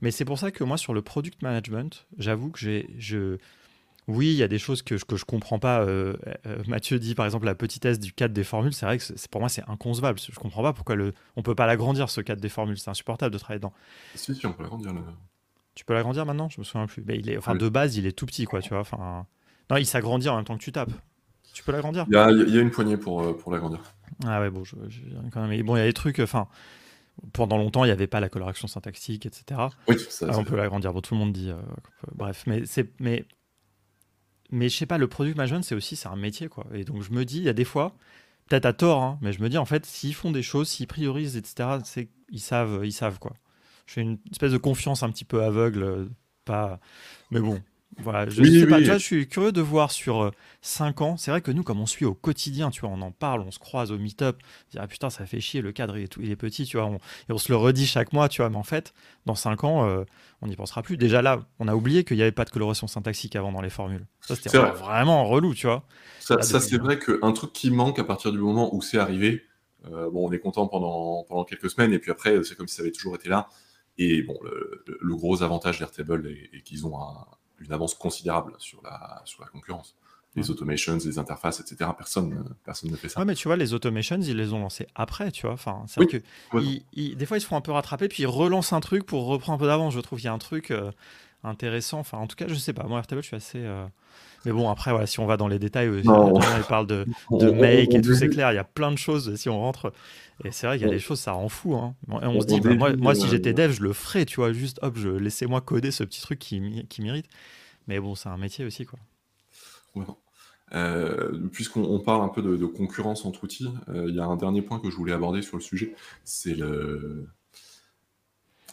mais 0.00 0.10
c'est 0.10 0.24
pour 0.24 0.38
ça 0.38 0.50
que 0.50 0.64
moi 0.64 0.76
sur 0.76 0.94
le 0.94 1.02
product 1.02 1.42
management, 1.42 2.06
j'avoue 2.18 2.50
que 2.50 2.58
j'ai, 2.58 2.88
je, 2.98 3.38
oui, 4.08 4.28
il 4.28 4.36
y 4.36 4.42
a 4.42 4.48
des 4.48 4.58
choses 4.58 4.82
que 4.82 4.96
je, 4.98 5.04
que 5.04 5.16
je 5.16 5.24
comprends 5.24 5.58
pas. 5.58 5.80
Euh, 5.80 6.16
euh, 6.46 6.62
Mathieu 6.68 6.98
dit 6.98 7.14
par 7.14 7.24
exemple 7.24 7.46
la 7.46 7.54
petitesse 7.54 7.98
du 7.98 8.12
cadre 8.12 8.34
des 8.34 8.44
formules, 8.44 8.72
c'est 8.72 8.86
vrai 8.86 8.98
que 8.98 9.04
c'est, 9.04 9.28
pour 9.28 9.40
moi 9.40 9.48
c'est 9.48 9.68
inconcevable. 9.68 10.18
Je 10.20 10.38
comprends 10.38 10.62
pas 10.62 10.72
pourquoi 10.72 10.94
le, 10.94 11.12
on 11.34 11.42
peut 11.42 11.54
pas 11.54 11.66
l'agrandir 11.66 12.08
ce 12.08 12.20
cadre 12.20 12.40
des 12.40 12.48
formules, 12.48 12.78
c'est 12.78 12.90
insupportable 12.90 13.32
de 13.32 13.38
travailler 13.38 13.58
dedans. 13.58 13.72
Si 14.14 14.34
si, 14.34 14.46
on 14.46 14.52
peut 14.52 14.62
l'agrandir. 14.62 14.92
Tu 15.74 15.84
peux 15.84 15.94
l'agrandir 15.94 16.24
maintenant? 16.24 16.48
Je 16.48 16.60
me 16.60 16.64
souviens 16.64 16.86
plus. 16.86 17.02
Mais 17.06 17.18
il 17.18 17.28
est, 17.28 17.36
enfin 17.36 17.54
de 17.54 17.68
base 17.68 17.96
il 17.96 18.06
est 18.06 18.12
tout 18.12 18.26
petit 18.26 18.44
quoi, 18.44 18.62
tu 18.62 18.70
vois. 18.70 18.80
Enfin, 18.80 19.26
non, 19.70 19.76
il 19.76 19.86
s'agrandit 19.86 20.28
en 20.28 20.36
même 20.36 20.44
temps 20.44 20.56
que 20.56 20.62
tu 20.62 20.72
tapes. 20.72 20.92
Tu 21.56 21.62
peux 21.62 21.72
l'agrandir? 21.72 22.04
Il 22.08 22.12
y 22.12 22.18
a, 22.18 22.30
y 22.30 22.58
a, 22.58 22.60
une 22.60 22.70
poignée 22.70 22.98
pour, 22.98 23.22
euh, 23.22 23.32
pour 23.32 23.50
l'agrandir. 23.50 23.80
Ah 24.26 24.42
ouais, 24.42 24.50
bon, 24.50 24.62
je, 24.62 24.76
quand 25.32 25.46
même. 25.46 25.62
Bon, 25.62 25.74
il 25.74 25.78
y 25.78 25.82
a 25.82 25.86
des 25.86 25.94
trucs. 25.94 26.18
Enfin, 26.18 26.48
pendant 27.32 27.56
longtemps, 27.56 27.84
il 27.84 27.88
n'y 27.88 27.92
avait 27.92 28.06
pas 28.06 28.20
la 28.20 28.28
coloration 28.28 28.68
syntaxique, 28.68 29.24
etc. 29.24 29.62
Oui, 29.88 29.96
ça, 30.10 30.38
on 30.38 30.44
peut 30.44 30.54
l'agrandir. 30.54 30.92
Bon, 30.92 31.00
tout 31.00 31.14
le 31.14 31.20
monde 31.20 31.32
dit. 31.32 31.48
Euh, 31.48 31.56
bref, 32.14 32.44
mais 32.46 32.66
c'est. 32.66 32.92
Mais, 33.00 33.24
mais 34.50 34.68
je 34.68 34.76
sais 34.76 34.84
pas, 34.84 34.98
le 34.98 35.08
product 35.08 35.38
management, 35.38 35.62
c'est 35.62 35.74
aussi 35.74 35.96
c'est 35.96 36.08
un 36.08 36.16
métier, 36.16 36.48
quoi. 36.48 36.66
Et 36.74 36.84
donc, 36.84 37.00
je 37.00 37.10
me 37.10 37.24
dis, 37.24 37.38
il 37.38 37.44
y 37.44 37.48
a 37.48 37.54
des 37.54 37.64
fois, 37.64 37.96
peut-être 38.50 38.66
à 38.66 38.74
tort, 38.74 39.02
hein, 39.02 39.18
mais 39.22 39.32
je 39.32 39.40
me 39.40 39.48
dis, 39.48 39.56
en 39.56 39.64
fait, 39.64 39.86
s'ils 39.86 40.14
font 40.14 40.32
des 40.32 40.42
choses, 40.42 40.68
s'ils 40.68 40.86
priorisent, 40.86 41.38
etc., 41.38 41.78
c'est 41.84 42.10
ils 42.28 42.38
savent, 42.38 42.82
ils 42.84 42.92
savent, 42.92 43.18
quoi. 43.18 43.32
Je 43.86 43.94
fais 43.94 44.02
une 44.02 44.18
espèce 44.30 44.52
de 44.52 44.58
confiance 44.58 45.02
un 45.02 45.08
petit 45.08 45.24
peu 45.24 45.42
aveugle, 45.42 45.82
euh, 45.84 46.04
pas. 46.44 46.80
Mais 47.30 47.40
bon, 47.40 47.62
voilà, 47.98 48.28
je, 48.28 48.42
sais 48.42 48.66
pas, 48.66 48.82
je 48.82 48.98
suis 48.98 49.26
curieux 49.26 49.52
de 49.52 49.60
voir 49.62 49.90
sur 49.90 50.30
5 50.60 51.00
euh, 51.00 51.04
ans. 51.04 51.16
C'est 51.16 51.30
vrai 51.30 51.40
que 51.40 51.50
nous, 51.50 51.62
comme 51.62 51.80
on 51.80 51.86
suit 51.86 52.04
au 52.04 52.14
quotidien, 52.14 52.70
tu 52.70 52.82
vois, 52.82 52.90
on 52.90 53.00
en 53.00 53.10
parle, 53.10 53.40
on 53.40 53.50
se 53.50 53.58
croise 53.58 53.90
au 53.90 53.98
meet-up, 53.98 54.36
on 54.74 54.80
ah 54.80 54.86
putain, 54.86 55.08
ça 55.08 55.24
fait 55.24 55.40
chier, 55.40 55.62
le 55.62 55.72
cadre 55.72 55.96
il 55.96 56.04
est, 56.04 56.08
tout, 56.08 56.20
il 56.20 56.30
est 56.30 56.36
petit, 56.36 56.64
tu 56.64 56.76
vois, 56.76 56.90
et 57.28 57.32
on 57.32 57.38
se 57.38 57.50
le 57.50 57.56
redit 57.56 57.86
chaque 57.86 58.12
mois, 58.12 58.28
tu 58.28 58.42
vois, 58.42 58.50
mais 58.50 58.56
en 58.56 58.62
fait, 58.64 58.92
dans 59.24 59.34
5 59.34 59.64
ans, 59.64 59.88
euh, 59.88 60.04
on 60.42 60.46
n'y 60.46 60.56
pensera 60.56 60.82
plus. 60.82 60.98
Déjà 60.98 61.22
là, 61.22 61.40
on 61.58 61.68
a 61.68 61.74
oublié 61.74 62.04
qu'il 62.04 62.18
n'y 62.18 62.22
avait 62.22 62.32
pas 62.32 62.44
de 62.44 62.50
coloration 62.50 62.86
syntaxique 62.86 63.34
avant 63.34 63.50
dans 63.50 63.62
les 63.62 63.70
formules. 63.70 64.06
Ça, 64.20 64.36
c'était 64.36 64.58
vraiment 64.58 65.24
relou, 65.24 65.54
tu 65.54 65.66
vois. 65.66 65.84
Ça, 66.20 66.42
c'est 66.42 66.78
vrai 66.78 66.98
qu'un 66.98 67.32
truc 67.32 67.52
qui 67.54 67.70
manque 67.70 67.98
à 67.98 68.04
partir 68.04 68.30
du 68.30 68.38
moment 68.38 68.74
où 68.74 68.82
c'est 68.82 68.98
arrivé, 68.98 69.42
euh, 69.90 70.10
bon, 70.10 70.28
on 70.28 70.32
est 70.32 70.38
content 70.38 70.66
pendant, 70.66 71.24
pendant 71.24 71.44
quelques 71.44 71.70
semaines, 71.70 71.94
et 71.94 71.98
puis 71.98 72.10
après, 72.10 72.44
c'est 72.44 72.56
comme 72.56 72.68
si 72.68 72.76
ça 72.76 72.82
avait 72.82 72.92
toujours 72.92 73.14
été 73.14 73.30
là. 73.30 73.48
Et 73.96 74.22
bon, 74.22 74.38
le, 74.42 75.16
gros 75.16 75.42
avantage 75.42 75.78
d'Airtable 75.78 76.28
est 76.52 76.60
qu'ils 76.60 76.86
ont 76.86 77.00
un 77.00 77.24
une 77.60 77.72
avance 77.72 77.94
considérable 77.94 78.54
sur 78.58 78.82
la, 78.82 79.22
sur 79.24 79.42
la 79.42 79.48
concurrence. 79.48 79.94
Les 80.34 80.50
automations, 80.50 80.98
les 81.02 81.18
interfaces, 81.18 81.60
etc. 81.60 81.90
Personne, 81.96 82.54
personne 82.62 82.90
ne 82.90 82.96
fait 82.96 83.08
ça. 83.08 83.20
Ouais, 83.20 83.24
mais 83.24 83.34
tu 83.34 83.48
vois, 83.48 83.56
les 83.56 83.72
automations, 83.72 84.20
ils 84.20 84.36
les 84.36 84.52
ont 84.52 84.60
lancés 84.60 84.86
après, 84.94 85.30
tu 85.32 85.46
vois. 85.46 85.54
Enfin, 85.54 85.84
c'est 85.86 85.98
vrai 85.98 86.06
que 86.06 86.18
des 87.14 87.26
fois, 87.26 87.38
ils 87.38 87.40
se 87.40 87.46
font 87.46 87.56
un 87.56 87.62
peu 87.62 87.72
rattraper, 87.72 88.08
puis 88.08 88.24
ils 88.24 88.26
relancent 88.26 88.74
un 88.74 88.80
truc 88.80 89.06
pour 89.06 89.26
reprendre 89.26 89.56
un 89.56 89.58
peu 89.58 89.66
d'avance. 89.66 89.94
Je 89.94 90.00
trouve 90.00 90.18
qu'il 90.18 90.26
y 90.26 90.28
a 90.28 90.34
un 90.34 90.38
truc 90.38 90.70
euh, 90.70 90.92
intéressant. 91.42 92.00
Enfin, 92.00 92.18
en 92.18 92.26
tout 92.26 92.36
cas, 92.36 92.48
je 92.48 92.54
sais 92.54 92.74
pas. 92.74 92.82
Moi, 92.82 92.98
Airtable, 92.98 93.22
je 93.22 93.28
suis 93.28 93.36
assez. 93.36 93.60
Euh, 93.60 93.86
mais 94.44 94.52
bon, 94.52 94.70
après, 94.70 94.90
voilà, 94.90 95.06
si 95.06 95.18
on 95.20 95.26
va 95.26 95.36
dans 95.36 95.48
les 95.48 95.58
détails, 95.58 95.88
euh, 95.88 96.02
il 96.02 96.64
parle 96.68 96.86
de, 96.86 97.06
de 97.30 97.50
make 97.50 97.94
et 97.94 98.00
tout, 98.00 98.14
c'est 98.14 98.28
clair. 98.28 98.52
Il 98.52 98.56
y 98.56 98.58
a 98.58 98.64
plein 98.64 98.90
de 98.92 98.98
choses 98.98 99.34
si 99.36 99.48
on 99.48 99.58
rentre. 99.58 99.92
Et 100.44 100.50
c'est 100.50 100.66
vrai 100.66 100.76
qu'il 100.76 100.86
y 100.86 100.90
a 100.90 100.92
des 100.92 101.00
choses, 101.00 101.18
ça 101.18 101.32
rend 101.32 101.48
fou. 101.48 101.74
Hein. 101.74 101.94
on, 102.08 102.40
se 102.40 102.46
dit, 102.46 102.60
bah, 102.60 102.74
moi, 102.74 102.94
moi, 102.96 103.14
si 103.14 103.26
j'étais 103.28 103.54
dev, 103.54 103.72
je 103.72 103.82
le 103.82 103.92
ferais, 103.92 104.26
tu 104.26 104.36
vois. 104.36 104.52
Juste, 104.52 104.78
hop, 104.82 104.96
je, 104.96 105.08
laissez-moi 105.08 105.60
coder 105.60 105.90
ce 105.90 106.04
petit 106.04 106.20
truc 106.20 106.38
qui, 106.38 106.86
qui 106.88 107.02
m'irrite. 107.02 107.26
Mais 107.88 108.00
bon, 108.00 108.14
c'est 108.14 108.28
un 108.28 108.36
métier 108.36 108.64
aussi, 108.64 108.84
quoi. 108.84 108.98
Euh, 110.74 111.48
puisqu'on 111.52 112.00
parle 112.00 112.22
un 112.22 112.28
peu 112.28 112.42
de, 112.42 112.66
concurrence 112.66 113.24
entre 113.24 113.44
outils, 113.44 113.68
euh, 113.88 114.06
il 114.08 114.14
y 114.14 114.20
a 114.20 114.26
un 114.26 114.36
dernier 114.36 114.62
point 114.62 114.80
que 114.80 114.90
je 114.90 114.96
voulais 114.96 115.12
aborder 115.12 115.42
sur 115.42 115.56
le 115.56 115.62
sujet, 115.62 115.94
c'est 116.24 116.54
le... 116.54 117.28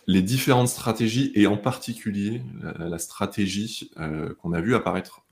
les 0.08 0.24
différentes 0.24 0.70
stratégies, 0.70 1.32
et 1.36 1.46
en 1.46 1.58
particulier 1.58 2.42
la, 2.80 2.98
stratégie 2.98 3.92
euh, 3.98 4.34
qu'on 4.36 4.54
a 4.54 4.62
vu 4.62 4.74
apparaître, 4.74 5.23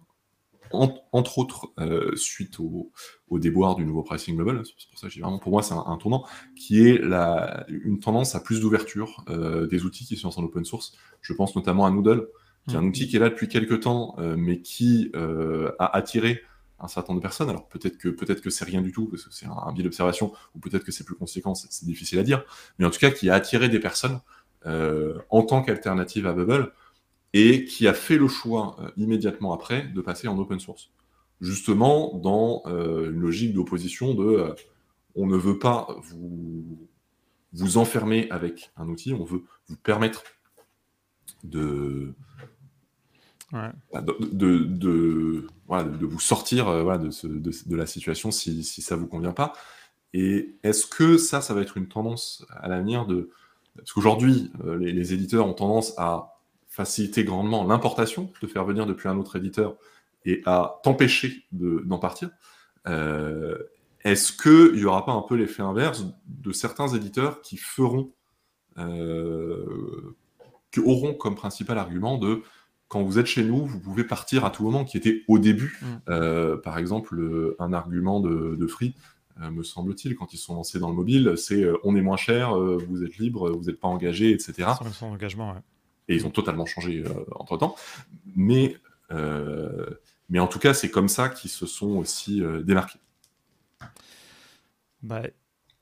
entre 0.74 1.38
autres, 1.38 1.74
suite 2.15 2.59
au, 2.59 2.91
déboire 3.32 3.76
du 3.76 3.86
nouveau 3.86 4.03
pricing 4.03 4.36
global, 4.36 4.61
c'est 4.65 4.89
pour 4.89 4.99
ça 4.99 5.07
que 5.07 5.19
vraiment, 5.19 5.39
pour 5.39 5.51
moi, 5.51 5.63
c'est 5.63 5.74
un, 5.74 5.97
tournant, 5.97 6.26
qui 6.55 6.88
est 6.88 6.97
la, 6.97 7.65
une 7.69 7.99
tendance 7.99 8.36
à 8.36 8.39
plus 8.39 8.59
d'ouverture 8.59 9.24
des 9.69 9.86
outils 9.86 10.05
qui 10.05 10.17
sont 10.17 10.38
en 10.39 10.43
open 10.43 10.65
source. 10.65 10.97
Je 11.22 11.34
pense 11.34 11.55
notamment 11.55 11.86
à 11.86 11.91
Noodle, 11.91 12.28
qui 12.67 12.76
est 12.76 12.78
un 12.78 12.82
mm. 12.82 12.88
outil 12.88 13.07
qui 13.07 13.15
est 13.15 13.19
là 13.19 13.30
depuis 13.30 13.47
quelques 13.47 13.82
temps, 13.82 14.15
euh, 14.19 14.36
mais 14.38 14.61
qui 14.61 15.11
euh, 15.15 15.72
a 15.80 15.95
attiré 15.95 16.41
un 16.80 16.88
certain 16.88 17.13
nombre 17.13 17.22
de 17.22 17.28
personnes. 17.28 17.49
Alors 17.49 17.67
peut-être 17.67 17.97
que 17.97 18.09
peut-être 18.09 18.41
que 18.41 18.49
c'est 18.49 18.65
rien 18.65 18.82
du 18.82 18.91
tout, 18.91 19.07
parce 19.07 19.24
que 19.24 19.34
c'est 19.34 19.47
un, 19.47 19.72
biais 19.74 19.84
d'observation, 19.84 20.34
ou 20.55 20.59
peut-être 20.59 20.84
que 20.84 20.91
c'est 20.91 21.03
plus 21.03 21.15
conséquent, 21.15 21.55
c'est 21.55 21.86
difficile 21.86 22.19
à 22.19 22.24
dire, 22.24 22.43
mais 22.80 22.86
en 22.86 22.89
tout 22.89 22.99
cas 22.99 23.11
qui 23.11 23.30
a 23.30 23.36
attiré 23.36 23.69
des 23.69 23.80
personnes 23.80 24.19
euh, 24.65 25.17
en 25.30 25.43
tant 25.43 25.61
qu'alternative 25.63 26.28
à 26.28 26.34
Bubble 26.34 26.72
et 27.34 27.65
qui 27.65 27.88
a 27.88 27.93
fait 27.93 28.17
le 28.17 28.27
choix 28.27 28.77
immédiatement 28.97 29.53
après 29.53 29.88
de 29.88 30.01
passer 30.01 30.27
en 30.27 30.38
open 30.38 30.59
source. 30.59 30.91
Justement 31.39 32.17
dans 32.17 32.63
une 32.65 33.19
logique 33.19 33.53
d'opposition 33.53 34.13
de 34.13 34.53
on 35.15 35.27
ne 35.27 35.38
veut 35.38 35.59
pas 35.59 35.88
vous, 36.03 36.88
vous 37.53 37.77
enfermer 37.77 38.29
avec 38.29 38.71
un 38.77 38.88
outil, 38.88 39.13
on 39.13 39.23
veut 39.23 39.43
vous 39.67 39.75
permettre 39.77 40.23
de, 41.43 42.13
bah, 43.51 43.73
de, 44.32 44.59
de, 44.59 45.47
voilà, 45.67 45.84
de, 45.84 46.05
vous 46.05 46.19
sortir 46.19 46.67
euh, 46.67 46.84
voilà, 46.84 46.99
de, 46.99 47.09
ce, 47.09 47.27
de, 47.27 47.75
la 47.75 47.86
situation 47.86 48.32
si, 48.32 48.63
si 48.63 48.82
ça 48.82 48.95
ne 48.95 49.01
vous 49.01 49.07
convient 49.07 49.34
pas. 49.34 49.53
Et 50.13 50.55
est-ce 50.63 50.86
que 50.86 51.17
ça, 51.17 51.41
ça 51.41 51.53
va 51.53 51.61
être 51.61 51.77
une 51.77 51.88
tendance 51.88 52.45
à 52.49 52.67
l'avenir 52.67 53.05
de... 53.05 53.29
Parce 53.75 53.93
qu'aujourd'hui, 53.93 54.51
euh, 54.65 54.77
les, 54.77 55.13
éditeurs 55.13 55.47
ont 55.47 55.53
tendance 55.53 55.93
à 55.97 56.40
faciliter 56.72 57.24
grandement 57.24 57.63
l'importation, 57.63 58.32
de 58.41 58.47
faire 58.47 58.65
venir 58.65 58.88
depuis 58.88 59.07
un 59.07 59.17
autre 59.17 59.36
éditeur 59.36 59.76
et 60.26 60.41
à 60.47 60.80
t'empêcher 60.84 61.45
d'en 61.51 61.99
partir. 61.99 62.32
Euh, 62.88 63.57
est-ce 64.03 64.32
qu'il 64.32 64.80
n'y 64.80 64.86
aura 64.86 65.05
pas 65.05 65.11
un 65.11 65.22
peu 65.22 65.36
l'effet 65.36 65.61
inverse 65.61 66.05
de 66.26 66.51
certains 66.51 66.88
éditeurs 66.88 67.41
qui 67.41 67.57
feront, 67.57 68.11
qui 70.72 70.80
auront 70.80 71.13
comme 71.13 71.36
principal 71.36 71.78
argument 71.78 72.17
de 72.17 72.41
quand 72.91 73.03
vous 73.03 73.17
êtes 73.17 73.26
chez 73.26 73.45
nous, 73.45 73.65
vous 73.65 73.80
pouvez 73.80 74.03
partir 74.03 74.43
à 74.43 74.49
tout 74.49 74.63
moment, 74.63 74.84
qui 74.84 74.97
était 74.97 75.24
au 75.30 75.39
début, 75.39 75.80
mm. 75.82 75.86
euh, 76.09 76.57
par 76.57 76.78
exemple, 76.78 77.55
un 77.57 77.72
argument 77.72 78.19
de, 78.19 78.67
Free, 78.67 78.95
euh, 79.41 79.49
me 79.49 79.63
semble-t-il, 79.63 80.15
quand 80.15 80.34
ils 80.34 80.38
sont 80.38 80.55
lancés 80.55 80.78
dans 80.78 80.89
le 80.89 80.95
mobile, 80.95 81.36
c'est 81.38 81.63
euh, 81.63 81.78
on 81.86 81.95
est 81.95 82.01
moins 82.01 82.17
cher, 82.17 82.53
vous 82.53 83.03
êtes 83.05 83.17
libre, 83.17 83.49
vous 83.49 83.63
n'êtes 83.63 83.80
pas 83.80 83.88
engagé, 83.88 84.32
etc. 84.32 84.72
Sans, 84.91 85.07
engagement, 85.07 85.53
ouais. 85.53 85.61
Ils 86.16 86.26
ont 86.26 86.32
totalement 86.32 86.66
changé 86.66 87.03
entre-temps. 87.32 87.76
Mais, 88.36 88.78
mais 90.30 90.39
en 90.39 90.47
tout 90.47 90.59
cas, 90.59 90.74
c'est 90.74 90.89
comme 90.89 91.09
ça 91.09 91.30
qu'ils 91.30 91.51
se 91.51 91.66
sont 91.66 91.97
aussi 91.97 92.41
démarqués. 92.64 92.99
Bah, 95.03 95.24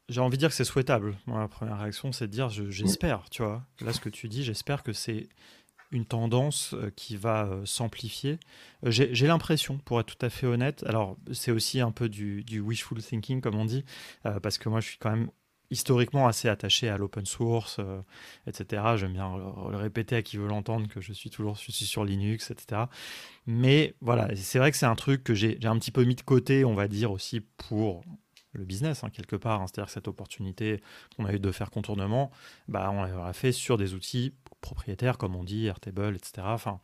j'ai 0.09 0.21
envie 0.21 0.37
de 0.37 0.39
dire 0.39 0.49
que 0.49 0.55
c'est 0.55 0.63
souhaitable. 0.63 1.17
Moi, 1.27 1.39
la 1.39 1.47
première 1.47 1.79
réaction, 1.79 2.11
c'est 2.11 2.27
de 2.27 2.31
dire 2.31 2.49
j'espère, 2.49 3.29
tu 3.29 3.43
vois. 3.43 3.63
Là, 3.81 3.93
ce 3.93 3.99
que 3.99 4.09
tu 4.09 4.27
dis, 4.27 4.43
j'espère 4.43 4.83
que 4.83 4.93
c'est 4.93 5.29
une 5.91 6.05
tendance 6.05 6.73
euh, 6.73 6.91
qui 6.95 7.17
va 7.17 7.45
euh, 7.45 7.65
s'amplifier. 7.65 8.39
Euh, 8.85 8.91
j'ai 8.91 9.27
l'impression, 9.27 9.77
pour 9.77 9.99
être 9.99 10.15
tout 10.15 10.25
à 10.25 10.29
fait 10.29 10.45
honnête, 10.45 10.83
alors 10.83 11.17
c'est 11.31 11.51
aussi 11.51 11.79
un 11.79 11.91
peu 11.91 12.09
du, 12.09 12.43
wishful 12.59 13.01
thinking, 13.01 13.41
comme 13.41 13.55
on 13.55 13.65
dit, 13.65 13.83
parce 14.43 14.57
que 14.57 14.69
moi 14.69 14.81
je 14.81 14.89
suis 14.89 14.97
quand 14.97 15.11
même 15.11 15.29
historiquement 15.71 16.27
assez 16.27 16.47
attaché 16.47 16.89
à 16.89 16.97
l'open 16.97 17.25
source, 17.25 17.77
euh, 17.79 18.01
etc. 18.47 18.83
J'aime 18.95 19.13
bien 19.13 19.37
le, 19.37 19.77
répéter 19.77 20.15
à 20.15 20.21
qui 20.21 20.37
veut 20.37 20.47
l'entendre 20.47 20.87
que 20.87 21.01
je 21.01 21.13
suis 21.13 21.29
toujours 21.29 21.57
sur 21.57 22.03
Linux, 22.05 22.51
etc. 22.51 22.83
Mais 23.45 23.95
voilà, 24.01 24.29
c'est 24.35 24.59
vrai 24.59 24.71
que 24.71 24.77
c'est 24.77 24.85
un 24.85 24.95
truc 24.95 25.23
que 25.23 25.33
j'ai 25.33 25.57
un 25.63 25.77
petit 25.77 25.91
peu 25.91 26.03
mis 26.03 26.15
de 26.15 26.21
côté, 26.21 26.65
on 26.65 26.73
va 26.73 26.87
dire 26.87 27.11
aussi 27.11 27.41
pour 27.41 28.03
le 28.53 28.65
business 28.65 29.03
hein, 29.03 29.09
quelque 29.09 29.35
part. 29.35 29.61
Hein. 29.61 29.65
C'est-à-dire 29.67 29.87
que 29.87 29.93
cette 29.93 30.07
opportunité 30.07 30.81
qu'on 31.15 31.25
a 31.25 31.33
eu 31.33 31.39
de 31.39 31.51
faire 31.51 31.69
contournement, 31.69 32.31
bah, 32.67 32.89
on 32.91 33.03
l'a 33.03 33.33
fait 33.33 33.51
sur 33.51 33.77
des 33.77 33.93
outils 33.93 34.33
propriétaires, 34.61 35.17
comme 35.17 35.35
on 35.35 35.43
dit, 35.43 35.67
Airtable, 35.67 36.15
etc. 36.15 36.41
Enfin, 36.45 36.79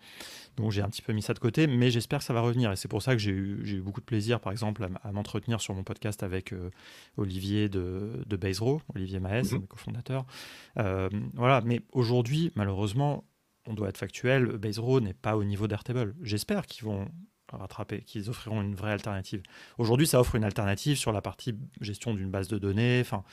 donc 0.56 0.72
j'ai 0.72 0.82
un 0.82 0.90
petit 0.90 1.02
peu 1.02 1.14
mis 1.14 1.22
ça 1.22 1.34
de 1.34 1.40
côté, 1.40 1.68
mais 1.68 1.92
j'espère 1.92 2.20
que 2.20 2.26
ça 2.26 2.34
va 2.34 2.42
revenir. 2.42 2.72
Et 2.72 2.76
c'est 2.76 2.88
pour 2.88 3.02
ça 3.02 3.14
que 3.14 3.20
j'ai 3.20 3.32
eu, 3.32 3.62
eu, 3.66 3.82
beaucoup 3.82 4.00
de 4.00 4.06
plaisir, 4.06 4.40
par 4.40 4.52
exemple, 4.52 4.88
à, 5.04 5.12
m'entretenir 5.12 5.60
sur 5.60 5.74
mon 5.74 5.84
podcast 5.84 6.24
avec 6.24 6.54
euh, 6.54 6.70
Olivier 7.18 7.70
de, 7.70 8.24
de 8.26 8.40
Olivier 8.96 9.20
Maes, 9.20 9.44
mmh. 9.52 9.68
cofondateur. 9.68 10.26
Euh, 10.78 11.10
voilà, 11.34 11.62
mais 11.62 11.82
aujourd'hui, 11.92 12.52
malheureusement, 12.56 13.26
on 13.68 13.74
doit 13.74 13.90
être 13.90 13.98
factuel, 13.98 14.46
Baserow 14.58 15.00
n'est 15.00 15.14
pas 15.14 15.36
au 15.36 15.44
niveau 15.44 15.68
d'Airtable. 15.68 16.16
J'espère 16.22 16.68
qu'ils 16.68 16.86
vont 16.86 17.08
rattraper, 17.52 18.02
qu'ils 18.02 18.30
offriront 18.30 18.62
une 18.62 18.76
vraie 18.76 18.92
alternative. 18.92 19.42
Aujourd'hui, 19.78 20.08
ça 20.08 20.20
offre 20.20 20.36
une 20.36 20.44
alternative 20.44 20.98
sur 20.98 21.12
la 21.12 21.22
partie 21.22 21.56
gestion 21.82 22.14
d'une 22.14 22.30
base 22.30 22.48
de 22.48 22.58
données, 22.58 23.00
enfin, 23.02 23.24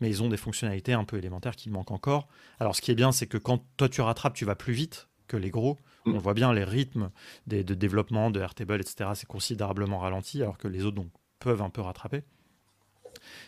mais 0.00 0.08
ils 0.08 0.22
ont 0.22 0.28
des 0.28 0.36
fonctionnalités 0.36 0.92
un 0.92 1.04
peu 1.04 1.18
élémentaires 1.18 1.56
qui 1.56 1.70
manquent 1.70 1.90
encore. 1.90 2.28
Alors, 2.60 2.76
ce 2.76 2.80
qui 2.80 2.90
est 2.90 2.94
bien, 2.94 3.12
c'est 3.12 3.26
que 3.26 3.38
quand 3.38 3.64
toi 3.76 3.88
tu 3.88 4.00
rattrapes, 4.00 4.34
tu 4.34 4.44
vas 4.44 4.54
plus 4.54 4.72
vite 4.72 5.08
que 5.26 5.36
les 5.36 5.50
gros. 5.50 5.78
Mm. 6.06 6.14
On 6.14 6.18
voit 6.18 6.34
bien 6.34 6.52
les 6.52 6.64
rythmes 6.64 7.10
de 7.46 7.62
développement 7.74 8.30
de 8.30 8.40
Airtable, 8.40 8.80
etc. 8.80 9.10
C'est 9.14 9.26
considérablement 9.26 9.98
ralenti, 9.98 10.42
alors 10.42 10.58
que 10.58 10.68
les 10.68 10.84
autres 10.84 10.96
donc, 10.96 11.10
peuvent 11.38 11.62
un 11.62 11.70
peu 11.70 11.80
rattraper. 11.80 12.22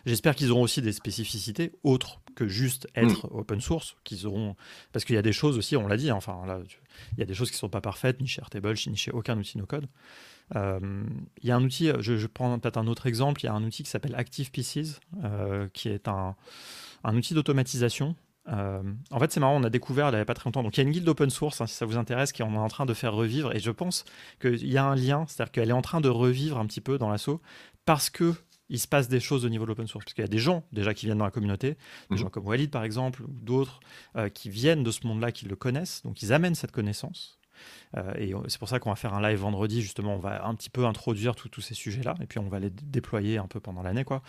J'espère 0.07 0.35
qu'ils 0.35 0.51
auront 0.51 0.63
aussi 0.63 0.83
des 0.83 0.93
spécificités 0.93 1.73
autres 1.83 2.21
que 2.35 2.47
juste 2.47 2.89
être 2.95 3.27
mm. 3.27 3.39
open 3.39 3.61
source, 3.61 3.97
qu'ils 4.05 4.27
auront 4.27 4.57
parce 4.93 5.05
qu'il 5.05 5.15
y 5.15 5.19
a 5.19 5.23
des 5.23 5.33
choses 5.33 5.59
aussi, 5.59 5.77
on 5.77 5.87
l'a 5.87 5.97
dit, 5.97 6.11
hein, 6.11 6.17
enfin 6.17 6.43
là, 6.47 6.61
il 7.13 7.19
y 7.19 7.23
a 7.23 7.27
des 7.27 7.35
choses 7.35 7.51
qui 7.51 7.57
sont 7.57 7.69
pas 7.69 7.81
parfaites 7.81 8.21
ni 8.21 8.27
chez 8.27 8.41
Airtable 8.41 8.75
ni 8.87 8.97
chez 8.97 9.11
aucun 9.11 9.39
outil 9.39 9.59
no 9.59 9.67
code. 9.67 9.87
Euh, 10.57 11.05
il 11.43 11.49
y 11.49 11.53
a 11.53 11.57
un 11.57 11.63
outil, 11.63 11.91
je, 12.01 12.27
prends 12.27 12.59
peut-être 12.59 12.77
un 12.77 12.87
autre 12.87 13.07
exemple, 13.07 13.41
il 13.43 13.47
y 13.47 13.49
a 13.49 13.53
un 13.53 13.63
outil 13.63 13.83
qui 13.83 13.91
s'appelle 13.91 14.15
Active 14.17 14.51
Pieces, 14.51 15.01
euh, 15.25 15.69
qui 15.73 15.89
est 15.89 16.09
un, 16.09 16.35
un 17.05 17.17
outil 17.17 17.35
d'automatisation. 17.35 18.17
Euh, 18.49 18.83
en 19.11 19.19
fait, 19.21 19.31
c'est 19.31 19.41
marrant, 19.41 19.61
on 19.61 19.65
a 19.65 19.71
découvert 19.71 20.09
il 20.09 20.15
n'y 20.15 20.21
a 20.21 20.25
pas 20.25 20.35
très 20.35 20.47
longtemps. 20.47 20.63
Donc, 20.63 20.77
il 20.77 20.81
y 20.81 20.85
a 20.85 20.87
une 20.87 20.93
guilde 20.93 21.09
open 21.09 21.31
source, 21.31 21.61
hein, 21.61 21.67
si 21.67 21.75
ça 21.75 21.87
vous 21.87 21.97
intéresse, 21.97 22.33
qui 22.33 22.43
est 22.43 22.45
en 22.45 22.69
train 22.69 22.87
de 22.87 22.95
faire 22.95 23.13
revivre. 23.13 23.55
Et 23.55 23.61
je 23.61 23.71
pense 23.71 24.05
qu'il 24.41 24.67
y 24.67 24.79
a 24.79 24.85
un 24.85 24.97
lien, 24.97 25.25
c'est-à-dire 25.29 25.53
qu'elle 25.53 25.71
est 25.71 25.75
en 25.75 25.83
train 25.83 26.01
de 26.01 26.09
revivre 26.09 26.59
un 26.59 26.67
petit 26.67 26.81
peu 26.81 26.99
dans 26.99 27.11
l'assaut 27.11 27.41
parce 27.85 28.11
que 28.11 28.35
il 28.71 28.79
se 28.79 28.89
passe 28.89 29.09
des 29.09 29.21
choses 29.21 29.45
au 29.45 29.49
niveau 29.49 29.65
de 29.65 29.69
l'open 29.69 29.87
source. 29.87 30.05
Parce 30.05 30.15
qu'il 30.15 30.23
y 30.23 30.25
a 30.25 30.29
des 30.29 30.39
gens 30.39 30.65
déjà 30.73 30.95
qui 30.95 31.07
viennent 31.07 31.19
dans 31.19 31.25
la 31.25 31.31
communauté, 31.31 31.71
des 31.71 31.77
mhm. 32.11 32.17
gens 32.17 32.31
comme 32.31 32.47
Walid 32.47 32.71
par 32.71 32.85
exemple, 32.85 33.23
ou 33.23 33.41
d'autres 33.43 33.81
euh, 34.17 34.29
qui 34.29 34.49
viennent 34.49 34.83
de 34.83 34.91
ce 34.91 35.07
monde-là, 35.07 35.33
qui 35.33 35.47
le 35.47 35.57
connaissent, 35.57 36.03
donc 36.03 36.23
ils 36.23 36.33
amènent 36.33 36.55
cette 36.55 36.73
connaissance. 36.73 37.39
Euh, 37.97 38.15
et 38.15 38.33
c'est 38.49 38.59
pour 38.59 38.69
ça 38.69 38.79
qu'on 38.79 38.91
va 38.91 38.97
faire 38.97 39.13
un 39.13 39.21
live 39.21 39.39
vendredi, 39.39 39.83
justement, 39.83 40.15
on 40.15 40.19
va 40.19 40.47
un 40.47 40.55
petit 40.55 40.71
peu 40.71 40.87
introduire 40.87 41.35
tous 41.35 41.61
ces 41.61 41.75
sujets-là, 41.75 42.15
et 42.23 42.27
puis 42.27 42.39
on 42.39 42.49
va 42.49 42.59
les 42.59 42.71
déployer 42.71 43.37
un 43.39 43.47
peu 43.47 43.61
pendant 43.61 43.83
l'année. 43.83 44.05
quoi. 44.05 44.23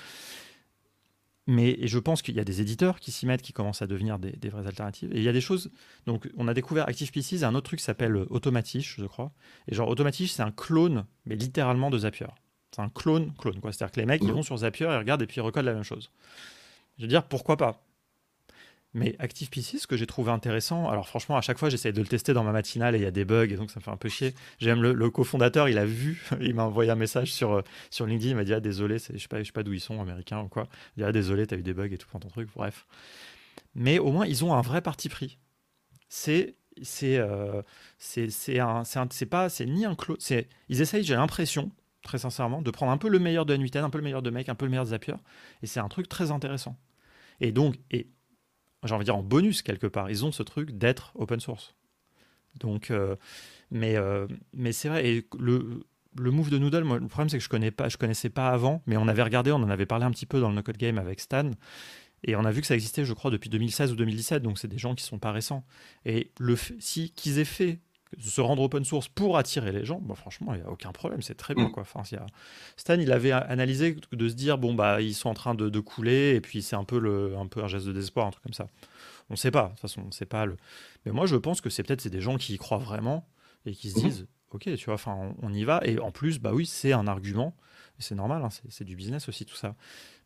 Mais 1.48 1.72
et 1.72 1.88
je 1.88 2.00
pense 2.00 2.22
qu'il 2.22 2.36
y 2.36 2.39
a 2.39 2.44
des 2.44 2.62
éditeurs 2.62 3.00
qui 3.00 3.12
s'y 3.12 3.26
mettent, 3.26 3.42
qui 3.42 3.52
commencent 3.54 3.82
à 3.82 3.88
devenir 3.88 4.20
des, 4.20 4.50
vraies 4.50 4.68
alternatives. 4.68 5.12
Et 5.14 5.18
il 5.18 5.24
y 5.24 5.30
a 5.30 5.34
des 5.34 5.42
choses. 5.42 5.72
Donc, 6.06 6.30
on 6.38 6.48
a 6.48 6.54
découvert 6.54 6.88
ActivePC, 6.88 7.44
un 7.44 7.56
autre 7.56 7.66
truc 7.66 7.80
qui 7.80 7.86
s'appelle 7.86 8.16
Automatish, 8.30 8.98
je 9.00 9.06
crois. 9.06 9.32
Et 9.68 9.76
genre, 9.76 9.89
Automatish, 9.89 10.32
c'est 10.32 10.44
un 10.44 10.52
clone, 10.52 11.06
mais 11.26 11.36
littéralement 11.36 11.89
de 11.89 11.98
Zapier. 11.98 12.28
C'est 12.74 12.82
un 12.82 12.89
clone, 12.89 13.34
clone 13.38 13.59
quoi. 13.59 13.72
C'est-à-dire 13.72 13.91
que 13.91 13.99
les 13.99 14.05
mecs, 14.05 14.24
ils 14.24 14.32
vont 14.32 14.43
sur 14.43 14.57
Zapier, 14.57 14.88
ils 14.88 14.97
regardent 14.97 15.22
et 15.22 15.28
puis 15.28 15.38
ils 15.38 15.41
recodent 15.41 15.65
la 15.65 15.74
même 15.74 15.84
chose. 15.84 16.09
Je 16.97 17.03
veux 17.03 17.07
dire, 17.07 17.24
pourquoi 17.24 17.57
pas? 17.57 17.84
Mais 18.93 19.15
ActivePC, 19.19 19.80
ce 19.80 19.88
que 19.88 19.95
j'ai 19.95 20.05
trouvé 20.05 20.32
intéressant, 20.32 20.89
alors 20.89 21.07
franchement, 21.07 21.38
à 21.38 21.41
chaque 21.41 21.57
fois, 21.57 21.69
j'essaie 21.69 21.93
de 21.93 22.01
le 22.01 22.07
tester 22.07 22.34
dans 22.34 22.43
ma 22.43 22.51
matinale 22.51 22.93
et 22.95 22.99
il 22.99 23.03
y 23.03 23.07
a 23.07 23.11
des 23.11 23.24
bugs 23.24 23.47
et 23.49 23.55
donc 23.55 23.72
ça 23.72 23.80
me 23.80 23.84
fait 23.84 23.91
un 23.91 23.97
peu 23.97 24.09
chier. 24.09 24.36
J'aime 24.59 24.82
le, 24.82 25.09
cofondateur, 25.09 25.69
il 25.69 25.78
a 25.78 25.86
vu, 25.86 26.22
il 26.41 26.53
m'a 26.53 26.65
envoyé 26.65 26.91
un 26.91 26.95
message 26.95 27.32
sur, 27.32 27.53
euh, 27.53 27.61
sur 27.89 28.05
LinkedIn, 28.05 28.32
il 28.32 28.36
m'a 28.36 28.43
dit 28.43 28.53
ah, 28.53 28.59
désolé, 28.59 28.97
je 28.97 29.17
sais 29.17 29.28
pas, 29.30 29.39
je 29.39 29.45
sais 29.45 29.51
pas 29.53 29.63
d'où 29.63 29.72
ils 29.72 29.80
sont, 29.80 30.01
américains 30.01 30.41
ou 30.41 30.49
quoi. 30.49 30.67
Il 30.97 31.01
dit 31.01 31.05
ah, 31.05 31.11
désolé, 31.13 31.47
t'as 31.47 31.55
eu 31.55 31.63
des 31.63 31.74
bugs 31.74 31.91
et 31.91 31.97
tout 31.97 32.07
dans 32.11 32.19
ton 32.19 32.30
truc, 32.30 32.49
bref. 32.53 32.86
Mais 33.76 33.97
au 33.97 34.11
moins, 34.11 34.26
ils 34.26 34.43
ont 34.43 34.53
un 34.53 34.61
vrai 34.61 34.82
parti 34.82 35.07
pris. 35.07 35.38
C'est 36.09 36.55
c'est 36.82 37.17
euh, 37.17 37.61
c'est 37.97 39.26
pas 39.30 39.47
c'est 39.47 39.65
ni 39.65 39.86
un 39.86 39.95
clone, 39.95 40.17
ils 40.67 40.82
essayent, 40.82 41.03
j'ai 41.03 41.15
l'impression, 41.15 41.72
très 42.02 42.18
sincèrement, 42.18 42.62
de 42.62 42.72
prendre 42.72 42.91
un 42.91 42.97
peu 42.97 43.10
le 43.10 43.20
meilleur 43.20 43.45
de 43.45 43.54
n 43.54 43.68
un 43.76 43.89
peu 43.89 43.97
le 43.97 44.04
meilleur 44.04 44.22
de 44.22 44.30
Make, 44.30 44.49
un 44.49 44.56
peu 44.56 44.66
le 44.66 44.72
meilleur 44.72 44.86
de 44.86 44.89
Zapier. 44.89 45.16
Et 45.62 45.68
c'est 45.68 45.80
un 45.80 45.88
truc 45.88 46.10
très 46.10 46.32
intéressant. 46.32 46.78
Et 47.39 47.52
donc, 47.52 47.76
et 47.91 48.08
j'ai 48.84 48.93
envie 48.93 49.04
de 49.04 49.06
dire 49.06 49.18
en 49.18 49.24
bonus 49.24 49.62
quelque 49.62 49.88
part, 49.88 50.10
ils 50.10 50.26
ont 50.26 50.32
ce 50.32 50.43
truc 50.43 50.72
d'être 50.72 51.12
open 51.16 51.39
source. 51.39 51.76
Donc, 52.60 52.91
euh, 52.91 53.16
mais, 53.70 53.95
euh, 53.95 54.28
mais 54.54 54.72
c'est 54.72 54.89
vrai. 54.89 55.08
Et 55.08 55.28
le, 55.39 55.84
le 56.18 56.32
move 56.32 56.49
de 56.49 56.58
Noodle, 56.58 56.84
le 56.84 57.08
problème 57.08 57.30
c'est 57.30 57.38
que 57.38 57.43
je 57.43 57.49
connais 57.49 57.72
connaissais 57.99 58.30
pas 58.30 58.49
avant, 58.49 58.82
mais 58.86 58.97
on 58.97 59.08
avait 59.08 59.24
regardé, 59.24 59.52
on 59.52 59.58
en 59.58 59.70
avait 59.70 59.86
parlé 59.86 60.06
un 60.06 60.12
petit 60.12 60.26
peu 60.26 60.39
dans 60.39 60.49
le 60.49 60.56
No 60.56 60.64
Code 60.64 60.78
Game 60.78 60.97
avec 60.97 61.20
Stan. 61.20 61.52
Et 62.24 62.36
on 62.36 62.45
a 62.45 62.52
vu 62.52 62.62
que 62.62 62.68
ça 62.68 62.76
existait, 62.76 63.04
je 63.04 63.14
crois, 63.14 63.32
depuis 63.32 63.49
2016 63.49 63.91
ou 63.91 63.95
2017, 63.95 64.43
donc 64.43 64.60
c'est 64.60 64.68
des 64.68 64.78
gens 64.78 64.93
qui 64.93 65.04
sont 65.04 65.18
pas 65.18 65.32
récents. 65.32 65.66
Et 66.06 66.32
le 66.39 66.56
si 66.56 67.12
qu'ils 67.12 67.39
aient 67.39 67.45
fait 67.45 67.80
se 68.20 68.41
rendre 68.41 68.62
open 68.64 68.84
source 68.84 69.07
pour 69.07 69.38
attirer 69.38 69.72
les 69.72 69.86
gens, 69.86 69.99
bah, 70.01 70.16
franchement, 70.16 70.53
il 70.53 70.62
n'y 70.62 70.68
a 70.68 70.70
aucun 70.70 70.91
problème, 70.91 71.22
c'est 71.22 71.36
très 71.36 71.55
bien. 71.55 71.68
Mm. 71.68 71.72
Quoi. 71.72 71.84
Enfin, 71.84 72.01
y 72.12 72.16
a... 72.16 72.26
Stan, 72.76 72.99
il 72.99 73.12
avait 73.12 73.32
analysé 73.32 73.95
de 74.12 74.30
se 74.30 74.34
dire, 74.34 74.57
bon, 74.57 74.74
bah, 74.74 75.01
ils 75.01 75.14
sont 75.14 75.30
en 75.30 75.34
train 75.34 75.55
de, 75.55 75.80
couler, 75.80 76.36
et 76.36 76.41
puis 76.41 76.62
c'est 76.62 76.76
un 76.76 76.84
peu, 76.84 76.99
le, 76.99 77.36
un 77.38 77.47
peu 77.47 77.64
un 77.64 77.68
geste 77.68 77.88
de 77.88 77.93
désespoir, 77.93 78.28
un 78.28 78.32
truc 78.32 78.43
comme 78.43 78.53
ça. 78.53 78.68
On 79.30 79.34
ne 79.34 79.38
sait 79.38 79.51
pas, 79.51 79.66
de 79.66 79.70
toute 79.70 79.80
façon, 79.80 80.03
on 80.07 80.12
sait 80.12 80.26
pas. 80.26 80.45
Le... 80.45 80.57
Mais 81.05 81.12
moi, 81.12 81.26
je 81.26 81.36
pense 81.36 81.62
que 81.62 81.70
c'est 81.70 81.84
peut-être 81.84 82.07
des 82.07 82.22
gens 82.22 82.38
qui 82.38 82.53
y 82.53 82.57
croient 82.57 82.78
vraiment 82.78 83.28
et 83.66 83.74
qui 83.74 83.91
se 83.91 83.99
mm. 83.99 84.03
disent, 84.03 84.28
ok, 84.51 84.76
tu 84.76 84.86
vois, 84.86 84.95
enfin, 84.95 85.34
on, 85.41 85.53
y 85.53 85.64
va. 85.64 85.80
Et 85.86 85.99
en 85.99 86.12
plus, 86.12 86.39
bah 86.39 86.51
oui, 86.53 86.66
c'est 86.66 86.93
un 86.93 87.07
argument. 87.07 87.55
C'est 87.99 88.16
normal, 88.16 88.43
hein, 88.43 88.49
c'est 88.70 88.84
du 88.84 88.95
business 88.95 89.30
aussi, 89.30 89.45
tout 89.45 89.55
ça. 89.55 89.76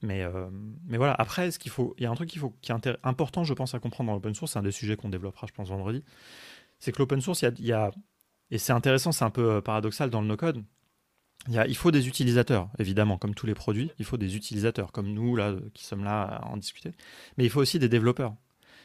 Mais, 0.01 0.23
euh, 0.23 0.47
mais 0.87 0.97
voilà, 0.97 1.13
après, 1.13 1.51
ce 1.51 1.59
qu'il 1.59 1.71
faut, 1.71 1.93
il 1.97 2.03
y 2.03 2.05
a 2.05 2.11
un 2.11 2.15
truc 2.15 2.29
qu'il 2.29 2.39
faut, 2.39 2.53
qui 2.61 2.71
est 2.71 2.89
important, 3.03 3.43
je 3.43 3.53
pense, 3.53 3.75
à 3.75 3.79
comprendre 3.79 4.07
dans 4.07 4.13
l'open 4.13 4.33
source, 4.33 4.53
c'est 4.53 4.59
un 4.59 4.63
des 4.63 4.71
sujets 4.71 4.95
qu'on 4.95 5.09
développera, 5.09 5.45
je 5.45 5.51
pense, 5.51 5.67
vendredi 5.67 6.01
c'est 6.79 6.91
que 6.91 6.99
l'open 6.99 7.21
source, 7.21 7.43
il 7.43 7.65
y, 7.65 7.73
a, 7.73 7.91
et 8.51 8.57
c'est 8.57 8.73
intéressant, 8.73 9.11
c'est 9.11 9.25
un 9.25 9.29
peu 9.29 9.55
euh, 9.55 9.61
paradoxal 9.61 10.09
dans 10.09 10.21
le 10.21 10.27
no-code, 10.27 10.63
il, 11.47 11.63
il, 11.67 11.75
faut 11.75 11.91
des 11.91 12.07
utilisateurs, 12.07 12.69
évidemment, 12.79 13.17
comme 13.17 13.35
tous 13.35 13.45
les 13.45 13.53
produits, 13.53 13.91
il 13.99 14.05
faut 14.05 14.17
des 14.17 14.35
utilisateurs, 14.35 14.91
comme 14.91 15.13
nous, 15.13 15.35
là, 15.35 15.55
qui 15.73 15.83
sommes 15.83 16.03
là 16.03 16.23
à 16.23 16.45
en 16.45 16.57
discuter, 16.57 16.91
mais 17.37 17.43
il 17.43 17.49
faut 17.49 17.61
aussi 17.61 17.79
des 17.79 17.89
développeurs. 17.89 18.35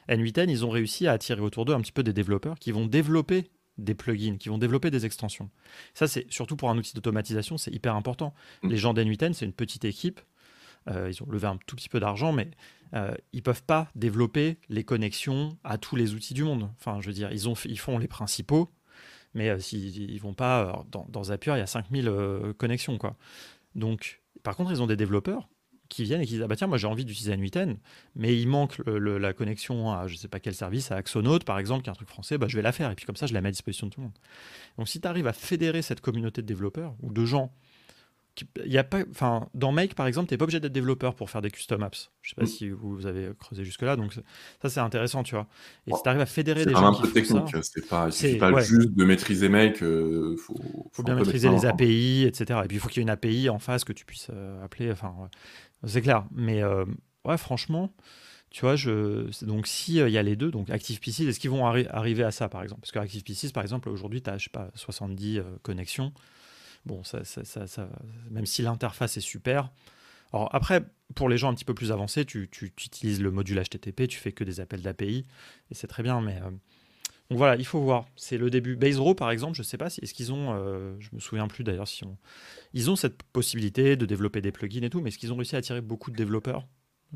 N8N, 0.09 0.51
ils 0.51 0.65
ont 0.65 0.71
réussi 0.71 1.07
à 1.07 1.13
attirer 1.13 1.41
autour 1.41 1.65
d'eux 1.65 1.75
un 1.75 1.81
petit 1.81 1.93
peu 1.93 2.03
des 2.03 2.13
développeurs 2.13 2.59
qui 2.59 2.73
vont 2.73 2.87
développer 2.87 3.51
des 3.79 3.95
plugins, 3.95 4.37
qui 4.37 4.49
vont 4.49 4.59
développer 4.59 4.91
des 4.91 5.07
extensions. 5.07 5.51
Ça, 5.95 6.07
c'est 6.07 6.31
surtout 6.31 6.57
pour 6.57 6.71
un 6.71 6.77
outil 6.77 6.95
d'automatisation, 6.95 7.59
c'est 7.59 7.73
hyper 7.73 7.95
important. 7.95 8.35
Mm. 8.63 8.69
Les 8.69 8.77
gens 8.77 8.95
d'N8N, 8.95 9.33
c'est 9.33 9.45
une 9.45 9.53
petite 9.53 9.85
équipe, 9.85 10.21
euh, 10.89 11.11
ils 11.11 11.23
ont 11.23 11.31
levé 11.31 11.47
un 11.47 11.59
tout 11.67 11.77
petit 11.77 11.89
peu 11.89 12.01
d'argent, 12.01 12.33
mais 12.33 12.51
euh, 12.95 13.15
ils 13.33 13.43
peuvent 13.43 13.63
pas 13.63 13.89
développer 13.95 14.59
les 14.69 14.85
connexions 14.85 15.57
à 15.65 15.79
tous 15.79 15.97
les 15.97 16.15
outils 16.15 16.35
du 16.35 16.45
monde. 16.45 16.71
Enfin, 16.79 17.01
je 17.01 17.07
veux 17.07 17.13
dire, 17.13 17.31
ils, 17.33 17.49
ont, 17.49 17.55
ils 17.65 17.79
font 17.79 17.99
les 17.99 18.09
principaux, 18.09 18.71
mais 19.35 19.49
euh, 19.49 19.59
s'ils 19.59 20.11
ils 20.11 20.21
vont 20.21 20.35
pas 20.35 20.85
dans, 20.91 21.07
dans, 21.09 21.25
Zapier, 21.25 21.53
il 21.55 21.59
y 21.59 21.63
a 21.63 21.67
5000 21.67 22.09
euh, 22.09 22.53
connexions 22.55 22.99
quoi. 22.99 23.17
Donc, 23.75 24.21
par 24.43 24.57
contre, 24.57 24.73
ils 24.73 24.83
ont 24.83 24.87
des 24.87 24.97
développeurs 24.97 25.49
qui 25.89 26.05
viennent 26.05 26.21
et 26.21 26.27
qui 26.27 26.35
disent 26.35 26.43
ah 26.43 26.47
bah 26.47 26.55
tiens 26.55 26.69
moi 26.69 26.79
j'ai 26.79 26.87
envie 26.87 27.05
d'utiliser 27.05 27.37
8 27.37 27.59
mais 28.15 28.41
il 28.41 28.47
manque 28.47 28.81
la 28.87 29.33
connexion 29.33 29.91
à 29.91 30.07
je 30.07 30.15
sais 30.15 30.29
pas 30.29 30.39
quel 30.39 30.55
service 30.55 30.93
à 30.93 30.97
Axonote 30.97 31.43
par 31.43 31.59
exemple 31.59 31.83
qui 31.83 31.89
est 31.89 31.91
un 31.91 31.97
truc 31.97 32.09
français 32.09 32.39
bah 32.39 32.47
je 32.49 32.55
vais 32.55 32.63
la 32.63 32.71
faire 32.71 32.93
et 32.93 32.95
puis 32.95 33.07
comme 33.07 33.17
ça 33.17 33.27
je 33.27 33.35
la 33.35 33.41
mets 33.41 33.49
à 33.49 33.51
disposition 33.51 33.89
de 33.89 33.93
tout 33.93 34.01
le 34.01 34.05
monde 34.05 34.17
donc 34.79 34.89
si 34.89 35.01
tu 35.01 35.09
arrives 35.09 35.27
à 35.27 35.33
fédérer 35.33 35.83
cette 35.83 36.01
communauté 36.01 36.43
de 36.43 36.47
développeurs 36.47 36.95
ou 37.03 37.13
de 37.13 37.25
gens 37.25 37.53
il 38.65 38.73
y 38.73 38.79
a 38.79 38.85
pas, 38.85 39.01
enfin, 39.11 39.49
dans 39.55 39.73
Make 39.73 39.95
par 39.95 40.07
exemple, 40.07 40.29
tu 40.29 40.35
n'es 40.35 40.39
pas 40.39 40.45
obligé 40.45 40.61
d'être 40.61 40.73
développeur 40.73 41.15
pour 41.15 41.31
faire 41.31 41.43
des 41.43 41.51
custom 41.51 41.83
apps. 41.83 42.11
Je 42.23 42.31
sais 42.31 42.37
pas 42.37 42.45
mm. 42.45 42.47
si 42.47 42.71
vous 42.71 43.07
avez 43.07 43.31
creusé 43.39 43.65
jusque 43.65 43.83
là, 43.83 43.97
donc 43.97 44.13
ça 44.63 44.69
c'est 44.69 44.81
intéressant, 44.81 45.23
tu 45.23 45.35
vois. 45.35 45.47
Et 45.87 45.93
si 45.93 46.03
tu 46.03 46.09
arrives 46.09 46.21
à 46.21 46.27
fédérer 46.27 46.65
des 46.65 46.73
gens, 46.73 46.95
c'est 46.95 47.01
un 47.01 47.03
peu 47.03 47.13
technique. 47.13 47.57
C'est 47.63 47.89
pas, 47.89 48.11
suffit 48.11 48.37
pas 48.37 48.61
juste 48.61 48.93
de 48.93 49.05
maîtriser 49.05 49.49
Make. 49.49 49.79
Il 49.81 49.87
euh, 49.87 50.37
faut, 50.37 50.59
faut, 50.93 51.03
bien 51.03 51.15
maîtriser 51.15 51.49
les 51.49 51.67
API, 51.67 52.25
etc. 52.27 52.61
Et 52.65 52.69
puis 52.69 52.77
il 52.77 52.81
faut 52.81 52.89
qu'il 52.89 52.99
y 52.99 53.01
ait 53.01 53.05
une 53.05 53.11
API 53.11 53.49
en 53.49 53.59
face 53.59 53.85
que 53.85 53.93
tu 53.93 54.05
puisses 54.05 54.29
euh, 54.33 54.65
appeler. 54.65 54.91
Enfin, 54.91 55.15
c'est 55.85 56.03
clair. 56.03 56.25
Mais 56.33 56.63
euh, 56.63 56.85
ouais, 57.25 57.39
franchement. 57.39 57.93
Tu 58.53 58.63
vois, 58.63 58.75
je... 58.75 59.45
donc 59.45 59.69
s'il 59.69 59.95
il 59.99 60.11
y 60.11 60.19
a 60.19 60.23
les 60.25 60.35
deux, 60.35 60.51
donc 60.51 60.71
ActivePC, 60.71 61.23
est-ce 61.23 61.39
qu'ils 61.39 61.51
vont 61.51 61.67
arriver 61.67 62.25
à 62.25 62.33
ça 62.33 62.49
par 62.49 62.65
exemple? 62.65 62.81
Parce 62.81 62.91
que 62.91 62.99
ActivePC, 62.99 63.53
par 63.53 63.63
exemple, 63.63 63.89
aujourd'hui, 63.89 64.23
tu 64.23 64.31
as, 64.31 64.39
je 64.39 64.45
sais 64.45 64.51
pas, 64.51 64.73
70 64.75 65.41
connexions. 65.63 66.13
Bon, 66.87 67.03
ça, 67.05 67.23
même 68.31 68.47
si 68.47 68.63
l'interface 68.63 69.17
est 69.17 69.23
super. 69.23 69.71
Alors 70.33 70.49
après, 70.55 70.85
pour 71.15 71.29
les 71.29 71.37
gens 71.39 71.51
un 71.51 71.55
petit 71.55 71.65
peu 71.65 71.75
plus 71.75 71.93
avancés, 71.93 72.25
tu, 72.25 72.49
utilises 72.63 73.21
le 73.21 73.31
module 73.31 73.61
HTTP, 73.61 74.09
tu 74.09 74.19
fais 74.19 74.33
que 74.33 74.45
des 74.45 74.61
appels 74.61 74.83
d'API, 74.83 75.27
et 75.71 75.75
c'est 75.75 75.87
très 75.87 76.03
bien, 76.03 76.21
mais... 76.21 76.41
Euh, 76.43 76.51
donc 77.31 77.39
voilà, 77.39 77.55
il 77.55 77.65
faut 77.65 77.81
voir. 77.81 78.07
C'est 78.17 78.39
le 78.39 78.51
début. 78.51 78.75
Baserow, 78.75 79.15
par 79.15 79.31
exemple, 79.31 79.55
je 79.55 79.61
ne 79.61 79.65
sais 79.65 79.79
pas 79.79 79.89
si 79.89 80.01
est-ce 80.01 80.15
qu'ils 80.15 80.33
ont, 80.33 80.53
euh, 80.53 80.97
je 80.99 81.11
me 81.13 81.21
souviens 81.21 81.47
plus 81.47 81.63
d'ailleurs 81.63 81.87
si 81.87 82.03
on, 82.05 82.19
ils 82.75 82.91
ont 82.91 82.97
cette 82.97 83.23
possibilité 83.23 83.95
de 83.95 84.05
développer 84.05 84.41
des 84.41 84.51
plugins 84.51 84.83
et 84.83 84.91
tout, 84.91 85.01
mais 85.01 85.11
est-ce 85.11 85.19
qu'ils 85.19 85.33
ont 85.33 85.37
réussi 85.37 85.55
à 85.55 85.61
attirer 85.61 85.81
beaucoup 85.81 86.11
de 86.11 86.17
développeurs? 86.17 86.67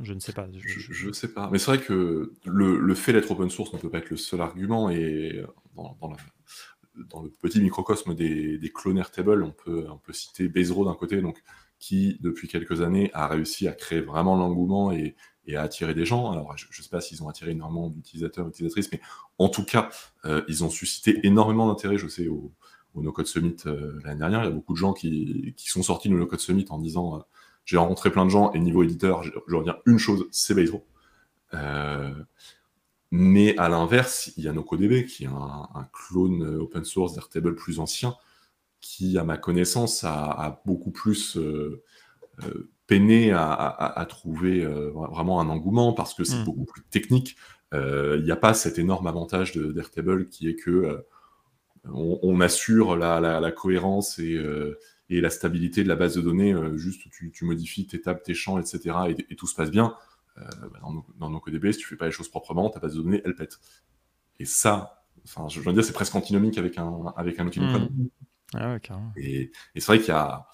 Je 0.01 0.13
ne 0.13 0.21
sais 0.21 0.33
pas. 0.33 0.47
Je 0.57 1.09
ne 1.09 1.13
sais 1.13 1.27
pas. 1.27 1.51
Mais 1.51 1.59
c'est 1.59 1.67
vrai 1.67 1.81
que 1.81 2.33
le, 2.45 2.95
fait 2.95 3.13
d'être 3.13 3.29
open 3.33 3.51
source 3.51 3.73
ne 3.73 3.79
peut 3.79 3.91
pas 3.91 3.99
être 3.99 4.11
le 4.11 4.17
seul 4.17 4.41
argument. 4.41 4.89
Et 4.89 5.43
dans, 5.75 5.97
dans, 6.01 6.13
le 6.95 7.31
petit 7.31 7.61
microcosme 7.61 8.15
des, 8.15 8.59
des 8.59 8.71
clones 8.71 8.99
Airtable, 8.99 9.43
on 9.43 9.53
peut, 9.53 9.87
on 9.91 9.99
peut 9.99 10.13
citer 10.13 10.49
Bezero 10.49 10.85
d'un 10.85 10.95
côté, 10.95 11.21
donc, 11.21 11.43
qui, 11.79 12.19
depuis 12.21 12.49
quelques 12.49 12.81
années, 12.81 13.11
a 13.13 13.27
réussi 13.27 13.69
à 13.69 13.73
créer 13.73 14.01
vraiment 14.01 14.37
l'engouement 14.37 14.93
et, 14.93 15.17
et 15.47 15.57
à 15.57 15.63
attirer 15.63 15.95
des 15.95 16.07
gens. 16.07 16.31
Alors, 16.31 16.57
je 16.57 16.67
ne 16.67 16.83
sais 16.83 16.89
pas 16.89 17.01
s'ils 17.01 17.23
ont 17.23 17.29
attiré 17.29 17.51
énormément 17.51 17.91
d'utilisateurs 17.91 18.47
d'utilisatrices, 18.47 18.91
mais 18.93 19.01
en 19.39 19.49
tout 19.49 19.65
cas, 19.65 19.91
euh, 20.25 20.43
ils 20.49 20.65
ont 20.65 20.71
suscité 20.71 21.21
énormément 21.27 21.67
d'intérêt, 21.67 21.99
je 21.99 22.09
sais, 22.09 22.29
au, 22.29 22.53
au 22.95 23.25
Summit 23.25 23.57
euh, 23.67 24.01
l'année 24.05 24.21
dernière. 24.21 24.43
Il 24.45 24.47
y 24.47 24.49
a 24.49 24.53
beaucoup 24.53 24.73
de 24.73 24.79
gens 24.79 24.93
qui, 24.93 25.53
qui 25.57 25.69
sont 25.69 25.83
sortis 25.83 26.09
du 26.09 26.15
No 26.15 26.27
Code 26.27 26.41
Summit 26.41 26.67
en 26.71 26.79
disant 26.79 27.17
euh, 27.17 27.21
j'ai 27.65 27.77
rencontré 27.77 28.11
plein 28.11 28.25
de 28.25 28.31
gens 28.31 28.53
et 28.53 28.61
niveau 28.61 28.83
éditeur, 28.83 29.23
je, 29.23 29.31
je 29.47 29.63
dire 29.63 29.81
une 29.87 29.99
chose, 29.99 30.27
c'est 30.31 30.55
Bezos. 30.55 30.85
Mais 33.17 33.57
à 33.59 33.69
l'inverse, 33.69 34.33
il 34.37 34.45
y 34.45 34.49
a 34.49 34.53
NoCoDB, 34.53 35.07
qui 35.07 35.25
est 35.25 35.29
un, 35.29 35.69
un 35.75 35.89
clone 35.93 36.43
open 36.59 36.85
source 36.85 37.15
d'Airtable 37.15 37.55
plus 37.55 37.79
ancien, 37.79 38.17
qui, 38.81 39.19
à 39.19 39.25
ma 39.25 39.39
connaissance, 39.39 40.05
a, 40.05 40.31
a 40.31 40.63
beaucoup 40.65 40.91
plus 40.91 41.39
peiner 42.87 43.33
à, 43.33 44.07
trouver 44.09 44.65
euh, 44.65 44.91
vraiment 44.91 45.41
un 45.41 45.49
engouement 45.49 45.93
parce 45.93 46.15
que 46.15 46.25
c'est 46.25 46.41
hmm. 46.41 46.45
beaucoup 46.45 46.65
plus 46.65 46.83
technique. 46.83 47.37
Euh, 47.73 48.17
il 48.19 48.25
n'y 48.25 48.31
a 48.31 48.37
pas 48.37 48.55
cet 48.55 48.79
énorme 48.79 49.07
avantage 49.07 49.57
d'Airtable 49.57 50.29
qui 50.29 50.49
est 50.49 50.55
que 50.55 50.71
euh, 50.71 50.99
on, 51.93 52.41
assure 52.41 52.97
la, 52.97 53.53
cohérence 53.53 54.19
et, 54.19 54.39
la 55.11 55.31
stabilité 55.31 55.83
de 55.83 55.89
la 55.89 55.97
base 55.97 56.15
de 56.15 56.23
données. 56.23 56.55
juste, 56.77 57.11
tu, 57.11 57.31
tu, 57.31 57.45
modifies 57.45 57.87
tes 57.87 58.01
tables, 58.01 58.23
tes 58.25 58.33
champs, 58.35 58.59
etc. 58.59 58.97
et, 59.29 59.37
tout 59.37 59.47
se 59.47 59.55
passe 59.55 59.71
bien. 59.71 59.95
Bah, 60.37 60.81
dans, 61.19 61.31
nos, 61.31 61.41
CodeB, 61.41 61.71
si 61.71 61.79
tu 61.79 61.87
fais 61.87 61.97
pas 61.97 62.07
les 62.07 62.13
choses 62.13 62.29
proprement, 62.29 62.69
ta 62.71 62.81
base 62.81 62.95
de 62.95 63.03
données, 63.03 63.23
elle 63.25 63.35
pète. 63.35 63.59
Et 64.41 64.45
ça, 64.45 65.05
enfin, 65.25 65.49
je 65.49 65.61
veux 65.61 65.73
dire, 65.73 65.85
c'est 65.85 65.93
presque 65.93 66.15
antinomique 66.15 66.59
avec 66.59 66.77
un, 66.79 67.13
avec 67.17 67.39
un 67.39 67.47
outil 67.47 67.61
de 67.61 67.73
code. 67.73 67.91
Hmm. 67.91 68.09
Ah 68.57 68.79
et, 69.17 69.51
et 69.75 69.81
c'est 69.81 69.87
vrai 69.87 69.99
qu'il 69.99 70.09
y 70.09 70.13
a 70.13 70.47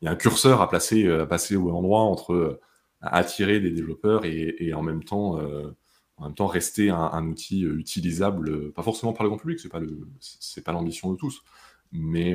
il 0.00 0.04
y 0.06 0.08
a 0.08 0.10
un 0.10 0.16
curseur 0.16 0.60
à 0.60 0.68
placer, 0.68 1.06
euh, 1.06 1.22
à 1.22 1.26
passer 1.26 1.56
au 1.56 1.70
endroit 1.70 2.02
entre 2.02 2.32
euh, 2.32 2.60
attirer 3.00 3.60
des 3.60 3.70
développeurs 3.70 4.24
et, 4.24 4.72
en 4.74 4.82
même 4.82 5.04
temps 5.04 5.38
euh, 5.38 5.76
en 6.16 6.26
même 6.26 6.34
temps 6.34 6.46
rester 6.46 6.88
un, 6.88 7.26
outil 7.26 7.62
utilisable, 7.62 8.72
pas 8.72 8.82
forcément 8.82 9.12
par 9.12 9.22
le 9.22 9.28
grand 9.28 9.38
public, 9.38 9.60
c'est 9.60 9.68
pas 9.68 9.80
le, 9.80 10.08
c'est 10.18 10.64
pas 10.64 10.72
l'ambition 10.72 11.12
de 11.12 11.16
tous, 11.18 11.44
mais, 11.92 12.34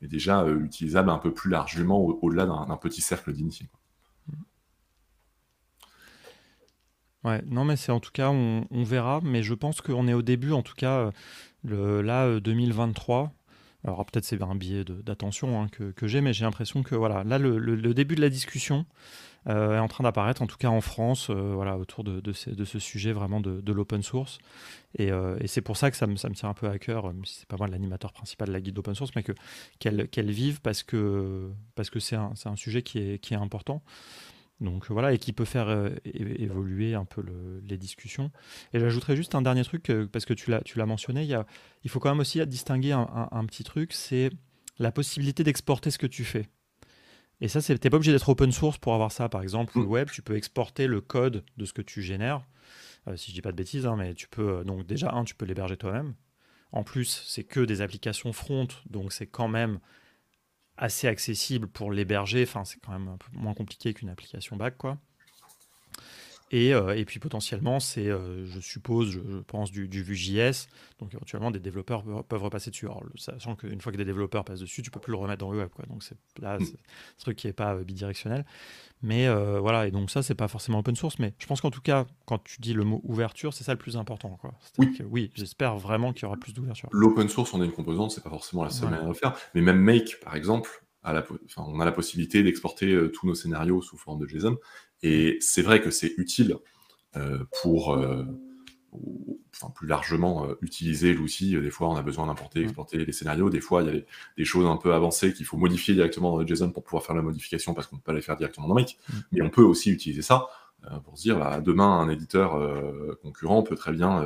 déjà 0.00 0.46
utilisable 0.48 1.10
un 1.10 1.18
peu 1.18 1.34
plus 1.34 1.50
largement 1.50 2.00
au-delà 2.00 2.46
d'un, 2.46 2.76
petit 2.78 3.02
cercle 3.02 3.34
d'initiés. 3.34 3.68
Ouais, 7.26 7.42
non 7.48 7.64
mais 7.64 7.74
c'est 7.76 7.90
en 7.90 7.98
tout 7.98 8.12
cas, 8.12 8.30
on, 8.30 8.84
verra, 8.84 9.20
mais 9.20 9.42
je 9.42 9.52
pense 9.52 9.80
qu'on 9.80 10.06
est 10.06 10.14
au 10.14 10.22
début, 10.22 10.52
en 10.52 10.62
tout 10.62 10.76
cas, 10.76 11.10
le, 11.64 12.00
là, 12.00 12.38
2023, 12.38 13.32
alors 13.84 14.04
peut-être 14.06 14.24
c'est 14.24 14.40
un 14.40 14.54
biais 14.54 14.84
d'attention 14.84 15.60
hein, 15.60 15.68
que, 15.68 16.06
j'ai, 16.06 16.20
mais 16.20 16.32
j'ai 16.32 16.44
l'impression 16.44 16.82
que 16.84 16.94
voilà, 16.94 17.24
là 17.24 17.38
le, 17.38 17.94
début 17.94 18.14
de 18.14 18.20
la 18.20 18.28
discussion 18.28 18.86
euh, 19.48 19.76
est 19.76 19.80
en 19.80 19.88
train 19.88 20.04
d'apparaître, 20.04 20.40
en 20.40 20.46
tout 20.46 20.56
cas 20.56 20.68
en 20.68 20.80
France, 20.80 21.28
euh, 21.30 21.52
voilà, 21.54 21.76
autour 21.78 22.04
de, 22.04 22.32
ce 22.32 22.78
sujet 22.78 23.12
vraiment 23.12 23.40
de, 23.40 23.72
l'open 23.72 24.02
source. 24.02 24.38
Euh, 25.00 25.36
et, 25.40 25.48
c'est 25.48 25.62
pour 25.62 25.76
ça 25.76 25.90
que 25.90 25.96
ça 25.96 26.06
me, 26.06 26.14
tient 26.14 26.48
un 26.48 26.54
peu 26.54 26.68
à 26.68 26.78
cœur, 26.78 27.12
même 27.12 27.24
si 27.24 27.40
c'est 27.40 27.48
pas 27.48 27.56
moi 27.56 27.66
l'animateur 27.66 28.12
principal 28.12 28.48
de 28.48 28.52
la 28.52 28.60
guide 28.60 28.74
d'open 28.74 28.94
source, 28.94 29.10
mais 29.16 29.24
qu'elle 29.80 30.08
qu 30.08 30.22
vive 30.22 30.60
parce 30.60 30.82
que 30.82 31.50
parce 31.74 31.90
que 31.90 32.00
c'est 32.00 32.16
un, 32.16 32.56
sujet 32.56 32.82
qui 32.82 32.98
est 32.98 33.34
important. 33.34 33.82
Donc 34.60 34.90
voilà, 34.90 35.12
et 35.12 35.18
qui 35.18 35.32
peut 35.32 35.44
faire 35.44 35.68
euh, 35.68 35.90
évoluer 36.04 36.94
un 36.94 37.04
peu 37.04 37.22
les 37.62 37.76
discussions. 37.76 38.30
Et 38.72 38.80
j'ajouterais 38.80 39.14
juste 39.14 39.34
un 39.34 39.42
dernier 39.42 39.64
truc, 39.64 39.90
euh, 39.90 40.06
parce 40.10 40.24
que 40.24 40.32
tu 40.32 40.50
l'as 40.50 40.86
mentionné, 40.86 41.22
il, 41.22 41.28
y 41.28 41.34
a, 41.34 41.46
il 41.84 41.90
faut 41.90 42.00
quand 42.00 42.08
même 42.08 42.20
aussi 42.20 42.44
distinguer 42.46 42.92
un, 42.92 43.44
petit 43.46 43.64
truc, 43.64 43.92
c'est 43.92 44.30
la 44.78 44.92
possibilité 44.92 45.44
d'exporter 45.44 45.90
ce 45.90 45.98
que 45.98 46.06
tu 46.06 46.24
fais. 46.24 46.48
Et 47.42 47.48
ça, 47.48 47.60
tu 47.60 47.70
n'es 47.72 47.78
pas 47.78 47.96
obligé 47.96 48.12
d'être 48.12 48.30
open 48.30 48.50
source 48.50 48.78
pour 48.78 48.94
avoir 48.94 49.12
ça. 49.12 49.28
Par 49.28 49.42
exemple, 49.42 49.78
le 49.78 49.84
mm. 49.84 49.90
web, 49.90 50.10
tu 50.10 50.22
peux 50.22 50.36
exporter 50.36 50.86
le 50.86 51.02
code 51.02 51.44
de 51.58 51.64
ce 51.66 51.74
que 51.74 51.82
tu 51.82 52.00
génères. 52.00 52.42
Euh, 53.08 53.16
si 53.16 53.30
je 53.30 53.34
dis 53.34 53.42
pas 53.42 53.52
de 53.52 53.56
bêtises, 53.56 53.84
hein, 53.84 53.96
mais 53.98 54.14
tu 54.14 54.26
peux, 54.26 54.64
donc 54.64 54.86
déjà, 54.86 55.12
un, 55.12 55.24
tu 55.24 55.34
peux 55.34 55.44
l'héberger 55.44 55.76
toi-même. 55.76 56.14
En 56.72 56.82
plus, 56.82 57.24
c'est 57.26 57.44
que 57.44 57.60
des 57.60 57.82
applications 57.82 58.32
front, 58.32 58.68
donc 58.88 59.12
c'est 59.12 59.26
quand 59.26 59.48
même 59.48 59.80
assez 60.76 61.08
accessible 61.08 61.68
pour 61.68 61.90
l'héberger. 61.92 62.42
Enfin, 62.42 62.64
c'est 62.64 62.78
quand 62.80 62.92
même 62.92 63.08
un 63.08 63.16
peu 63.16 63.28
moins 63.32 63.54
compliqué 63.54 63.94
qu'une 63.94 64.08
application 64.08 64.56
back, 64.56 64.76
quoi. 64.76 64.98
Et, 66.52 66.72
euh, 66.72 66.96
et, 66.96 67.04
puis 67.04 67.18
potentiellement, 67.18 67.80
c'est, 67.80 68.06
euh, 68.06 68.46
je 68.46 68.60
suppose, 68.60 69.10
je, 69.10 69.20
pense, 69.46 69.72
du, 69.72 69.88
du 69.88 70.02
Vue.js. 70.02 70.68
Donc 71.00 71.12
éventuellement, 71.12 71.50
des 71.50 71.58
développeurs 71.58 72.04
peuvent, 72.24 72.42
repasser 72.42 72.70
dessus. 72.70 72.86
Alors, 72.86 73.02
sachant 73.16 73.56
qu'une 73.56 73.80
fois 73.80 73.90
que 73.90 73.96
des 73.96 74.04
développeurs 74.04 74.44
passent 74.44 74.60
dessus, 74.60 74.82
tu 74.82 74.90
peux 74.90 75.00
plus 75.00 75.10
le 75.10 75.18
remettre 75.18 75.40
dans 75.40 75.50
le 75.50 75.58
web. 75.58 75.68
Quoi. 75.74 75.84
Donc 75.86 76.04
c'est 76.04 76.16
là, 76.40 76.58
mm. 76.58 76.64
c'est 76.64 76.74
un 76.74 77.22
truc 77.22 77.36
qui 77.36 77.48
n'est 77.48 77.52
pas 77.52 77.74
euh, 77.74 77.84
bidirectionnel. 77.84 78.44
Mais 79.02 79.28
voilà, 79.60 79.86
et 79.86 79.90
donc 79.90 80.10
ça, 80.10 80.22
c'est 80.22 80.34
pas 80.34 80.48
forcément 80.48 80.78
open 80.78 80.96
source. 80.96 81.18
Mais 81.18 81.34
je 81.38 81.46
pense 81.46 81.60
qu'en 81.60 81.70
tout 81.70 81.82
cas, 81.82 82.06
quand 82.24 82.42
tu 82.42 82.60
dis 82.60 82.72
le 82.72 82.82
mot 82.82 83.00
ouverture, 83.04 83.52
c'est 83.52 83.62
ça 83.62 83.72
le 83.72 83.78
plus 83.78 83.96
important. 83.96 84.30
Quoi. 84.40 84.54
Oui, 84.78 84.98
oui 85.04 85.30
j'espère 85.34 85.76
vraiment 85.76 86.12
qu'il 86.12 86.22
y 86.22 86.26
aura 86.26 86.36
plus 86.36 86.54
d'ouverture. 86.54 86.88
L'open 86.92 87.28
source, 87.28 87.52
on 87.52 87.60
a 87.60 87.64
une 87.64 87.72
composante, 87.72 88.12
c'est 88.12 88.24
pas 88.24 88.30
forcément 88.30 88.64
la 88.64 88.70
seule 88.70 88.90
manière 88.90 89.06
de 89.06 89.12
faire. 89.12 89.36
Mais 89.54 89.60
même 89.60 89.78
Make, 89.78 90.18
par 90.24 90.34
exemple, 90.34 90.82
on 91.56 91.80
a 91.80 91.84
la 91.84 91.92
possibilité 91.92 92.42
d'exporter 92.42 92.92
euh, 92.92 93.08
tous 93.08 93.26
nos 93.26 93.34
scénarios 93.34 93.82
sous 93.82 93.96
forme 93.96 94.20
de 94.20 94.26
JSON. 94.26 94.56
Et 95.02 95.38
c'est 95.40 95.62
vrai 95.62 95.80
que 95.80 95.90
c'est 95.90 96.14
utile 96.16 96.56
euh, 97.16 97.44
pour 97.62 97.94
euh, 97.94 98.24
enfin, 99.54 99.72
plus 99.74 99.86
largement 99.86 100.48
utiliser 100.62 101.14
l'outil. 101.14 101.60
Des 101.60 101.70
fois, 101.70 101.88
on 101.88 101.96
a 101.96 102.02
besoin 102.02 102.26
d'importer, 102.26 102.62
exporter 102.62 103.04
les 103.04 103.12
scénarios. 103.12 103.50
Des 103.50 103.60
fois, 103.60 103.82
il 103.82 103.94
y 103.94 103.98
a 103.98 104.00
des, 104.36 104.44
choses 104.44 104.66
un 104.66 104.76
peu 104.76 104.94
avancées 104.94 105.32
qu'il 105.32 105.46
faut 105.46 105.56
modifier 105.56 105.94
directement 105.94 106.32
dans 106.32 106.38
le 106.38 106.46
JSON 106.46 106.70
pour 106.70 106.84
pouvoir 106.84 107.04
faire 107.04 107.16
la 107.16 107.22
modification 107.22 107.74
parce 107.74 107.86
qu'on 107.86 107.96
ne 107.96 108.00
peut 108.00 108.12
pas 108.12 108.14
les 108.14 108.22
faire 108.22 108.36
directement 108.36 108.68
dans 108.68 108.74
Make. 108.74 108.98
Mais 109.32 109.42
on 109.42 109.50
peut 109.50 109.62
aussi 109.62 109.90
utiliser 109.90 110.22
ça 110.22 110.46
pour 111.04 111.18
se 111.18 111.22
dire, 111.22 111.38
bah, 111.38 111.60
demain, 111.60 111.98
un 111.98 112.08
éditeur 112.08 113.18
concurrent 113.22 113.62
peut 113.62 113.76
très 113.76 113.92
bien 113.92 114.24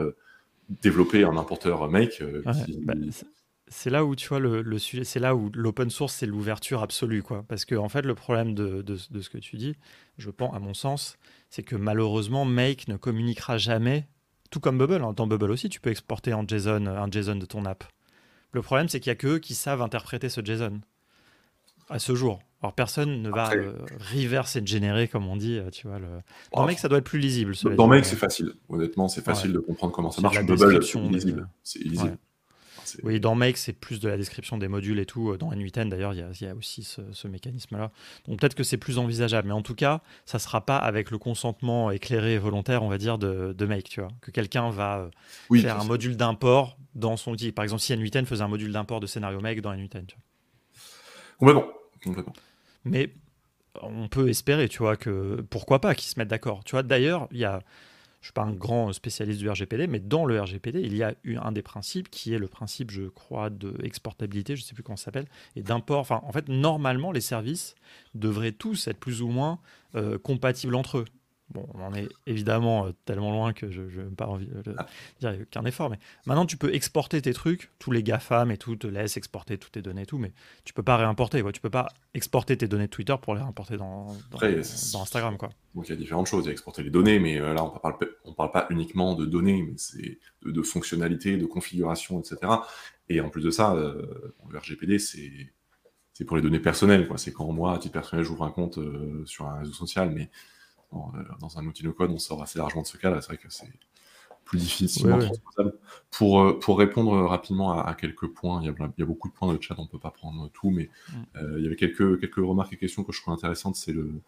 développer 0.69 1.25
un 1.25 1.37
importeur 1.37 1.89
Make 1.91 2.23
qui... 2.65 2.79
Bah, 2.85 2.95
c'est 3.71 3.89
là 3.89 4.05
où 4.05 4.17
tu 4.17 4.29
vois 4.29 4.41
le, 4.41 4.79
sujet, 4.79 5.05
c'est 5.05 5.21
là 5.21 5.37
où 5.37 5.49
l'open 5.55 5.91
source 5.91 6.15
c'est 6.15 6.27
l'ouverture 6.27 6.83
absolue 6.83 7.23
quoi. 7.23 7.45
Parce 7.49 7.65
que 7.65 7.77
en 7.77 7.89
fait 7.89 8.03
le 8.03 8.17
problème 8.17 8.53
de, 8.53 8.85
ce 8.97 9.29
que 9.31 9.39
tu 9.39 9.57
dis, 9.57 9.77
je 10.19 10.29
pense 10.29 10.55
à 10.55 10.59
mon 10.59 10.75
sens, 10.75 11.17
c'est 11.49 11.63
que 11.63 11.77
malheureusement 11.77 12.45
Make 12.45 12.89
ne 12.89 12.97
communiquera 12.97 13.59
jamais, 13.59 14.09
tout 14.51 14.59
comme 14.59 14.77
Bubble. 14.77 15.03
Hein. 15.03 15.13
Dans 15.15 15.29
Bubble 15.29 15.53
aussi, 15.53 15.69
tu 15.69 15.81
peux 15.81 15.91
exporter 15.91 16.35
en 16.35 16.47
JSON 16.47 16.87
un 16.87 17.11
JSON 17.11 17.37
de 17.37 17.47
ton 17.47 17.65
app. 17.65 17.85
Le 18.51 18.61
problème 18.61 18.89
c'est 18.89 18.99
qu'il 18.99 19.11
y 19.11 19.13
a 19.13 19.17
que 19.17 19.29
eux 19.29 19.39
qui 19.39 19.55
savent 19.55 19.83
interpréter 19.83 20.29
ce 20.29 20.41
JSON 20.45 20.81
à 21.89 22.01
ce 22.01 22.17
jour. 22.17 22.41
Alors 22.63 22.75
personne 22.75 23.23
ne 23.23 23.31
va 23.31 23.53
euh, 23.53 23.73
reverse 24.13 24.57
et 24.57 24.67
générer 24.67 25.07
comme 25.07 25.29
on 25.29 25.37
dit, 25.37 25.59
euh, 25.59 25.71
tu 25.71 25.87
vois. 25.87 26.01
Le... 26.01 26.09
Dans 26.53 26.67
Make 26.67 26.81
ça 26.81 26.89
doit 26.89 26.99
être 26.99 27.05
plus 27.05 27.21
lisible. 27.21 27.55
Dans 27.77 27.87
Make 27.87 28.05
c'est 28.05 28.17
facile. 28.17 28.53
Honnêtement 28.69 29.07
c'est 29.07 29.25
facile 29.25 29.53
de 29.53 29.61
comprendre 29.61 29.93
comment 29.93 30.11
ça 30.11 30.21
marche. 30.23 30.45
Bubble 30.45 30.83
c'est 30.83 30.99
illisible. 30.99 31.49
C'est 31.63 31.79
illisible. 31.79 32.19
Oui, 33.03 33.21
dans 33.21 33.35
Make, 33.35 33.57
c'est 33.57 33.73
plus 33.73 34.01
de 34.01 34.09
la 34.09 34.17
description 34.17 34.59
des 34.59 34.69
modules 34.69 34.99
et 34.99 35.07
tout. 35.07 35.37
Dans 35.37 35.53
N8N, 35.53 35.89
d'ailleurs, 35.89 36.15
il 36.15 36.21
y, 36.21 36.47
a 36.47 36.55
aussi 36.55 36.83
ce, 36.85 37.29
mécanisme-là. 37.29 37.91
Donc 38.27 38.41
peut-être 38.41 38.55
que 38.55 38.63
c'est 38.63 38.77
plus 38.77 38.99
envisageable. 38.99 39.49
Mais 39.49 39.55
en 39.55 39.63
tout 39.63 39.75
cas, 39.75 40.01
ça 40.25 40.39
ne 40.39 40.41
sera 40.41 40.65
pas 40.65 40.77
avec 40.77 41.11
le 41.11 41.19
consentement 41.19 41.91
éclairé 41.91 42.35
et 42.35 42.39
volontaire, 42.39 42.83
on 42.83 42.89
va 42.89 42.99
dire, 42.99 43.19
de, 43.19 43.67
Make, 43.67 43.89
tu 43.89 44.01
vois. 44.01 44.11
Que 44.21 44.31
quelqu'un 44.31 44.71
va 44.71 45.11
euh, 45.51 45.61
faire 45.61 45.81
un 45.81 45.85
module 45.85 46.17
d'import 46.17 46.77
dans 46.95 47.17
son 47.17 47.33
outil. 47.33 47.53
Par 47.53 47.63
exemple, 47.63 47.83
si 47.83 47.93
N8N 47.93 48.25
faisait 48.25 48.43
un 48.43 48.49
module 48.49 48.73
d'import 48.73 49.01
de 49.01 49.07
scénario 49.07 49.41
Make 49.41 49.61
dans 49.61 49.73
N8N, 49.73 50.07
tu 50.07 50.17
vois. 50.17 50.25
Complètement. 51.39 51.73
Complètement. 52.03 52.33
Mais 52.85 53.13
on 53.83 54.09
peut 54.09 54.29
espérer, 54.29 54.69
tu 54.69 54.79
vois, 54.79 54.97
que 54.97 55.45
pourquoi 55.51 55.81
pas 55.81 55.95
qu'ils 55.95 56.11
se 56.11 56.19
mettent 56.19 56.29
d'accord. 56.29 56.65
Tu 56.65 56.73
vois, 56.73 56.83
d'ailleurs, 56.83 57.29
il 57.31 57.39
y 57.39 57.45
a 57.45 57.61
je 58.21 58.25
ne 58.25 58.27
suis 58.27 58.33
pas 58.35 58.43
un 58.43 58.53
grand 58.53 58.93
spécialiste 58.93 59.41
du 59.41 59.49
RGPD, 59.49 59.87
mais 59.87 59.99
dans 59.99 60.27
le 60.27 60.39
RGPD, 60.39 60.83
il 60.83 60.95
y 60.95 61.03
a 61.03 61.15
eu 61.25 61.37
un 61.37 61.53
des 61.53 61.63
principes 61.63 62.11
qui 62.11 62.35
est 62.35 62.39
le 62.39 62.49
principe, 62.49 62.91
je 62.91 63.05
crois, 63.05 63.49
de 63.49 63.75
exportabilité, 63.83 64.57
je 64.57 64.63
ne 64.63 64.67
sais 64.67 64.75
plus 64.75 64.83
comment 64.83 64.99
ça 64.99 65.07
s'appelle, 65.07 65.27
et 65.57 65.63
d'import. 65.63 66.01
Enfin, 66.01 66.21
en 66.25 66.33
fait, 66.33 66.49
normalement, 66.49 67.13
les 67.13 67.23
services 67.23 67.75
devraient 68.15 68.53
tous 68.53 68.89
être 68.89 68.99
plus 68.99 69.23
ou 69.23 69.29
moins 69.29 69.59
euh, 69.95 70.19
compatibles 70.19 70.75
entre 70.75 70.99
eux. 70.99 71.05
Bon, 71.53 71.67
on 71.75 71.83
en 71.83 71.93
est 71.95 72.09
évidemment 72.27 72.87
euh, 72.87 72.93
tellement 73.05 73.33
loin 73.33 73.53
que 73.53 73.71
je 73.71 73.83
n'ai 73.83 74.15
pas 74.17 74.27
envie 74.27 74.47
de 74.47 74.75
ah. 74.79 74.87
dire 75.19 75.37
qu'un 75.51 75.65
effort. 75.65 75.91
Mais 75.91 75.99
maintenant, 76.27 76.47
tu 76.47 76.57
peux 76.57 76.73
exporter 76.73 77.21
tes 77.21 77.33
trucs. 77.33 77.71
Tous 77.81 77.91
les 77.91 78.05
GAFAM 78.05 78.53
et 78.53 78.57
tout 78.57 78.77
te 78.77 78.87
laissent 78.87 79.17
exporter 79.17 79.59
toutes 79.59 79.73
tes 79.73 79.83
données 79.83 80.03
et 80.03 80.07
tout. 80.07 80.19
Mais 80.19 80.33
tu 80.65 80.73
peux 80.73 80.85
pas 80.85 80.97
réimporter. 80.97 81.43
Tu 81.53 81.61
peux 81.61 81.71
pas 81.71 81.89
exporter 82.15 82.57
tes 82.57 82.69
données 82.69 82.87
de 82.87 82.91
Twitter 82.91 83.17
pour 83.21 83.35
les 83.35 83.41
réimporter 83.41 83.77
dans, 83.77 84.17
dans, 84.31 85.03
Instagram. 85.03 85.37
Quoi. 85.39 85.51
Donc 85.75 85.89
il 85.89 85.91
y 85.91 85.93
a 85.95 85.97
différentes 85.97 86.29
choses. 86.29 86.45
Il 86.45 86.49
y 86.49 86.51
a 86.51 86.53
exporter 86.53 86.85
les 86.85 86.91
données, 86.91 87.19
mais 87.19 87.41
euh, 87.41 87.53
là, 87.53 87.65
on 87.65 87.71
parle, 87.71 87.97
on 88.25 88.33
parle 88.33 88.53
pas 88.53 88.67
uniquement 88.71 89.15
de 89.15 89.27
données, 89.27 89.63
mais 89.63 89.75
c'est 89.77 90.19
de, 90.43 90.63
fonctionnalités, 90.63 91.37
de 91.37 91.47
configuration, 91.47 92.21
etc. 92.21 92.39
Et 93.09 93.21
en 93.21 93.29
plus 93.29 93.43
de 93.43 93.51
ça, 93.51 93.75
euh, 93.75 94.35
le 94.49 94.59
RGPD, 94.59 95.01
c'est 95.01 95.53
c'est 96.13 96.25
pour 96.25 96.37
les 96.37 96.43
données 96.43 96.61
personnelles. 96.61 97.09
C'est 97.17 97.33
quand 97.33 97.51
moi, 97.51 97.75
à 97.75 97.79
titre 97.79 97.95
personnel, 97.95 98.25
j'ouvre 98.25 98.45
un 98.45 98.51
compte 98.51 98.79
sur 99.25 99.47
un 99.47 99.61
réseau 99.61 99.73
social, 99.73 100.11
mais 100.11 100.31
dans, 100.93 101.59
un 101.59 101.67
outil 101.67 101.85
no-code, 101.85 102.11
on 102.11 102.19
sort 102.19 102.43
assez 102.43 102.59
largement 102.59 102.83
de 102.83 102.87
ce 102.87 102.97
cas-là. 102.97 103.21
C'est 103.21 103.29
vrai 103.29 103.37
que 103.37 103.49
c'est 103.49 103.71
plus 104.45 104.59
difficilement 104.59 105.19
transposable. 105.19 105.75
Pour, 106.11 106.59
pour 106.59 106.79
répondre 106.79 107.13
rapidement 107.27 107.79
à, 107.79 107.95
quelques 107.95 108.27
points, 108.29 108.61
il 108.63 108.67
y, 108.67 108.69
a, 108.69 108.75
il 108.79 109.01
y, 109.01 109.03
a, 109.03 109.07
beaucoup 109.07 109.29
de 109.29 109.35
points 109.35 109.53
de 109.55 109.63
chat, 109.63 109.75
on 109.79 109.85
ne 109.85 109.89
peut 109.89 109.99
pas 109.99 110.11
prendre 110.11 110.49
tout, 110.51 110.71
mais 110.71 110.91
mm. 111.13 111.59
il 111.59 111.63
y 111.63 111.67
avait 111.67 111.77
quelques, 111.77 112.21
quelques 112.21 112.37
remarques 112.37 112.73
et 112.73 112.77
questions 112.77 113.05
que 113.05 113.13
je 113.13 113.21
trouve 113.21 113.35
intéressantes. 113.35 113.77
C'est 113.77 113.93
une, 113.93 114.21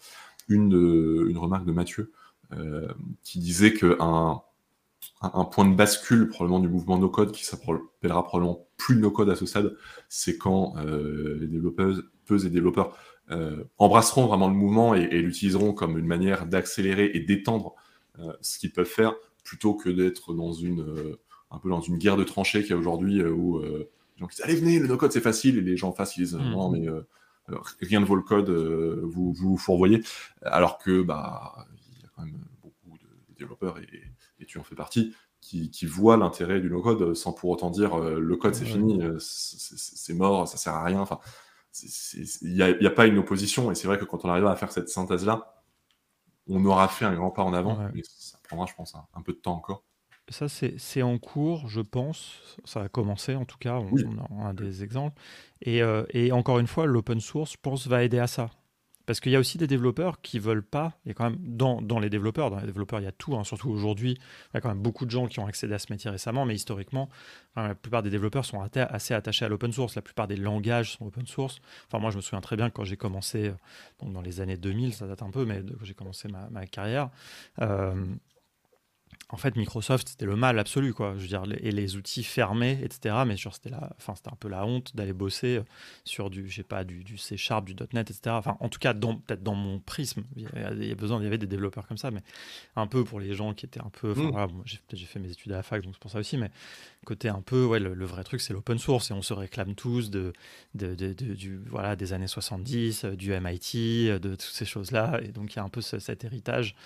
une 1.28 1.38
remarque 1.38 1.64
de 1.64 1.72
Mathieu 1.72 2.12
qui 3.22 3.38
disait 3.38 3.72
qu'un 3.72 4.42
un, 5.22 5.44
point 5.44 5.64
de 5.64 5.74
bascule 5.74 6.28
probablement 6.28 6.60
du 6.60 6.68
mouvement 6.68 6.98
no-code 6.98 7.32
qui 7.32 7.44
s'appellera 7.44 8.24
probablement 8.24 8.66
plus 8.76 8.96
no-code 8.96 9.30
à 9.30 9.36
ce 9.36 9.46
stade, 9.46 9.76
c'est 10.08 10.36
quand 10.36 10.74
euh, 10.76 11.38
les 11.40 11.46
développeurs 11.46 12.02
et 12.30 12.48
développeurs 12.48 12.96
euh, 13.30 13.64
embrasseront 13.78 14.26
vraiment 14.26 14.48
le 14.48 14.54
mouvement 14.54 14.94
et, 14.94 15.06
l'utiliseront 15.20 15.74
comme 15.74 15.98
une 15.98 16.06
manière 16.06 16.46
d'accélérer 16.46 17.10
et 17.14 17.20
d'étendre 17.20 17.74
euh, 18.18 18.32
ce 18.40 18.58
qu'ils 18.58 18.72
peuvent 18.72 18.86
faire 18.86 19.14
plutôt 19.44 19.74
que 19.74 19.90
d'être 19.90 20.34
dans 20.34 20.52
une 20.52 21.16
un 21.50 21.58
peu 21.58 21.68
dans 21.68 21.80
une 21.80 21.98
guerre 21.98 22.16
de 22.16 22.24
tranchées 22.24 22.62
qu'il 22.62 22.70
y 22.70 22.72
a 22.72 22.76
aujourd'hui 22.76 23.22
où 23.22 23.60
les 23.60 23.86
gens 24.16 24.26
disent 24.26 24.40
allez 24.42 24.54
venez 24.54 24.78
le 24.78 24.86
no-code 24.86 25.12
c'est 25.12 25.20
facile 25.20 25.58
et 25.58 25.60
les 25.60 25.76
gens 25.76 25.90
en 25.90 25.92
face 25.92 26.16
ils 26.16 26.20
disent 26.20 26.34
mmh. 26.34 26.50
non 26.50 26.70
mais 26.70 26.86
rien 27.80 28.00
ne 28.00 28.06
vaut 28.06 28.16
le 28.16 28.22
code 28.22 28.48
vous 28.48 29.32
vous 29.32 29.58
fourvoyez 29.58 30.02
alors 30.42 30.78
que 30.78 31.02
bah 31.02 31.66
il 31.96 32.02
y 32.02 32.04
a 32.04 32.08
quand 32.16 32.24
même 32.24 32.44
beaucoup 32.62 32.96
de 32.96 33.34
développeurs 33.38 33.78
et 33.78 34.11
et 34.42 34.46
tu 34.46 34.58
en 34.58 34.64
fais 34.64 34.74
partie, 34.74 35.14
qui, 35.40 35.70
qui 35.70 35.86
voient 35.86 36.16
l'intérêt 36.16 36.60
du 36.60 36.70
no-code 36.70 37.14
sans 37.14 37.32
pour 37.32 37.50
autant 37.50 37.70
dire 37.70 37.98
euh, 37.98 38.20
le 38.20 38.36
code 38.36 38.54
c'est 38.54 38.64
fini, 38.64 39.02
euh, 39.02 39.16
c'est 39.18 40.14
mort, 40.14 40.46
ça 40.46 40.56
sert 40.56 40.74
à 40.74 40.84
rien. 40.84 41.00
Enfin, 41.00 41.18
il 41.82 42.54
n'y 42.54 42.62
a, 42.62 42.66
a, 42.66 42.90
pas 42.90 43.06
une 43.06 43.18
opposition. 43.18 43.70
Et 43.70 43.74
c'est 43.74 43.86
vrai 43.86 43.98
que 43.98 44.04
quand 44.04 44.24
on 44.24 44.28
arrive 44.28 44.46
à 44.46 44.56
faire 44.56 44.70
cette 44.70 44.88
synthèse-là, 44.88 45.62
on 46.48 46.64
aura 46.64 46.88
fait 46.88 47.04
un 47.04 47.14
grand 47.14 47.30
pas 47.30 47.42
en 47.42 47.52
avant, 47.52 47.78
mais 47.94 48.02
ça 48.04 48.38
prendra, 48.42 48.66
je 48.66 48.74
pense, 48.74 48.94
un, 48.94 49.22
peu 49.22 49.32
de 49.32 49.38
temps 49.38 49.54
encore. 49.54 49.84
Ça, 50.28 50.46
c'est 50.48 51.02
en 51.02 51.18
cours, 51.18 51.68
je 51.68 51.80
pense. 51.80 52.56
Ça 52.64 52.82
a 52.82 52.88
commencé, 52.88 53.34
en 53.34 53.44
tout 53.44 53.58
cas. 53.58 53.80
On, 54.30 54.46
a 54.46 54.52
des 54.52 54.82
exemples. 54.82 55.20
Et, 55.60 55.82
euh, 55.82 56.04
et 56.10 56.32
encore 56.32 56.58
une 56.58 56.66
fois, 56.66 56.86
l'open 56.86 57.20
source, 57.20 57.52
je 57.52 57.58
pense, 57.60 57.86
va 57.86 58.02
aider 58.02 58.18
à 58.18 58.26
ça. 58.26 58.50
Parce 59.06 59.20
qu'il 59.20 59.32
y 59.32 59.36
a 59.36 59.38
aussi 59.38 59.58
des 59.58 59.66
développeurs 59.66 60.20
qui 60.20 60.38
veulent 60.38 60.62
pas, 60.62 60.98
a 61.08 61.12
quand 61.14 61.24
même 61.24 61.38
dans, 61.40 61.80
les 61.98 62.10
développeurs, 62.10 62.50
dans 62.50 62.60
les 62.60 62.66
développeurs 62.66 63.00
il 63.00 63.04
y 63.04 63.08
a 63.08 63.12
tout, 63.12 63.34
hein, 63.36 63.44
surtout 63.44 63.70
aujourd'hui, 63.70 64.12
il 64.12 64.54
y 64.54 64.58
a 64.58 64.60
quand 64.60 64.68
même 64.68 64.82
beaucoup 64.82 65.04
de 65.06 65.10
gens 65.10 65.26
qui 65.26 65.40
ont 65.40 65.46
accédé 65.46 65.74
à 65.74 65.78
ce 65.78 65.92
métier 65.92 66.10
récemment, 66.10 66.44
mais 66.44 66.54
historiquement, 66.54 67.08
la 67.56 67.74
plupart 67.74 68.02
des 68.02 68.10
développeurs 68.10 68.44
sont 68.44 68.62
assez 68.62 69.14
attachés 69.14 69.44
à 69.44 69.48
l'open 69.48 69.72
source, 69.72 69.96
la 69.96 70.02
plupart 70.02 70.28
des 70.28 70.36
langages 70.36 70.92
sont 70.92 71.06
open 71.06 71.26
source. 71.26 71.60
Enfin 71.86 71.98
moi 71.98 72.10
je 72.10 72.16
me 72.16 72.22
souviens 72.22 72.40
très 72.40 72.56
bien 72.56 72.70
quand 72.70 72.84
j'ai 72.84 72.96
commencé, 72.96 73.48
euh, 73.48 73.54
donc 74.00 74.12
dans 74.12 74.22
les 74.22 74.40
années 74.40 74.56
2000, 74.56 74.94
ça 74.94 75.06
date 75.06 75.22
un 75.22 75.30
peu, 75.30 75.44
mais 75.44 75.62
quand 75.62 75.84
j'ai 75.84 75.94
commencé 75.94 76.28
ma, 76.28 76.48
ma 76.50 76.66
carrière, 76.66 77.10
euh, 77.60 77.94
en 79.32 79.38
fait, 79.38 79.56
Microsoft, 79.56 80.10
c'était 80.10 80.26
le 80.26 80.36
mal 80.36 80.58
absolu, 80.58 80.92
quoi. 80.92 81.14
Je 81.16 81.22
veux 81.22 81.28
dire, 81.28 81.42
et 81.60 81.72
les 81.72 81.96
outils 81.96 82.22
fermés, 82.22 82.78
etc. 82.82 83.16
Mais 83.26 83.36
c'était 83.36 83.70
enfin, 83.96 84.14
c'était 84.14 84.30
un 84.30 84.36
peu 84.38 84.48
la 84.48 84.66
honte 84.66 84.94
d'aller 84.94 85.14
bosser 85.14 85.56
euh, 85.56 85.62
sur 86.04 86.28
du, 86.28 86.50
je 86.50 86.56
sais 86.56 86.62
pas, 86.62 86.84
du, 86.84 87.02
du 87.02 87.16
C 87.16 87.38
Sharp, 87.38 87.64
du 87.64 87.74
.NET, 87.94 88.10
etc. 88.10 88.36
Enfin, 88.38 88.58
en 88.60 88.68
tout 88.68 88.78
cas, 88.78 88.92
peut-être 88.92 89.42
dans 89.42 89.54
mon 89.54 89.80
prisme, 89.80 90.24
il 90.36 90.42
y, 90.42 90.92
a 90.92 90.94
besoin, 90.94 91.18
il 91.18 91.24
y 91.24 91.26
avait 91.26 91.38
des 91.38 91.46
développeurs 91.46 91.86
comme 91.88 91.96
ça, 91.96 92.10
mais 92.10 92.20
un 92.76 92.86
peu 92.86 93.04
pour 93.04 93.20
les 93.20 93.32
gens 93.32 93.54
qui 93.54 93.64
étaient 93.64 93.80
un 93.80 93.90
peu, 93.90 94.12
mmh. 94.12 94.30
voilà, 94.30 94.48
j'ai 94.92 95.06
fait 95.06 95.18
mes 95.18 95.30
études 95.30 95.52
à 95.52 95.56
la 95.56 95.62
fac, 95.62 95.82
donc 95.82 95.94
c'est 95.94 96.02
pour 96.02 96.10
ça 96.10 96.18
aussi, 96.18 96.36
mais 96.36 96.50
côté 97.04 97.28
un 97.28 97.40
peu, 97.40 97.64
ouais, 97.64 97.80
le, 97.80 98.04
vrai 98.04 98.22
truc, 98.24 98.40
c'est 98.40 98.52
l'open 98.52 98.78
source 98.78 99.10
et 99.10 99.14
on 99.14 99.22
se 99.22 99.32
réclame 99.32 99.74
tous 99.74 100.10
de, 100.10 100.32
de, 100.74 100.94
de, 100.94 101.12
du, 101.12 101.58
voilà, 101.66 101.96
des 101.96 102.12
années 102.12 102.26
70, 102.26 103.04
euh, 103.04 103.16
du 103.16 103.32
MIT, 103.32 104.08
euh, 104.08 104.18
de 104.18 104.30
toutes 104.30 104.40
ces 104.40 104.64
choses-là. 104.64 105.20
Et 105.22 105.28
donc, 105.28 105.54
il 105.54 105.56
y 105.56 105.58
a 105.58 105.64
un 105.64 105.68
peu 105.68 105.80
cet 105.80 106.24
héritage. 106.24 106.76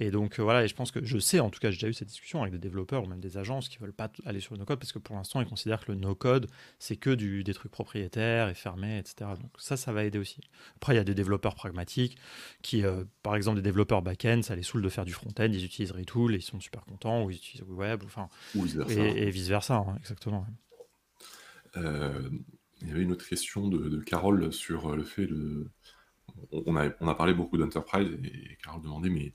Et 0.00 0.10
donc, 0.10 0.38
voilà, 0.38 0.64
et 0.64 0.68
je 0.68 0.74
pense 0.74 0.90
que 0.90 1.04
je 1.04 1.18
sais, 1.18 1.40
en 1.40 1.50
tout 1.50 1.60
cas, 1.60 1.70
j'ai 1.70 1.76
déjà 1.76 1.88
eu 1.88 1.93
cette 1.94 2.08
discussion 2.08 2.42
avec 2.42 2.52
des 2.52 2.58
développeurs 2.58 3.04
ou 3.04 3.06
même 3.06 3.20
des 3.20 3.38
agences 3.38 3.68
qui 3.68 3.78
veulent 3.78 3.92
pas 3.92 4.10
aller 4.24 4.40
sur 4.40 4.54
le 4.54 4.60
no-code 4.60 4.78
parce 4.78 4.92
que 4.92 4.98
pour 4.98 5.16
l'instant, 5.16 5.40
ils 5.40 5.46
considèrent 5.46 5.84
que 5.84 5.92
le 5.92 5.98
no-code, 5.98 6.48
c'est 6.78 6.96
que 6.96 7.10
du, 7.10 7.44
des 7.44 7.54
trucs 7.54 7.72
propriétaires 7.72 8.48
et 8.48 8.54
fermés, 8.54 8.98
etc. 8.98 9.30
Donc, 9.40 9.50
ça, 9.58 9.76
ça 9.76 9.92
va 9.92 10.04
aider 10.04 10.18
aussi. 10.18 10.40
Après, 10.76 10.94
il 10.94 10.96
y 10.96 11.00
a 11.00 11.04
des 11.04 11.14
développeurs 11.14 11.54
pragmatiques 11.54 12.16
qui, 12.62 12.84
euh, 12.84 13.04
par 13.22 13.36
exemple, 13.36 13.56
des 13.56 13.62
développeurs 13.62 14.02
back-end, 14.02 14.42
ça 14.42 14.56
les 14.56 14.62
saoule 14.62 14.82
de 14.82 14.88
faire 14.88 15.04
du 15.04 15.12
front-end, 15.12 15.48
ils 15.50 15.64
utilisent 15.64 15.92
Retool 15.92 16.34
et 16.34 16.38
ils 16.38 16.42
sont 16.42 16.60
super 16.60 16.84
contents, 16.84 17.24
ou 17.24 17.30
ils 17.30 17.36
utilisent 17.36 17.64
Web, 17.68 18.02
enfin, 18.04 18.28
et 18.88 19.30
vice-versa 19.30 19.64
ça, 19.64 19.76
hein, 19.76 19.96
exactement. 19.98 20.46
Euh, 21.76 22.28
il 22.82 22.88
y 22.88 22.90
avait 22.90 23.02
une 23.02 23.12
autre 23.12 23.26
question 23.26 23.68
de, 23.68 23.98
Carole 24.00 24.52
sur 24.52 24.94
le 24.94 25.04
fait 25.04 25.26
de. 25.26 25.70
On 26.52 26.76
a, 26.76 26.90
on 27.00 27.08
a 27.08 27.14
parlé 27.14 27.32
beaucoup 27.32 27.56
d'enterprise 27.56 28.08
et 28.24 28.56
Carole 28.62 28.82
demandait, 28.82 29.08
mais 29.08 29.32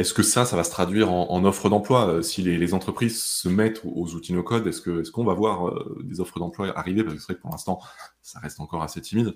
est-ce 0.00 0.14
que 0.14 0.22
ça, 0.22 0.44
ça 0.44 0.56
va 0.56 0.64
se 0.64 0.70
traduire 0.70 1.12
en, 1.12 1.44
offre 1.44 1.68
d'emploi? 1.68 2.08
Euh, 2.08 2.22
Si 2.22 2.42
les, 2.42 2.74
entreprises 2.74 3.22
se 3.22 3.48
mettent 3.48 3.82
aux, 3.84 4.14
outils 4.14 4.32
no-code, 4.32 4.66
est-ce 4.66 4.82
qu'on 4.82 5.00
est 5.00 5.10
qu'on 5.10 5.24
va 5.24 5.34
voir 5.34 5.72
des 6.02 6.20
offres 6.20 6.38
d'emploi 6.38 6.76
arriver? 6.78 7.02
Parce 7.02 7.14
que 7.14 7.20
c'est 7.20 7.26
vrai 7.26 7.34
que 7.36 7.40
pour 7.40 7.50
l'instant, 7.50 7.80
ça 8.22 8.40
reste 8.40 8.60
encore 8.60 8.82
assez 8.82 9.00
timide. 9.00 9.34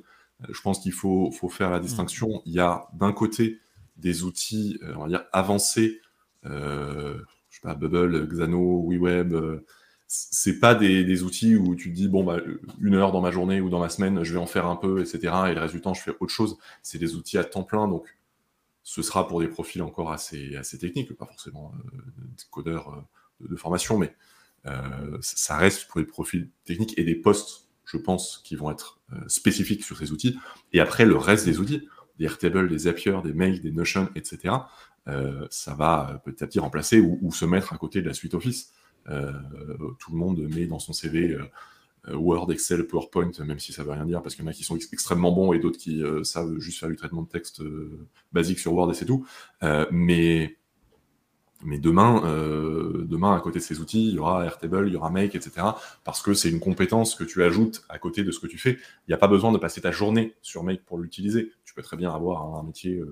je 0.49 0.61
pense 0.61 0.81
qu'il 0.81 0.93
faut, 0.93 1.31
faut, 1.31 1.49
faire 1.49 1.71
la 1.71 1.81
distinction. 1.81 2.29
Mm. 2.29 2.41
Il 2.47 2.53
y 2.55 2.61
a 2.61 2.89
d'un 2.95 3.13
côté 3.13 3.59
des 3.97 4.25
outils, 4.25 4.79
on 4.97 5.03
va 5.03 5.09
dire, 5.09 5.25
avancés, 5.33 6.01
je 6.45 7.21
sais 7.51 7.61
pas, 7.63 7.75
Bubble, 7.75 8.27
Xano, 8.29 8.85
WeWeb, 8.89 9.35
c'est 10.07 10.59
pas 10.61 10.75
des, 10.75 11.23
outils 11.23 11.57
où 11.57 11.75
tu 11.75 11.91
te 11.91 11.95
dis 11.95 12.09
bon 12.09 12.25
bah 12.25 12.39
une 12.81 12.95
heure 12.95 13.13
dans 13.13 13.21
ma 13.21 13.31
journée 13.31 13.61
ou 13.61 13.71
dans 13.71 13.81
ma 13.81 13.89
semaine 13.89 14.23
je 14.23 14.33
vais 14.33 14.39
en 14.39 14.47
faire 14.47 14.67
un 14.67 14.77
peu 14.77 15.01
etc 15.01 15.33
et 15.49 15.55
le 15.55 15.81
temps 15.81 15.95
je 15.95 16.03
fais 16.03 16.13
autre 16.21 16.33
chose 16.33 16.57
c'est 16.83 16.99
des 16.99 17.17
outils 17.17 17.39
à 17.39 17.45
temps 17.45 17.63
plein 17.63 17.89
donc 17.89 18.07
ce 18.85 19.01
sera 19.01 19.27
pour 19.27 19.41
des 19.41 19.49
profils 19.49 19.83
encore 19.83 20.13
assez 20.13 20.79
techniques 20.79 21.13
pas 21.15 21.27
forcément 21.27 21.73
euh, 21.75 21.99
des 22.19 22.45
codeurs 22.51 22.91
euh, 22.91 23.49
de, 23.49 23.57
formation 23.57 23.99
mais 23.99 24.15
euh, 24.67 25.19
ça 25.23 25.57
reste 25.57 25.89
pour 25.89 26.01
des 26.01 26.07
profils 26.07 26.51
techniques 26.65 26.97
et 26.99 27.05
des 27.05 27.15
postes 27.15 27.69
je 27.87 27.97
pense 27.97 28.41
qui 28.45 28.57
vont 28.57 28.71
être 28.71 29.01
spécifiques 29.27 29.85
sur 29.85 29.99
ces 29.99 30.11
outils. 30.11 30.39
Et 30.73 30.81
après 30.81 31.05
le 31.05 31.17
reste 31.17 31.45
des 31.45 31.59
outils 31.59 31.87
des 32.19 32.27
Airtable 32.27 32.69
des 32.69 32.79
Zapier 32.79 33.19
des 33.23 33.35
Mail 33.35 33.61
des 33.61 33.73
Notion 33.73 34.09
etc 34.15 34.55
ça 35.51 35.75
va 35.75 36.23
petit 36.25 36.43
à 36.43 36.47
petit 36.47 36.61
remplacer 36.61 37.01
ou 37.01 37.31
se 37.33 37.45
mettre 37.45 37.75
à 37.75 37.79
côté 37.79 38.01
de 38.01 38.09
la 38.09 38.15
suite 38.15 38.33
Office. 38.33 38.73
Tout 39.07 40.13
le 40.13 40.17
monde 40.17 40.41
met 40.55 40.67
dans 40.67 40.79
son 40.79 40.95
CV 40.95 41.37
Word, 42.09 42.51
Excel, 42.53 42.87
PowerPoint, 42.87 43.31
même 43.41 43.59
si 43.59 43.73
ça 43.73 43.83
veut 43.83 43.93
rien 43.93 44.05
dire, 44.05 44.23
parce 44.23 44.35
qu'il 44.35 44.45
y 44.45 44.49
en 44.49 44.51
a 44.51 44.55
qui 44.55 44.65
sont 44.65 44.77
extrêmement 44.77 45.33
bons 45.33 45.53
et 45.53 45.59
d'autres 45.59 45.79
qui 45.79 46.03
savent 46.23 46.59
juste 46.59 46.79
faire 46.79 46.89
du 46.89 46.97
traitement 46.97 47.23
de 47.23 47.29
texte 47.29 47.63
basique 48.33 48.59
sur 48.59 48.75
Word 48.75 48.91
et 48.91 48.95
c'est 48.95 49.07
tout. 49.07 49.27
mais 49.91 50.57
mais 51.63 51.79
demain, 51.79 52.21
demain, 53.09 53.35
à 53.35 53.41
côté 53.41 53.59
de 53.59 53.65
ces 53.65 53.81
outils, 53.81 54.09
il 54.09 54.15
y 54.17 54.19
aura 54.19 54.45
Airtable, 54.45 54.87
il 54.87 54.93
y 54.93 54.97
aura 54.97 55.09
Make, 55.09 55.35
etc. 55.35 55.67
Parce 56.05 56.21
que 56.21 56.35
c'est 56.35 56.51
une 56.51 56.61
compétence 56.61 57.15
que 57.15 57.25
tu 57.25 57.43
ajoutes 57.43 57.85
à 57.89 57.99
côté 57.99 58.23
de 58.23 58.31
ce 58.31 58.39
que 58.39 58.47
tu 58.47 58.59
fais. 58.59 58.73
Il 58.73 59.09
n'y 59.09 59.15
a 59.15 59.19
pas 59.19 59.29
besoin 59.29 59.51
de 59.51 59.57
passer 59.57 59.81
ta 59.81 59.91
journée 59.91 60.35
sur 60.43 60.63
Make 60.63 60.85
pour 60.85 60.99
l'utiliser. 60.99 61.53
Tu 61.65 61.73
peux 61.73 61.83
très 61.83 61.97
bien 61.97 62.11
avoir 62.11 62.55
un 62.57 62.63
métier 62.65 63.03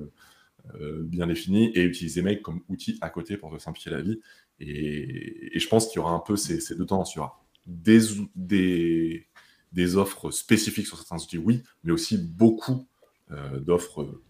bien 0.79 1.27
défini 1.27 1.71
et 1.75 1.83
utiliser 1.83 2.21
Make 2.21 2.43
comme 2.43 2.61
outil 2.69 2.99
à 3.01 3.09
côté 3.09 3.39
pour 3.39 3.51
te 3.57 3.59
simplifier 3.61 3.91
la 3.91 4.03
vie. 4.03 4.21
Et, 4.61 5.59
je 5.59 5.69
pense 5.69 5.89
qu'il 5.89 5.97
y 5.97 5.99
aura 6.01 6.13
un 6.13 6.21
peu 6.21 6.37
ces, 6.37 6.75
deux 6.77 6.87
tendances. 6.87 7.15
Il 7.15 7.19
y 7.19 7.23
des, 7.67 9.27
des, 9.73 9.97
offres 9.97 10.31
spécifiques 10.31 10.87
sur 10.87 10.97
certains 10.97 11.23
outils, 11.23 11.39
oui, 11.39 11.63
mais 11.85 11.93
aussi 11.93 12.19
beaucoup 12.19 12.87
euh, 13.31 13.61
d'offres 13.61 14.21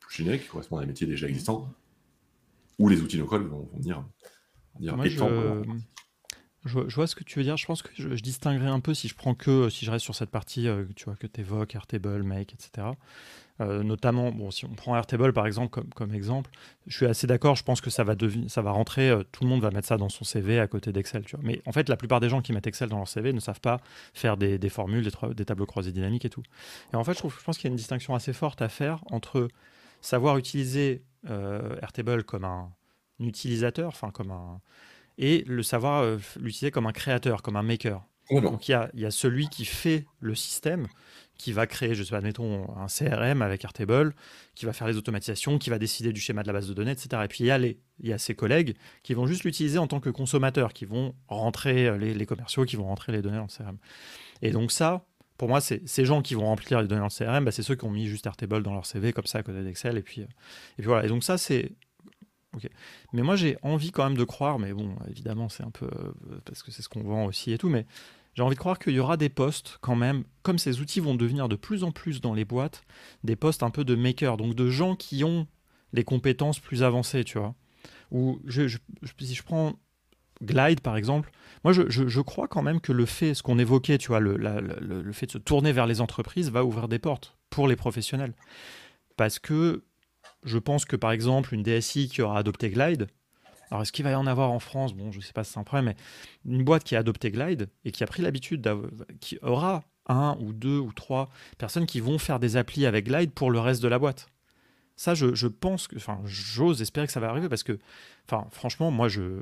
plus 0.00 0.16
génériques 0.16 0.42
qui 0.42 0.48
correspondent 0.48 0.80
à 0.80 0.82
des 0.82 0.88
métiers 0.88 1.06
déjà 1.06 1.28
existants, 1.28 1.72
où 2.78 2.88
les 2.88 3.00
outils 3.00 3.18
no-code 3.18 3.46
vont, 3.46 3.68
venir, 3.74 4.04
étendre. 5.04 5.64
Je, 6.64 6.94
vois 6.94 7.06
ce 7.08 7.16
que 7.16 7.24
tu 7.24 7.38
veux 7.38 7.44
dire. 7.44 7.56
Je 7.56 7.66
pense 7.66 7.82
que 7.82 7.90
je, 7.94 8.08
distinguerai 8.22 8.68
un 8.68 8.78
peu 8.78 8.94
si 8.94 9.08
je 9.08 9.14
prends 9.14 9.34
que, 9.34 9.68
si 9.68 9.84
je 9.84 9.90
reste 9.90 10.04
sur 10.04 10.14
cette 10.14 10.30
partie, 10.30 10.68
euh, 10.68 10.84
tu 10.94 11.06
vois, 11.06 11.16
que 11.16 11.26
tu 11.26 11.40
évoques, 11.40 11.74
Airtable, 11.74 12.22
Make, 12.22 12.54
etc. 12.54 12.88
Euh, 13.60 13.82
notamment, 13.82 14.32
bon, 14.32 14.50
si 14.50 14.64
on 14.64 14.70
prend 14.70 14.96
Airtable 14.96 15.32
par 15.32 15.46
exemple 15.46 15.68
comme, 15.68 15.92
comme 15.94 16.14
exemple, 16.14 16.50
je 16.86 16.96
suis 16.96 17.06
assez 17.06 17.26
d'accord, 17.26 17.54
je 17.54 17.62
pense 17.62 17.80
que 17.80 17.90
ça 17.90 18.02
va, 18.02 18.14
ça 18.48 18.62
va 18.62 18.70
rentrer, 18.70 19.10
euh, 19.10 19.22
tout 19.30 19.44
le 19.44 19.50
monde 19.50 19.60
va 19.60 19.70
mettre 19.70 19.86
ça 19.86 19.98
dans 19.98 20.08
son 20.08 20.24
CV 20.24 20.58
à 20.58 20.66
côté 20.66 20.90
d'Excel. 20.90 21.24
Mais 21.42 21.60
en 21.66 21.72
fait, 21.72 21.88
la 21.88 21.96
plupart 21.96 22.20
des 22.20 22.28
gens 22.28 22.40
qui 22.40 22.52
mettent 22.52 22.66
Excel 22.66 22.88
dans 22.88 22.96
leur 22.96 23.08
CV 23.08 23.32
ne 23.32 23.40
savent 23.40 23.60
pas 23.60 23.80
faire 24.14 24.36
des, 24.36 24.58
des 24.58 24.68
formules, 24.70 25.04
des, 25.04 25.34
des, 25.34 25.44
tableaux 25.44 25.66
croisés 25.66 25.92
dynamiques 25.92 26.24
et 26.24 26.30
tout. 26.30 26.42
Et 26.92 26.96
en 26.96 27.04
fait, 27.04 27.12
je, 27.12 27.18
trouve, 27.18 27.36
je 27.38 27.44
pense 27.44 27.58
qu'il 27.58 27.64
y 27.64 27.68
a 27.68 27.72
une 27.72 27.76
distinction 27.76 28.14
assez 28.14 28.32
forte 28.32 28.62
à 28.62 28.68
faire 28.68 29.04
entre 29.10 29.48
savoir 30.00 30.38
utiliser 30.38 31.04
euh, 31.28 31.76
Airtable 31.82 32.24
comme 32.24 32.44
un, 32.44 32.72
utilisateur, 33.20 33.88
enfin 33.88 34.10
comme 34.10 34.30
un, 34.30 34.60
et 35.18 35.44
le 35.46 35.62
savoir 35.62 36.04
l'utiliser 36.40 36.70
comme 36.70 36.86
un 36.86 36.92
créateur, 36.92 37.42
comme 37.42 37.56
un 37.56 37.62
maker. 37.62 38.02
Donc 38.30 38.68
il 38.68 38.72
y 38.72 38.74
a, 38.74 38.90
y 38.94 39.04
a, 39.04 39.10
celui 39.10 39.48
qui 39.48 39.64
fait 39.64 40.06
le 40.20 40.34
système, 40.34 40.86
qui 41.42 41.52
va 41.52 41.66
créer, 41.66 41.96
je 41.96 42.04
sais 42.04 42.10
pas, 42.10 42.18
admettons, 42.18 42.68
un 42.76 42.86
CRM 42.86 43.42
avec 43.42 43.64
Airtable, 43.64 44.14
qui 44.54 44.64
va 44.64 44.72
faire 44.72 44.86
les 44.86 44.96
automatisations, 44.96 45.58
qui 45.58 45.70
va 45.70 45.80
décider 45.80 46.12
du 46.12 46.20
schéma 46.20 46.42
de 46.42 46.46
la 46.46 46.52
base 46.52 46.68
de 46.68 46.72
données, 46.72 46.92
etc. 46.92 47.22
Et 47.24 47.28
puis 47.28 47.42
il 47.42 47.46
y 47.48 47.50
a, 47.50 47.58
les, 47.58 47.80
y 48.00 48.12
a 48.12 48.18
ses 48.18 48.36
collègues 48.36 48.76
qui 49.02 49.12
vont 49.14 49.26
juste 49.26 49.42
l'utiliser 49.42 49.78
en 49.78 49.88
tant 49.88 49.98
que 49.98 50.08
consommateurs, 50.08 50.72
qui 50.72 50.84
vont 50.84 51.16
rentrer 51.26 51.98
les, 51.98 52.14
les, 52.14 52.26
commerciaux, 52.26 52.64
qui 52.64 52.76
vont 52.76 52.84
rentrer 52.84 53.10
les 53.10 53.22
données 53.22 53.38
dans 53.38 53.48
le 53.50 53.64
CRM. 53.64 53.76
Et 54.40 54.52
donc 54.52 54.70
ça, 54.70 55.04
pour 55.36 55.48
moi, 55.48 55.60
c'est 55.60 55.86
ces 55.88 56.04
gens 56.04 56.22
qui 56.22 56.34
vont 56.34 56.44
remplir 56.44 56.80
les 56.80 56.86
données 56.86 57.00
dans 57.00 57.08
le 57.12 57.24
CRM, 57.26 57.44
bah, 57.44 57.50
c'est 57.50 57.64
ceux 57.64 57.74
qui 57.74 57.84
ont 57.86 57.90
mis 57.90 58.06
juste 58.06 58.24
Airtable 58.26 58.62
dans 58.62 58.74
leur 58.74 58.86
CV 58.86 59.12
comme 59.12 59.26
ça 59.26 59.38
à 59.38 59.42
côté 59.42 59.64
d'Excel. 59.64 59.98
Et 59.98 60.02
puis, 60.02 60.20
et 60.20 60.26
puis 60.76 60.86
voilà. 60.86 61.04
Et 61.04 61.08
donc 61.08 61.24
ça, 61.24 61.38
c'est 61.38 61.72
Ok. 62.54 62.68
Mais 63.14 63.22
moi, 63.22 63.34
j'ai 63.34 63.56
envie 63.62 63.92
quand 63.92 64.04
même 64.04 64.18
de 64.18 64.24
croire, 64.24 64.58
mais 64.58 64.74
bon, 64.74 64.94
évidemment, 65.08 65.48
c'est 65.48 65.62
un 65.62 65.70
peu. 65.70 65.88
parce 66.44 66.62
que 66.62 66.70
c'est 66.70 66.82
ce 66.82 66.88
qu'on 66.88 67.02
vend 67.02 67.24
aussi 67.24 67.52
et 67.52 67.58
tout, 67.58 67.70
mais 67.70 67.86
j'ai 68.34 68.42
envie 68.42 68.54
de 68.54 68.60
croire 68.60 68.78
qu'il 68.78 68.94
y 68.94 68.98
aura 68.98 69.16
des 69.16 69.28
postes 69.28 69.78
quand 69.80 69.96
même, 69.96 70.24
comme 70.42 70.58
ces 70.58 70.80
outils 70.80 71.00
vont 71.00 71.14
devenir 71.14 71.48
de 71.48 71.56
plus 71.56 71.84
en 71.84 71.92
plus 71.92 72.20
dans 72.20 72.34
les 72.34 72.44
boîtes, 72.44 72.82
des 73.24 73.36
postes 73.36 73.62
un 73.62 73.70
peu 73.70 73.84
de 73.84 73.94
makers, 73.94 74.36
donc 74.36 74.54
de 74.54 74.68
gens 74.70 74.96
qui 74.96 75.24
ont 75.24 75.46
des 75.92 76.04
compétences 76.04 76.58
plus 76.58 76.82
avancées, 76.82 77.24
tu 77.24 77.38
vois. 77.38 77.54
Ou 78.10 78.40
je, 78.46 78.78
si 79.20 79.34
je 79.34 79.42
prends 79.42 79.74
Glide 80.42 80.80
par 80.80 80.96
exemple, 80.96 81.30
moi 81.62 81.72
je, 81.72 82.20
crois 82.20 82.48
quand 82.48 82.62
même 82.62 82.80
que 82.80 82.92
le 82.92 83.06
fait, 83.06 83.34
ce 83.34 83.42
qu'on 83.42 83.58
évoquait, 83.58 83.98
tu 83.98 84.08
vois, 84.08 84.20
le, 84.20 84.36
le, 84.36 85.12
fait 85.12 85.26
de 85.26 85.32
se 85.32 85.38
tourner 85.38 85.72
vers 85.72 85.86
les 85.86 86.00
entreprises 86.00 86.50
va 86.50 86.64
ouvrir 86.64 86.88
des 86.88 86.98
portes 86.98 87.36
pour 87.50 87.68
les 87.68 87.76
professionnels. 87.76 88.34
Parce 89.16 89.38
que 89.38 89.84
je 90.42 90.58
pense 90.58 90.84
que 90.84 90.96
par 90.96 91.12
exemple, 91.12 91.54
une 91.54 91.62
DSI 91.62 92.08
qui 92.08 92.22
aura 92.22 92.38
adopté 92.38 92.70
Glide, 92.70 93.06
alors, 93.72 93.80
est-ce 93.80 93.92
qu'il 93.92 94.04
va 94.04 94.10
y 94.10 94.14
en 94.14 94.26
avoir 94.26 94.50
en 94.50 94.58
France? 94.58 94.92
Bon, 94.92 95.10
je 95.12 95.16
ne 95.16 95.22
sais 95.22 95.32
pas 95.32 95.44
si 95.44 95.52
c'est 95.52 95.58
un 95.58 95.64
problème, 95.64 95.86
mais 95.86 95.96
une 96.44 96.62
boîte 96.62 96.84
qui 96.84 96.94
a 96.94 96.98
adopté 96.98 97.30
Glide 97.30 97.70
et 97.86 97.90
qui 97.90 98.04
a 98.04 98.06
pris 98.06 98.20
l'habitude, 98.20 98.70
qui 99.18 99.38
aura 99.40 99.82
un 100.06 100.36
ou 100.40 100.52
deux 100.52 100.78
ou 100.78 100.92
trois 100.92 101.30
personnes 101.56 101.86
qui 101.86 101.98
vont 101.98 102.18
faire 102.18 102.38
des 102.38 102.58
applis 102.58 102.84
avec 102.84 103.06
Glide 103.06 103.32
pour 103.32 103.50
le 103.50 103.58
reste 103.58 103.82
de 103.82 103.88
la 103.88 103.98
boîte. 103.98 104.26
Ça, 104.96 105.14
je, 105.14 105.34
je 105.34 105.46
pense 105.46 105.88
que, 105.88 105.96
enfin, 105.96 106.20
j'ose 106.26 106.82
espérer 106.82 107.06
que 107.06 107.14
ça 107.14 107.20
va 107.20 107.30
arriver 107.30 107.48
parce 107.48 107.62
que, 107.62 107.78
enfin, 108.28 108.46
franchement, 108.50 108.90
moi, 108.90 109.08
je, 109.08 109.40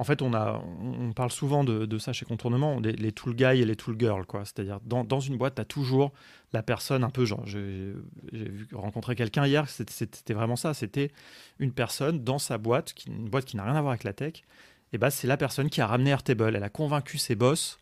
en 0.00 0.04
fait, 0.04 0.22
on, 0.22 0.32
a, 0.32 0.64
on 0.82 1.12
parle 1.12 1.30
souvent 1.30 1.62
de, 1.62 1.98
ça 1.98 2.14
chez 2.14 2.24
Contournement, 2.24 2.80
les, 2.80 3.12
tool 3.12 3.34
guys 3.34 3.60
et 3.60 3.66
les 3.66 3.76
tool 3.76 3.96
girls. 3.98 4.24
C'est-à-dire, 4.44 4.80
dans, 4.82 5.20
une 5.20 5.36
boîte, 5.36 5.56
tu 5.56 5.60
as 5.60 5.66
toujours 5.66 6.14
la 6.54 6.62
personne 6.62 7.04
un 7.04 7.10
peu 7.10 7.26
genre. 7.26 7.42
J'ai 7.44 7.92
vu 8.32 8.66
rencontrer 8.72 9.14
quelqu'un 9.14 9.46
hier, 9.46 9.68
c'était 9.68 10.32
vraiment 10.32 10.56
ça. 10.56 10.72
C'était 10.72 11.10
une 11.58 11.70
personne 11.70 12.24
dans 12.24 12.38
sa 12.38 12.56
boîte, 12.56 12.94
une 13.06 13.28
boîte 13.28 13.44
qui 13.44 13.58
n'a 13.58 13.64
rien 13.64 13.74
à 13.74 13.82
voir 13.82 13.90
avec 13.90 14.04
la 14.04 14.14
tech. 14.14 14.42
Et 14.94 14.96
bah, 14.96 15.10
c'est 15.10 15.26
la 15.26 15.36
personne 15.36 15.68
qui 15.68 15.82
a 15.82 15.86
ramené 15.86 16.12
Airtable. 16.12 16.56
Elle 16.56 16.64
a 16.64 16.70
convaincu 16.70 17.18
ses 17.18 17.34
boss 17.34 17.78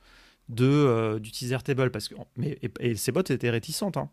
euh, 0.59 1.21
d'utiliser 1.21 1.55
Airtable. 1.55 1.93
Parce 1.93 2.09
que, 2.09 2.17
mais, 2.37 2.59
et, 2.81 2.97
ses 2.97 3.13
boss 3.13 3.31
étaient 3.31 3.51
réticentes. 3.51 3.97
Hein. 3.97 4.11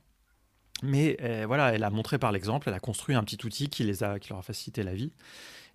Mais 0.84 1.18
euh, 1.24 1.46
voilà, 1.48 1.74
elle 1.74 1.84
a 1.84 1.90
montré 1.90 2.20
par 2.20 2.32
l'exemple, 2.32 2.70
elle 2.70 2.76
a 2.76 2.80
construit 2.80 3.16
un 3.16 3.24
petit 3.24 3.44
outil 3.44 3.68
qui, 3.68 3.84
les 3.84 4.04
a, 4.04 4.20
qui 4.20 4.30
leur 4.30 4.38
a 4.38 4.44
facilité 4.44 4.84
la 4.84 4.94
vie. 4.94 5.12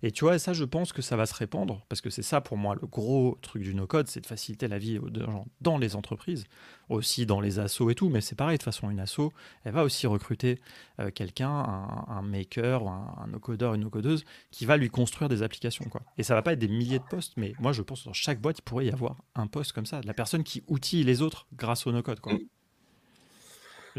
Et 0.03 0.11
tu 0.11 0.25
vois, 0.25 0.39
ça, 0.39 0.53
je 0.53 0.63
pense 0.63 0.93
que 0.93 1.01
ça 1.01 1.15
va 1.15 1.25
se 1.25 1.33
répandre, 1.35 1.85
parce 1.87 2.01
que 2.01 2.09
c'est 2.09 2.23
ça 2.23 2.41
pour 2.41 2.57
moi 2.57 2.75
le 2.79 2.87
gros 2.87 3.37
truc 3.41 3.61
du 3.61 3.75
no-code, 3.75 4.07
c'est 4.07 4.21
de 4.21 4.25
faciliter 4.25 4.67
la 4.67 4.79
vie 4.79 4.99
des 5.09 5.21
gens 5.21 5.45
dans 5.61 5.77
les 5.77 5.95
entreprises, 5.95 6.45
aussi 6.89 7.25
dans 7.25 7.39
les 7.39 7.59
assos 7.59 7.89
et 7.89 7.95
tout, 7.95 8.09
mais 8.09 8.21
c'est 8.21 8.35
pareil, 8.35 8.57
de 8.57 8.63
toute 8.63 8.73
façon, 8.73 8.89
une 8.89 8.99
asso, 8.99 9.31
elle 9.63 9.73
va 9.73 9.83
aussi 9.83 10.07
recruter 10.07 10.59
euh, 10.99 11.11
quelqu'un, 11.11 11.49
un, 11.49 12.21
maker, 12.23 12.87
un, 12.87 13.27
no-codeur, 13.27 13.75
une 13.75 13.81
no-codeuse, 13.81 14.25
qui 14.49 14.65
va 14.65 14.77
lui 14.77 14.89
construire 14.89 15.29
des 15.29 15.43
applications. 15.43 15.85
Quoi. 15.85 16.01
Et 16.17 16.23
ça 16.23 16.33
va 16.33 16.41
pas 16.41 16.53
être 16.53 16.59
des 16.59 16.67
milliers 16.67 16.99
de 16.99 17.07
postes, 17.09 17.33
mais 17.37 17.53
moi, 17.59 17.71
je 17.71 17.83
pense 17.83 18.01
que 18.01 18.05
dans 18.05 18.13
chaque 18.13 18.41
boîte, 18.41 18.59
il 18.59 18.63
pourrait 18.63 18.85
y 18.85 18.91
avoir 18.91 19.17
un 19.35 19.47
poste 19.47 19.73
comme 19.73 19.85
ça, 19.85 20.01
de 20.01 20.07
la 20.07 20.13
personne 20.13 20.43
qui 20.43 20.63
outille 20.67 21.03
les 21.03 21.21
autres 21.21 21.47
grâce 21.53 21.85
au 21.85 21.91
no-code. 21.91 22.19
Mm. 22.25 22.37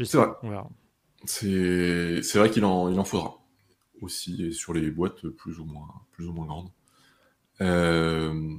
C'est 0.03 0.17
vrai. 0.17 0.27
C'est 1.25 2.35
vrai 2.35 2.49
qu'il 2.49 2.65
en, 2.65 2.89
il 2.89 2.99
en 2.99 3.05
faudra 3.05 3.42
aussi 4.03 4.53
sur 4.53 4.73
les 4.73 4.91
boîtes 4.91 5.27
plus 5.29 5.59
ou 5.59 5.65
moins, 5.65 5.87
plus 6.11 6.27
ou 6.27 6.33
moins 6.33 6.45
grandes. 6.45 6.69
Euh, 7.61 8.57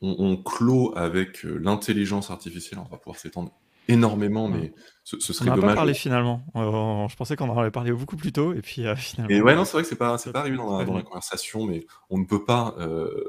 on, 0.00 0.36
clôt 0.36 0.92
avec 0.96 1.42
l'intelligence 1.42 2.30
artificielle, 2.30 2.78
on 2.78 2.88
va 2.88 2.98
pouvoir 2.98 3.18
s'étendre 3.18 3.52
énormément, 3.88 4.48
mais 4.48 4.72
ce, 5.02 5.18
serait 5.18 5.50
on 5.50 5.54
dommage. 5.56 5.64
On 5.64 5.72
pas 5.72 5.74
parlé 5.74 5.94
finalement. 5.94 6.44
je 6.54 7.16
pensais 7.16 7.34
qu'on 7.34 7.48
en 7.48 7.58
avait 7.58 7.70
parlé 7.70 7.90
beaucoup 7.90 8.16
plus 8.16 8.32
tôt, 8.32 8.52
et 8.52 8.60
puis 8.60 8.86
euh, 8.86 8.94
finalement. 8.94 9.34
Et 9.34 9.40
ouais, 9.40 9.56
non, 9.56 9.64
c'est 9.64 9.72
vrai 9.72 9.82
que 9.82 9.88
c'est 9.88 9.96
pas, 9.96 10.18
c'est 10.18 10.30
pas 10.30 10.40
arrivé 10.40 10.56
dans 10.56 10.78
la, 10.78 11.02
conversation, 11.02 11.66
mais 11.66 11.86
on 12.10 12.18
ne 12.18 12.24
peut 12.24 12.44
pas 12.44 12.76
euh, 12.78 13.24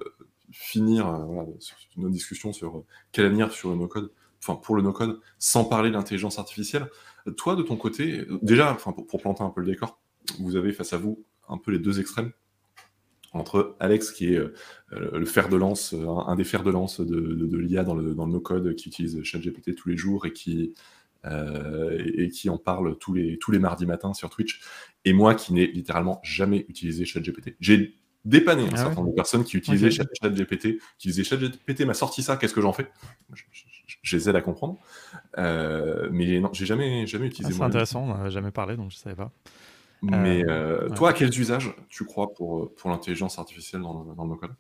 finir 0.52 1.11
voilà, 1.11 1.49
sur 1.60 1.76
notre 1.98 2.14
discussion 2.14 2.53
sur 2.53 2.84
quel 3.11 3.26
avenir 3.26 3.52
sur 3.52 3.69
le 3.69 3.76
no-code, 3.76 4.11
enfin 4.44 4.56
pour 4.56 4.76
le 4.76 4.84
no-code, 4.84 5.19
sans 5.40 5.65
parler 5.65 5.90
de 5.90 5.95
l'intelligence 5.95 6.38
artificielle. 6.38 6.88
Toi, 7.38 7.56
de 7.56 7.64
ton 7.64 7.77
côté, 7.77 8.26
déjà, 8.41 8.72
enfin 8.73 8.91
pour, 8.91 9.07
pour 9.07 9.22
planter 9.22 9.44
un 9.44 9.49
peu 9.49 9.61
le 9.61 9.68
décor, 9.68 9.99
vous 10.40 10.56
avez 10.56 10.72
face 10.72 10.94
à 10.94 10.98
vous 10.98 11.24
un 11.48 11.58
peu 11.58 11.72
les 11.72 11.80
deux 11.80 12.00
extrêmes 12.00 12.32
entre 13.34 13.76
Alex 13.80 14.12
qui 14.12 14.34
est 14.34 14.38
euh, 14.38 14.54
le 14.92 15.26
fer 15.26 15.50
de 15.50 15.56
lance, 15.56 15.94
euh, 15.94 16.08
un, 16.08 16.36
des 16.36 16.44
fers 16.44 16.64
de 16.64 16.72
lance 16.72 17.00
de, 17.00 17.58
l'IA 17.58 17.84
dans 17.84 17.96
le, 17.96 18.14
dans 18.14 18.26
le 18.26 18.32
no-code, 18.32 18.76
qui 18.76 18.90
utilise 18.90 19.22
ChatGPT 19.24 19.76
tous 19.76 19.90
les 19.90 19.98
jours 19.98 20.26
et 20.26 20.34
qui, 20.34 20.74
euh, 21.26 21.98
et, 22.16 22.30
qui 22.30 22.50
en 22.50 22.58
parle 22.58 22.98
tous 22.98 23.14
les, 23.14 23.38
tous 23.38 23.52
les 23.52 23.60
mardis 23.60 23.86
matins 23.86 24.14
sur 24.14 24.30
Twitch, 24.30 24.62
et 25.06 25.14
moi 25.14 25.36
qui 25.36 25.54
n'ai 25.54 25.68
littéralement 25.68 26.20
jamais 26.24 26.66
utilisé 26.70 27.06
ChatGPT. 27.06 27.56
J'ai 27.60 27.96
dépanné 28.26 28.64
un 28.64 28.70
ah 28.74 28.78
certain 28.78 28.96
nombre 28.96 29.12
de 29.12 29.16
personnes 29.16 29.44
qui 29.44 29.58
utilisaient 29.58 29.92
ChatGPT, 29.92 30.80
qui 30.98 31.08
disaient 31.08 31.24
ChatGPT 31.24 31.82
m'a 31.82 31.94
sorti 31.94 32.24
ça, 32.24 32.38
qu'est-ce 32.38 32.54
que 32.54 32.62
j'en 32.62 32.74
fais? 32.74 32.90
Je, 34.02 34.18
les 34.18 34.30
aide 34.30 34.36
à 34.36 34.42
comprendre. 34.42 34.78
mais 35.38 36.40
non, 36.40 36.50
j'ai 36.54 36.66
jamais, 36.66 37.06
jamais 37.06 37.28
utilisé. 37.28 37.54
Ah, 37.54 37.58
c'est 37.58 37.64
intéressant, 37.64 38.04
on 38.04 38.18
n'a 38.18 38.30
jamais 38.30 38.52
parlé, 38.52 38.76
donc 38.76 38.92
je 38.92 38.96
ne 38.96 39.00
savais 39.00 39.16
pas. 39.16 39.32
Mais 40.02 40.44
euh, 40.46 40.86
euh, 40.86 40.90
toi, 40.90 41.10
à 41.10 41.14
quels 41.14 41.38
usages 41.38 41.74
tu 41.90 42.06
crois 42.06 42.34
pour, 42.34 42.60
euh, 42.60 42.74
pour 42.78 42.90
l'intelligence 42.90 43.38
artificielle 43.38 43.82
dans 43.82 44.04
le, 44.04 44.16
dans 44.16 44.26
le 44.26 44.36
code 44.36 44.54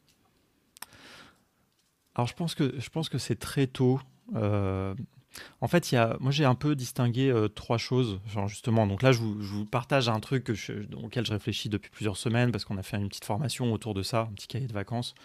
Alors, 2.15 2.27
je 2.27 2.33
pense 2.33 2.55
que, 2.55 2.73
je 2.77 2.89
pense 2.89 3.09
que 3.09 3.17
c'est 3.17 3.37
très 3.37 3.67
tôt. 3.67 3.99
en 4.35 5.67
fait, 5.67 5.91
il 5.91 5.95
y 5.95 5.97
a, 5.97 6.17
moi, 6.19 6.31
j'ai 6.31 6.45
un 6.45 6.55
peu 6.55 6.75
distingué 6.75 7.33
trois 7.55 7.77
choses. 7.77 8.19
Genre, 8.27 8.47
justement, 8.47 8.85
donc 8.85 9.01
là, 9.01 9.11
je 9.11 9.19
vous, 9.19 9.41
je 9.41 9.53
vous 9.53 9.65
partage 9.65 10.09
un 10.09 10.19
truc 10.19 10.43
que 10.45 10.95
auquel 10.95 11.25
je 11.25 11.31
réfléchis 11.31 11.69
depuis 11.69 11.89
plusieurs 11.89 12.17
semaines 12.17 12.51
parce 12.51 12.65
qu'on 12.65 12.77
a 12.77 12.83
fait 12.83 12.97
une 12.97 13.07
petite 13.07 13.25
formation 13.25 13.71
autour 13.71 13.93
de 13.93 14.03
ça, 14.03 14.27
un 14.29 14.33
petit 14.33 14.47
cahier 14.47 14.67
de 14.67 14.73
vacances. 14.73 15.15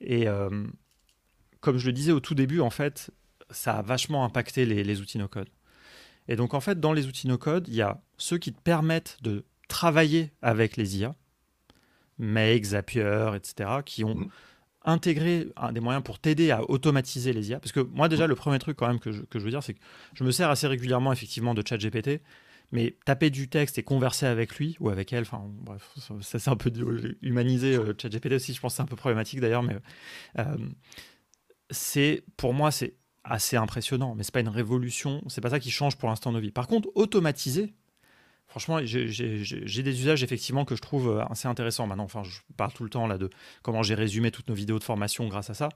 Et 0.00 0.26
comme 1.60 1.78
je 1.78 1.86
le 1.86 1.92
disais 1.92 2.12
au 2.12 2.20
tout 2.20 2.34
début, 2.34 2.60
en 2.60 2.70
fait, 2.70 3.12
ça 3.50 3.78
a 3.78 3.82
vachement 3.82 4.24
impacté 4.24 4.66
les, 4.66 4.82
les 4.82 5.00
outils 5.00 5.18
no-code. 5.18 5.48
Et 6.28 6.36
donc, 6.36 6.54
en 6.54 6.60
fait, 6.60 6.80
dans 6.80 6.92
les 6.92 7.06
outils 7.06 7.28
no-code, 7.28 7.68
il 7.68 7.74
y 7.74 7.82
a 7.82 8.00
ceux 8.16 8.38
qui 8.38 8.52
te 8.52 8.60
permettent 8.60 9.18
de 9.22 9.44
travailler 9.68 10.32
avec 10.42 10.76
les 10.76 10.98
IA, 10.98 11.14
Make, 12.18 12.64
Zapier, 12.64 13.30
etc., 13.34 13.70
qui 13.84 14.04
ont 14.04 14.14
mm. 14.14 14.28
intégré 14.84 15.48
des 15.72 15.80
moyens 15.80 16.02
pour 16.02 16.18
t'aider 16.18 16.50
à 16.50 16.68
automatiser 16.68 17.32
les 17.32 17.50
IA. 17.50 17.60
Parce 17.60 17.72
que 17.72 17.80
moi, 17.80 18.08
déjà, 18.08 18.26
le 18.26 18.34
premier 18.34 18.58
truc 18.58 18.76
quand 18.76 18.88
même 18.88 19.00
que 19.00 19.12
je, 19.12 19.22
que 19.22 19.38
je 19.38 19.44
veux 19.44 19.50
dire, 19.50 19.62
c'est 19.62 19.74
que 19.74 19.80
je 20.14 20.24
me 20.24 20.30
sers 20.30 20.50
assez 20.50 20.66
régulièrement, 20.66 21.12
effectivement, 21.12 21.54
de 21.54 21.62
ChatGPT. 21.66 22.22
Mais 22.72 22.96
taper 23.04 23.30
du 23.30 23.48
texte 23.48 23.78
et 23.78 23.84
converser 23.84 24.26
avec 24.26 24.56
lui 24.56 24.76
ou 24.80 24.88
avec 24.88 25.12
elle, 25.12 25.22
enfin 25.22 25.40
bref, 25.48 25.88
ça 26.20 26.40
c'est 26.40 26.50
un 26.50 26.56
peu 26.56 26.72
humanisé. 27.22 27.76
Euh, 27.76 27.94
ChatGPT 27.96 28.32
aussi, 28.32 28.54
je 28.54 28.60
pense 28.60 28.72
que 28.72 28.76
c'est 28.78 28.82
un 28.82 28.86
peu 28.86 28.96
problématique 28.96 29.38
d'ailleurs, 29.38 29.62
mais 29.62 29.76
euh, 30.40 30.56
c'est 31.70 32.24
pour 32.36 32.54
moi 32.54 32.72
c'est 32.72 32.96
assez 33.26 33.56
impressionnant, 33.56 34.14
mais 34.14 34.22
c'est 34.22 34.32
pas 34.32 34.40
une 34.40 34.48
révolution, 34.48 35.22
c'est 35.28 35.40
pas 35.40 35.50
ça 35.50 35.60
qui 35.60 35.70
change 35.70 35.96
pour 35.96 36.08
l'instant 36.08 36.32
nos 36.32 36.38
vies. 36.38 36.52
Par 36.52 36.66
contre, 36.66 36.88
automatiser, 36.94 37.74
franchement, 38.46 38.78
j'ai 38.84 39.82
des 39.82 40.00
usages 40.00 40.22
effectivement 40.22 40.64
que 40.64 40.76
je 40.76 40.82
trouve 40.82 41.08
euh, 41.08 41.24
assez 41.24 41.48
intéressants 41.48 41.86
maintenant. 41.86 42.04
Enfin, 42.04 42.22
je 42.22 42.40
parle 42.56 42.72
tout 42.72 42.84
le 42.84 42.90
temps 42.90 43.06
là 43.06 43.18
de 43.18 43.28
comment 43.62 43.82
j'ai 43.82 43.94
résumé 43.94 44.30
toutes 44.30 44.48
nos 44.48 44.54
vidéos 44.54 44.78
de 44.78 44.84
formation 44.84 45.26
grâce 45.28 45.50
à 45.50 45.54
ça. 45.54 45.68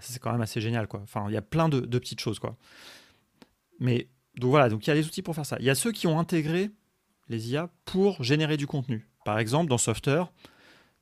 C'est 0.00 0.20
quand 0.20 0.32
même 0.32 0.40
assez 0.40 0.60
génial, 0.60 0.86
quoi. 0.86 1.00
Enfin, 1.02 1.26
il 1.28 1.34
y 1.34 1.36
a 1.36 1.42
plein 1.42 1.68
de, 1.68 1.80
petites 1.98 2.20
choses, 2.20 2.38
quoi. 2.38 2.56
Mais 3.80 4.08
donc 4.36 4.50
voilà, 4.50 4.68
donc 4.68 4.86
il 4.86 4.90
y 4.90 4.92
a 4.92 4.94
les 4.94 5.06
outils 5.06 5.22
pour 5.22 5.34
faire 5.34 5.46
ça. 5.46 5.56
Il 5.60 5.64
y 5.64 5.70
a 5.70 5.74
ceux 5.74 5.92
qui 5.92 6.06
ont 6.06 6.18
intégré 6.18 6.70
les 7.28 7.50
IA 7.50 7.70
pour 7.84 8.22
générer 8.22 8.56
du 8.56 8.66
contenu. 8.66 9.08
Par 9.24 9.38
exemple, 9.38 9.68
dans 9.68 9.78
Softer, 9.78 10.24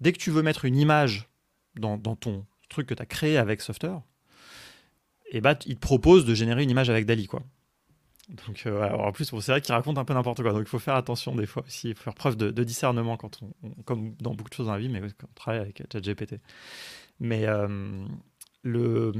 dès 0.01 0.13
que 0.13 0.19
tu 0.19 0.31
veux 0.31 0.43
mettre 0.43 0.65
une 0.65 0.77
image 0.77 1.29
dans, 1.75 1.97
dans 1.97 2.17
ton 2.17 2.45
truc 2.69 2.87
que 2.87 2.95
tu 2.95 3.03
as 3.03 3.07
créé 3.07 3.39
avec 3.39 3.61
Softer, 3.61 3.95
et 5.31 5.41
bah, 5.41 5.59
il 5.67 5.77
te 5.77 5.81
propose 5.81 6.25
de 6.25 6.35
générer 6.35 6.63
une 6.63 6.71
image 6.71 6.91
avec 6.91 7.07
Dali, 7.07 7.27
quoi. 7.27 7.43
Donc, 8.29 8.65
euh, 8.67 8.91
en 8.91 9.13
plus, 9.13 9.25
c'est 9.25 9.53
vrai 9.53 9.61
qu'il 9.61 9.73
raconte 9.73 9.99
un 9.99 10.05
peu 10.05 10.15
n'importe 10.15 10.43
quoi. 10.43 10.53
Donc, 10.53 10.63
il 10.63 10.69
faut 10.69 10.81
faire 10.81 10.97
attention 10.97 11.37
des 11.37 11.47
fois 11.47 11.63
aussi. 11.65 11.91
Il 11.91 11.95
faut 11.95 12.03
faire 12.03 12.15
preuve 12.15 12.37
de, 12.37 12.65
discernement 12.65 13.17
quand 13.17 13.41
on, 13.43 13.71
comme 13.83 14.15
dans 14.17 14.35
beaucoup 14.35 14.51
de 14.51 14.55
choses 14.55 14.67
dans 14.67 14.73
la 14.73 14.81
vie, 14.81 14.89
mais 14.89 15.01
quand 15.01 15.29
on 15.31 15.35
travaille 15.35 15.61
avec 15.61 15.83
ChatGPT. 15.93 16.37
Mais 17.21 17.47
euh, 17.47 18.05
le. 18.63 19.13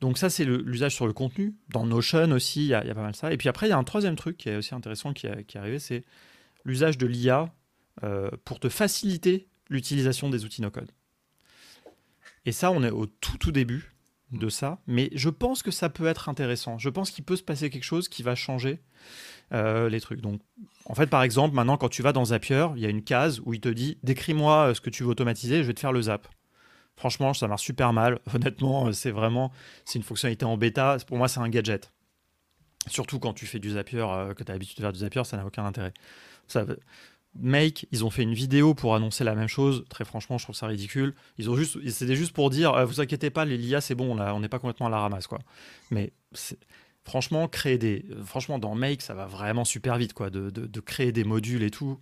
Donc, 0.00 0.18
ça, 0.18 0.30
c'est 0.30 0.44
l'usage 0.44 0.94
sur 0.94 1.06
le 1.06 1.12
contenu. 1.12 1.54
Dans 1.68 1.86
Notion 1.86 2.32
aussi, 2.32 2.62
il 2.64 2.68
y, 2.68 2.74
a 2.74 2.82
pas 2.82 3.02
mal 3.02 3.14
ça. 3.14 3.32
Et 3.32 3.36
puis 3.36 3.48
après, 3.48 3.66
il 3.66 3.70
y 3.70 3.74
a 3.74 3.78
un 3.78 3.84
troisième 3.84 4.16
truc 4.16 4.36
qui 4.36 4.48
est 4.48 4.56
aussi 4.56 4.74
intéressant 4.74 5.12
qui, 5.12 5.26
est 5.26 5.56
arrivé 5.56 5.78
c'est 5.78 6.04
l'usage 6.64 6.98
de 6.98 7.06
l'IA 7.06 7.52
euh, 8.02 8.30
pour 8.44 8.60
te 8.60 8.68
faciliter 8.68 9.48
l'utilisation 9.68 10.30
des 10.30 10.44
outils 10.44 10.62
no-code. 10.62 10.90
Et 12.46 12.52
ça, 12.52 12.70
on 12.70 12.82
est 12.82 12.90
au 12.90 13.06
tout, 13.06 13.36
tout 13.36 13.52
début 13.52 13.94
de 14.32 14.48
ça, 14.48 14.78
mais 14.86 15.10
je 15.12 15.28
pense 15.28 15.62
que 15.62 15.70
ça 15.70 15.88
peut 15.88 16.06
être 16.06 16.28
intéressant. 16.28 16.78
Je 16.78 16.88
pense 16.88 17.10
qu'il 17.10 17.24
peut 17.24 17.36
se 17.36 17.42
passer 17.42 17.70
quelque 17.70 17.84
chose 17.84 18.08
qui 18.08 18.22
va 18.22 18.34
changer 18.34 18.80
euh, 19.52 19.88
les 19.88 20.00
trucs. 20.00 20.20
Donc, 20.20 20.40
en 20.84 20.94
fait, 20.94 21.08
par 21.08 21.22
exemple, 21.22 21.54
maintenant, 21.54 21.76
quand 21.76 21.88
tu 21.88 22.02
vas 22.02 22.12
dans 22.12 22.26
Zapier, 22.26 22.68
il 22.76 22.82
y 22.82 22.86
a 22.86 22.88
une 22.88 23.02
case 23.02 23.40
où 23.44 23.54
il 23.54 23.60
te 23.60 23.68
dit 23.68 23.98
décris-moi 24.02 24.68
euh, 24.68 24.74
ce 24.74 24.80
que 24.80 24.90
tu 24.90 25.02
veux 25.02 25.08
automatiser, 25.08 25.58
je 25.58 25.66
vais 25.66 25.74
te 25.74 25.80
faire 25.80 25.92
le 25.92 26.02
zap. 26.02 26.28
Franchement, 26.96 27.34
ça 27.34 27.48
marche 27.48 27.64
super 27.64 27.92
mal. 27.92 28.20
Honnêtement, 28.34 28.92
c'est 28.92 29.10
vraiment, 29.10 29.50
c'est 29.84 29.98
une 29.98 30.04
fonctionnalité 30.04 30.44
en 30.44 30.56
bêta. 30.56 30.98
Pour 31.06 31.16
moi, 31.16 31.28
c'est 31.28 31.40
un 31.40 31.48
gadget. 31.48 31.92
Surtout 32.86 33.18
quand 33.18 33.32
tu 33.32 33.46
fais 33.46 33.58
du 33.58 33.70
Zapier, 33.70 34.00
euh, 34.00 34.34
que 34.34 34.44
tu 34.44 34.50
as 34.50 34.54
l'habitude 34.54 34.76
de 34.76 34.82
faire 34.82 34.92
du 34.92 35.00
Zapier, 35.00 35.24
ça 35.24 35.36
n'a 35.36 35.44
aucun 35.44 35.64
intérêt. 35.64 35.92
Ça, 36.46 36.64
Make, 37.34 37.86
ils 37.92 38.04
ont 38.04 38.10
fait 38.10 38.22
une 38.22 38.34
vidéo 38.34 38.74
pour 38.74 38.94
annoncer 38.94 39.22
la 39.22 39.34
même 39.34 39.48
chose. 39.48 39.84
Très 39.88 40.04
franchement, 40.04 40.36
je 40.38 40.44
trouve 40.44 40.56
ça 40.56 40.66
ridicule. 40.66 41.14
Ils 41.38 41.48
ont 41.48 41.56
juste, 41.56 41.78
c'était 41.88 42.16
juste 42.16 42.32
pour 42.32 42.50
dire, 42.50 42.74
euh, 42.74 42.84
vous 42.84 43.00
inquiétez 43.00 43.30
pas, 43.30 43.44
les 43.44 43.56
LIA, 43.56 43.80
c'est 43.80 43.94
bon, 43.94 44.18
on 44.18 44.40
n'est 44.40 44.48
pas 44.48 44.58
complètement 44.58 44.86
à 44.86 44.90
la 44.90 44.98
ramasse, 44.98 45.26
quoi. 45.26 45.38
Mais 45.90 46.12
franchement, 47.04 47.46
créer 47.48 47.78
des, 47.78 48.04
franchement, 48.24 48.58
dans 48.58 48.74
Make, 48.74 49.02
ça 49.02 49.14
va 49.14 49.26
vraiment 49.26 49.64
super 49.64 49.96
vite, 49.96 50.12
quoi, 50.12 50.30
de, 50.30 50.50
de, 50.50 50.80
créer 50.80 51.12
des 51.12 51.24
modules 51.24 51.62
et 51.62 51.70
tout. 51.70 51.98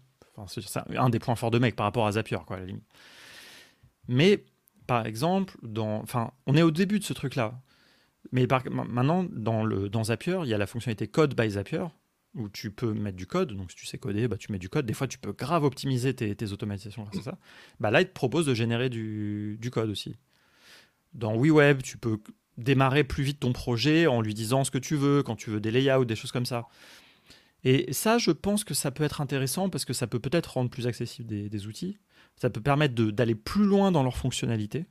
c'est 0.47 0.81
un 0.97 1.11
des 1.11 1.19
points 1.19 1.37
forts 1.37 1.51
de 1.51 1.59
Make 1.59 1.77
par 1.77 1.85
rapport 1.85 2.07
à 2.07 2.13
Zapier, 2.13 2.39
quoi, 2.47 2.57
à 2.57 2.61
la 2.61 2.67
limite. 2.67 2.87
Mais 4.09 4.45
par 4.87 5.07
exemple, 5.07 5.57
dans, 5.63 6.01
enfin, 6.03 6.33
on 6.47 6.57
est 6.57 6.63
au 6.63 6.71
début 6.71 6.99
de 6.99 7.05
ce 7.05 7.13
truc-là. 7.13 7.61
Mais 8.33 8.47
maintenant, 8.71 9.25
dans, 9.31 9.63
le, 9.65 9.89
dans 9.89 10.05
Zapier, 10.05 10.39
il 10.43 10.49
y 10.49 10.55
a 10.55 10.59
la 10.59 10.67
fonctionnalité 10.67 11.07
Code 11.07 11.35
by 11.37 11.51
Zapier, 11.51 11.85
où 12.39 12.49
tu 12.49 12.71
peux 12.71 12.93
mettre 12.93 13.17
du 13.17 13.27
code. 13.27 13.53
Donc, 13.53 13.71
si 13.71 13.77
tu 13.77 13.87
sais 13.87 13.99
coder, 13.99 14.29
bah, 14.29 14.37
tu 14.39 14.53
mets 14.53 14.59
du 14.59 14.69
code. 14.69 14.87
Des 14.87 14.95
fois, 14.95 15.09
tu 15.09 15.19
peux 15.19 15.33
grave 15.33 15.65
optimiser 15.65 16.15
tes, 16.15 16.53
automatisations 16.53 17.05
grâce 17.05 17.23
ça. 17.23 17.39
Bah, 17.81 17.91
là, 17.91 18.01
il 18.01 18.07
te 18.07 18.13
propose 18.13 18.47
de 18.47 18.55
générer 18.55 18.89
du, 18.89 19.71
code 19.73 19.91
aussi. 19.91 20.17
Dans 21.13 21.37
WeWeb, 21.37 21.83
tu 21.83 21.99
peux 21.99 22.19
démarrer 22.57 23.05
plus 23.05 23.23
vite 23.23 23.41
ton 23.41 23.53
projet 23.53 24.07
en 24.07 24.21
lui 24.21 24.35
disant 24.35 24.65
ce 24.65 24.71
que 24.71 24.79
tu 24.79 24.97
veux, 24.97 25.23
quand 25.23 25.37
tu 25.37 25.51
veux 25.51 25.61
des 25.61 25.71
layouts, 25.71 26.05
des 26.05 26.17
choses 26.17 26.33
comme 26.33 26.47
ça. 26.47 26.69
Et 27.65 27.93
ça, 27.93 28.19
je 28.19 28.31
pense 28.31 28.65
que 28.65 28.75
ça 28.75 28.91
peut 28.91 29.05
être 29.05 29.21
intéressant 29.21 29.69
parce 29.69 29.85
que 29.85 29.93
ça 29.93 30.07
peut 30.07 30.21
peut-être 30.21 30.55
rendre 30.55 30.71
plus 30.71 30.87
accessible 30.87 31.29
des, 31.29 31.67
outils. 31.67 31.99
Ça 32.37 32.51
peut 32.51 32.61
permettre 32.61 32.95
d'aller 32.95 33.35
plus 33.35 33.65
loin 33.65 33.91
dans 33.91 34.03
leur 34.03 34.17
fonctionnalité. 34.17 34.87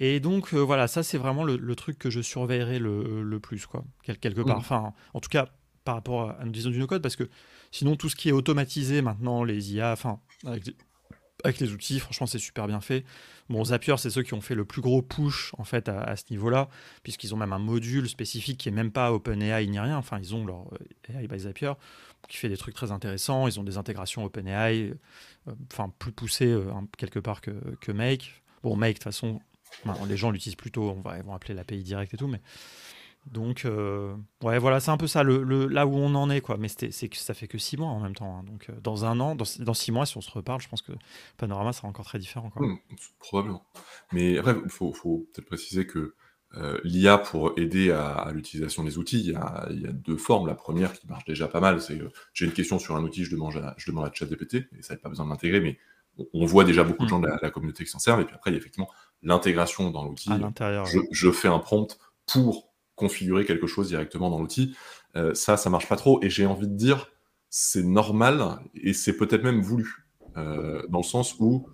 Et 0.00 0.18
donc, 0.18 0.54
euh, 0.54 0.58
voilà, 0.58 0.88
ça, 0.88 1.02
c'est 1.02 1.18
vraiment 1.18 1.44
le, 1.44 1.74
truc 1.76 1.98
que 1.98 2.10
je 2.10 2.20
surveillerai 2.20 2.78
le, 2.78 3.38
plus, 3.38 3.66
quoi, 3.66 3.84
quelque 4.02 4.40
part. 4.40 4.56
Enfin, 4.56 4.92
en 5.14 5.20
tout 5.20 5.28
cas, 5.28 5.50
par 5.84 5.94
rapport 5.94 6.30
à, 6.30 6.44
nous 6.44 6.50
disons 6.50 6.70
du 6.70 6.78
no-code, 6.78 7.02
parce 7.02 7.16
que 7.16 7.28
sinon, 7.70 7.96
tout 7.96 8.08
ce 8.08 8.16
qui 8.16 8.28
est 8.28 8.32
automatisé 8.32 9.02
maintenant, 9.02 9.44
les 9.44 9.74
IA, 9.74 9.92
enfin, 9.92 10.20
avec, 10.44 11.58
les 11.58 11.72
outils, 11.72 12.00
franchement, 12.00 12.26
c'est 12.26 12.38
super 12.38 12.66
bien 12.66 12.80
fait. 12.80 13.04
Bon, 13.48 13.64
Zapier, 13.64 13.96
c'est 13.96 14.10
ceux 14.10 14.22
qui 14.22 14.34
ont 14.34 14.40
fait 14.40 14.54
le 14.54 14.64
plus 14.64 14.82
gros 14.82 15.02
push, 15.02 15.52
en 15.58 15.64
fait, 15.64 15.88
à, 15.88 16.14
ce 16.16 16.24
niveau-là, 16.30 16.68
puisqu'ils 17.02 17.34
ont 17.34 17.38
même 17.38 17.52
un 17.52 17.58
module 17.58 18.08
spécifique 18.08 18.58
qui 18.58 18.68
est 18.68 18.72
même 18.72 18.92
pas 18.92 19.12
OpenAI 19.12 19.66
ni 19.66 19.80
rien. 19.80 19.96
Enfin, 19.96 20.18
ils 20.18 20.34
ont 20.34 20.44
leur 20.44 20.66
euh, 20.72 21.18
AI 21.18 21.26
by 21.26 21.40
Zapier, 21.40 21.72
qui 22.28 22.36
fait 22.36 22.48
des 22.48 22.58
trucs 22.58 22.74
très 22.74 22.92
intéressants. 22.92 23.48
Ils 23.48 23.58
ont 23.58 23.64
des 23.64 23.78
intégrations 23.78 24.24
OpenAI, 24.24 24.92
euh, 25.48 25.54
enfin, 25.72 25.92
plus 25.98 26.12
poussées 26.12 26.52
euh, 26.52 26.70
quelque 26.98 27.18
part 27.18 27.40
que, 27.40 27.52
que 27.80 27.90
Make. 27.90 28.42
Bon, 28.62 28.76
Make, 28.76 28.96
de 28.96 28.98
toute 28.98 29.04
façon, 29.04 29.40
les 30.08 30.16
gens 30.16 30.30
l'utilisent 30.30 30.56
plutôt, 30.56 30.90
on 30.90 31.00
va, 31.00 31.16
ils 31.16 31.24
vont 31.24 31.34
appeler 31.34 31.54
l'API 31.54 31.82
direct 31.82 32.12
et 32.14 32.16
tout, 32.16 32.28
mais 32.28 32.40
donc, 33.26 33.64
euh, 33.64 34.14
ouais, 34.42 34.58
voilà, 34.58 34.80
c'est 34.80 34.90
un 34.90 34.96
peu 34.96 35.06
ça, 35.06 35.22
le, 35.22 35.66
là 35.66 35.86
où 35.86 35.94
on 35.94 36.14
en 36.14 36.30
est, 36.30 36.40
quoi. 36.40 36.56
Mais 36.56 36.68
c'est 36.68 37.08
que 37.08 37.16
ça 37.16 37.34
fait 37.34 37.46
que 37.46 37.58
six 37.58 37.76
mois 37.76 37.88
en 37.88 38.00
même 38.00 38.14
temps. 38.14 38.38
Hein. 38.38 38.44
Donc, 38.44 38.68
euh, 38.68 38.72
dans 38.82 39.04
un 39.04 39.20
an, 39.20 39.36
dans, 39.36 39.74
six 39.74 39.92
mois, 39.92 40.06
si 40.06 40.16
on 40.16 40.20
se 40.20 40.30
reparle, 40.30 40.60
je 40.60 40.68
pense 40.68 40.82
que 40.82 40.92
Panorama 41.36 41.72
sera 41.72 41.86
encore 41.86 42.06
très 42.06 42.18
différent. 42.18 42.50
Mmh, 42.56 42.76
probablement. 43.18 43.64
Mais 44.12 44.38
après, 44.38 44.56
il 44.64 44.70
faut, 44.70 45.28
peut-être 45.32 45.46
préciser 45.46 45.86
que 45.86 46.14
euh, 46.56 46.80
l'IA, 46.82 47.18
pour 47.18 47.52
aider 47.56 47.92
à, 47.92 48.30
l'utilisation 48.34 48.82
des 48.82 48.98
outils, 48.98 49.20
il 49.20 49.30
y, 49.30 49.36
a, 49.36 49.68
deux 49.92 50.16
formes. 50.16 50.48
La 50.48 50.54
première 50.54 50.92
qui 50.92 51.06
marche 51.06 51.24
déjà 51.24 51.46
pas 51.46 51.60
mal, 51.60 51.80
c'est 51.80 52.00
j'ai 52.32 52.46
une 52.46 52.52
question 52.52 52.78
sur 52.78 52.96
un 52.96 53.02
outil, 53.04 53.24
je 53.24 53.30
demande 53.30 53.56
à, 53.58 53.74
je 53.76 53.90
demande 53.90 54.06
à 54.06 54.12
ChatGPT, 54.12 54.54
et 54.76 54.82
ça 54.82 54.94
n'a 54.94 55.00
pas 55.00 55.08
besoin 55.08 55.26
de 55.26 55.30
l'intégrer, 55.30 55.60
mais 55.60 55.78
on, 56.32 56.46
voit 56.46 56.64
déjà 56.64 56.82
beaucoup 56.82 57.02
de 57.02 57.06
mmh. 57.06 57.10
gens 57.10 57.20
de 57.20 57.28
la, 57.40 57.50
communauté 57.50 57.84
qui 57.84 57.90
s'en 57.90 58.00
servent. 58.00 58.22
Et 58.22 58.24
puis 58.24 58.34
après, 58.34 58.50
il 58.50 58.54
y 58.54 58.56
a 58.56 58.58
effectivement 58.58 58.90
l'intégration 59.22 59.90
dans 59.90 60.04
l'outil. 60.04 60.30
Je, 60.58 60.98
je 61.12 61.30
fais 61.30 61.48
un 61.48 61.60
prompt 61.60 61.96
pour 62.26 62.69
configurer 63.00 63.44
quelque 63.46 63.66
chose 63.66 63.88
directement 63.88 64.30
dans 64.30 64.38
l'outil. 64.38 64.76
Euh, 65.16 65.34
ça, 65.34 65.56
ça 65.56 65.70
marche 65.70 65.88
pas 65.88 65.96
trop. 65.96 66.22
Et 66.22 66.30
j'ai 66.30 66.46
envie 66.46 66.68
de 66.68 66.74
dire, 66.74 67.08
c'est 67.48 67.82
normal 67.82 68.60
et 68.74 68.92
c'est 68.92 69.16
peut-être 69.16 69.42
même 69.42 69.60
voulu. 69.60 70.06
Euh, 70.36 70.82
dans 70.88 70.98
le 70.98 71.04
sens 71.04 71.34
où, 71.40 71.66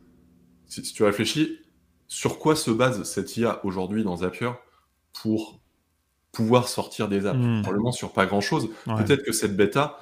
si, 0.66 0.81
tu 0.82 1.03
réfléchis, 1.03 1.59
sur 2.07 2.39
quoi 2.39 2.57
se 2.57 2.70
base 2.70 3.03
cette 3.03 3.36
IA 3.36 3.61
aujourd'hui 3.65 4.05
dans 4.05 4.19
Zapier 4.19 4.53
pour 5.20 5.61
pouvoir 6.32 6.69
sortir 6.69 7.09
des 7.09 7.27
apps? 7.27 7.39
Hmm. 7.39 7.62
Probablement 7.62 7.93
sur 7.93 8.12
pas 8.12 8.24
grand-chose. 8.27 8.70
Peut-être 8.85 9.24
que 9.24 9.32
cette 9.32 9.57
bêta, 9.57 9.98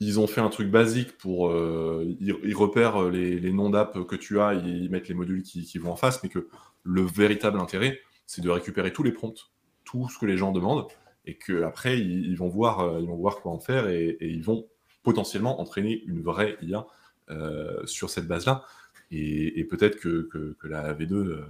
ils 0.00 0.18
ont 0.18 0.26
fait 0.26 0.40
un 0.40 0.50
truc 0.50 0.68
basique 0.68 1.16
pour. 1.16 1.48
Euh, 1.48 2.04
ils, 2.20 2.56
repèrent 2.56 3.08
les, 3.08 3.52
noms 3.52 3.70
d'app 3.70 4.04
que 4.06 4.16
tu 4.16 4.40
as, 4.40 4.54
ils 4.54 4.90
mettent 4.90 5.08
les 5.08 5.14
modules 5.14 5.42
qui, 5.42 5.64
qui, 5.64 5.78
vont 5.78 5.92
en 5.92 5.96
face, 5.96 6.22
mais 6.24 6.28
que 6.28 6.48
le 6.82 7.02
véritable 7.02 7.60
intérêt, 7.60 8.00
c'est 8.26 8.42
de 8.42 8.50
récupérer 8.50 8.92
tous 8.92 9.04
les 9.04 9.12
prompts 9.12 9.52
tout 9.86 10.06
ce 10.10 10.18
que 10.18 10.26
les 10.26 10.36
gens 10.36 10.52
demandent 10.52 10.86
et 11.24 11.38
qu'après, 11.38 11.98
ils, 11.98 12.26
ils, 12.26 12.36
vont 12.36 12.48
voir, 12.48 12.80
euh, 12.80 13.00
ils 13.00 13.06
vont 13.06 13.16
voir 13.16 13.40
quoi 13.40 13.52
en 13.52 13.58
faire 13.58 13.88
et, 13.88 14.18
ils 14.20 14.44
vont 14.44 14.66
potentiellement 15.02 15.60
entraîner 15.60 16.02
une 16.06 16.20
vraie 16.20 16.58
IA 16.60 16.86
euh, 17.30 17.84
sur 17.86 18.10
cette 18.10 18.28
base-là. 18.28 18.64
Et, 19.10 19.64
peut-être 19.64 19.98
que, 19.98 20.28
que, 20.58 20.66
la 20.66 20.92
V2 20.92 21.12
euh, 21.12 21.44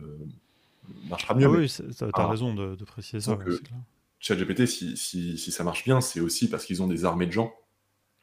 marchera 1.09 1.35
mieux. 1.35 1.47
Ah 1.47 1.51
oui, 1.51 1.69
tu 1.69 2.05
as 2.05 2.11
ah. 2.13 2.27
raison 2.29 2.55
de, 2.55 2.85
préciser 2.85 3.21
ça. 3.21 3.39
ChatGPT, 4.19 4.67
si, 4.67 4.97
si, 4.97 5.37
si, 5.39 5.53
ça 5.53 5.65
marche 5.65 5.85
bien, 5.85 6.01
c'est 6.01 6.21
aussi 6.21 6.49
parce 6.49 6.65
qu'ils 6.65 6.83
ont 6.83 6.87
des 6.87 7.05
armées 7.05 7.27
de 7.27 7.33
gens 7.33 7.53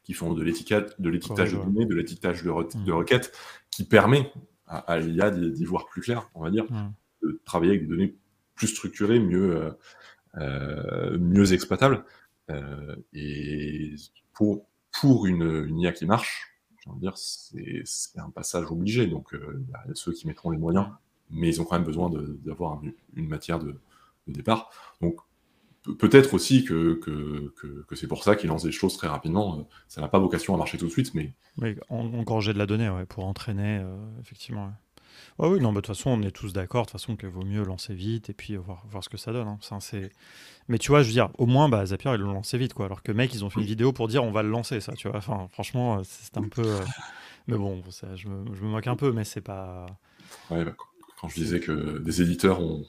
qui 0.03 0.13
font 0.13 0.33
de 0.33 0.43
l'étiquetage 0.43 0.95
de, 0.99 1.09
de 1.09 1.63
données, 1.63 1.85
de 1.85 1.95
l'étiquetage 1.95 2.43
de, 2.43 2.49
de, 2.49 2.91
mm. 2.91 2.93
requêtes, 2.93 3.31
qui 3.71 3.85
permet 3.85 4.31
à, 4.67 4.99
l'IA 4.99 5.31
d'y 5.31 5.65
voir 5.65 5.85
plus 5.85 6.01
clair, 6.01 6.29
on 6.33 6.41
va 6.41 6.51
dire, 6.51 6.65
mm. 6.65 6.93
de 7.23 7.41
travailler 7.45 7.71
avec 7.71 7.83
des 7.83 7.89
données 7.89 8.15
plus 8.55 8.67
structurées, 8.67 9.19
mieux, 9.19 9.55
euh, 9.55 9.71
mieux 10.35 11.53
exploitable. 11.53 12.03
Euh, 12.49 12.95
et 13.13 13.95
pour, 14.33 14.67
pour 14.91 15.25
une, 15.25 15.79
IA 15.79 15.91
qui 15.91 16.05
marche, 16.05 16.55
dire, 16.97 17.17
c'est 17.17 18.19
un 18.19 18.29
passage 18.29 18.65
obligé. 18.71 19.07
Donc, 19.07 19.33
euh, 19.33 19.63
il 19.67 19.71
y 19.71 19.91
a 19.91 19.95
ceux 19.95 20.11
qui 20.13 20.27
mettront 20.27 20.51
les 20.51 20.57
moyens, 20.57 20.87
mais 21.29 21.49
ils 21.49 21.61
ont 21.61 21.65
quand 21.65 21.75
même 21.75 21.85
besoin 21.85 22.11
d'avoir 22.45 22.81
une 23.15 23.27
matière 23.27 23.59
de, 23.59 23.79
départ. 24.27 24.69
Donc, 25.01 25.17
peut-être 25.99 26.33
aussi 26.33 26.63
que, 26.63 26.93
que, 26.95 27.53
que, 27.87 27.95
c'est 27.95 28.07
pour 28.07 28.23
ça 28.23 28.35
qu'ils 28.35 28.49
lancent 28.49 28.63
des 28.63 28.71
choses 28.71 28.97
très 28.97 29.07
rapidement. 29.07 29.67
Ça 29.87 30.01
n'a 30.01 30.07
pas 30.07 30.19
vocation 30.19 30.53
à 30.53 30.57
marcher 30.57 30.77
tout 30.77 30.85
de 30.87 30.91
suite, 30.91 31.13
mais. 31.13 31.33
Oui, 31.57 31.75
engorger 31.89 32.53
de 32.53 32.57
la 32.57 32.65
donnée, 32.65 32.89
pour 33.09 33.25
entraîner, 33.25 33.83
effectivement 34.21 34.71
oui, 35.39 35.59
non, 35.59 35.71
de 35.71 35.77
toute 35.77 35.87
façon, 35.87 36.11
on 36.11 36.21
est 36.21 36.31
tous 36.31 36.53
d'accord, 36.53 36.85
de 36.85 36.91
toute 36.91 36.99
façon, 36.99 37.15
qu'il 37.15 37.29
vaut 37.29 37.43
mieux 37.43 37.63
lancer 37.63 37.93
vite 37.93 38.29
et 38.29 38.33
puis 38.33 38.55
voir, 38.55 38.83
voir 38.89 39.03
ce 39.03 39.09
que 39.09 39.17
ça 39.17 39.31
donne. 39.31 39.47
Hein. 39.47 39.79
c'est... 39.79 40.11
Mais 40.69 40.77
tu 40.77 40.89
vois, 40.89 41.01
je 41.01 41.07
veux 41.07 41.13
dire, 41.13 41.29
au 41.37 41.45
moins, 41.45 41.69
bah, 41.69 41.85
Zapier, 41.85 42.11
ils 42.13 42.21
l'ont 42.21 42.33
lancé 42.33 42.57
vite, 42.57 42.73
quoi. 42.73 42.85
Alors 42.85 43.03
que, 43.03 43.11
mec, 43.11 43.33
ils 43.33 43.43
ont 43.43 43.49
fait 43.49 43.59
une 43.59 43.65
vidéo 43.65 43.91
pour 43.91 44.07
dire 44.07 44.23
on 44.23 44.31
va 44.31 44.43
le 44.43 44.49
lancer, 44.49 44.79
ça, 44.79 44.93
tu 44.93 45.07
vois. 45.07 45.17
Enfin, 45.17 45.47
franchement, 45.51 45.99
euh, 45.99 46.01
c'est 46.03 46.37
un 46.37 46.47
peu. 46.47 46.65
Euh, 46.65 46.79
mais 47.47 47.57
bon, 47.57 47.83
ça, 47.89 48.15
je, 48.15 48.27
me, 48.27 48.55
je, 48.55 48.61
me, 48.61 48.69
moque 48.69 48.87
un 48.87 48.95
peu, 48.95 49.11
mais 49.11 49.25
c'est 49.25 49.41
pas. 49.41 49.85
Ouais, 50.49 50.63
bah, 50.63 50.73
quand 51.19 51.27
je 51.27 51.35
disais 51.35 51.59
que 51.59 51.99
des 51.99 52.21
éditeurs 52.21 52.61
ont, 52.61 52.85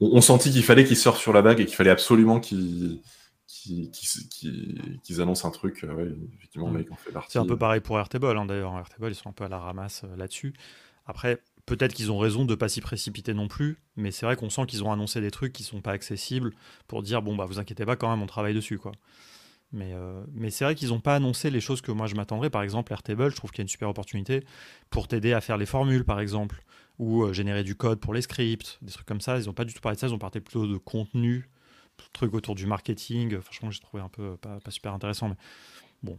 ont, 0.00 0.20
senti 0.20 0.50
qu'il 0.50 0.62
fallait 0.62 0.84
qu'ils 0.84 0.96
sortent 0.96 1.20
sur 1.20 1.32
la 1.32 1.42
bague 1.42 1.60
et 1.60 1.66
qu'il 1.66 1.76
fallait 1.76 1.90
absolument 1.90 2.40
qu'ils 2.40 3.00
qu'ils 3.46 5.20
annoncent 5.20 5.46
un 5.46 5.50
truc. 5.50 5.84
Euh, 5.84 6.14
effectivement, 6.36 6.68
mec, 6.68 6.88
on 6.90 6.94
fait 6.94 7.12
partie. 7.12 7.32
C'est 7.32 7.38
un 7.38 7.46
peu 7.46 7.56
pareil 7.56 7.80
pour 7.80 7.98
Airtable, 7.98 8.36
hein, 8.36 8.46
d'ailleurs. 8.46 8.76
Airtable, 8.78 9.08
ils 9.10 9.14
sont 9.14 9.30
un 9.30 9.32
peu 9.32 9.44
à 9.44 9.48
la 9.48 9.58
ramasse 9.58 10.04
là-dessus. 10.16 10.54
Après, 11.10 11.42
peut-être 11.66 11.92
qu'ils 11.92 12.12
ont 12.12 12.18
raison 12.18 12.44
de 12.44 12.52
ne 12.52 12.54
pas 12.54 12.68
s'y 12.68 12.80
précipiter 12.80 13.34
non 13.34 13.48
plus, 13.48 13.78
mais 13.96 14.12
c'est 14.12 14.26
vrai 14.26 14.36
qu'on 14.36 14.48
sent 14.48 14.66
qu'ils 14.66 14.84
ont 14.84 14.92
annoncé 14.92 15.20
des 15.20 15.32
trucs 15.32 15.52
qui 15.52 15.64
sont 15.64 15.80
pas 15.80 15.90
accessibles 15.90 16.52
pour 16.86 17.02
dire 17.02 17.20
bon 17.20 17.34
bah 17.34 17.46
vous 17.46 17.58
inquiétez 17.58 17.84
pas 17.84 17.96
quand 17.96 18.08
même 18.08 18.22
on 18.22 18.26
travaille 18.26 18.54
dessus 18.54 18.78
quoi. 18.78 18.92
Mais, 19.72 19.92
euh, 19.92 20.22
mais 20.32 20.50
c'est 20.50 20.64
vrai 20.64 20.76
qu'ils 20.76 20.88
n'ont 20.88 21.00
pas 21.00 21.16
annoncé 21.16 21.50
les 21.50 21.60
choses 21.60 21.80
que 21.80 21.90
moi 21.90 22.06
je 22.06 22.14
m'attendrais. 22.14 22.48
Par 22.48 22.62
exemple, 22.62 22.92
Airtable, 22.92 23.30
je 23.30 23.36
trouve 23.36 23.50
qu'il 23.50 23.58
y 23.58 23.62
a 23.62 23.64
une 23.64 23.68
super 23.68 23.88
opportunité 23.88 24.44
pour 24.88 25.08
t'aider 25.08 25.32
à 25.32 25.40
faire 25.40 25.56
les 25.56 25.66
formules, 25.66 26.04
par 26.04 26.20
exemple, 26.20 26.62
ou 26.98 27.24
euh, 27.24 27.32
générer 27.32 27.64
du 27.64 27.74
code 27.74 28.00
pour 28.00 28.14
les 28.14 28.22
scripts, 28.22 28.78
des 28.82 28.92
trucs 28.92 29.06
comme 29.06 29.20
ça. 29.20 29.38
Ils 29.38 29.46
n'ont 29.46 29.52
pas 29.52 29.64
du 29.64 29.74
tout 29.74 29.80
parlé 29.80 29.96
de 29.96 30.00
ça, 30.00 30.06
ils 30.08 30.14
ont 30.14 30.18
parlé 30.18 30.40
plutôt 30.40 30.66
de 30.66 30.76
contenu, 30.76 31.48
trucs 32.12 32.34
autour 32.34 32.54
du 32.54 32.66
marketing. 32.66 33.40
Franchement, 33.40 33.70
j'ai 33.70 33.80
trouvé 33.80 34.02
un 34.02 34.08
peu 34.08 34.36
pas, 34.36 34.58
pas, 34.60 34.70
super 34.70 34.92
intéressant, 34.92 35.28
mais 35.28 35.36
bon, 36.02 36.18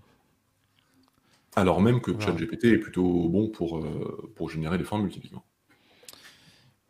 alors 1.56 1.82
même 1.82 2.02
que 2.02 2.12
ChatGPT 2.20 2.66
est 2.66 2.78
plutôt 2.78 3.28
bon 3.30 3.50
pour, 3.50 3.78
euh, 3.78 4.32
pour 4.36 4.50
générer 4.50 4.78
des 4.78 4.84
formules, 4.84 5.12
typiquement. 5.12 5.44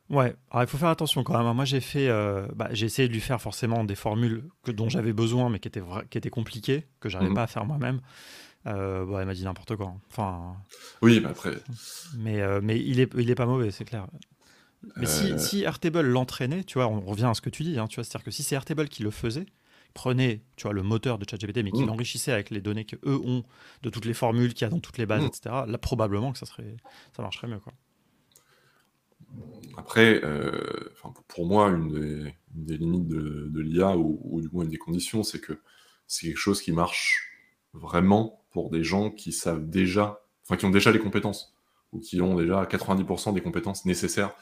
Ouais, 0.09 0.35
alors 0.49 0.63
il 0.63 0.67
faut 0.67 0.77
faire 0.77 0.89
attention 0.89 1.23
quand 1.23 1.37
même. 1.37 1.47
Hein. 1.47 1.53
Moi, 1.53 1.65
j'ai 1.65 1.79
fait, 1.79 2.09
euh, 2.09 2.45
bah, 2.55 2.69
j'ai 2.71 2.85
essayé 2.85 3.07
de 3.07 3.13
lui 3.13 3.21
faire 3.21 3.41
forcément 3.41 3.83
des 3.83 3.95
formules 3.95 4.43
que, 4.63 4.71
dont 4.71 4.89
j'avais 4.89 5.13
besoin, 5.13 5.49
mais 5.49 5.59
qui 5.59 5.69
étaient, 5.69 5.83
qui 6.09 6.17
étaient 6.17 6.29
compliquées, 6.29 6.85
que 6.99 7.09
j'arrivais 7.09 7.31
mmh 7.31 7.35
pas 7.35 7.43
à 7.43 7.47
faire 7.47 7.65
moi-même. 7.65 8.01
Euh, 8.67 9.19
elle 9.19 9.25
m'a 9.25 9.33
dit 9.33 9.43
n'importe 9.43 9.75
quoi. 9.75 9.87
Hein. 9.87 10.01
Enfin. 10.11 10.55
Oui, 11.01 11.19
mais 11.21 11.29
après. 11.29 11.55
Mais, 12.17 12.61
mais 12.61 12.79
il 12.79 12.99
est, 12.99 13.11
il 13.17 13.29
est 13.31 13.35
pas 13.35 13.45
mauvais, 13.45 13.71
c'est 13.71 13.85
clair. 13.85 14.05
Mais 14.97 15.05
si, 15.05 15.39
si 15.39 15.63
Airtable 15.63 16.01
l'entraînait, 16.01 16.63
tu 16.63 16.79
vois, 16.79 16.87
on 16.87 16.99
revient 17.01 17.25
à 17.25 17.33
ce 17.33 17.41
que 17.41 17.49
tu 17.49 17.63
dis, 17.63 17.79
hein, 17.79 17.87
tu 17.87 17.95
vois, 17.95 18.03
c'est-à-dire 18.03 18.25
que 18.25 18.31
si 18.31 18.43
c'est 18.43 18.55
Airtable 18.55 18.89
qui 18.89 19.03
le 19.03 19.11
faisait, 19.11 19.45
prenait 19.93 20.41
tu 20.55 20.63
vois, 20.63 20.73
le 20.73 20.83
moteur 20.83 21.17
de 21.17 21.25
ChatGPT, 21.29 21.63
mais 21.63 21.71
qui 21.71 21.83
mmh. 21.83 21.87
l'enrichissait 21.87 22.31
avec 22.31 22.49
les 22.49 22.61
données 22.61 22.85
qu'eux 22.85 23.21
ont 23.25 23.43
de 23.83 23.89
toutes 23.89 24.05
les 24.05 24.13
formules 24.13 24.53
qu'il 24.53 24.65
y 24.65 24.67
a 24.67 24.69
dans 24.69 24.79
toutes 24.79 24.97
les 24.97 25.05
bases, 25.05 25.23
mmh. 25.23 25.27
etc., 25.27 25.55
là, 25.67 25.77
probablement 25.77 26.31
que 26.31 26.37
ça, 26.37 26.45
serait, 26.45 26.77
ça 27.15 27.21
marcherait 27.21 27.47
mieux. 27.47 27.59
Quoi. 27.59 27.73
après, 29.77 30.21
pour 31.27 31.45
moi, 31.45 31.69
une 31.69 32.33
des, 32.51 32.77
limites 32.77 33.07
de, 33.07 33.59
l'IA, 33.59 33.97
ou, 33.97 34.41
du 34.41 34.49
moins 34.51 34.63
une 34.63 34.69
des 34.69 34.77
conditions, 34.77 35.23
c'est 35.23 35.39
que 35.39 35.59
c'est 36.07 36.27
quelque 36.27 36.37
chose 36.37 36.61
qui 36.61 36.71
marche 36.71 37.29
vraiment 37.73 38.43
pour 38.51 38.69
des 38.69 38.83
gens 38.83 39.11
qui 39.11 39.31
savent 39.31 39.69
déjà, 39.69 40.21
enfin 40.43 40.57
qui 40.57 40.65
ont 40.65 40.71
déjà 40.71 40.91
les 40.91 40.99
compétences, 40.99 41.55
ou 41.91 41.99
qui 41.99 42.21
ont 42.21 42.35
déjà 42.35 42.63
90% 42.65 43.33
des 43.33 43.41
compétences 43.41 43.85
nécessaires 43.85 44.33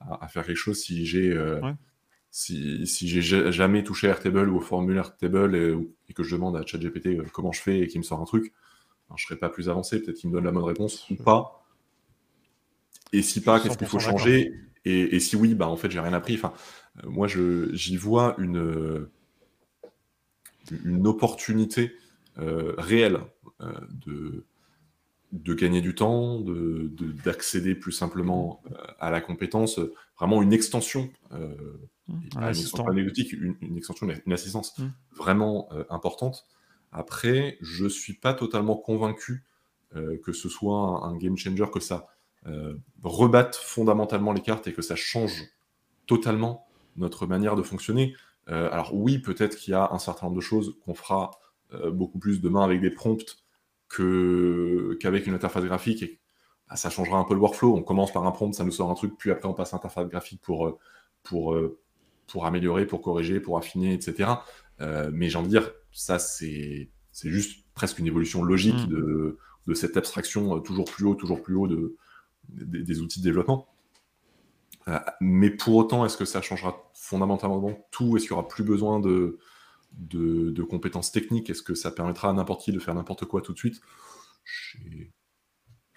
à, 0.00 0.28
faire 0.28 0.44
quelque 0.44 0.56
chose 0.56 0.80
si 0.80 1.06
j'ai 1.06 1.34
si, 2.34 2.84
si 2.88 3.06
j'ai 3.08 3.52
jamais 3.52 3.84
touché 3.84 4.08
Airtable 4.08 4.48
ou 4.48 4.56
au 4.56 4.60
formulaire 4.60 5.04
Airtable 5.04 5.54
et, 5.54 6.14
que 6.14 6.24
je 6.24 6.34
demande 6.34 6.56
à 6.56 6.66
ChatGPT 6.66 7.06
euh, 7.06 7.24
comment 7.32 7.52
je 7.52 7.60
fais 7.60 7.78
et 7.78 7.86
qu'il 7.86 8.00
me 8.00 8.02
sort 8.04 8.20
un 8.20 8.24
truc, 8.24 8.52
ben, 9.08 9.14
je 9.16 9.24
serais 9.24 9.38
pas 9.38 9.48
plus 9.48 9.68
avancé, 9.68 10.02
peut-être 10.02 10.16
qu'il 10.16 10.30
me 10.30 10.34
donne 10.34 10.42
la 10.42 10.50
bonne 10.50 10.64
réponse 10.64 11.08
ou 11.10 11.14
pas. 11.14 11.64
Et 13.12 13.22
si 13.22 13.40
pas, 13.40 13.60
qu'est-ce 13.60 13.78
qu'il 13.78 13.86
faut 13.86 14.00
changer 14.00 14.52
et, 14.84 15.20
si 15.20 15.36
oui, 15.36 15.54
bah 15.54 15.68
en 15.68 15.76
fait 15.76 15.92
j'ai 15.92 16.00
rien 16.00 16.12
appris. 16.12 16.34
Enfin, 16.34 16.52
euh, 17.04 17.08
moi 17.08 17.28
j'y 17.28 17.96
vois 17.96 18.34
une, 18.38 19.06
une 20.84 21.06
opportunité 21.06 21.94
euh, 22.38 22.74
réelle 22.76 23.20
de, 23.60 24.44
de 25.30 25.54
gagner 25.54 25.80
du 25.80 25.94
temps, 25.94 26.40
d'accéder 27.24 27.74
de, 27.74 27.78
plus 27.78 27.92
simplement 27.92 28.60
à 28.98 29.10
la 29.10 29.20
compétence, 29.20 29.78
vraiment 30.18 30.42
une 30.42 30.52
extension 30.52 31.10
Mmh. 32.08 32.20
une 32.36 32.48
extension 32.48 32.86
anecdotique, 32.86 33.32
une, 33.32 33.76
extension, 33.78 34.06
une 34.26 34.32
assistance 34.32 34.76
mmh. 34.78 34.84
vraiment 35.16 35.68
euh, 35.72 35.84
importante. 35.88 36.46
Après, 36.92 37.56
je 37.62 37.86
suis 37.86 38.12
pas 38.12 38.34
totalement 38.34 38.76
convaincu 38.76 39.44
euh, 39.96 40.18
que 40.22 40.32
ce 40.32 40.48
soit 40.48 41.06
un, 41.06 41.16
game 41.16 41.36
changer, 41.36 41.64
que 41.72 41.80
ça 41.80 42.08
euh, 42.46 42.74
rebatte 43.02 43.56
fondamentalement 43.56 44.32
les 44.32 44.42
cartes 44.42 44.66
et 44.66 44.74
que 44.74 44.82
ça 44.82 44.96
change 44.96 45.44
totalement 46.06 46.66
notre 46.96 47.26
manière 47.26 47.56
de 47.56 47.62
fonctionner. 47.62 48.14
alors 48.46 48.94
oui, 48.94 49.18
peut-être 49.18 49.56
qu'il 49.56 49.72
y 49.72 49.74
a 49.74 49.90
un 49.90 49.98
certain 49.98 50.26
nombre 50.26 50.36
de 50.36 50.42
choses 50.42 50.76
qu'on 50.84 50.94
fera 50.94 51.30
beaucoup 51.92 52.18
plus 52.18 52.40
demain 52.40 52.62
avec 52.62 52.80
des 52.80 52.90
prompts 52.90 53.42
qu'avec 53.88 55.26
une 55.26 55.34
interface 55.34 55.64
graphique 55.64 56.02
et 56.02 56.20
bah, 56.68 56.76
ça 56.76 56.90
changera 56.90 57.18
un 57.18 57.24
peu 57.24 57.34
le 57.34 57.40
workflow. 57.40 57.74
On 57.74 57.82
commence 57.82 58.12
par 58.12 58.24
un 58.26 58.30
prompt, 58.30 58.52
ça 58.52 58.64
nous 58.64 58.70
sort 58.70 58.90
un 58.90 58.94
truc, 58.94 59.14
puis 59.18 59.30
après 59.30 59.48
on 59.48 59.54
passe 59.54 59.72
à 59.72 59.78
l'interface 59.78 60.06
graphique 60.08 60.42
pour, 60.42 60.78
pour, 61.22 61.56
pour 62.26 62.46
améliorer, 62.46 62.86
pour 62.86 63.02
corriger, 63.02 63.40
pour 63.40 63.58
affiner, 63.58 63.94
etc. 63.94 64.30
Euh, 64.80 65.10
mais 65.12 65.28
j'ai 65.28 65.38
envie 65.38 65.48
de 65.48 65.58
dire, 65.58 65.70
ça, 65.92 66.18
c'est 66.18 66.90
juste 67.12 67.64
presque 67.74 67.98
une 67.98 68.06
évolution 68.06 68.42
logique 68.42 68.86
mm. 68.86 68.88
de, 68.88 69.38
de, 69.66 69.74
cette 69.74 69.96
abstraction 69.96 70.56
euh, 70.56 70.60
toujours 70.60 70.84
plus 70.84 71.06
haut, 71.06 71.14
toujours 71.14 71.42
plus 71.42 71.54
haut 71.54 71.68
de, 71.68 71.96
des 72.48 73.00
outils 73.00 73.20
de 73.20 73.24
développement. 73.24 73.68
Euh, 74.88 74.98
mais 75.20 75.50
pour 75.50 75.76
autant, 75.76 76.04
est-ce 76.04 76.16
que 76.16 76.24
ça 76.24 76.42
changera 76.42 76.90
fondamentalement 76.94 77.86
tout? 77.90 78.16
Est-ce 78.16 78.26
qu'il 78.26 78.34
n'y 78.34 78.38
aura 78.38 78.48
plus 78.48 78.64
besoin 78.64 79.00
de, 79.00 79.38
de, 79.92 80.50
de 80.50 80.62
compétences 80.62 81.10
techniques? 81.10 81.48
Est-ce 81.48 81.62
que 81.62 81.74
ça 81.74 81.90
permettra 81.90 82.30
à 82.30 82.32
n'importe 82.32 82.62
qui 82.62 82.72
de 82.72 82.78
faire 82.78 82.94
n'importe 82.94 83.24
quoi 83.24 83.40
tout 83.40 83.52
de 83.52 83.58
suite? 83.58 83.80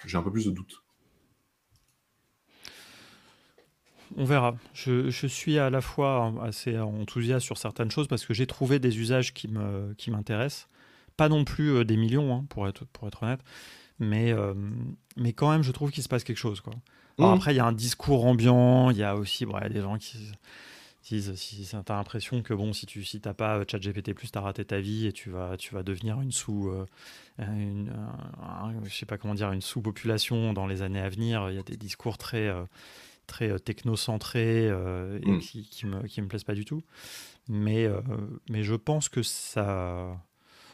J'ai 0.06 0.18
un 0.18 0.24
peu 0.24 0.32
plus 0.32 0.45
de 0.45 0.52
doutes. 0.52 0.84
On 4.16 4.26
verra. 4.26 4.56
Je, 4.74 5.28
suis 5.28 5.60
à 5.60 5.70
la 5.70 5.82
fois 5.82 6.34
assez 6.42 6.78
enthousiaste 6.78 7.46
sur 7.46 7.58
certaines 7.58 7.92
choses 7.92 8.08
parce 8.08 8.26
que 8.26 8.34
j'ai 8.34 8.48
trouvé 8.48 8.80
des 8.80 9.00
usages 9.00 9.34
qui 9.34 9.48
me 9.48 9.94
qui 9.98 10.12
m'intéressent. 10.12 10.68
Pas 11.18 11.30
non 11.30 11.44
plus 11.44 11.72
euh, 11.72 11.84
des 11.84 11.98
millions, 11.98 12.34
hein, 12.34 12.46
pour, 12.50 12.68
être, 12.68 12.86
pour 12.86 13.08
être 13.08 13.24
honnête, 13.24 13.40
mais, 13.98 14.32
euh, 14.32 14.54
mais 15.16 15.34
quand 15.34 15.50
même, 15.50 15.64
je 15.64 15.72
trouve 15.72 15.90
qu'il 15.90 16.04
se 16.04 16.08
passe 16.08 16.24
quelque 16.24 16.38
chose. 16.38 16.62
Quoi. 16.62 16.74
Mmh. 17.18 17.24
Après, 17.24 17.54
il 17.54 17.58
y 17.58 17.60
a 17.60 17.66
un 17.66 17.72
discours 17.72 18.26
ambiant, 18.26 18.92
il 18.92 18.98
y 18.98 19.04
a 19.04 19.16
aussi 19.16 19.46
des 19.72 19.82
gens 19.82 19.98
qui 19.98 20.18
disent 21.10 21.34
si 21.36 21.66
tu 21.68 21.76
as 21.76 21.96
l'impression 21.96 22.44
que 22.44 22.54
bon, 22.54 22.72
si 22.74 22.86
tu 22.86 23.04
si 23.04 23.20
t'as 23.20 23.34
pas 23.34 23.64
ChatGPT, 23.66 24.14
tu 24.14 24.38
as 24.38 24.42
raté 24.42 24.64
ta 24.64 24.80
vie 24.80 25.08
et 25.08 25.14
tu 25.14 25.32
vas, 25.32 25.58
tu 25.58 25.74
vas 25.74 25.82
devenir 25.82 26.22
une 26.22 26.32
sous. 26.32 26.70
Euh, 26.70 26.86
une, 27.40 27.92
je 28.84 28.94
sais 28.94 29.06
pas 29.08 29.18
comment 29.18 29.34
dire, 29.34 29.52
une 29.52 29.62
sous-population 29.62 30.54
dans 30.54 30.68
les 30.68 30.84
années 30.84 31.02
à 31.02 31.10
venir. 31.10 31.50
Il 31.50 31.56
y 31.56 31.60
a 31.60 31.64
des 31.64 31.78
discours 31.78 32.20
très 32.20 32.54
très 33.28 33.49
euh, 33.49 33.60
technocentré 33.60 34.68
euh, 34.70 35.20
et 35.22 35.32
mm. 35.32 35.40
qui, 35.40 35.70
qui, 35.70 35.86
me, 35.86 36.08
qui 36.08 36.22
me 36.22 36.28
plaisent 36.28 36.44
pas 36.44 36.56
du 36.56 36.66
tout. 36.66 36.82
Mais, 37.48 37.86
euh, 37.86 38.02
mais 38.49 38.64
je 38.64 38.76
pense 38.76 39.10
que 39.10 39.22
ça 39.22 40.18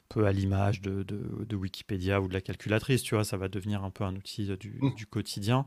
peut 0.09 0.25
à 0.25 0.31
l'image 0.31 0.81
de, 0.81 1.03
de, 1.03 1.55
Wikipédia 1.55 2.21
ou 2.21 2.27
de 2.27 2.33
la 2.33 2.41
calculatrice, 2.41 3.03
tu 3.03 3.15
vois, 3.15 3.23
ça 3.23 3.37
va 3.37 3.47
devenir 3.47 3.83
un 3.83 3.89
peu 3.89 4.03
un 4.03 4.15
outil 4.15 4.45
du, 4.57 4.77
mm. 4.79 4.95
du 4.95 5.05
quotidien. 5.05 5.65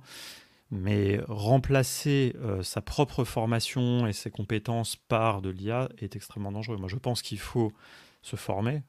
Mais 0.72 1.20
remplacer 1.28 2.34
sa 2.62 2.80
propre 2.80 3.22
formation 3.22 4.08
et 4.08 4.12
ses 4.12 4.32
compétences 4.32 4.96
par 4.96 5.40
de 5.40 5.48
l'IA 5.48 5.88
est 5.98 6.16
extrêmement 6.16 6.50
dangereux. 6.50 6.76
Moi, 6.76 6.88
je 6.88 6.96
pense 6.96 7.22
qu'il 7.22 7.38
faut 7.38 7.72
se 8.22 8.34
former. 8.34 8.82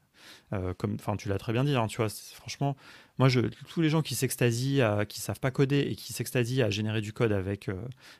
comme, 0.50 0.96
enfin, 0.98 1.16
tu 1.16 1.28
l'as 1.28 1.38
très 1.38 1.52
bien 1.52 1.62
dit, 1.62 1.76
hein, 1.76 1.86
tu 1.86 1.98
vois, 1.98 2.08
franchement, 2.08 2.76
moi, 3.18 3.28
tous 3.68 3.80
les 3.80 3.90
gens 3.90 4.02
qui 4.02 4.14
s'extasient, 4.14 5.04
qui 5.08 5.20
savent 5.20 5.40
pas 5.40 5.50
coder 5.50 5.80
et 5.80 5.96
qui 5.96 6.12
s'extasient 6.12 6.62
à 6.62 6.70
générer 6.70 7.00
du 7.00 7.12
code 7.12 7.32
avec, 7.32 7.68
euh, 7.68 7.74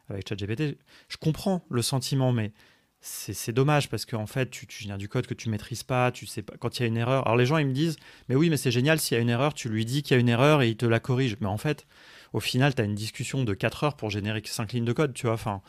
avec 0.09 0.29
ChatGPT, 0.29 0.77
je 1.09 1.17
comprends 1.17 1.65
le 1.71 1.83
sentiment, 1.83 2.33
mais 2.33 2.53
c'est 3.01 3.53
dommage 3.53 3.89
parce 3.89 4.05
qu'en 4.05 4.27
fait, 4.27 4.51
tu, 4.51 4.67
génères 4.69 4.99
du 4.99 5.09
code 5.09 5.29
que 5.29 5.35
tu 5.35 5.49
maîtrises 5.51 5.85
pas, 5.85 6.11
tu 6.11 6.27
sais 6.27 6.43
pas 6.43 6.55
quand 6.59 6.79
il 6.79 6.83
y 6.83 6.85
a 6.85 6.89
une 6.89 6.97
erreur. 6.97 7.25
Alors 7.27 7.37
les 7.37 7.47
gens 7.47 7.59
ils 7.59 7.67
me 7.67 7.73
disent, 7.73 7.97
mais 8.29 8.35
oui, 8.35 8.51
mais 8.51 8.57
c'est 8.57 8.73
génial 8.73 8.99
s'il 8.99 9.17
y 9.17 9.19
a 9.19 9.23
une 9.23 9.29
erreur, 9.29 9.55
tu 9.55 9.69
lui 9.69 9.85
dis 9.85 10.03
qu'il 10.03 10.17
y 10.17 10.19
a 10.19 10.21
une 10.21 10.29
erreur 10.29 10.63
et 10.63 10.71
il 10.71 10.77
te 10.77 10.85
la 10.85 10.99
corrige. 10.99 11.37
Mais 11.41 11.47
en 11.47 11.59
fait, 11.59 11.87
au 12.33 12.41
final, 12.41 12.75
tu 12.75 12.83
as 12.83 12.85
une 12.85 12.97
discussion 12.97 13.45
de 13.45 13.55
4 13.55 13.85
heures 13.85 13.97
pour 13.97 14.11
générer 14.11 14.43
5 14.45 14.73
lignes 14.73 14.85
de 14.85 14.93
code, 14.93 15.15
tu 15.15 15.29
vois. 15.29 15.63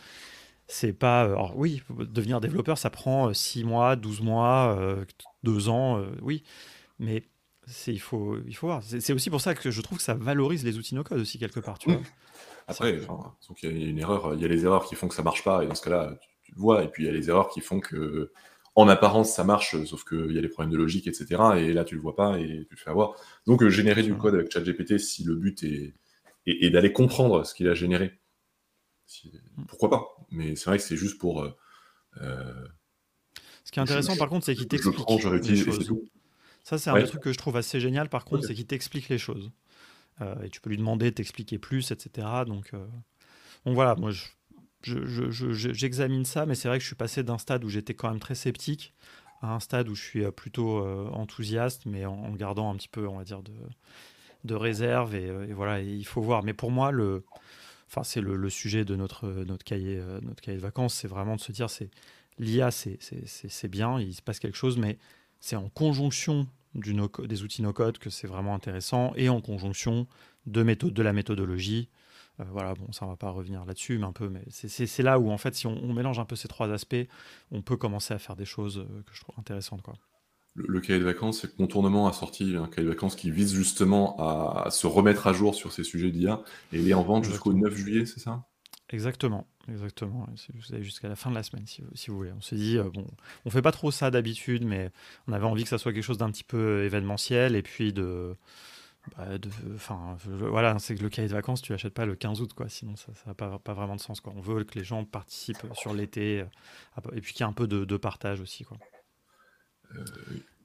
C'est 0.65 0.93
pas. 0.93 1.25
Euh, 1.25 1.47
oui, 1.53 1.83
devenir 1.99 2.41
développeur, 2.41 2.79
ça 2.79 2.89
prend 2.89 3.31
6 3.31 3.61
euh, 3.61 3.65
mois, 3.65 3.95
12 3.95 4.21
mois, 4.21 4.97
2 5.43 5.69
ans, 5.69 6.03
oui. 6.21 6.43
Mais 6.97 7.23
il 7.87 7.99
faut, 7.99 8.37
il 8.45 8.55
faut 8.55 8.67
voir. 8.67 8.81
C'est 8.83 9.13
aussi 9.13 9.29
pour 9.29 9.41
ça 9.41 9.53
que 9.53 9.71
je 9.71 9.81
trouve 9.81 9.97
que 9.97 10.03
ça 10.03 10.13
valorise 10.13 10.63
les 10.63 10.77
outils 10.77 10.95
no-code 10.95 11.19
aussi 11.19 11.39
quelque 11.39 11.59
part. 11.59 11.79
Tu 11.79 11.91
vois. 11.91 12.01
Après, 12.67 12.99
il 13.63 13.69
y 13.69 13.85
a 13.85 13.89
une 13.89 13.97
erreur, 13.97 14.35
il 14.35 14.41
y 14.41 14.45
a 14.45 14.47
les 14.47 14.63
erreurs 14.63 14.85
qui 14.85 14.93
font 14.93 15.07
que 15.07 15.15
ça 15.15 15.23
marche 15.23 15.43
pas, 15.43 15.63
et 15.63 15.67
dans 15.67 15.73
ce 15.73 15.81
cas-là, 15.83 16.19
tu, 16.43 16.51
le 16.51 16.61
vois, 16.61 16.83
et 16.83 16.87
puis 16.87 17.03
il 17.03 17.05
y 17.07 17.09
a 17.09 17.11
les 17.11 17.29
erreurs 17.29 17.49
qui 17.49 17.61
font 17.61 17.79
que, 17.79 18.31
en 18.75 18.87
apparence, 18.87 19.33
ça 19.33 19.43
marche, 19.43 19.75
sauf 19.85 20.03
qu'il 20.03 20.31
y 20.31 20.37
a 20.37 20.41
des 20.41 20.49
problèmes 20.49 20.71
de 20.71 20.77
logique, 20.77 21.07
etc. 21.07 21.25
Et 21.57 21.73
là, 21.73 21.83
tu 21.83 21.95
le 21.95 22.01
vois 22.01 22.15
pas 22.15 22.39
et 22.39 22.67
tu 22.69 22.75
te 22.75 22.79
fais 22.81 22.91
avoir. 22.91 23.15
Donc, 23.47 23.63
euh, 23.63 23.69
générer 23.69 24.03
du 24.03 24.15
code 24.15 24.35
avec 24.35 24.51
ChatGPT, 24.51 24.99
si 24.99 25.23
le 25.23 25.35
but 25.35 25.63
est, 25.63 25.95
est, 26.45 26.69
d'aller 26.69 26.93
comprendre 26.93 27.43
ce 27.43 27.55
qu'il 27.55 27.67
a 27.67 27.73
généré, 27.73 28.19
pourquoi 29.67 29.89
pas 29.89 30.07
Mais 30.29 30.55
c'est 30.55 30.65
vrai 30.65 30.77
que 30.77 30.83
c'est 30.83 30.97
juste 30.97 31.17
pour. 31.17 31.41
Euh, 31.41 31.49
euh, 32.21 32.67
ce 33.63 33.71
qui 33.71 33.79
est 33.79 33.81
intéressant, 33.81 34.15
par 34.15 34.29
contre, 34.29 34.45
c'est 34.45 34.55
qu'il 34.55 34.67
t'explique. 34.67 34.95
Je 34.95 35.93
ça, 36.69 36.77
c'est 36.77 36.91
un 36.91 37.03
truc 37.03 37.23
que 37.23 37.33
je 37.33 37.37
trouve 37.39 37.57
assez 37.57 37.79
génial, 37.79 38.09
par 38.09 38.25
contre, 38.25 38.45
c'est 38.45 38.53
qu'il 38.53 38.67
t'explique 38.67 39.09
les 39.09 39.17
choses. 39.17 39.51
Euh, 40.21 40.39
et 40.43 40.49
tu 40.51 40.61
peux 40.61 40.69
lui 40.69 40.77
demander 40.77 41.09
de 41.09 41.15
t'expliquer 41.15 41.57
plus, 41.57 41.89
etc. 41.89 42.27
Donc, 42.45 42.75
euh, 42.75 42.85
donc 43.65 43.73
voilà, 43.73 43.95
moi, 43.95 44.11
j'examine 44.83 46.25
ça, 46.25 46.45
mais 46.45 46.53
c'est 46.53 46.67
vrai 46.67 46.77
que 46.77 46.83
je 46.83 46.87
suis 46.87 46.95
passé 46.95 47.23
d'un 47.23 47.39
stade 47.39 47.63
où 47.63 47.69
j'étais 47.69 47.95
quand 47.95 48.09
même 48.09 48.19
très 48.19 48.35
sceptique 48.35 48.93
à 49.41 49.55
un 49.55 49.59
stade 49.59 49.89
où 49.89 49.95
je 49.95 50.03
suis 50.03 50.23
euh, 50.23 50.29
plutôt 50.29 50.85
enthousiaste, 51.11 51.87
mais 51.87 52.05
en, 52.05 52.33
gardant 52.33 52.71
un 52.71 52.75
petit 52.75 52.87
peu, 52.87 53.07
on 53.07 53.17
va 53.17 53.23
dire, 53.23 53.41
de, 53.41 53.53
de 54.43 54.53
réserve. 54.53 55.15
Et, 55.15 55.51
voilà, 55.51 55.81
il 55.81 56.05
faut 56.05 56.21
voir. 56.21 56.43
Mais 56.43 56.53
pour 56.53 56.69
moi, 56.69 56.91
le, 56.91 57.25
enfin, 57.87 58.03
c'est 58.03 58.21
le, 58.21 58.35
le, 58.35 58.49
sujet 58.51 58.85
de 58.85 58.95
notre, 58.95 59.27
notre, 59.27 59.63
cahier, 59.63 59.99
notre 60.21 60.41
cahier 60.41 60.57
de 60.57 60.61
vacances, 60.61 60.93
c'est 60.93 61.07
vraiment 61.07 61.35
de 61.35 61.41
se 61.41 61.51
dire, 61.51 61.67
c'est 61.71 61.89
l'IA, 62.37 62.69
c'est 62.69 63.67
bien, 63.67 63.99
il 63.99 64.13
se 64.13 64.21
passe 64.21 64.37
quelque 64.37 64.55
chose, 64.55 64.77
mais 64.77 64.99
c'est 65.39 65.55
en 65.55 65.69
conjonction 65.69 66.47
du 66.75 66.95
des 67.27 67.43
outils 67.43 67.61
no-code 67.61 67.97
que 67.97 68.09
c'est 68.09 68.27
vraiment 68.27 68.53
intéressant 68.53 69.13
et 69.15 69.29
en 69.29 69.41
conjonction 69.41 70.07
de, 70.45 70.63
méthode, 70.63 70.93
de 70.93 71.01
la 71.01 71.13
méthodologie. 71.13 71.89
Euh, 72.39 72.43
voilà, 72.51 72.73
bon, 72.73 72.91
ça 72.91 73.05
on 73.05 73.09
va 73.09 73.15
pas 73.15 73.31
revenir 73.31 73.65
là-dessus, 73.65 73.97
mais 73.97 74.05
un 74.05 74.11
peu, 74.11 74.29
mais 74.29 74.43
c'est 74.49 75.03
là 75.03 75.19
où 75.19 75.29
en 75.29 75.37
fait, 75.37 75.55
si 75.55 75.67
on, 75.67 75.93
mélange 75.93 76.19
un 76.19 76.25
peu 76.25 76.35
ces 76.35 76.47
trois 76.47 76.71
aspects, 76.71 77.07
on 77.51 77.61
peut 77.61 77.77
commencer 77.77 78.13
à 78.13 78.19
faire 78.19 78.35
des 78.35 78.45
choses 78.45 78.79
euh, 78.79 79.01
que 79.03 79.13
je 79.13 79.21
trouve 79.21 79.35
intéressantes, 79.37 79.81
quoi. 79.81 79.95
Le, 80.55 80.81
cahier 80.81 80.99
de 80.99 81.05
vacances, 81.05 81.41
c'est 81.41 81.55
Contournement 81.55 82.07
a 82.07 82.13
sorti 82.13 82.55
un 82.57 82.67
cahier 82.67 82.83
de 82.83 82.89
vacances 82.89 83.15
qui 83.15 83.31
vise 83.31 83.53
justement 83.53 84.17
à, 84.19 84.69
se 84.71 84.87
remettre 84.87 85.27
à 85.27 85.31
jour 85.31 85.55
sur 85.55 85.71
ces 85.71 85.83
sujets 85.83 86.11
d'IA 86.11 86.41
et 86.73 86.79
il 86.79 86.89
est 86.89 86.93
en 86.93 87.03
vente 87.03 87.23
jusqu'au 87.23 87.53
9 87.53 87.73
juillet, 87.73 88.05
c'est 88.05 88.19
ça? 88.19 88.43
Exactement, 88.91 89.47
exactement. 89.71 90.27
Vous 90.55 90.73
avez 90.73 90.83
jusqu'à 90.83 91.07
la 91.07 91.15
fin 91.15 91.29
de 91.29 91.35
la 91.35 91.43
semaine, 91.43 91.65
si, 91.67 91.83
vous 92.07 92.17
voulez. 92.17 92.31
On 92.31 92.41
s'est 92.41 92.55
dit, 92.55 92.77
euh, 92.77 92.89
bon, 92.89 93.05
on 93.45 93.51
fait 93.51 93.61
pas 93.61 93.71
trop 93.71 93.91
ça 93.91 94.09
d'habitude, 94.09 94.65
mais 94.65 94.89
on 95.27 95.33
avait 95.33 95.45
envie 95.45 95.63
que 95.63 95.69
ça 95.69 95.77
soit 95.77 95.93
quelque 95.93 96.03
chose 96.03 96.17
d'un 96.17 96.31
petit 96.31 96.43
peu 96.43 96.83
événementiel 96.83 97.55
et 97.55 97.61
puis 97.61 97.93
de. 97.93 98.35
Bah, 99.15 99.27
enfin, 99.75 100.17
voilà, 100.25 100.77
c'est 100.79 100.95
que 100.95 101.03
le 101.03 101.09
cahier 101.09 101.27
de 101.27 101.33
vacances, 101.33 101.61
tu 101.61 101.71
l'achètes 101.71 101.93
pas 101.93 102.05
le 102.05 102.15
15 102.15 102.41
août, 102.41 102.53
quoi. 102.53 102.67
Sinon, 102.67 102.95
ça 102.95 103.11
n'a 103.27 103.35
pas, 103.35 103.59
pas 103.59 103.73
vraiment 103.73 103.95
de 103.95 104.01
sens, 104.01 104.21
quoi. 104.21 104.33
On 104.35 104.41
veut 104.41 104.63
que 104.63 104.77
les 104.77 104.83
gens 104.83 105.05
participent 105.05 105.65
sur 105.73 105.93
l'été 105.93 106.41
euh, 106.41 107.11
et 107.13 107.21
puis 107.21 107.33
qu'il 107.33 107.45
y 107.45 107.47
ait 107.47 107.49
un 107.49 107.53
peu 107.53 107.67
de, 107.67 107.97
partage 107.97 108.41
aussi, 108.41 108.63
quoi. 108.63 108.77
Euh, 109.95 110.03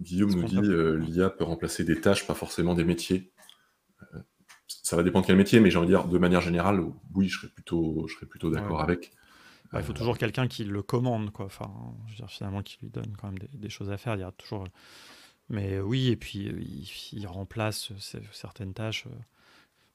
Guillaume 0.00 0.34
nous 0.34 0.44
dit 0.44 0.60
l'IA 1.12 1.30
peut 1.30 1.44
remplacer 1.44 1.84
des 1.84 2.00
tâches, 2.00 2.26
pas 2.26 2.34
forcément 2.34 2.74
des 2.74 2.84
métiers 2.84 3.32
ça 4.84 4.96
va 4.96 5.02
dépendre 5.02 5.26
quel 5.26 5.36
métier, 5.36 5.60
mais 5.60 5.70
j'ai 5.70 5.78
envie 5.78 5.88
de 5.88 5.92
dire, 5.92 6.06
de 6.06 6.18
manière 6.18 6.42
générale, 6.42 6.84
oui, 7.14 7.26
je 7.26 7.38
serais 7.38 7.48
plutôt, 7.48 8.06
je 8.06 8.14
serais 8.14 8.26
plutôt 8.26 8.50
d'accord 8.50 8.82
avec. 8.82 9.12
Bah, 9.72 9.80
il 9.80 9.84
faut 9.84 9.94
toujours 9.94 10.18
quelqu'un 10.18 10.46
qui 10.46 10.62
le 10.62 10.82
commande, 10.82 11.30
quoi. 11.30 11.46
Enfin, 11.46 11.70
je 12.06 12.12
veux 12.12 12.16
dire, 12.18 12.30
finalement, 12.30 12.62
qui 12.62 12.76
lui 12.82 12.90
donne 12.90 13.16
quand 13.16 13.28
même 13.28 13.38
des, 13.38 13.68
choses 13.70 13.90
à 13.90 13.96
faire. 13.96 14.14
Il 14.14 14.20
y 14.20 14.24
a 14.24 14.30
toujours. 14.32 14.68
Mais 15.48 15.80
oui, 15.80 16.08
et 16.08 16.16
puis 16.16 16.84
il, 17.12 17.26
remplace 17.26 17.92
certaines 18.30 18.74
tâches. 18.74 19.06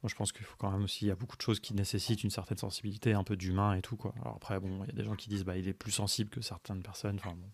Moi, 0.01 0.09
je 0.09 0.15
pense 0.15 0.31
qu'il 0.31 0.43
faut 0.43 0.55
quand 0.57 0.71
même 0.71 0.83
aussi. 0.85 1.05
Il 1.05 1.09
y 1.09 1.11
a 1.11 1.15
beaucoup 1.15 1.37
de 1.37 1.41
choses 1.43 1.59
qui 1.59 1.75
nécessitent 1.75 2.23
une 2.23 2.31
certaine 2.31 2.57
sensibilité, 2.57 3.13
un 3.13 3.23
peu 3.23 3.37
d'humain 3.37 3.75
et 3.75 3.83
tout, 3.83 3.95
quoi. 3.95 4.15
Alors 4.21 4.37
après, 4.37 4.59
bon, 4.59 4.83
il 4.85 4.87
y 4.87 4.91
a 4.91 4.95
des 4.95 5.03
gens 5.03 5.15
qui 5.15 5.29
disent, 5.29 5.45
bah, 5.45 5.55
il 5.55 5.67
est 5.67 5.73
plus 5.73 5.91
sensible 5.91 6.31
que 6.31 6.41
certaines 6.41 6.81
personnes. 6.81 7.17
Enfin, 7.23 7.35
bon, 7.35 7.47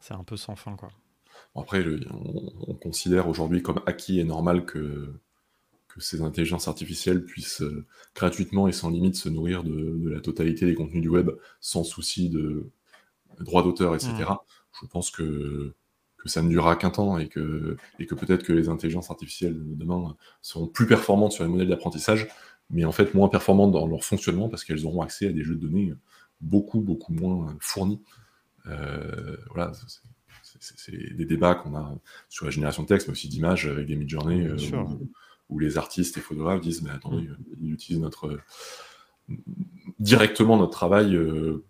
c'est 0.00 0.14
un 0.14 0.24
peu 0.24 0.38
sans 0.38 0.56
fin, 0.56 0.74
quoi. 0.74 0.88
Après, 1.54 1.84
on, 2.10 2.74
considère 2.74 3.28
aujourd'hui 3.28 3.60
comme 3.62 3.82
acquis 3.84 4.20
et 4.20 4.24
normal 4.24 4.64
que, 4.64 5.20
que 5.96 6.02
ces 6.02 6.20
intelligences 6.20 6.68
artificielles 6.68 7.24
puissent 7.24 7.62
euh, 7.62 7.86
gratuitement 8.14 8.68
et 8.68 8.72
sans 8.72 8.90
limite 8.90 9.16
se 9.16 9.28
nourrir 9.28 9.64
de, 9.64 10.08
la 10.08 10.20
totalité 10.20 10.66
des 10.66 10.74
contenus 10.74 11.02
du 11.02 11.08
web 11.08 11.30
sans 11.60 11.84
souci 11.84 12.28
de 12.28 12.70
droit 13.40 13.62
d'auteur, 13.62 13.94
etc. 13.94 14.12
Mmh. 14.12 14.36
Je 14.82 14.86
pense 14.86 15.10
que, 15.10 15.74
que 16.18 16.28
ça 16.28 16.42
ne 16.42 16.48
durera 16.48 16.76
qu'un 16.76 16.90
temps 16.90 17.18
et 17.18 17.28
que, 17.28 17.76
et 17.98 18.06
que 18.06 18.14
peut-être 18.14 18.42
que 18.42 18.52
les 18.52 18.68
intelligences 18.68 19.10
artificielles 19.10 19.54
de 19.54 19.74
demain 19.74 20.16
seront 20.42 20.66
plus 20.66 20.86
performantes 20.86 21.32
sur 21.32 21.44
les 21.44 21.50
modèles 21.50 21.68
d'apprentissage, 21.68 22.28
mais 22.68 22.84
en 22.84 22.92
fait 22.92 23.14
moins 23.14 23.28
performantes 23.28 23.72
dans 23.72 23.86
leur 23.86 24.04
fonctionnement 24.04 24.48
parce 24.48 24.64
qu'elles 24.64 24.84
auront 24.84 25.00
accès 25.00 25.28
à 25.28 25.32
des 25.32 25.44
jeux 25.44 25.54
de 25.54 25.60
données 25.60 25.94
beaucoup, 26.40 26.80
beaucoup 26.80 27.12
moins 27.12 27.56
fournis. 27.60 28.02
Euh, 28.66 29.36
voilà, 29.50 29.72
c'est 30.42 31.14
des 31.14 31.24
débats 31.24 31.54
qu'on 31.54 31.74
a 31.74 31.94
sur 32.28 32.44
la 32.44 32.50
génération 32.50 32.82
de 32.82 32.88
texte, 32.88 33.08
mais 33.08 33.12
aussi 33.12 33.28
d'images 33.28 33.66
avec 33.66 33.86
des 33.86 33.96
mid-journées 33.96 34.46
euh, 34.46 34.56
où, 35.48 35.58
les 35.58 35.78
artistes 35.78 36.16
et 36.16 36.20
photographes 36.20 36.60
disent 36.60 36.82
Mais 36.82 36.90
attendez, 36.90 37.22
mm. 37.22 37.36
ils 37.62 37.72
utilisent 37.72 38.02
notre, 38.02 38.38
directement 39.98 40.56
notre 40.56 40.72
travail. 40.72 41.14
Euh, 41.14 41.64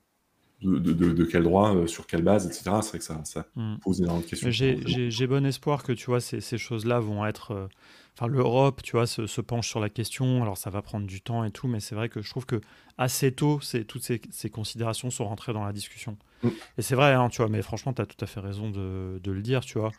de, 0.62 1.24
quel 1.27 1.43
droit, 1.43 1.77
euh, 1.77 1.86
sur 1.86 2.07
quelle 2.07 2.23
base, 2.23 2.47
etc. 2.47 2.62
C'est 2.81 2.89
vrai 2.89 2.98
que 2.98 3.05
ça, 3.05 3.20
ça 3.24 3.47
mm. 3.57 3.77
pose 3.82 4.01
énormément 4.01 4.24
de 4.24 4.28
questions. 4.28 4.51
J'ai 4.51 5.27
bon 5.27 5.44
espoir 5.44 5.82
que 5.82 5.93
tu 5.93 6.07
vois, 6.07 6.20
ces, 6.20 6.40
ces 6.40 6.57
choses-là 6.57 6.98
vont 6.98 7.27
être 7.27 7.69
enfin 8.16 8.28
l'Europe, 8.28 8.82
tu 8.82 8.93
vois, 8.93 9.06
se, 9.06 9.40
penche 9.40 9.68
sur 9.68 9.80
la 9.80 9.90
question. 9.90 10.43
Alors 10.43 10.56
ça 10.56 10.70
va 10.70 10.82
prendre 10.82 11.06
du 11.06 11.20
temps 11.20 11.44
et 11.44 11.51
tout, 11.51 11.68
mais 11.68 11.80
c'est 11.80 11.94
vrai 11.94 12.09
que 12.09 12.22
je 12.22 12.30
trouve 12.30 12.47
que 12.47 12.60
assez 12.98 13.32
tôt, 13.32 13.60
toutes 13.86 14.02
ces, 14.02 14.51
considérations 14.51 15.10
sont 15.10 15.26
rentrées 15.26 15.52
dans 15.52 15.64
la 15.64 15.72
discussion. 15.72 16.16
Mm. 16.43 16.48
Et 16.78 16.82
c'est 16.82 16.94
vrai, 16.94 17.12
hein, 17.12 17.28
tu 17.28 17.38
vois, 17.38 17.48
mais 17.48 17.60
franchement, 17.60 17.93
tu 17.93 18.01
as 18.01 18.06
tout 18.06 18.22
à 18.24 18.26
fait 18.26 18.40
raison 18.40 18.70
de, 18.70 19.20
le 19.24 19.43
dire, 19.43 19.60
tu 19.60 19.78
vois. 19.78 19.93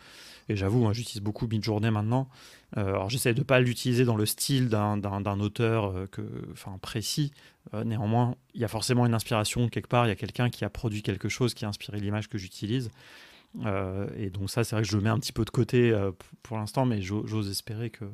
Et 0.49 0.55
j'avoue, 0.55 0.79
moi, 0.79 0.93
j'utilise 0.93 1.21
beaucoup 1.21 1.45
mid-journée 1.47 1.91
maintenant. 1.91 2.29
Euh, 2.77 2.87
alors 2.87 3.09
j'essaie 3.09 3.33
de 3.33 3.43
pas 3.43 3.59
l'utiliser 3.59 4.03
dans 4.03 4.15
le 4.15 4.25
style 4.25 4.69
d'un 4.69 5.39
auteur 5.39 5.85
euh, 5.85 6.07
que, 6.07 6.21
enfin, 6.51 6.77
précis. 6.81 7.31
Euh, 7.73 7.83
néanmoins, 7.83 8.35
il 8.55 8.61
y 8.61 8.65
a 8.65 8.67
forcément 8.67 9.05
une 9.05 9.13
inspiration 9.13 9.69
quelque 9.69 9.87
part. 9.87 10.05
Il 10.05 10.09
y 10.09 10.11
a 10.11 10.15
quelqu'un 10.15 10.49
qui 10.49 10.65
a 10.65 10.69
produit 10.69 11.03
quelque 11.03 11.29
chose 11.29 11.53
qui 11.53 11.65
a 11.65 11.67
inspiré 11.67 11.99
l'image 11.99 12.29
que 12.29 12.37
j'utilise. 12.37 12.89
Euh, 13.65 14.07
et 14.15 14.29
donc 14.29 14.49
ça, 14.49 14.63
c'est 14.63 14.75
vrai 14.75 14.83
que 14.83 14.89
je 14.89 14.95
le 14.95 15.03
mets 15.03 15.09
un 15.09 15.19
petit 15.19 15.33
peu 15.33 15.45
de 15.45 15.49
côté 15.49 15.91
euh, 15.91 16.11
pour 16.43 16.57
l'instant, 16.57 16.85
mais 16.85 17.01
j'ose 17.01 17.49
espérer 17.49 17.89
que, 17.89 18.05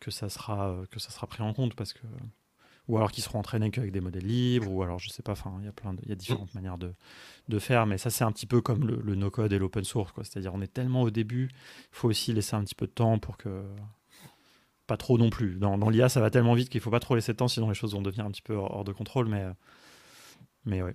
que, 0.00 0.10
ça 0.10 0.28
sera, 0.28 0.70
euh, 0.70 0.86
que 0.90 1.00
ça 1.00 1.10
sera 1.10 1.26
pris 1.26 1.42
en 1.42 1.52
compte 1.52 1.74
parce 1.74 1.92
que 1.92 2.06
ou 2.88 2.96
alors 2.96 3.10
qu'ils 3.10 3.24
seront 3.24 3.40
entraînés 3.40 3.72
qu'avec 3.72 3.90
des 3.90 4.00
modèles 4.00 4.26
libres, 4.26 4.70
ou 4.70 4.80
alors 4.80 5.00
je 5.00 5.08
sais 5.08 5.22
pas, 5.22 5.32
enfin 5.32 5.52
il 5.58 5.64
y 5.64 5.68
a 5.68 5.72
plein 5.72 5.92
de, 5.92 5.98
il 6.04 6.08
y 6.08 6.12
a 6.12 6.14
différentes 6.14 6.54
manières 6.54 6.78
de, 6.78 6.94
de 7.48 7.58
faire, 7.58 7.84
mais 7.84 7.98
ça 7.98 8.10
c'est 8.10 8.22
un 8.22 8.30
petit 8.30 8.46
peu 8.46 8.60
comme 8.60 8.86
le, 8.86 9.14
no-code 9.16 9.52
et 9.52 9.58
l'open 9.58 9.82
source, 9.82 10.12
quoi. 10.12 10.22
C'est-à-dire 10.22 10.54
on 10.54 10.60
est 10.60 10.72
tellement 10.72 11.02
au 11.02 11.10
début, 11.10 11.48
il 11.50 11.96
faut 11.96 12.08
aussi 12.08 12.32
laisser 12.32 12.54
un 12.54 12.62
petit 12.62 12.76
peu 12.76 12.86
de 12.86 12.92
temps 12.92 13.18
pour 13.18 13.38
que 13.38 13.64
pas 14.86 14.96
trop 14.96 15.18
non 15.18 15.30
plus. 15.30 15.56
Dans, 15.56 15.78
dans 15.78 15.90
l'IA 15.90 16.08
ça 16.08 16.20
va 16.20 16.30
tellement 16.30 16.54
vite 16.54 16.68
qu'il 16.68 16.80
faut 16.80 16.90
pas 16.92 17.00
trop 17.00 17.16
laisser 17.16 17.32
de 17.32 17.38
temps, 17.38 17.48
sinon 17.48 17.68
les 17.68 17.74
choses 17.74 17.92
vont 17.92 18.02
devenir 18.02 18.24
un 18.24 18.30
petit 18.30 18.42
peu 18.42 18.54
hors, 18.54 18.72
hors 18.72 18.84
de 18.84 18.92
contrôle, 18.92 19.26
mais 19.26 19.44
mais 20.64 20.82
ouais. 20.82 20.94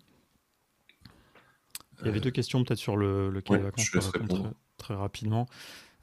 Il 2.02 2.08
y 2.08 2.10
avait 2.10 2.20
deux 2.20 2.32
questions 2.32 2.64
peut-être 2.64 2.80
sur 2.80 2.98
le, 2.98 3.30
le 3.30 3.42
cas 3.42 3.58
de 3.58 3.64
vacances. 3.64 3.86
Je 3.86 4.00
très, 4.00 4.20
très, 4.78 4.96
rapidement. 4.96 5.48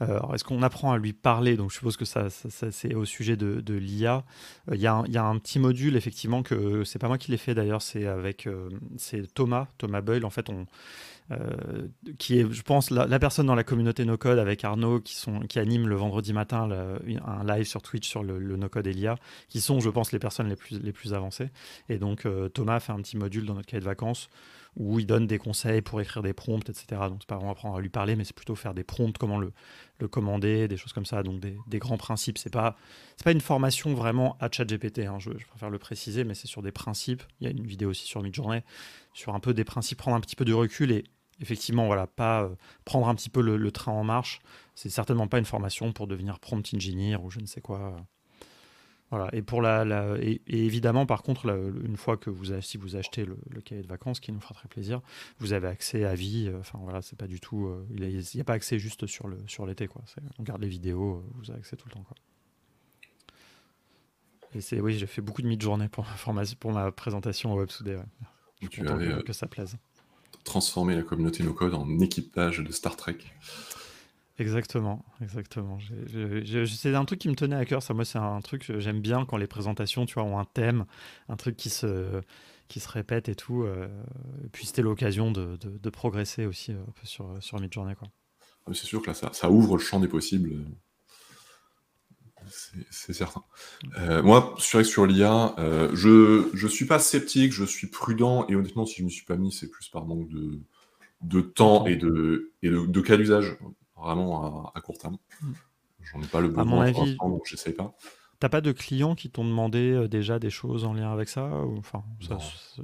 Euh, 0.02 0.20
est-ce 0.32 0.44
qu'on 0.44 0.62
apprend 0.62 0.92
à 0.92 0.98
lui 0.98 1.12
parler? 1.12 1.56
Donc, 1.56 1.70
je 1.70 1.76
suppose 1.76 1.96
que 1.96 2.04
ça, 2.04 2.28
c'est 2.30 2.94
au 2.94 3.04
sujet 3.04 3.36
de, 3.36 3.60
de 3.60 3.74
l'IA. 3.74 4.24
Euh, 4.70 4.76
il 4.76 4.80
y, 4.80 4.84
y, 4.84 4.86
a 4.86 5.24
un 5.24 5.38
petit 5.38 5.58
module, 5.58 5.96
effectivement, 5.96 6.42
que 6.42 6.84
c'est 6.84 6.98
pas 6.98 7.08
moi 7.08 7.18
qui 7.18 7.30
l'ai 7.30 7.36
fait 7.36 7.54
d'ailleurs, 7.54 7.82
c'est 7.82 8.06
avec 8.06 8.46
euh, 8.46 8.68
c'est 8.96 9.32
Thomas, 9.32 9.66
Thomas 9.78 10.00
Boyle. 10.00 10.24
En 10.24 10.30
fait, 10.30 10.48
on, 10.50 10.66
qui 12.18 12.38
est, 12.38 12.50
je 12.50 12.62
pense, 12.62 12.90
la, 12.90 13.18
personne 13.18 13.46
dans 13.46 13.54
la 13.54 13.64
communauté 13.64 14.06
No 14.06 14.16
Code 14.16 14.38
avec 14.38 14.64
Arnaud 14.64 15.00
qui, 15.00 15.14
sont, 15.14 15.40
qui 15.40 15.58
anime 15.58 15.86
le 15.86 15.94
vendredi 15.94 16.32
matin 16.32 16.66
un 17.26 17.44
live 17.44 17.66
sur 17.66 17.82
Twitch 17.82 18.08
sur 18.08 18.22
le, 18.22 18.38
No 18.56 18.70
Code 18.70 18.86
et 18.86 18.94
l'IA, 18.94 19.18
qui 19.50 19.60
sont, 19.60 19.78
je 19.80 19.90
pense, 19.90 20.10
les 20.12 20.18
personnes 20.18 20.48
les 20.48 20.56
plus, 20.56 20.80
les 20.80 20.92
plus 20.92 21.12
avancées. 21.12 21.50
Et 21.90 21.98
donc, 21.98 22.26
Thomas 22.54 22.80
fait 22.80 22.92
un 22.92 23.02
petit 23.02 23.18
module 23.18 23.44
dans 23.44 23.54
notre 23.54 23.66
cahier 23.66 23.80
de 23.80 23.84
vacances 23.84 24.30
où 24.78 25.00
il 25.00 25.06
donne 25.06 25.26
des 25.26 25.38
conseils 25.38 25.82
pour 25.82 26.00
écrire 26.00 26.22
des 26.22 26.32
prompts, 26.32 26.68
etc. 26.68 26.86
Donc, 27.08 27.18
c'est 27.20 27.26
pas 27.26 27.34
vraiment 27.34 27.50
apprendre 27.50 27.76
à 27.76 27.80
lui 27.80 27.88
parler, 27.88 28.14
mais 28.14 28.22
c'est 28.22 28.34
plutôt 28.34 28.54
faire 28.54 28.74
des 28.74 28.84
prompts, 28.84 29.18
comment 29.18 29.38
le, 29.38 29.52
commander, 30.08 30.68
des 30.68 30.76
choses 30.76 30.92
comme 30.92 31.04
ça. 31.04 31.24
Donc, 31.24 31.40
des, 31.40 31.78
grands 31.80 31.98
principes. 31.98 32.38
C'est 32.38 32.52
pas, 32.52 32.76
c'est 33.16 33.24
pas 33.24 33.32
une 33.32 33.40
formation 33.40 33.92
vraiment 33.94 34.36
à 34.38 34.48
ChatGPT, 34.50 35.00
hein, 35.00 35.18
je, 35.18 35.30
préfère 35.30 35.68
le 35.68 35.78
préciser, 35.78 36.22
mais 36.22 36.34
c'est 36.34 36.46
sur 36.46 36.62
des 36.62 36.70
principes. 36.70 37.24
Il 37.40 37.44
y 37.44 37.46
a 37.48 37.50
une 37.50 37.66
vidéo 37.66 37.90
aussi 37.90 38.06
sur 38.06 38.22
Midjourney, 38.22 38.62
sur 39.14 39.34
un 39.34 39.40
peu 39.40 39.52
des 39.52 39.64
principes, 39.64 39.98
prendre 39.98 40.16
un 40.16 40.20
petit 40.20 40.36
peu 40.36 40.44
de 40.44 40.52
recul 40.52 40.92
et 40.92 41.04
effectivement, 41.40 41.86
voilà, 41.86 42.06
pas 42.06 42.44
euh, 42.44 42.54
prendre 42.84 43.08
un 43.08 43.16
petit 43.16 43.30
peu 43.30 43.42
le, 43.42 43.56
le, 43.56 43.72
train 43.72 43.92
en 43.92 44.04
marche. 44.04 44.38
C'est 44.76 44.90
certainement 44.90 45.26
pas 45.26 45.38
une 45.38 45.44
formation 45.44 45.92
pour 45.92 46.06
devenir 46.06 46.38
prompt 46.38 46.72
engineer 46.72 47.16
ou 47.16 47.30
je 47.30 47.40
ne 47.40 47.46
sais 47.46 47.60
quoi. 47.60 47.96
Voilà. 49.10 49.28
Et 49.32 49.42
pour 49.42 49.62
la, 49.62 49.84
et, 50.20 50.40
évidemment, 50.46 51.06
par 51.06 51.22
contre, 51.22 51.48
une 51.84 51.96
fois 51.96 52.16
que 52.16 52.28
vous 52.28 52.60
si 52.60 52.76
vous 52.76 52.96
achetez 52.96 53.24
le, 53.24 53.60
cahier 53.62 53.82
de 53.82 53.86
vacances, 53.86 54.20
qui 54.20 54.32
nous 54.32 54.40
fera 54.40 54.54
très 54.54 54.68
plaisir, 54.68 55.00
vous 55.38 55.52
avez 55.52 55.68
accès 55.68 56.04
à 56.04 56.14
vie. 56.14 56.48
Euh, 56.48 56.58
enfin 56.60 56.78
voilà, 56.82 57.00
c'est 57.00 57.16
pas 57.16 57.26
du 57.26 57.40
tout. 57.40 57.66
Euh, 57.66 57.86
il 57.90 58.22
n'y 58.34 58.40
a, 58.40 58.44
pas 58.44 58.52
accès 58.52 58.78
juste 58.78 59.06
sur 59.06 59.28
le 59.28 59.38
sur 59.46 59.66
l'été 59.66 59.88
quoi. 59.88 60.02
On 60.38 60.42
garde 60.42 60.60
les 60.60 60.68
vidéos, 60.68 61.16
euh, 61.16 61.30
vous 61.36 61.50
avez 61.50 61.60
accès 61.60 61.76
tout 61.76 61.88
le 61.88 61.94
temps 61.94 62.02
quoi. 62.02 62.16
Et 64.54 64.60
c'est 64.60 64.80
oui, 64.80 64.98
j'ai 64.98 65.06
fait 65.06 65.22
beaucoup 65.22 65.42
de 65.42 65.46
mid-journée 65.46 65.88
pour 65.88 66.04
ma 66.04 66.14
formation, 66.14 66.56
pour 66.60 66.72
ma 66.72 66.92
présentation 66.92 67.52
au 67.52 67.58
Web 67.58 67.68
Ouais. 67.80 68.68
tu 68.68 68.86
avais, 68.86 69.22
que, 69.22 69.32
ça 69.32 69.46
plaise. 69.46 69.76
Transformer 70.44 70.96
la 70.96 71.02
communauté 71.02 71.44
no 71.44 71.52
code 71.52 71.74
en 71.74 72.00
équipage 72.00 72.58
de 72.58 72.72
Star 72.72 72.96
Trek. 72.96 73.18
Exactement, 74.38 75.04
exactement. 75.20 75.78
C'est 76.66 76.94
un 76.94 77.04
truc 77.04 77.18
qui 77.18 77.28
me 77.28 77.34
tenait 77.34 77.56
à 77.56 77.64
cœur. 77.64 77.82
Ça, 77.82 77.92
moi, 77.92 78.04
c'est 78.04 78.18
un 78.18 78.40
truc 78.40 78.66
que 78.66 78.78
j'aime 78.78 79.00
bien 79.00 79.24
quand 79.26 79.36
les 79.36 79.48
présentations, 79.48 80.06
tu 80.06 80.14
vois, 80.14 80.22
ont 80.22 80.38
un 80.38 80.44
thème, 80.44 80.86
un 81.28 81.36
truc 81.36 81.56
qui 81.56 81.70
se, 81.70 82.22
qui 82.68 82.78
se 82.78 82.88
répète 82.88 83.28
et 83.28 83.34
tout. 83.34 83.64
Euh, 83.64 83.88
et 84.44 84.48
puis 84.48 84.64
c'était 84.64 84.82
l'occasion 84.82 85.32
de, 85.32 85.56
de, 85.56 85.90
progresser 85.90 86.46
aussi 86.46 86.70
euh, 86.70 86.76
un 86.76 86.92
peu 86.92 87.04
sur, 87.04 87.36
sur 87.40 87.60
Midjourney, 87.60 87.96
quoi. 87.96 88.08
Ah, 88.66 88.70
c'est 88.74 88.86
sûr 88.86 89.02
que 89.02 89.08
là, 89.08 89.14
ça, 89.14 89.30
ça, 89.32 89.50
ouvre 89.50 89.76
le 89.76 89.82
champ 89.82 89.98
des 89.98 90.08
possibles. 90.08 90.64
C'est 92.90 93.12
certain. 93.12 93.42
Euh, 93.98 94.22
moi, 94.22 94.54
sur, 94.58 94.86
sur 94.86 95.04
l'IA, 95.04 95.56
je 95.58 96.54
ne 96.54 96.68
suis 96.68 96.86
pas 96.86 97.00
sceptique, 97.00 97.52
je 97.52 97.64
suis 97.64 97.88
prudent, 97.88 98.46
et 98.48 98.54
honnêtement, 98.54 98.86
si 98.86 98.98
je 98.98 99.02
ne 99.02 99.06
me 99.06 99.10
suis 99.10 99.24
pas 99.24 99.36
mis, 99.36 99.50
c'est 99.50 99.68
plus 99.68 99.88
par 99.88 100.06
manque 100.06 100.28
de, 100.28 100.60
de 101.22 101.40
temps 101.40 101.86
et 101.86 101.96
de, 101.96 102.52
et 102.62 102.70
de, 102.70 102.86
de 102.86 103.00
cas 103.00 103.16
d'usage 103.16 103.58
vraiment 104.00 104.72
à, 104.74 104.80
court 104.80 104.98
terme. 104.98 105.18
Hmm. 105.40 105.52
J'en 106.00 106.22
ai 106.22 106.26
pas 106.26 106.40
le 106.40 106.48
besoin, 106.48 106.62
à 106.62 106.66
mon 106.66 106.80
avis, 106.80 107.16
donc 107.16 107.42
j'essaye 107.46 107.74
pas. 107.74 107.94
T'as 108.40 108.48
pas 108.48 108.60
de 108.60 108.70
clients 108.70 109.16
qui 109.16 109.30
t'ont 109.30 109.44
demandé 109.44 109.92
euh, 109.92 110.08
déjà 110.08 110.38
des 110.38 110.50
choses 110.50 110.84
en 110.84 110.92
lien 110.92 111.12
avec 111.12 111.28
ça 111.28 111.44
Enfin, 111.76 112.04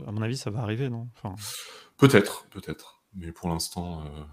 à 0.07 0.11
mon 0.11 0.21
avis, 0.23 0.37
ça 0.37 0.51
va 0.51 0.61
arriver, 0.61 0.89
non? 0.89 1.09
Enfin... 1.17 1.37
Peut-être, 1.97 2.47
peut-être. 2.51 3.03
Mais 3.15 3.31
pour 3.31 3.49
l'instant, 3.49 4.03
euh, 4.03 4.25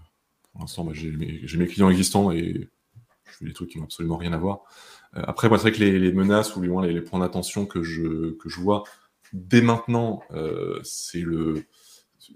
pour 0.50 0.60
l'instant, 0.62 0.84
bah, 0.84 0.92
j'ai 0.94 1.12
mes, 1.12 1.40
mes, 1.56 1.66
clients 1.66 1.90
existants 1.90 2.32
et 2.32 2.68
je 3.24 3.32
fais 3.36 3.44
des 3.44 3.52
trucs 3.52 3.70
qui 3.70 3.78
n'ont 3.78 3.84
absolument 3.84 4.16
rien 4.16 4.32
à 4.32 4.36
voir. 4.36 4.62
Euh, 5.16 5.22
après, 5.24 5.48
moi, 5.48 5.58
c'est 5.58 5.62
vrai 5.68 5.72
que 5.72 5.78
les, 5.78 5.98
les, 6.00 6.12
menaces 6.12 6.56
ou 6.56 6.62
les, 6.62 6.92
les 6.92 7.02
points 7.02 7.20
d'attention 7.20 7.66
que 7.66 7.84
je, 7.84 8.32
que 8.32 8.48
je 8.48 8.60
vois 8.60 8.82
dès 9.32 9.62
maintenant, 9.62 10.22
c'est 10.82 11.22
le 11.22 11.64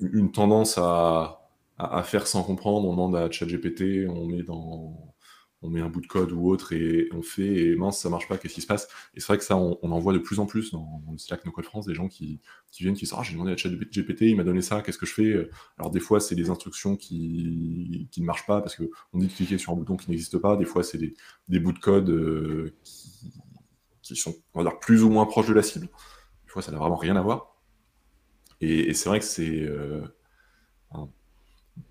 une 0.01 0.33
tendance 0.33 0.79
à, 0.79 1.46
à, 1.79 2.03
faire 2.03 2.27
sans 2.27 2.43
comprendre. 2.43 2.89
On 2.89 2.93
demande 2.93 3.17
à 3.17 3.31
ChatGPT, 3.31 4.09
on 4.09 4.27
met 4.27 4.43
dans 4.43 5.15
on 5.63 5.71
met 5.71 5.81
un 5.81 5.89
bout 5.89 6.03
de 6.03 6.07
code 6.07 6.33
ou 6.33 6.49
autre 6.49 6.73
et 6.75 7.09
on 7.13 7.23
fait 7.23 7.71
et 7.71 7.77
mince 7.77 7.99
ça 7.99 8.11
marche 8.11 8.29
pas 8.29 8.37
qu'est-ce 8.37 8.55
qui 8.55 8.61
se 8.61 8.67
passe? 8.67 8.89
Et 9.15 9.21
c'est 9.21 9.27
vrai 9.27 9.39
que 9.39 9.45
ça 9.45 9.57
on, 9.57 9.79
en 9.83 9.99
voit 9.99 10.13
de 10.13 10.19
plus 10.19 10.39
en 10.39 10.47
plus 10.47 10.71
dans, 10.71 11.03
le 11.11 11.19
Slack 11.19 11.45
No 11.47 11.51
Code 11.51 11.65
France 11.65 11.87
des 11.87 11.95
gens 11.95 12.09
qui, 12.09 12.41
qui 12.71 12.83
viennent 12.83 12.95
qui 12.95 13.07
disent 13.07 13.15
ah 13.17 13.23
j'ai 13.23 13.33
demandé 13.33 13.53
à 13.53 13.57
ChatGPT 13.57 14.23
il 14.23 14.37
m'a 14.37 14.45
donné 14.45 14.61
ça 14.61 14.83
qu'est-ce 14.83 14.99
que 14.99 15.07
je 15.07 15.15
fais? 15.15 15.49
Alors 15.79 15.91
des 15.91 16.01
fois 16.01 16.21
c'est 16.21 16.35
des 16.35 16.51
instructions 16.51 16.97
qui, 16.97 18.09
qui 18.11 18.21
ne 18.21 18.27
marchent 18.27 18.47
pas 18.47 18.61
parce 18.61 18.77
que 18.77 18.85
on 19.15 19.19
dit 19.19 19.29
de 19.29 19.33
cliquer 19.33 19.57
sur 19.57 19.73
un 19.73 19.77
bouton 19.77 19.97
qui 19.97 20.11
n'existe 20.11 20.39
pas. 20.39 20.57
Des 20.57 20.67
fois 20.67 20.83
c'est 20.83 20.99
des, 20.99 21.15
des, 21.49 21.59
bouts 21.59 21.73
de 21.73 21.79
code 21.79 22.11
euh, 22.11 22.77
qui, 22.85 23.33
qui, 24.03 24.15
sont 24.15 24.35
on 24.55 24.63
va 24.63 24.71
dire 24.71 24.79
plus 24.79 25.03
ou 25.03 25.11
moins 25.11 25.25
proches 25.25 25.49
de 25.49 25.55
la 25.55 25.63
cible. 25.63 25.87
Des 26.45 26.51
fois 26.51 26.61
ça 26.61 26.71
n'a 26.71 26.79
vraiment 26.79 26.97
rien 26.97 27.17
à 27.17 27.23
voir. 27.23 27.57
Et, 28.61 28.95
c'est 28.95 29.09
vrai 29.09 29.19
que 29.19 29.25
c'est 29.25 29.63
euh, 29.63 30.03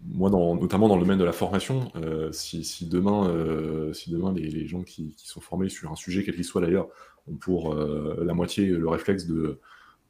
moi, 0.07 0.29
notamment 0.29 0.87
dans 0.87 0.95
le 0.95 1.01
domaine 1.01 1.19
de 1.19 1.23
la 1.23 1.33
formation, 1.33 1.91
si, 2.31 2.87
demain, 2.87 3.91
si 3.93 4.11
demain 4.11 4.33
les, 4.33 4.67
gens 4.67 4.83
qui, 4.83 5.13
sont 5.17 5.41
formés 5.41 5.69
sur 5.69 5.91
un 5.91 5.95
sujet, 5.95 6.23
quel 6.23 6.35
qu'il 6.35 6.45
soit 6.45 6.61
d'ailleurs, 6.61 6.87
ont 7.27 7.35
pour 7.35 7.75
la 7.75 8.33
moitié 8.33 8.67
le 8.67 8.87
réflexe 8.87 9.25
de, 9.25 9.59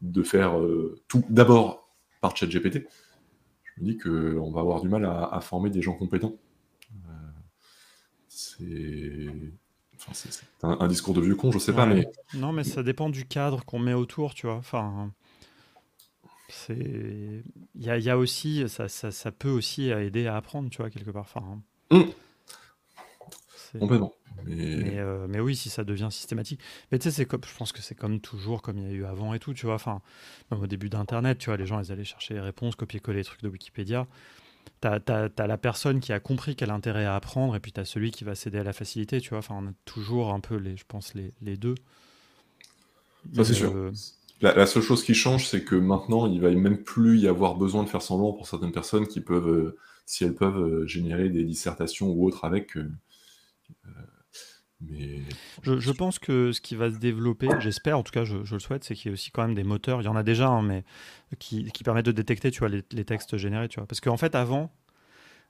de 0.02 0.23
faire 0.23 0.60
tout 1.07 1.23
d'abord 1.30 1.89
par 2.22 2.35
ChatGPT, 2.35 2.88
je 3.76 3.84
me 3.84 3.91
dis 3.91 3.97
qu'on 3.97 4.52
va 4.52 4.61
avoir 4.61 4.81
du 4.81 4.88
mal 4.88 5.06
à, 5.06 5.39
former 5.41 5.69
des 5.69 5.81
gens 5.81 5.93
compétents. 5.93 6.35
c'est 8.27 9.27
un, 10.64 10.88
discours 10.88 11.14
de 11.14 11.22
vieux 11.22 11.35
con, 11.35 11.52
je 11.52 11.60
sais 11.60 11.73
pas, 11.73 11.85
mais. 11.85 12.07
Non, 12.34 12.52
mais 12.53 12.64
ça 12.64 12.84
dépend 12.84 13.10
du 13.10 13.26
cadre 13.26 13.65
qu'on 13.65 13.80
met 13.80 13.93
autour, 13.93 14.34
tu 14.34 14.47
vois. 14.47 14.56
Enfin. 14.56 15.11
Il 16.70 17.44
y 17.76 18.10
a, 18.10 18.18
aussi. 18.18 18.68
Ça, 18.70 18.88
ça, 18.88 19.32
peut 19.32 19.50
aussi 19.50 19.90
aider 19.90 20.28
à 20.28 20.38
apprendre, 20.38 20.70
tu 20.70 20.78
vois, 20.78 20.90
quelque 20.90 21.12
part. 21.12 21.24
Enfin. 21.24 21.62
Mmh. 21.92 23.80
Complètement. 23.80 24.14
Mais... 24.46 25.00
Euh, 25.00 25.28
mais, 25.28 25.40
oui, 25.40 25.56
si 25.56 25.70
ça 25.70 25.84
devient 25.84 26.10
systématique. 26.12 26.62
Mais 26.92 27.00
tu 27.00 27.04
sais, 27.04 27.12
c'est 27.12 27.26
comme, 27.26 27.42
je 27.44 27.58
pense 27.58 27.72
que 27.72 27.82
c'est 27.82 27.96
comme 27.96 28.20
toujours, 28.20 28.62
comme 28.62 28.78
il 28.78 28.84
y 28.84 28.88
a 28.88 28.92
eu 28.92 29.06
avant 29.06 29.34
et 29.34 29.40
tout, 29.40 29.54
tu 29.54 29.66
vois. 29.66 29.76
Enfin, 29.76 30.02
au 30.52 30.68
début 30.68 30.90
d'Internet, 30.90 31.40
tu 31.40 31.48
vois, 31.48 31.58
les 31.58 31.66
gens, 31.66 31.82
ils 31.82 31.92
allaient 31.92 32.04
chercher 32.04 32.36
les 32.36 32.42
réponses, 32.42 32.76
copier-coller 32.76 33.20
les 33.20 33.26
trucs 33.26 33.42
de 33.42 33.50
Wikipédia 33.50 34.08
tu 34.82 34.88
as, 34.88 35.48
la 35.48 35.58
personne 35.58 36.00
qui 36.00 36.14
a 36.14 36.20
compris 36.20 36.56
qu'elle 36.56 36.72
a 36.72 36.74
intérêt 36.74 37.06
à 37.06 37.16
apprendre, 37.16 37.56
et 37.56 37.60
puis 37.60 37.72
tu 37.72 37.80
as 37.80 37.86
celui 37.86 38.12
qui 38.12 38.24
va 38.24 38.36
céder 38.36 38.60
à 38.60 38.64
la 38.64 38.74
facilité, 38.74 39.22
tu 39.22 39.30
vois. 39.30 39.40
Enfin, 39.40 39.56
on 39.58 39.68
a 39.68 39.74
toujours 39.86 40.34
un 40.34 40.40
peu, 40.40 40.56
les, 40.56 40.78
je 40.78 40.86
pense, 40.88 41.14
les, 41.14 41.34
les 41.42 41.58
deux. 41.58 41.76
Ça, 43.34 43.44
c'est 43.44 43.54
sûr. 43.54 43.92
Euh, 44.44 44.53
la, 44.56 44.66
seule 44.66 44.84
chose 44.84 45.03
qui 45.03 45.14
change, 45.14 45.48
c'est 45.48 45.64
que 45.64 45.76
maintenant, 45.76 46.28
il 46.28 46.41
va 46.41 46.52
même 46.52 46.84
plus 46.84 47.20
y 47.20 47.28
avoir 47.28 47.56
besoin 47.56 47.84
de 47.84 47.90
faire 47.90 48.02
semblant 48.02 48.34
pour 48.34 48.48
certaines 48.48 48.72
personnes 48.72 49.07
qui 49.07 49.22
peuvent, 49.22 49.48
euh, 49.48 49.78
si 50.06 50.24
elles 50.24 50.36
peuvent 50.36 50.60
euh, 50.60 50.86
générer 50.88 51.30
des 51.30 51.44
dissertations 51.44 52.10
ou 52.10 52.26
autres 52.26 52.45
avec. 52.45 52.78
mais... 54.82 55.22
Je, 55.64 55.91
pense 55.91 56.20
que 56.20 56.52
ce 56.52 56.62
qui 56.62 56.76
va 56.76 56.91
se 56.91 56.98
développer, 56.98 57.48
j'espère, 57.60 57.98
en 57.98 58.03
tout 58.03 58.12
cas 58.12 58.24
je, 58.24 58.38
le 58.38 58.60
souhaite, 58.60 58.84
c'est 58.84 58.94
qu'il 58.94 59.10
y 59.10 59.12
ait 59.12 59.14
aussi 59.14 59.32
quand 59.32 59.41
même 59.41 59.56
des 59.56 59.64
moteurs, 59.64 60.02
il 60.02 60.06
y 60.06 60.10
en 60.10 60.16
a 60.16 60.24
déjà, 60.24 60.48
hein, 60.48 60.62
mais 60.62 60.84
qui, 61.40 61.72
qui, 61.72 61.84
permettent 61.84 62.06
de 62.06 62.12
détecter 62.12 62.52
tu 62.52 62.60
vois, 62.60 62.70
les, 62.70 62.84
les 62.91 63.06
textes 63.06 63.38
générés. 63.38 63.70
Tu 63.70 63.80
vois. 63.80 63.88
Parce 63.88 64.02
qu'en 64.02 64.18
fait, 64.18 64.36
avant, 64.36 64.72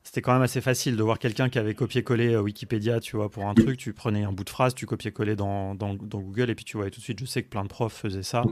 c'était 0.06 0.22
quand 0.22 0.34
même 0.34 0.44
assez 0.44 0.62
facile 0.62 0.96
de 0.96 1.04
voir 1.04 1.18
quelqu'un 1.18 1.50
qui 1.50 1.58
avait 1.58 1.74
copié-collé 1.74 2.36
euh, 2.36 2.42
Wikipédia, 2.42 3.00
tu 3.00 3.16
vois, 3.16 3.30
pour 3.30 3.48
un 3.48 3.56
truc, 3.56 3.78
tu 3.78 3.92
prenais 3.92 4.24
un 4.24 4.32
bout 4.32 4.44
de 4.44 4.50
phrase, 4.52 4.76
tu 4.76 4.86
copiais-collais 4.86 5.36
dans, 5.36 5.74
dans, 5.74 5.96
dans, 5.96 6.22
Google, 6.22 6.52
et 6.52 6.56
puis 6.56 6.64
tu 6.64 6.78
voyais 6.78 6.92
tout 6.92 7.00
de 7.00 7.04
suite, 7.04 7.20
je 7.20 7.26
sais 7.26 7.42
que 7.42 7.50
plein 7.50 7.64
de 7.64 7.70
profs 7.70 7.96
faisaient 7.96 8.24
ça, 8.24 8.44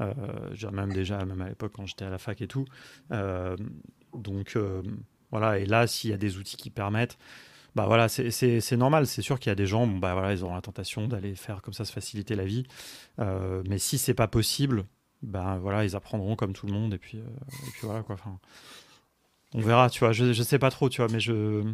euh, 0.00 0.70
même 0.72 0.92
déjà, 0.92 1.24
même 1.24 1.42
à 1.42 1.48
l'époque 1.48 1.72
quand 1.74 1.84
j'étais 1.84 2.04
à 2.04 2.10
la 2.10 2.18
fac 2.18 2.40
et 2.40 2.46
tout. 2.46 2.64
Euh, 3.10 3.56
donc 4.14 4.54
euh, 4.54 4.82
voilà, 5.32 5.58
et 5.58 5.66
là, 5.66 5.88
s'il 5.88 6.10
y 6.10 6.12
a 6.12 6.16
des 6.16 6.38
outils 6.38 6.56
qui 6.56 6.70
permettent, 6.70 7.18
bah 7.74 7.86
voilà, 7.86 8.08
c'est 8.08 8.76
normal, 8.76 9.08
c'est 9.08 9.22
sûr 9.22 9.40
qu'il 9.40 9.50
y 9.50 9.52
a 9.52 9.56
des 9.56 9.66
gens, 9.66 9.88
bon, 9.88 9.98
bah 9.98 10.12
voilà, 10.14 10.32
ils 10.32 10.44
auront 10.44 10.54
la 10.54 10.62
tentation 10.62 11.08
d'aller 11.08 11.34
faire 11.34 11.60
comme 11.60 11.74
ça, 11.74 11.84
se 11.84 11.92
faciliter 11.92 12.36
la 12.36 12.44
vie, 12.44 12.68
mais 13.18 13.78
si 13.78 13.98
c'est 13.98 14.14
pas 14.14 14.28
possible, 14.28 14.84
ben 15.22 15.58
voilà, 15.58 15.84
ils 15.84 15.96
apprendront 15.96 16.36
comme 16.36 16.52
tout 16.52 16.66
le 16.66 16.72
monde, 16.72 16.94
et 16.94 16.98
puis, 16.98 17.18
et 17.18 17.70
puis 17.72 17.80
voilà 17.82 18.04
quoi. 18.04 18.14
Enfin, 18.14 18.38
on 19.54 19.60
verra, 19.60 19.88
tu 19.88 20.00
vois. 20.00 20.12
Je, 20.12 20.32
je 20.32 20.42
sais 20.42 20.58
pas 20.58 20.70
trop, 20.70 20.88
tu 20.88 21.00
vois, 21.00 21.10
mais 21.10 21.20
je. 21.20 21.64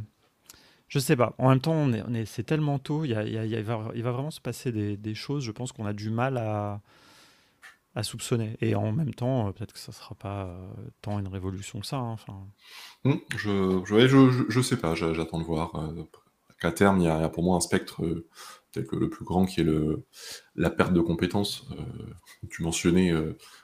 Je 0.88 0.98
sais 0.98 1.14
pas. 1.16 1.34
En 1.38 1.50
même 1.50 1.60
temps, 1.60 1.72
on 1.72 1.92
est, 1.92 2.02
on 2.06 2.14
est, 2.14 2.24
c'est 2.26 2.42
tellement 2.42 2.80
tôt. 2.80 3.04
Il, 3.04 3.12
y 3.12 3.14
il, 3.14 3.62
va, 3.62 3.78
vraiment 4.10 4.32
se 4.32 4.40
passer 4.40 4.72
des, 4.72 5.14
choses. 5.14 5.44
Je 5.44 5.52
pense 5.52 5.70
qu'on 5.70 5.86
a 5.86 5.92
du 5.92 6.10
mal 6.10 6.36
à, 6.36 6.80
à, 7.94 8.02
soupçonner. 8.02 8.56
Et 8.60 8.74
en 8.74 8.90
même 8.90 9.14
temps, 9.14 9.46
euh, 9.46 9.52
peut-être 9.52 9.72
que 9.72 9.78
ça 9.78 9.92
sera 9.92 10.16
pas 10.16 10.46
euh, 10.46 10.68
tant 11.00 11.20
une 11.20 11.28
révolution 11.28 11.78
que 11.78 11.86
ça. 11.86 11.98
Hein. 11.98 12.16
Mmh, 13.04 13.14
je, 13.36 13.82
je, 13.86 14.08
je, 14.08 14.44
je, 14.48 14.60
sais 14.60 14.76
pas. 14.78 14.96
J'attends 14.96 15.38
de 15.38 15.44
voir. 15.44 15.70
Euh, 16.64 16.68
qu'à 16.68 16.72
terme, 16.72 17.00
il 17.00 17.04
y, 17.04 17.08
a, 17.08 17.28
pour 17.28 17.42
moi 17.42 17.56
un 17.56 17.60
spectre 17.60 18.02
peut-être 18.72 18.94
le, 18.94 19.08
plus 19.08 19.24
grand 19.24 19.46
qui 19.46 19.60
est 19.60 19.64
le, 19.64 20.04
la 20.54 20.70
perte 20.70 20.92
de 20.92 21.00
compétences. 21.00 21.66
tu 22.50 22.62
mentionnais 22.62 23.12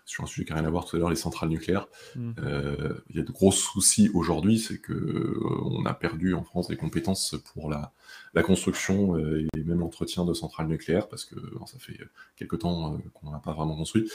sur 0.06 0.22
un 0.24 0.26
sujet 0.26 0.44
qui 0.44 0.52
n'a 0.52 0.60
rien 0.60 0.66
à 0.66 0.70
voir 0.70 0.84
tout 0.84 0.96
à 0.96 0.98
l'heure, 0.98 1.10
les 1.10 1.16
centrales 1.16 1.48
nucléaires. 1.48 1.88
Mm. 2.14 2.32
Euh, 2.38 2.94
il 3.10 3.16
y 3.16 3.20
a 3.20 3.22
de 3.22 3.32
gros 3.32 3.52
soucis 3.52 4.10
aujourd'hui, 4.14 4.58
c'est 4.58 4.78
que 4.78 4.92
euh, 4.92 5.40
on 5.64 5.84
a 5.84 5.94
perdu 5.94 6.32
en 6.34 6.44
France 6.44 6.68
des 6.68 6.76
compétences 6.76 7.34
pour 7.52 7.68
la, 7.68 7.92
la 8.34 8.42
construction 8.42 9.16
euh, 9.16 9.46
et 9.56 9.64
même 9.64 9.80
l'entretien 9.80 10.24
de 10.24 10.32
centrales 10.32 10.68
nucléaires, 10.68 11.08
parce 11.08 11.24
que 11.24 11.36
ça 11.66 11.78
fait 11.78 11.98
quelques 12.36 12.60
temps 12.60 12.98
qu'on 13.14 13.30
n'a 13.30 13.40
pas 13.40 13.52
vraiment 13.52 13.76
construit. 13.76 14.10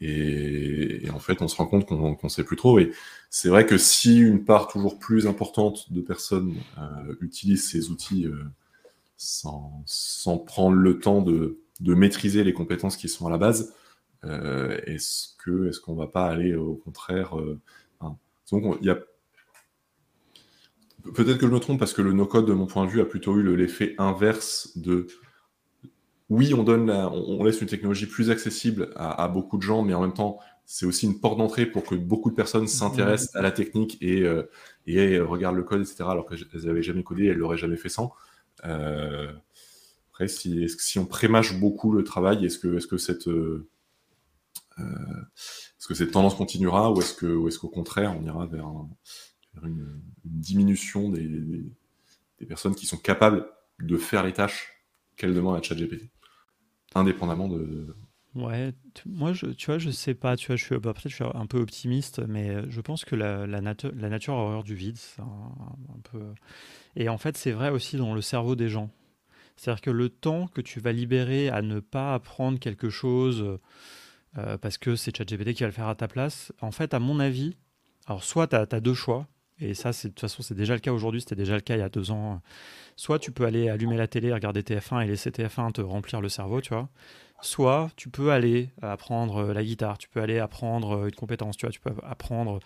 Et, 0.00 1.08
en 1.12 1.18
fait, 1.18 1.40
on 1.40 1.48
se 1.48 1.56
rend 1.56 1.66
compte 1.66 1.86
qu'on 1.86 2.18
ne 2.22 2.28
sait 2.28 2.44
plus 2.44 2.56
trop. 2.56 2.78
Et 2.78 2.92
c'est 3.30 3.48
vrai 3.48 3.66
que 3.66 3.78
si 3.78 4.18
une 4.18 4.44
part 4.44 4.68
toujours 4.68 4.98
plus 4.98 5.26
importante 5.26 5.92
de 5.92 6.00
personnes 6.00 6.54
utilisent 7.20 7.68
ces 7.68 7.90
outils 7.90 8.26
sans, 9.16 9.82
sans, 9.86 10.38
prendre 10.38 10.76
le 10.76 10.98
temps 10.98 11.22
de, 11.22 11.58
maîtriser 11.80 12.44
les 12.44 12.52
compétences 12.52 12.96
qui 12.96 13.08
sont 13.08 13.26
à 13.26 13.30
la 13.30 13.38
base, 13.38 13.74
euh, 14.24 14.78
est-ce 14.86 15.80
qu'on 15.80 15.94
va 15.94 16.06
pas 16.06 16.26
aller 16.26 16.54
au 16.54 16.74
contraire 16.74 17.38
euh, 17.38 17.60
donc 18.50 18.78
il 18.80 18.86
y 18.86 18.90
a 18.90 18.98
peut-être 21.14 21.38
que 21.38 21.46
je 21.46 21.52
me 21.52 21.58
trompe 21.58 21.78
parce 21.78 21.92
que 21.92 22.02
le 22.02 22.12
no-code 22.12 22.46
de 22.46 22.52
mon 22.52 22.66
point 22.66 22.84
de 22.86 22.90
vue 22.90 23.00
a 23.00 23.04
plutôt 23.04 23.36
eu 23.36 23.56
l'effet 23.56 23.94
inverse 23.98 24.76
de 24.76 25.06
oui 26.28 26.54
on 26.54 26.62
donne 26.62 26.90
on, 26.90 27.44
laisse 27.44 27.60
une 27.60 27.68
technologie 27.68 28.06
plus 28.06 28.30
accessible 28.30 28.90
à, 28.96 29.28
beaucoup 29.28 29.56
de 29.56 29.62
gens 29.62 29.82
mais 29.82 29.94
en 29.94 30.00
même 30.00 30.14
temps 30.14 30.38
c'est 30.64 30.86
aussi 30.86 31.06
une 31.06 31.20
porte 31.20 31.38
d'entrée 31.38 31.66
pour 31.66 31.84
que 31.84 31.94
beaucoup 31.94 32.30
de 32.30 32.34
personnes 32.34 32.66
s'intéressent 32.66 33.34
à 33.36 33.42
la 33.42 33.52
technique 33.52 33.98
et, 34.00 34.22
euh, 34.22 34.50
et 34.86 35.20
regardent 35.20 35.54
le 35.54 35.62
code, 35.62 35.82
etc. 35.82 36.02
Alors 36.08 36.28
qu'elles 36.28 36.64
n'avaient 36.64 36.82
jamais 36.82 37.04
codé, 37.04 37.26
elles 37.26 37.36
l'auraient 37.36 37.56
jamais 37.56 37.76
fait 37.76 37.88
sans. 37.88 38.12
après, 38.64 40.26
si, 40.26 40.68
si 40.68 40.98
on 40.98 41.06
prémâche 41.06 41.60
beaucoup 41.60 41.92
le 41.92 42.02
travail, 42.02 42.44
est-ce 42.44 42.58
que, 42.58 42.74
est 42.74 42.80
-ce 42.80 42.88
que 42.88 42.96
cette, 42.96 43.28
euh, 44.78 44.84
est-ce 45.78 45.86
que 45.88 45.94
cette 45.94 46.10
tendance 46.10 46.34
continuera 46.34 46.92
ou 46.92 47.00
est-ce 47.00 47.14
que, 47.14 47.48
est-ce 47.48 47.58
qu'au 47.58 47.68
contraire, 47.68 48.14
on 48.18 48.24
ira 48.24 48.46
vers, 48.46 48.68
une, 49.62 50.00
diminution 50.24 51.10
des, 51.10 51.64
personnes 52.46 52.74
qui 52.74 52.86
sont 52.86 52.98
capables 52.98 53.46
de 53.80 53.96
faire 53.96 54.24
les 54.24 54.32
tâches 54.32 54.84
qu'elles 55.16 55.34
demandent 55.34 55.56
à 55.56 55.62
ChatGPT, 55.62 56.10
indépendamment 56.96 57.48
de, 57.48 57.94
Ouais, 58.36 58.74
moi, 59.06 59.32
je, 59.32 59.46
tu 59.46 59.66
vois, 59.66 59.78
je 59.78 59.90
sais 59.90 60.12
pas, 60.12 60.36
tu 60.36 60.48
vois, 60.48 60.56
je 60.56 60.64
suis, 60.64 60.78
bah, 60.78 60.92
je 61.02 61.08
suis 61.08 61.24
un 61.24 61.46
peu 61.46 61.58
optimiste, 61.58 62.20
mais 62.28 62.70
je 62.70 62.80
pense 62.82 63.06
que 63.06 63.16
la, 63.16 63.46
la, 63.46 63.62
la 63.62 64.08
nature 64.10 64.34
a 64.34 64.36
horreur 64.36 64.62
du 64.62 64.74
vide, 64.74 64.98
un, 65.18 66.00
peu. 66.02 66.20
Et 66.96 67.08
en 67.08 67.16
fait, 67.16 67.38
c'est 67.38 67.52
vrai 67.52 67.70
aussi 67.70 67.96
dans 67.96 68.14
le 68.14 68.20
cerveau 68.20 68.54
des 68.54 68.68
gens. 68.68 68.90
C'est-à-dire 69.56 69.80
que 69.80 69.90
le 69.90 70.10
temps 70.10 70.48
que 70.48 70.60
tu 70.60 70.80
vas 70.80 70.92
libérer 70.92 71.48
à 71.48 71.62
ne 71.62 71.80
pas 71.80 72.12
apprendre 72.12 72.58
quelque 72.58 72.90
chose, 72.90 73.58
euh, 74.36 74.58
parce 74.58 74.76
que 74.76 74.96
c'est 74.96 75.16
ChatGPT 75.16 75.54
qui 75.54 75.62
va 75.62 75.68
le 75.68 75.72
faire 75.72 75.88
à 75.88 75.94
ta 75.94 76.06
place. 76.06 76.52
En 76.60 76.72
fait, 76.72 76.92
à 76.92 76.98
mon 76.98 77.20
avis, 77.20 77.56
alors 78.06 78.22
soit 78.22 78.48
tu 78.48 78.56
as, 78.56 78.80
deux 78.80 78.92
choix, 78.92 79.26
et 79.58 79.74
ça, 79.74 79.90
de 79.90 80.08
toute 80.08 80.20
façon, 80.20 80.42
c'est 80.42 80.54
déjà 80.54 80.74
le 80.74 80.80
cas 80.80 80.92
aujourd'hui, 80.92 81.20
c'était 81.20 81.36
déjà 81.36 81.54
le 81.54 81.60
cas 81.60 81.76
il 81.76 81.80
y 81.80 81.82
a 81.82 81.88
deux 81.88 82.10
ans. 82.10 82.42
Soit 82.94 83.18
tu 83.18 83.32
peux 83.32 83.44
aller 83.46 83.68
allumer 83.68 83.96
la 83.96 84.06
télé, 84.06 84.32
regarder 84.32 84.62
TF1 84.62 85.04
et 85.04 85.06
laisser 85.06 85.30
TF1 85.30 85.72
te 85.72 85.80
remplir 85.80 86.20
le 86.20 86.28
cerveau, 86.28 86.60
tu 86.60 86.74
vois. 86.74 86.88
Soit 87.40 87.90
tu 87.96 88.08
peux 88.10 88.32
aller 88.32 88.70
apprendre 88.82 89.52
la 89.52 89.62
guitare, 89.62 89.98
tu 89.98 90.08
peux 90.08 90.20
aller 90.20 90.38
apprendre 90.38 91.06
une 91.06 91.14
compétence, 91.14 91.56
tu 91.56 91.66
vois, 91.66 91.72
tu 91.72 91.80
peux 91.80 91.92
apprendre 92.02 92.60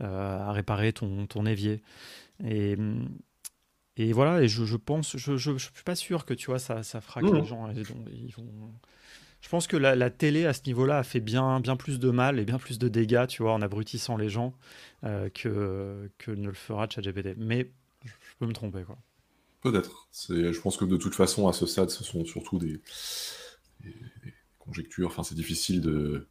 euh, 0.00 0.38
à 0.38 0.52
réparer 0.52 0.92
ton, 0.92 1.26
ton 1.26 1.46
évier. 1.46 1.82
Et, 2.44 2.76
et 3.96 4.12
voilà, 4.12 4.42
et 4.42 4.48
je, 4.48 4.64
je 4.64 4.76
pense, 4.76 5.16
je, 5.16 5.36
je, 5.36 5.58
suis 5.58 5.84
pas 5.84 5.96
sûr 5.96 6.24
que 6.24 6.34
tu 6.34 6.46
vois, 6.46 6.58
ça, 6.58 6.82
ça 6.82 7.00
fera 7.00 7.20
que 7.20 7.26
mmh. 7.26 7.36
les 7.36 7.44
gens 7.44 7.68
ils 7.70 8.34
vont 8.34 8.72
je 9.42 9.48
pense 9.48 9.66
que 9.66 9.76
la, 9.76 10.08
télé 10.08 10.46
à 10.46 10.52
ce 10.52 10.62
niveau-là 10.66 10.98
a 10.98 11.02
fait 11.02 11.20
bien, 11.20 11.58
bien 11.58 11.76
plus 11.76 11.98
de 11.98 12.10
mal 12.10 12.38
et 12.38 12.44
bien 12.44 12.58
plus 12.58 12.78
de 12.78 12.88
dégâts, 12.88 13.26
tu 13.26 13.42
vois, 13.42 13.52
en 13.52 13.60
abrutissant 13.60 14.16
les 14.16 14.28
gens 14.28 14.54
euh, 15.02 15.28
que, 15.30 16.08
que 16.16 16.30
ne 16.30 16.46
le 16.46 16.54
fera 16.54 16.88
ChatGPT. 16.88 17.34
Mais 17.36 17.72
je, 18.04 18.12
peux 18.38 18.46
me 18.46 18.52
tromper, 18.52 18.84
quoi. 18.84 18.96
Peut-être. 19.60 20.08
Je 20.28 20.60
pense 20.60 20.76
que 20.76 20.84
de 20.84 20.96
toute 20.96 21.16
façon, 21.16 21.48
à 21.48 21.52
ce 21.52 21.66
stade, 21.66 21.90
ce 21.90 22.04
sont 22.04 22.24
surtout 22.24 22.58
des, 22.58 22.80
conjectures. 24.60 25.08
Enfin, 25.08 25.24
c'est 25.24 25.34
difficile 25.34 25.80
de, 25.80 26.28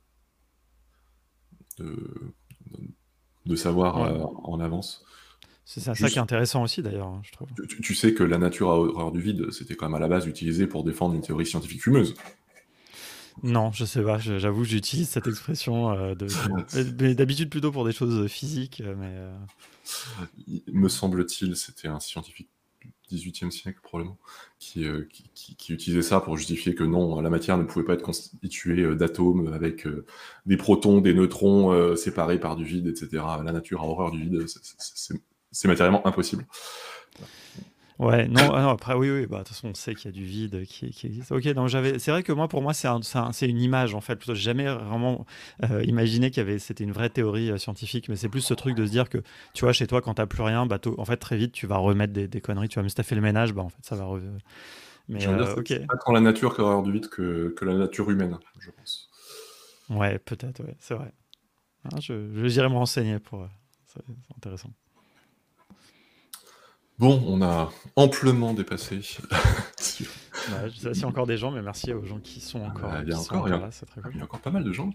de, 3.46 3.56
savoir 3.56 3.98
euh, 3.98 4.24
en 4.44 4.62
avance. 4.62 5.04
C'est 5.66 5.82
ça, 5.82 5.94
qui 5.94 6.04
est 6.04 6.18
intéressant 6.18 6.64
aussi 6.64 6.82
d'ailleurs, 6.82 7.22
je 7.24 7.32
trouve. 7.34 7.50
Tu, 7.68 7.94
sais 7.94 8.14
que 8.14 8.24
la 8.24 8.38
nature 8.38 8.72
a 8.72 8.80
horreur 8.80 9.12
du 9.12 9.20
vide, 9.22 9.52
c'était 9.52 9.76
quand 9.76 9.88
même 9.88 9.96
à 9.96 10.00
la 10.00 10.08
base 10.08 10.28
utilisé 10.28 10.66
pour 10.66 10.86
défendre 10.86 11.14
une 11.14 11.22
théorie 11.22 11.46
scientifique 11.46 11.84
fumeuse. 11.84 12.16
Non, 13.44 13.72
je 13.72 13.86
sais 13.86 14.02
pas. 14.02 14.18
J'avoue, 14.18 14.64
j'utilise 14.64 15.10
cette 15.10 15.28
expression 15.28 15.92
euh, 15.92 16.16
de, 16.16 17.14
d'habitude 17.14 17.50
plutôt 17.50 17.72
pour 17.72 17.86
des 17.86 17.92
choses 17.92 18.28
physiques, 18.28 18.82
euh, 18.82 18.96
mais. 18.98 19.12
Euh. 19.12 19.38
Me 20.72 20.90
semble-t-il, 20.90 21.56
c'était 21.56 21.88
un 21.88 22.00
scientifique 22.00 22.50
du 23.10 23.18
XVIIIe 23.18 23.52
siècle 23.52 23.80
probablement 23.84 24.18
qui, 24.58 24.86
qui, 25.34 25.74
utilisait 25.74 26.02
ça 26.02 26.22
pour 26.22 26.38
justifier 26.38 26.76
que 26.76 26.84
non, 26.84 27.20
la 27.20 27.30
matière 27.30 27.58
ne 27.58 27.64
pouvait 27.64 27.84
pas 27.84 27.94
être 27.94 28.04
constituée 28.04 28.96
d'atomes 28.96 29.52
avec 29.54 29.86
des 30.46 30.56
protons, 30.56 31.02
des 31.02 31.14
neutrons 31.14 31.96
séparés 31.98 32.40
par 32.40 32.56
du 32.56 32.64
vide, 32.64 32.88
etc. 32.88 33.24
La 33.44 33.52
nature 33.52 33.82
a 33.82 33.86
horreur 33.86 34.12
du 34.12 34.22
vide. 34.22 34.46
c'est 35.52 35.68
matériellement 35.68 36.08
impossible. 36.08 36.46
Ouais, 38.02 38.28
non, 38.28 38.52
ah 38.56 38.64
non, 38.64 38.70
après, 38.70 38.96
oui, 38.96 39.12
oui, 39.12 39.28
bah, 39.28 39.38
de 39.38 39.44
toute 39.44 39.50
façon, 39.50 39.68
on 39.68 39.74
sait 39.76 39.94
qu'il 39.94 40.06
y 40.06 40.08
a 40.08 40.12
du 40.12 40.24
vide 40.24 40.66
qui, 40.66 40.90
qui 40.90 41.06
existe. 41.06 41.32
Ok, 41.32 41.48
donc 41.50 41.68
j'avais, 41.68 42.00
c'est 42.00 42.10
vrai 42.10 42.24
que 42.24 42.32
moi, 42.32 42.48
pour 42.48 42.64
moi, 42.64 42.74
c'est 42.74 42.88
un, 42.88 43.00
c'est 43.04 43.48
une 43.48 43.62
image, 43.62 43.94
en 43.94 44.02
fait. 44.02 44.16
Plutôt, 44.16 44.34
jamais 44.34 44.66
vraiment 44.66 45.28
euh, 45.70 45.84
imaginé 45.84 46.32
qu'il 46.32 46.40
y 46.40 46.46
avait, 46.48 46.58
c'était 46.58 46.84
une 46.84 46.94
vraie 46.94 47.12
théorie 47.12 47.52
euh, 47.52 47.60
scientifique, 47.60 48.10
mais 48.10 48.16
c'est 48.16 48.28
plus 48.28 48.42
ce 48.42 48.56
truc 48.56 48.76
de 48.76 48.88
se 48.88 48.92
dire 48.92 49.08
que, 49.08 49.20
tu 49.54 49.66
vois, 49.66 49.72
chez 49.72 49.86
toi, 49.86 50.02
quand 50.02 50.16
t'as 50.16 50.26
plus 50.26 50.42
rien, 50.42 50.66
bah, 50.66 50.80
en 50.98 51.06
fait, 51.06 51.18
très 51.18 51.38
vite, 51.38 51.52
tu 51.52 51.68
vas 51.68 51.78
remettre 51.78 52.12
des, 52.12 52.28
des 52.28 52.42
conneries, 52.42 52.70
tu 52.70 52.74
vois, 52.74 52.82
même 52.82 52.90
si 52.90 52.96
t'as 52.96 53.04
fait 53.04 53.14
le 53.14 53.22
ménage, 53.22 53.54
bah, 53.54 53.62
en 53.62 53.70
fait, 53.70 53.84
ça 53.84 53.96
va. 53.96 54.08
Mais, 55.08 55.28
euh, 55.28 55.54
ok. 55.56 55.68
C'est 55.68 55.86
pas 55.86 55.98
tant 56.04 56.12
la 56.12 56.22
nature 56.22 56.56
qui 56.56 56.62
horreur 56.62 56.82
du 56.82 56.92
vide 56.92 57.08
que, 57.08 57.54
que, 57.56 57.66
la 57.66 57.76
nature 57.76 58.10
humaine, 58.10 58.40
je 58.58 58.72
pense. 58.72 59.12
Ouais, 59.92 60.18
peut-être, 60.18 60.64
ouais, 60.64 60.76
c'est 60.80 60.96
vrai. 60.96 61.14
Hein, 61.86 62.00
je, 62.02 62.32
je 62.34 62.48
j'irai 62.48 62.68
me 62.68 62.76
renseigner 62.78 63.20
pour. 63.20 63.48
c'est 63.86 64.02
intéressant. 64.36 64.72
Bon, 67.02 67.20
on 67.26 67.42
a 67.42 67.72
amplement 67.96 68.54
dépassé. 68.54 69.02
je 69.02 69.10
sais 69.10 69.24
s'il 70.94 71.02
y 71.02 71.04
a 71.04 71.08
encore 71.08 71.26
des 71.26 71.36
gens, 71.36 71.50
mais 71.50 71.64
merci 71.64 71.92
aux 71.94 72.06
gens 72.06 72.20
qui 72.20 72.40
sont 72.40 72.62
encore, 72.62 72.94
il 73.02 73.10
y 73.10 73.12
a 73.12 73.18
encore, 73.18 73.48
là, 73.48 73.72
Il 74.12 74.18
y 74.18 74.22
a 74.22 74.24
encore 74.24 74.40
pas 74.40 74.52
mal 74.52 74.64
de 74.64 74.72
gens. 74.72 74.92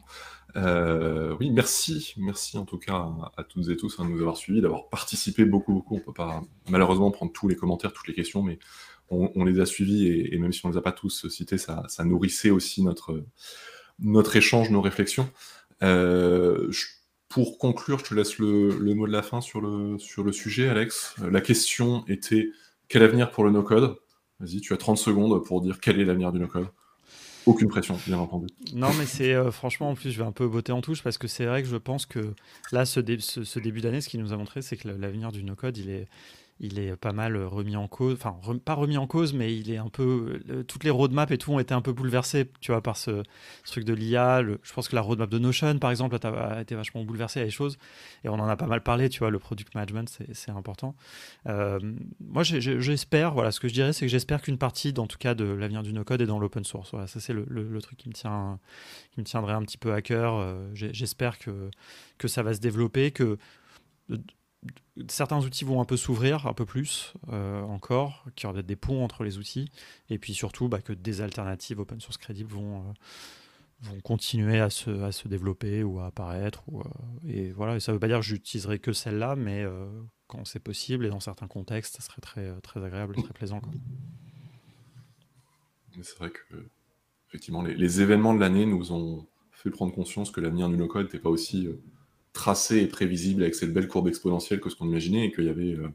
Euh, 0.55 1.35
oui, 1.41 1.51
merci, 1.51 2.15
merci 2.19 2.59
en 2.59 2.65
tout 2.65 2.79
cas 2.79 3.09
à, 3.37 3.43
toutes 3.43 3.69
et 3.71 3.77
tous 3.77 3.99
hein, 3.99 4.05
de 4.05 4.11
nous 4.11 4.21
avoir 4.21 4.37
suivis, 4.37 4.61
d'avoir 4.61 4.89
participé 4.89 5.45
beaucoup, 5.45 5.73
beaucoup. 5.73 5.97
On 5.97 5.99
peut 5.99 6.13
pas 6.13 6.43
malheureusement 6.69 7.11
prendre 7.11 7.33
tous 7.33 7.49
les 7.49 7.57
commentaires, 7.57 7.93
toutes 7.93 8.07
les 8.07 8.15
questions, 8.15 8.41
mais 8.41 8.61
on, 9.11 9.43
les 9.45 9.59
a 9.59 9.67
suivis 9.67 10.07
et, 10.07 10.39
même 10.39 10.53
si 10.53 10.65
on 10.65 10.69
ne 10.69 10.75
les 10.75 10.79
a 10.79 10.83
pas 10.83 10.93
tous 10.93 11.29
cités, 11.29 11.59
ça, 11.59 11.83
nourrissait 12.05 12.51
aussi 12.51 12.85
notre, 12.85 13.25
notre 13.99 14.37
échange, 14.37 14.71
nos 14.71 14.81
réflexions. 14.81 15.29
Euh, 15.83 16.71
pour 17.29 17.59
conclure, 17.59 17.99
je 17.99 18.05
te 18.05 18.15
laisse 18.15 18.39
le, 18.39 18.95
mot 18.95 19.07
de 19.07 19.13
la 19.13 19.23
fin 19.23 19.41
sur 19.41 19.61
le, 19.61 19.99
sujet, 20.33 20.69
Alex. 20.69 21.15
Euh, 21.23 21.31
la 21.31 21.41
question 21.41 22.05
était 22.09 22.51
quel 22.89 23.03
avenir 23.03 23.31
pour 23.31 23.45
le 23.45 23.51
no-code? 23.51 23.97
Vas-y, 24.41 24.61
tu 24.61 24.73
as 24.73 24.77
30 24.77 24.99
secondes 24.99 25.45
pour 25.45 25.61
dire 25.61 25.81
quel 25.81 26.01
est 26.01 26.05
l'avenir 26.05 26.33
du 26.33 26.39
no-code. 26.39 26.69
Aucune 27.47 27.69
pression, 27.69 27.97
bien 28.07 28.19
entendu. 28.19 28.47
Non, 28.75 28.93
mais 28.99 29.07
c'est 29.07 29.33
euh, 29.33 29.51
franchement, 29.53 29.91
en 29.91 29.95
plus, 29.95 30.11
je 30.11 30.19
vais 30.19 30.27
un 30.27 30.33
peu 30.33 30.49
botter 30.49 30.73
en 30.73 30.81
touche 30.81 31.03
parce 31.03 31.17
que 31.17 31.29
c'est 31.29 31.47
vrai 31.47 31.63
que 31.63 31.69
je 31.69 31.77
pense 31.77 32.05
que 32.05 32.35
là, 32.73 32.85
ce, 32.85 33.01
ce 33.21 33.59
début 33.61 33.81
d'année, 33.81 34.01
ce 34.01 34.09
qui 34.09 34.19
nous 34.19 34.33
a 34.33 34.37
montré, 34.37 34.63
c'est 34.63 34.77
que 34.77 34.89
l'avenir 34.89 35.31
du 35.31 35.45
no-code, 35.45 35.77
il 35.79 35.91
est, 35.91 36.09
il 36.59 36.79
est 36.79 36.97
pas 36.97 37.13
mal 37.13 37.37
remis 37.37 37.77
en 37.77 37.87
cause, 37.87 38.15
enfin 38.15 38.35
pas 38.65 38.75
remis 38.75 38.97
en 38.97 39.07
cause, 39.07 39.35
mais 39.35 39.55
il 39.55 39.71
est 39.71 39.77
un 39.77 39.89
peu, 39.89 40.41
toutes 40.67 40.85
les 40.85 40.91
roadmaps 40.91 41.31
et 41.33 41.39
tout 41.39 41.53
ont 41.53 41.59
été 41.59 41.75
un 41.75 41.83
peu 41.83 41.93
bouleversées, 41.93 42.51
tu 42.61 42.73
vois, 42.73 42.83
par 42.83 42.97
ce, 42.97 43.23
truc 43.67 43.85
de 43.85 43.93
l'IA. 43.93 44.43
Je 44.63 44.73
pense 44.73 44.89
que 44.89 44.95
la 44.95 45.03
roadmap 45.03 45.29
de 45.29 45.39
Notion, 45.39 45.79
par 45.79 45.91
exemple, 45.91 46.17
a, 46.23 46.61
été 46.61 46.75
vachement 46.75 47.05
bouleversée 47.05 47.41
à 47.41 47.45
les 47.45 47.51
choses, 47.51 47.77
et 48.25 48.29
on 48.29 48.35
en 48.35 48.49
a 48.49 48.57
pas 48.57 48.67
mal 48.67 48.83
parlé, 48.83 49.09
tu 49.09 49.19
vois, 49.19 49.31
le 49.31 49.39
product 49.39 49.75
management, 49.75 50.19
c'est 50.33 50.51
important. 50.51 50.95
Euh, 51.47 51.79
moi, 52.21 52.43
j'espère, 52.43 53.35
voilà, 53.35 53.51
ce 53.51 53.61
que 53.61 53.69
je 53.69 53.75
dirais, 53.75 53.93
c'est 53.93 54.07
que 54.07 54.11
j'espère 54.11 54.41
qu'une 54.41 54.59
partie, 54.59 54.95
en 54.97 55.07
tout 55.07 55.19
cas, 55.19 55.35
de 55.35 55.45
l'avenir 55.45 55.83
du 55.83 55.93
no-code 55.93 56.23
est 56.23 56.27
dans 56.27 56.39
l'open 56.39 56.65
source. 56.65 56.91
Voilà, 56.93 57.07
ça 57.07 57.21
c'est 57.21 57.35
le, 57.35 57.79
truc 57.83 57.99
qui 57.99 58.09
me 58.09 58.15
tient, 58.15 58.59
qui 59.13 59.21
me 59.21 59.27
tiendrait 59.27 59.53
un 59.53 59.63
petit 59.63 59.79
peu 59.79 59.93
à 59.93 60.01
cœur. 60.01 60.37
Euh, 60.37 60.69
j'espère 60.73 61.39
que 61.39 61.71
que 62.19 62.29
ça 62.29 62.43
va 62.43 62.55
se 62.55 62.61
développer, 62.61 63.11
que 63.11 63.39
certains 65.09 65.45
outils 65.45 65.65
vont 65.65 65.81
un 65.81 65.85
peu 65.85 65.97
s'ouvrir 65.97 66.47
un 66.47 66.53
peu 66.53 66.65
plus 66.65 67.15
euh, 67.33 67.63
encore, 67.63 68.25
qu'il 68.35 68.49
y 68.49 68.53
aura 68.53 68.63
des 68.63 68.77
ponts 68.77 69.05
entre 69.05 69.25
les 69.25 69.39
outils, 69.39 69.71
et 70.09 70.19
puis 70.19 70.35
surtout 70.35 70.69
bah, 70.69 70.81
que 70.81 70.93
des 70.93 71.21
alternatives 71.21 71.79
open 71.81 72.01
source 72.01 72.17
crédibles 72.17 72.51
vont, 72.51 72.81
euh, 72.81 72.93
vont 73.83 74.01
continuer 74.01 74.61
à 74.61 74.71
se, 74.71 74.91
à 75.03 75.13
se 75.13 75.29
développer 75.29 75.83
ou 75.83 76.01
à 76.01 76.07
apparaître. 76.07 76.63
Ou, 76.69 76.81
euh, 76.81 76.85
et 77.27 77.51
voilà, 77.53 77.79
ça 77.81 77.93
ne 77.93 77.97
veut 77.97 78.01
pas 78.01 78.09
dire 78.09 78.19
que 78.19 78.25
j'utiliserai 78.25 78.79
que 78.79 78.93
celle-là, 78.93 79.37
mais 79.37 79.65
quand 80.27 80.45
c'est 80.45 80.61
possible 80.61 81.07
et 81.07 81.09
dans 81.11 81.21
certains 81.21 81.49
contextes, 81.49 81.97
ça 81.97 82.03
serait 82.03 82.23
très, 82.23 82.61
très 82.61 82.83
agréable 82.83 83.15
et 83.19 83.23
très 83.23 83.35
plaisant. 83.35 83.61
C'est 86.03 86.19
vrai 86.19 86.31
que 86.31 86.69
effectivement, 87.29 87.63
les, 87.63 87.75
les 87.75 88.01
événements 88.01 88.35
de 88.35 88.41
l'année 88.41 88.67
nous 88.67 88.93
ont 88.93 89.27
fait 89.51 89.71
prendre 89.71 89.95
conscience 89.95 90.31
que 90.31 90.41
l'avenir 90.41 90.69
du 90.69 90.77
no-code 90.77 91.07
n'était 91.07 91.19
pas 91.19 91.31
aussi 91.31 91.69
tracé 92.37 92.83
et 92.83 92.87
prévisible 92.87 93.43
avec 93.43 93.55
cette 93.55 93.73
belle 93.73 93.89
courbe 93.89 94.09
exponentielle 94.09 94.61
que 94.61 94.71
ce 94.71 94.77
qu'on 94.77 94.87
imaginait 94.87 95.27
et 95.27 95.33
qu'il 95.33 95.45
y 95.45 95.49
avait 95.49 95.75
euh, 95.75 95.89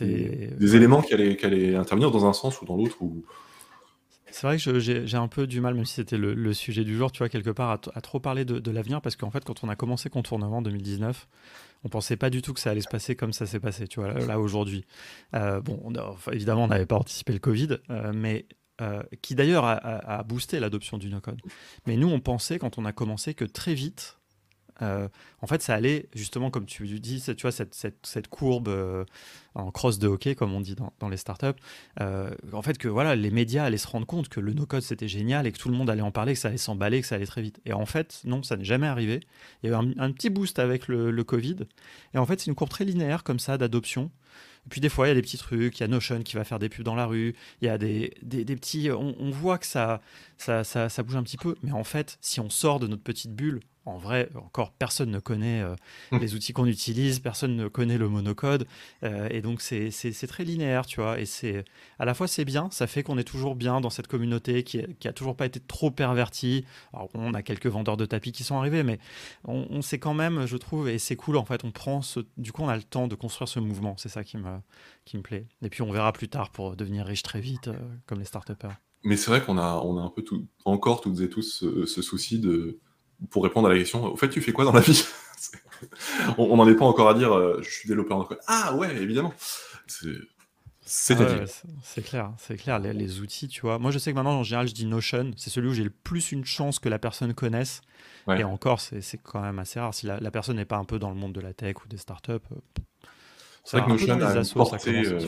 des, 0.00 0.76
éléments 0.76 1.02
qui 1.02 1.14
allaient, 1.14 1.76
intervenir 1.76 2.10
dans 2.10 2.26
un 2.26 2.32
sens 2.32 2.60
ou 2.60 2.64
dans 2.66 2.76
l'autre. 2.76 3.00
Ou... 3.00 3.24
C'est 4.30 4.46
vrai 4.46 4.58
que 4.58 4.78
j'ai 4.80 5.16
un 5.16 5.28
peu 5.28 5.46
du 5.46 5.60
mal, 5.60 5.74
même 5.74 5.84
si 5.84 5.94
c'était 5.94 6.18
le, 6.18 6.52
sujet 6.52 6.84
du 6.84 6.96
jour, 6.96 7.12
tu 7.12 7.18
vois, 7.18 7.28
quelque 7.28 7.50
part, 7.50 7.80
à, 7.94 8.00
trop 8.00 8.18
parler 8.18 8.44
de, 8.44 8.70
l'avenir, 8.70 9.00
parce 9.00 9.16
qu'en 9.16 9.30
fait, 9.30 9.44
quand 9.44 9.62
on 9.64 9.68
a 9.68 9.76
commencé 9.76 10.10
Contournement 10.10 10.58
en 10.58 10.62
2019, 10.62 11.28
on 11.84 11.88
pensait 11.88 12.16
pas 12.16 12.28
du 12.28 12.42
tout 12.42 12.52
que 12.52 12.60
ça 12.60 12.70
allait 12.70 12.80
se 12.80 12.88
passer 12.88 13.14
comme 13.16 13.32
ça 13.32 13.46
s'est 13.46 13.60
passé, 13.60 13.86
tu 13.86 14.00
vois, 14.00 14.12
là, 14.12 14.40
aujourd'hui. 14.40 14.84
Euh, 15.34 15.60
bon, 15.60 15.92
évidemment, 16.32 16.64
on 16.64 16.68
n'avait 16.68 16.86
pas 16.86 16.96
anticipé 16.96 17.32
le 17.32 17.38
Covid, 17.38 17.78
euh, 17.88 18.12
mais 18.14 18.46
qui 19.20 19.34
d'ailleurs 19.34 19.66
a, 19.66 19.74
a, 19.74 20.22
boosté 20.22 20.58
l'adoption 20.58 20.96
du 20.96 21.10
no-code. 21.10 21.38
Mais 21.86 21.98
nous, 21.98 22.08
on 22.08 22.18
pensait, 22.18 22.58
quand 22.58 22.78
on 22.78 22.86
a 22.86 22.92
commencé, 22.92 23.34
que 23.34 23.44
très 23.44 23.74
vite, 23.74 24.19
euh, 24.82 25.08
en 25.40 25.46
fait, 25.46 25.62
ça 25.62 25.74
allait 25.74 26.08
justement, 26.14 26.50
comme 26.50 26.66
tu 26.66 26.86
dis, 27.00 27.22
tu 27.22 27.42
vois, 27.42 27.52
cette, 27.52 28.28
courbe 28.28 28.68
euh, 28.68 29.04
en 29.54 29.70
cross 29.70 29.98
de 29.98 30.08
hockey, 30.08 30.34
comme 30.34 30.52
on 30.52 30.60
dit 30.60 30.74
dans, 30.74 31.08
les 31.08 31.16
startups, 31.16 31.46
euh, 32.00 32.30
en 32.52 32.62
fait, 32.62 32.78
que 32.78 32.88
voilà, 32.88 33.16
les 33.16 33.30
médias 33.30 33.64
allaient 33.64 33.78
se 33.78 33.88
rendre 33.88 34.06
compte 34.06 34.28
que 34.28 34.40
le 34.40 34.52
no-code 34.52 34.82
c'était 34.82 35.08
génial 35.08 35.46
et 35.46 35.52
que 35.52 35.58
tout 35.58 35.68
le 35.68 35.76
monde 35.76 35.90
allait 35.90 36.02
en 36.02 36.10
parler, 36.10 36.34
que 36.34 36.38
ça 36.38 36.48
allait 36.48 36.56
s'emballer, 36.56 37.00
que 37.00 37.06
ça 37.06 37.16
allait 37.16 37.26
très 37.26 37.42
vite. 37.42 37.60
Et 37.64 37.72
en 37.72 37.86
fait, 37.86 38.20
non, 38.24 38.42
ça 38.42 38.56
n'est 38.56 38.64
jamais 38.64 38.86
arrivé. 38.86 39.20
Il 39.62 39.70
y 39.70 39.72
a 39.72 39.80
eu 39.80 39.94
un, 39.98 40.12
petit 40.12 40.30
boost 40.30 40.58
avec 40.58 40.88
le, 40.88 41.20
Covid. 41.24 41.56
Et 42.14 42.18
en 42.18 42.26
fait, 42.26 42.40
c'est 42.40 42.46
une 42.46 42.54
courbe 42.54 42.70
très 42.70 42.84
linéaire 42.84 43.24
comme 43.24 43.38
ça 43.38 43.58
d'adoption. 43.58 44.10
Puis 44.68 44.80
des 44.80 44.88
fois, 44.88 45.06
il 45.06 45.10
y 45.10 45.12
a 45.12 45.14
des 45.14 45.22
petits 45.22 45.38
trucs, 45.38 45.78
il 45.78 45.82
y 45.82 45.84
a 45.84 45.88
Notion 45.88 46.22
qui 46.22 46.36
va 46.36 46.44
faire 46.44 46.58
des 46.58 46.68
pubs 46.68 46.84
dans 46.84 46.94
la 46.94 47.06
rue, 47.06 47.34
il 47.60 47.66
y 47.66 47.68
a 47.68 47.78
des, 47.78 48.10
petits... 48.22 48.90
On, 48.90 49.30
voit 49.30 49.58
que 49.58 49.66
ça, 49.66 50.00
bouge 50.98 51.16
un 51.16 51.22
petit 51.22 51.38
peu, 51.38 51.56
mais 51.62 51.72
en 51.72 51.84
fait, 51.84 52.18
si 52.20 52.40
on 52.40 52.50
sort 52.50 52.78
de 52.78 52.86
notre 52.86 53.02
petite 53.02 53.34
bulle, 53.34 53.60
en 53.86 53.96
vrai, 53.96 54.30
encore 54.34 54.72
personne 54.72 55.10
ne 55.10 55.18
connaît 55.20 55.62
euh, 55.62 55.74
mmh. 56.12 56.18
les 56.18 56.34
outils 56.34 56.52
qu'on 56.52 56.66
utilise, 56.66 57.18
personne 57.18 57.56
ne 57.56 57.68
connaît 57.68 57.98
le 57.98 58.08
monocode, 58.08 58.66
euh, 59.04 59.28
et 59.30 59.40
donc 59.40 59.60
c'est 59.62 59.90
très 60.28 60.44
linéaire, 60.44 60.86
tu 60.86 61.00
vois. 61.00 61.18
Et 61.18 61.24
c'est 61.24 61.64
à 61.98 62.04
la 62.04 62.14
fois 62.14 62.28
c'est 62.28 62.44
bien, 62.44 62.68
ça 62.70 62.86
fait 62.86 63.02
qu'on 63.02 63.16
est 63.18 63.24
toujours 63.24 63.54
bien 63.54 63.80
dans 63.80 63.90
cette 63.90 64.06
communauté 64.06 64.64
qui, 64.64 64.82
qui 64.98 65.08
a 65.08 65.12
toujours 65.12 65.34
pas 65.34 65.46
été 65.46 65.60
trop 65.60 65.90
pervertie. 65.90 66.64
Alors 66.92 67.08
on 67.14 67.32
a 67.32 67.42
quelques 67.42 67.66
vendeurs 67.66 67.96
de 67.96 68.06
tapis 68.06 68.32
qui 68.32 68.44
sont 68.44 68.56
arrivés, 68.58 68.82
mais 68.82 68.98
on, 69.44 69.66
on 69.70 69.82
sait 69.82 69.98
quand 69.98 70.14
même, 70.14 70.46
je 70.46 70.56
trouve, 70.56 70.88
et 70.88 70.98
c'est 70.98 71.16
cool 71.16 71.36
en 71.36 71.44
fait. 71.44 71.64
On 71.64 71.70
prend 71.70 72.02
ce, 72.02 72.20
du 72.36 72.52
coup 72.52 72.62
on 72.62 72.68
a 72.68 72.76
le 72.76 72.82
temps 72.82 73.08
de 73.08 73.14
construire 73.14 73.48
ce 73.48 73.60
mouvement, 73.60 73.94
c'est 73.96 74.10
ça 74.10 74.24
qui 74.24 74.36
me 74.36 74.58
qui 75.06 75.16
me 75.16 75.22
plaît. 75.22 75.46
Et 75.62 75.70
puis 75.70 75.82
on 75.82 75.90
verra 75.90 76.12
plus 76.12 76.28
tard 76.28 76.50
pour 76.50 76.76
devenir 76.76 77.06
riche 77.06 77.22
très 77.22 77.40
vite, 77.40 77.68
euh, 77.68 77.78
comme 78.06 78.18
les 78.18 78.26
start 78.26 78.50
Mais 79.04 79.16
c'est 79.16 79.30
vrai 79.30 79.42
qu'on 79.42 79.56
a 79.56 79.80
on 79.84 79.96
a 79.96 80.02
un 80.02 80.10
peu 80.10 80.22
tout, 80.22 80.46
encore 80.66 81.00
toutes 81.00 81.20
et 81.20 81.30
tous 81.30 81.64
ce 81.86 82.02
souci 82.02 82.38
de 82.38 82.78
pour 83.28 83.44
répondre 83.44 83.68
à 83.68 83.72
la 83.72 83.78
question, 83.78 84.04
au 84.04 84.16
fait, 84.16 84.28
tu 84.28 84.40
fais 84.40 84.52
quoi 84.52 84.64
dans 84.64 84.72
la 84.72 84.80
vie 84.80 85.04
On 86.38 86.56
n'en 86.56 86.68
est 86.68 86.74
pas 86.74 86.84
encore 86.84 87.08
à 87.08 87.14
dire, 87.14 87.32
euh, 87.32 87.60
je 87.62 87.70
suis 87.70 87.88
développeur 87.88 88.18
en 88.18 88.24
code. 88.24 88.38
Ah 88.46 88.74
ouais, 88.76 88.94
évidemment. 88.96 89.32
C'est 89.86 90.08
ah 91.14 91.44
C'est 91.82 92.02
clair, 92.02 92.32
c'est 92.38 92.56
clair. 92.56 92.78
Les, 92.78 93.20
outils, 93.20 93.48
tu 93.48 93.62
vois. 93.62 93.78
Moi, 93.78 93.90
je 93.90 93.98
sais 93.98 94.10
que 94.10 94.16
maintenant, 94.16 94.40
en 94.40 94.42
général, 94.42 94.68
je 94.68 94.74
dis 94.74 94.86
Notion. 94.86 95.30
C'est 95.36 95.50
celui 95.50 95.68
où 95.68 95.72
j'ai 95.72 95.84
le 95.84 95.90
plus 95.90 96.32
une 96.32 96.44
chance 96.44 96.78
que 96.78 96.88
la 96.88 96.98
personne 96.98 97.32
connaisse. 97.34 97.80
Et 98.28 98.44
encore, 98.44 98.80
c'est 98.80 99.02
quand 99.22 99.40
même 99.40 99.58
assez 99.58 99.80
rare. 99.80 99.94
Si 99.94 100.06
la, 100.06 100.30
personne 100.30 100.56
n'est 100.56 100.64
pas 100.64 100.76
un 100.76 100.84
peu 100.84 100.98
dans 100.98 101.10
le 101.10 101.16
monde 101.16 101.32
de 101.32 101.40
la 101.40 101.52
tech 101.52 101.76
ou 101.84 101.88
des 101.88 101.96
startups. 101.96 102.32
Euh, 102.32 102.56
c'est 103.64 103.78
vrai 103.78 103.86
que 103.86 103.92
Notion 103.92 104.20
a 104.20 104.26
assos, 104.26 104.54
portée, 104.54 105.02
euh, 105.06 105.20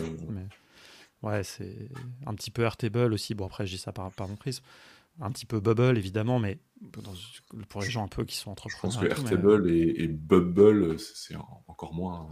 Ouais, 1.23 1.44
c'est 1.44 1.89
un 2.27 2.35
petit 2.35 2.51
peu 2.51 2.62
Airtable 2.62 3.12
aussi. 3.12 3.35
Bon, 3.35 3.47
après, 3.47 3.66
je 3.66 3.73
dis 3.73 3.78
ça 3.78 3.93
par, 3.93 4.10
par 4.10 4.28
mon 4.28 4.36
prisme 4.36 4.64
un 5.20 5.31
petit 5.31 5.47
peu 5.47 5.60
Bubble 5.60 5.98
évidemment, 5.98 6.39
mais 6.39 6.59
pour 7.69 7.83
les 7.83 7.91
gens 7.91 8.05
un 8.05 8.09
peu 8.09 8.25
qui 8.25 8.37
sont 8.37 8.51
entrepreneurs. 8.51 9.01
Je 9.01 9.09
pense 9.09 9.17
que 9.17 9.35
Airtable 9.35 9.71
et, 9.71 10.09
Bubble, 10.09 10.99
c'est 10.99 11.37
encore 11.67 11.95
moins. 11.95 12.29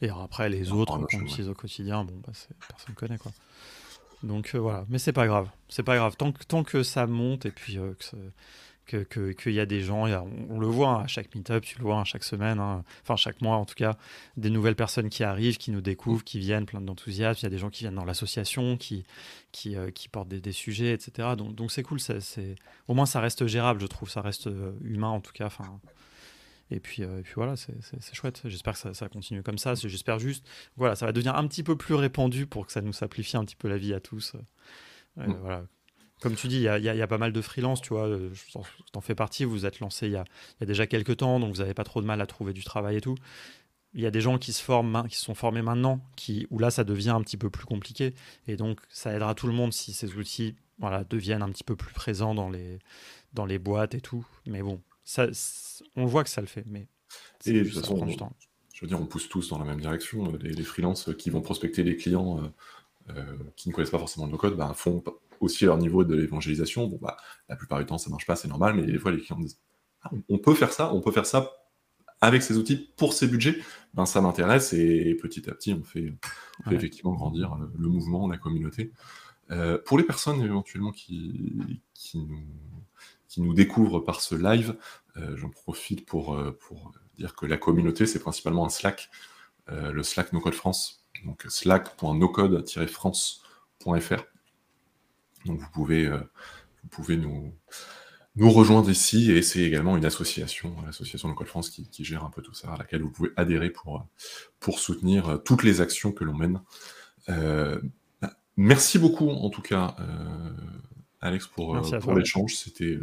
Et 0.00 0.08
après, 0.08 0.48
les 0.48 0.72
autres 0.72 0.98
qu'on 1.06 1.20
utilise 1.20 1.48
au 1.48 1.54
quotidien, 1.54 2.04
bon, 2.04 2.20
bah, 2.26 2.32
personne 2.68 2.90
ne 2.90 2.94
connaît 2.94 3.18
quoi. 3.18 3.32
Donc 4.22 4.52
euh, 4.54 4.58
voilà, 4.58 4.84
mais 4.88 4.98
c'est 4.98 5.12
pas 5.12 5.26
grave, 5.26 5.48
c'est 5.68 5.82
pas 5.82 5.96
grave. 5.96 6.16
Tant 6.16 6.30
que, 6.32 6.44
tant 6.44 6.62
que 6.62 6.82
ça 6.82 7.06
monte 7.06 7.44
et 7.44 7.50
puis 7.50 7.78
euh, 7.78 7.94
que 7.94 8.04
qu'il 8.86 9.04
que, 9.06 9.50
y 9.50 9.60
a 9.60 9.66
des 9.66 9.80
gens, 9.80 10.06
on, 10.48 10.58
le 10.58 10.66
voit 10.66 10.90
hein, 10.90 11.02
à 11.04 11.06
chaque 11.06 11.34
meet-up, 11.34 11.64
tu 11.64 11.78
le 11.78 11.84
vois 11.84 11.96
à 11.96 12.00
hein, 12.00 12.04
chaque 12.04 12.24
semaine, 12.24 12.58
hein, 12.58 12.84
enfin 13.02 13.16
chaque 13.16 13.40
mois 13.40 13.56
en 13.56 13.64
tout 13.64 13.74
cas, 13.74 13.96
des 14.36 14.50
nouvelles 14.50 14.76
personnes 14.76 15.08
qui 15.08 15.24
arrivent, 15.24 15.56
qui 15.56 15.70
nous 15.70 15.80
découvrent, 15.80 16.24
qui 16.24 16.38
viennent, 16.38 16.66
plein 16.66 16.80
d'enthousiasme. 16.80 17.40
Il 17.40 17.42
y 17.44 17.46
a 17.46 17.50
des 17.50 17.58
gens 17.58 17.70
qui 17.70 17.84
viennent 17.84 17.94
dans 17.94 18.04
l'association, 18.04 18.76
qui, 18.76 19.04
qui, 19.52 19.76
euh, 19.76 19.90
qui 19.90 20.08
portent 20.08 20.28
des, 20.28 20.52
sujets, 20.52 20.92
etc. 20.92 21.30
Donc 21.36 21.54
donc 21.54 21.72
c'est 21.72 21.82
cool, 21.82 22.00
c'est 22.00 22.56
au 22.88 22.94
moins 22.94 23.06
ça 23.06 23.20
reste 23.20 23.46
gérable, 23.46 23.80
je 23.80 23.86
trouve, 23.86 24.10
ça 24.10 24.20
reste 24.20 24.48
euh, 24.48 24.72
humain 24.82 25.08
en 25.08 25.20
tout 25.20 25.32
cas. 25.32 25.46
Enfin, 25.46 25.80
et 26.70 26.80
puis, 26.80 27.02
euh, 27.02 27.20
et 27.20 27.22
puis 27.22 27.34
voilà, 27.36 27.54
c'est 27.56 28.14
chouette. 28.14 28.42
J'espère 28.44 28.72
que 28.72 28.78
ça, 28.78 28.94
ça, 28.94 29.08
continue 29.08 29.42
comme 29.42 29.58
ça. 29.58 29.74
J'espère 29.74 30.18
juste, 30.18 30.46
voilà, 30.76 30.94
ça 30.94 31.06
va 31.06 31.12
devenir 31.12 31.36
un 31.36 31.46
petit 31.46 31.62
peu 31.62 31.76
plus 31.76 31.94
répandu 31.94 32.46
pour 32.46 32.66
que 32.66 32.72
ça 32.72 32.80
nous 32.80 32.92
simplifie 32.92 33.36
un 33.36 33.44
petit 33.44 33.56
peu 33.56 33.68
la 33.68 33.76
vie 33.76 33.92
à 33.92 34.00
tous. 34.00 34.34
Mm. 35.16 35.32
Voilà, 35.40 35.66
comme 36.22 36.36
tu 36.36 36.46
dis, 36.48 36.56
il 36.56 36.62
y, 36.62 37.02
a 37.02 37.06
pas 37.06 37.18
mal 37.18 37.32
de 37.32 37.40
freelance, 37.40 37.80
tu 37.80 37.90
vois. 37.90 38.06
Euh, 38.06 38.30
t'en 38.92 39.00
fais 39.00 39.14
partie, 39.14 39.44
vous 39.44 39.66
êtes 39.66 39.80
lancé 39.80 40.06
il 40.06 40.12
y, 40.12 40.16
a, 40.16 40.24
déjà 40.60 40.86
quelques 40.86 41.16
temps, 41.16 41.40
donc 41.40 41.54
vous 41.54 41.60
n'avez 41.60 41.74
pas 41.74 41.84
trop 41.84 42.00
de 42.00 42.06
mal 42.06 42.20
à 42.20 42.26
trouver 42.26 42.52
du 42.52 42.62
travail 42.62 42.96
et 42.96 43.00
tout. 43.00 43.16
il 43.94 44.00
y 44.00 44.06
a 44.06 44.10
des 44.10 44.20
gens 44.20 44.38
qui 44.38 44.52
se 44.52 44.62
forment, 44.62 45.04
qui 45.08 45.16
se 45.16 45.24
sont 45.24 45.34
formés 45.34 45.62
maintenant, 45.62 46.00
qui, 46.16 46.46
où 46.50 46.58
là, 46.58 46.70
ça 46.70 46.84
devient 46.84 47.10
un 47.10 47.22
petit 47.22 47.36
peu 47.36 47.50
plus 47.50 47.66
compliqué. 47.66 48.14
Et 48.46 48.56
donc, 48.56 48.80
ça 48.88 49.12
aidera 49.12 49.34
tout 49.34 49.48
le 49.48 49.52
monde 49.52 49.72
si 49.72 49.92
ces 49.92 50.14
outils 50.14 50.54
voilà, 50.78 51.04
deviennent 51.04 51.42
un 51.42 51.50
petit 51.50 51.64
peu 51.64 51.76
plus 51.76 51.92
présents 51.92 52.34
dans 52.34 52.50
les, 52.50 52.78
dans 53.34 53.44
les 53.44 53.58
boîtes 53.58 53.94
et 53.94 54.00
tout. 54.00 54.24
Mais 54.46 54.62
bon, 54.62 54.80
ça, 55.04 55.26
on 55.96 56.06
voit 56.06 56.22
que 56.24 56.30
ça 56.30 56.40
le 56.40 56.46
fait. 56.46 56.64
Mais 56.66 56.86
et 57.46 57.52
de 57.52 57.64
toute 57.64 57.74
façon, 57.80 58.06
je 58.72 58.80
veux 58.80 58.86
dire, 58.86 59.00
on 59.00 59.06
pousse 59.06 59.28
tous 59.28 59.48
dans 59.48 59.58
la 59.58 59.64
même 59.64 59.80
direction. 59.80 60.32
Les, 60.40 60.52
les 60.52 60.64
freelances 60.64 61.10
qui 61.18 61.30
vont 61.30 61.40
prospecter 61.40 61.82
les 61.82 61.96
clients 61.96 62.38
euh, 62.38 62.48
euh, 63.10 63.36
qui 63.56 63.68
ne 63.68 63.74
connaissent 63.74 63.90
pas 63.90 63.98
forcément 63.98 64.26
le 64.26 64.32
no-code 64.32 64.56
bah, 64.56 64.72
font 64.74 65.02
aussi 65.42 65.64
leur 65.64 65.78
niveau 65.78 66.04
de 66.04 66.14
l'évangélisation. 66.14 66.86
Bon, 66.86 66.98
bah, 67.00 67.16
la 67.48 67.56
plupart 67.56 67.78
du 67.78 67.86
temps, 67.86 67.98
ça 67.98 68.10
marche 68.10 68.26
pas, 68.26 68.36
c'est 68.36 68.48
normal, 68.48 68.74
mais 68.74 68.82
des 68.82 68.98
fois, 68.98 69.10
les 69.10 69.20
clients 69.20 69.40
disent 69.40 69.58
ah, 70.02 70.10
on 70.28 70.38
peut 70.38 70.54
faire 70.54 70.72
ça, 70.72 70.92
on 70.92 71.00
peut 71.00 71.12
faire 71.12 71.26
ça 71.26 71.50
avec 72.22 72.42
ces 72.42 72.56
outils 72.56 72.88
pour 72.96 73.12
ces 73.12 73.26
budgets, 73.26 73.58
ben 73.94 74.06
ça 74.06 74.20
m'intéresse 74.20 74.72
et 74.72 75.16
petit 75.20 75.50
à 75.50 75.54
petit 75.54 75.74
on 75.74 75.82
fait, 75.82 76.14
effectivement 76.70 77.12
grandir 77.12 77.58
le 77.76 77.88
mouvement, 77.88 78.28
la 78.28 78.38
communauté. 78.38 78.92
Euh, 79.50 79.76
pour 79.84 79.98
les 79.98 80.04
personnes 80.04 80.40
éventuellement 80.40 80.92
qui, 80.92 81.52
qui, 81.94 82.18
nous, 82.18 82.46
qui 83.28 83.42
nous 83.42 83.54
découvrent 83.54 83.98
par 83.98 84.20
ce 84.20 84.36
live, 84.36 84.76
euh, 85.16 85.36
j'en 85.36 85.50
profite 85.50 86.06
pour, 86.06 86.34
euh, 86.34 86.52
pour 86.52 86.92
dire 87.18 87.34
que 87.34 87.44
la 87.44 87.56
communauté 87.56 88.06
c'est 88.06 88.20
principalement 88.20 88.64
un 88.64 88.70
Slack, 88.70 89.10
le 89.68 90.02
Slack 90.02 90.32
NoCode 90.32 90.54
France, 90.54 91.04
donc 91.24 91.44
slack.nocode-france.fr. 91.48 94.24
Donc 95.46 95.58
vous 95.60 95.70
pouvez, 95.72 96.08
vous 96.08 96.88
pouvez 96.90 97.16
nous, 97.16 97.52
nous 98.36 98.50
rejoindre 98.50 98.90
ici, 98.90 99.30
et 99.30 99.42
c'est 99.42 99.60
également 99.60 99.96
une 99.96 100.06
association, 100.06 100.74
l'association 100.86 101.28
Local 101.28 101.46
France, 101.46 101.70
qui, 101.70 102.04
gère 102.04 102.24
un 102.24 102.30
peu 102.30 102.40
tout 102.40 102.54
ça, 102.54 102.72
à 102.72 102.78
laquelle 102.78 103.02
vous 103.02 103.10
pouvez 103.10 103.30
adhérer 103.36 103.70
pour, 103.70 104.06
pour 104.58 104.78
soutenir 104.78 105.28
euh, 105.28 105.36
toutes 105.36 105.62
les 105.62 105.80
actions 105.80 106.12
que 106.12 106.24
l'on 106.24 106.34
mène. 106.34 106.60
Euh, 107.28 107.78
merci 108.56 108.98
beaucoup, 108.98 109.28
en 109.28 109.50
tout 109.50 109.60
cas, 109.60 109.96
euh, 110.00 110.50
Alex, 111.20 111.46
pour, 111.46 111.78
pour 112.00 112.14
l'échange. 112.14 112.56
C'était 112.56 112.98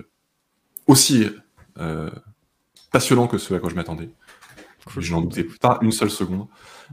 aussi 0.87 1.27
passionnant 2.91 3.27
que 3.27 3.37
ce 3.37 3.53
à 3.53 3.59
quoi 3.59 3.69
je 3.69 3.75
m'attendais. 3.75 4.09
Je 4.97 5.11
n'en 5.13 5.21
doutais 5.21 5.43
pas 5.43 5.79
une 5.81 5.91
seule 5.91 6.09
seconde. 6.09 6.47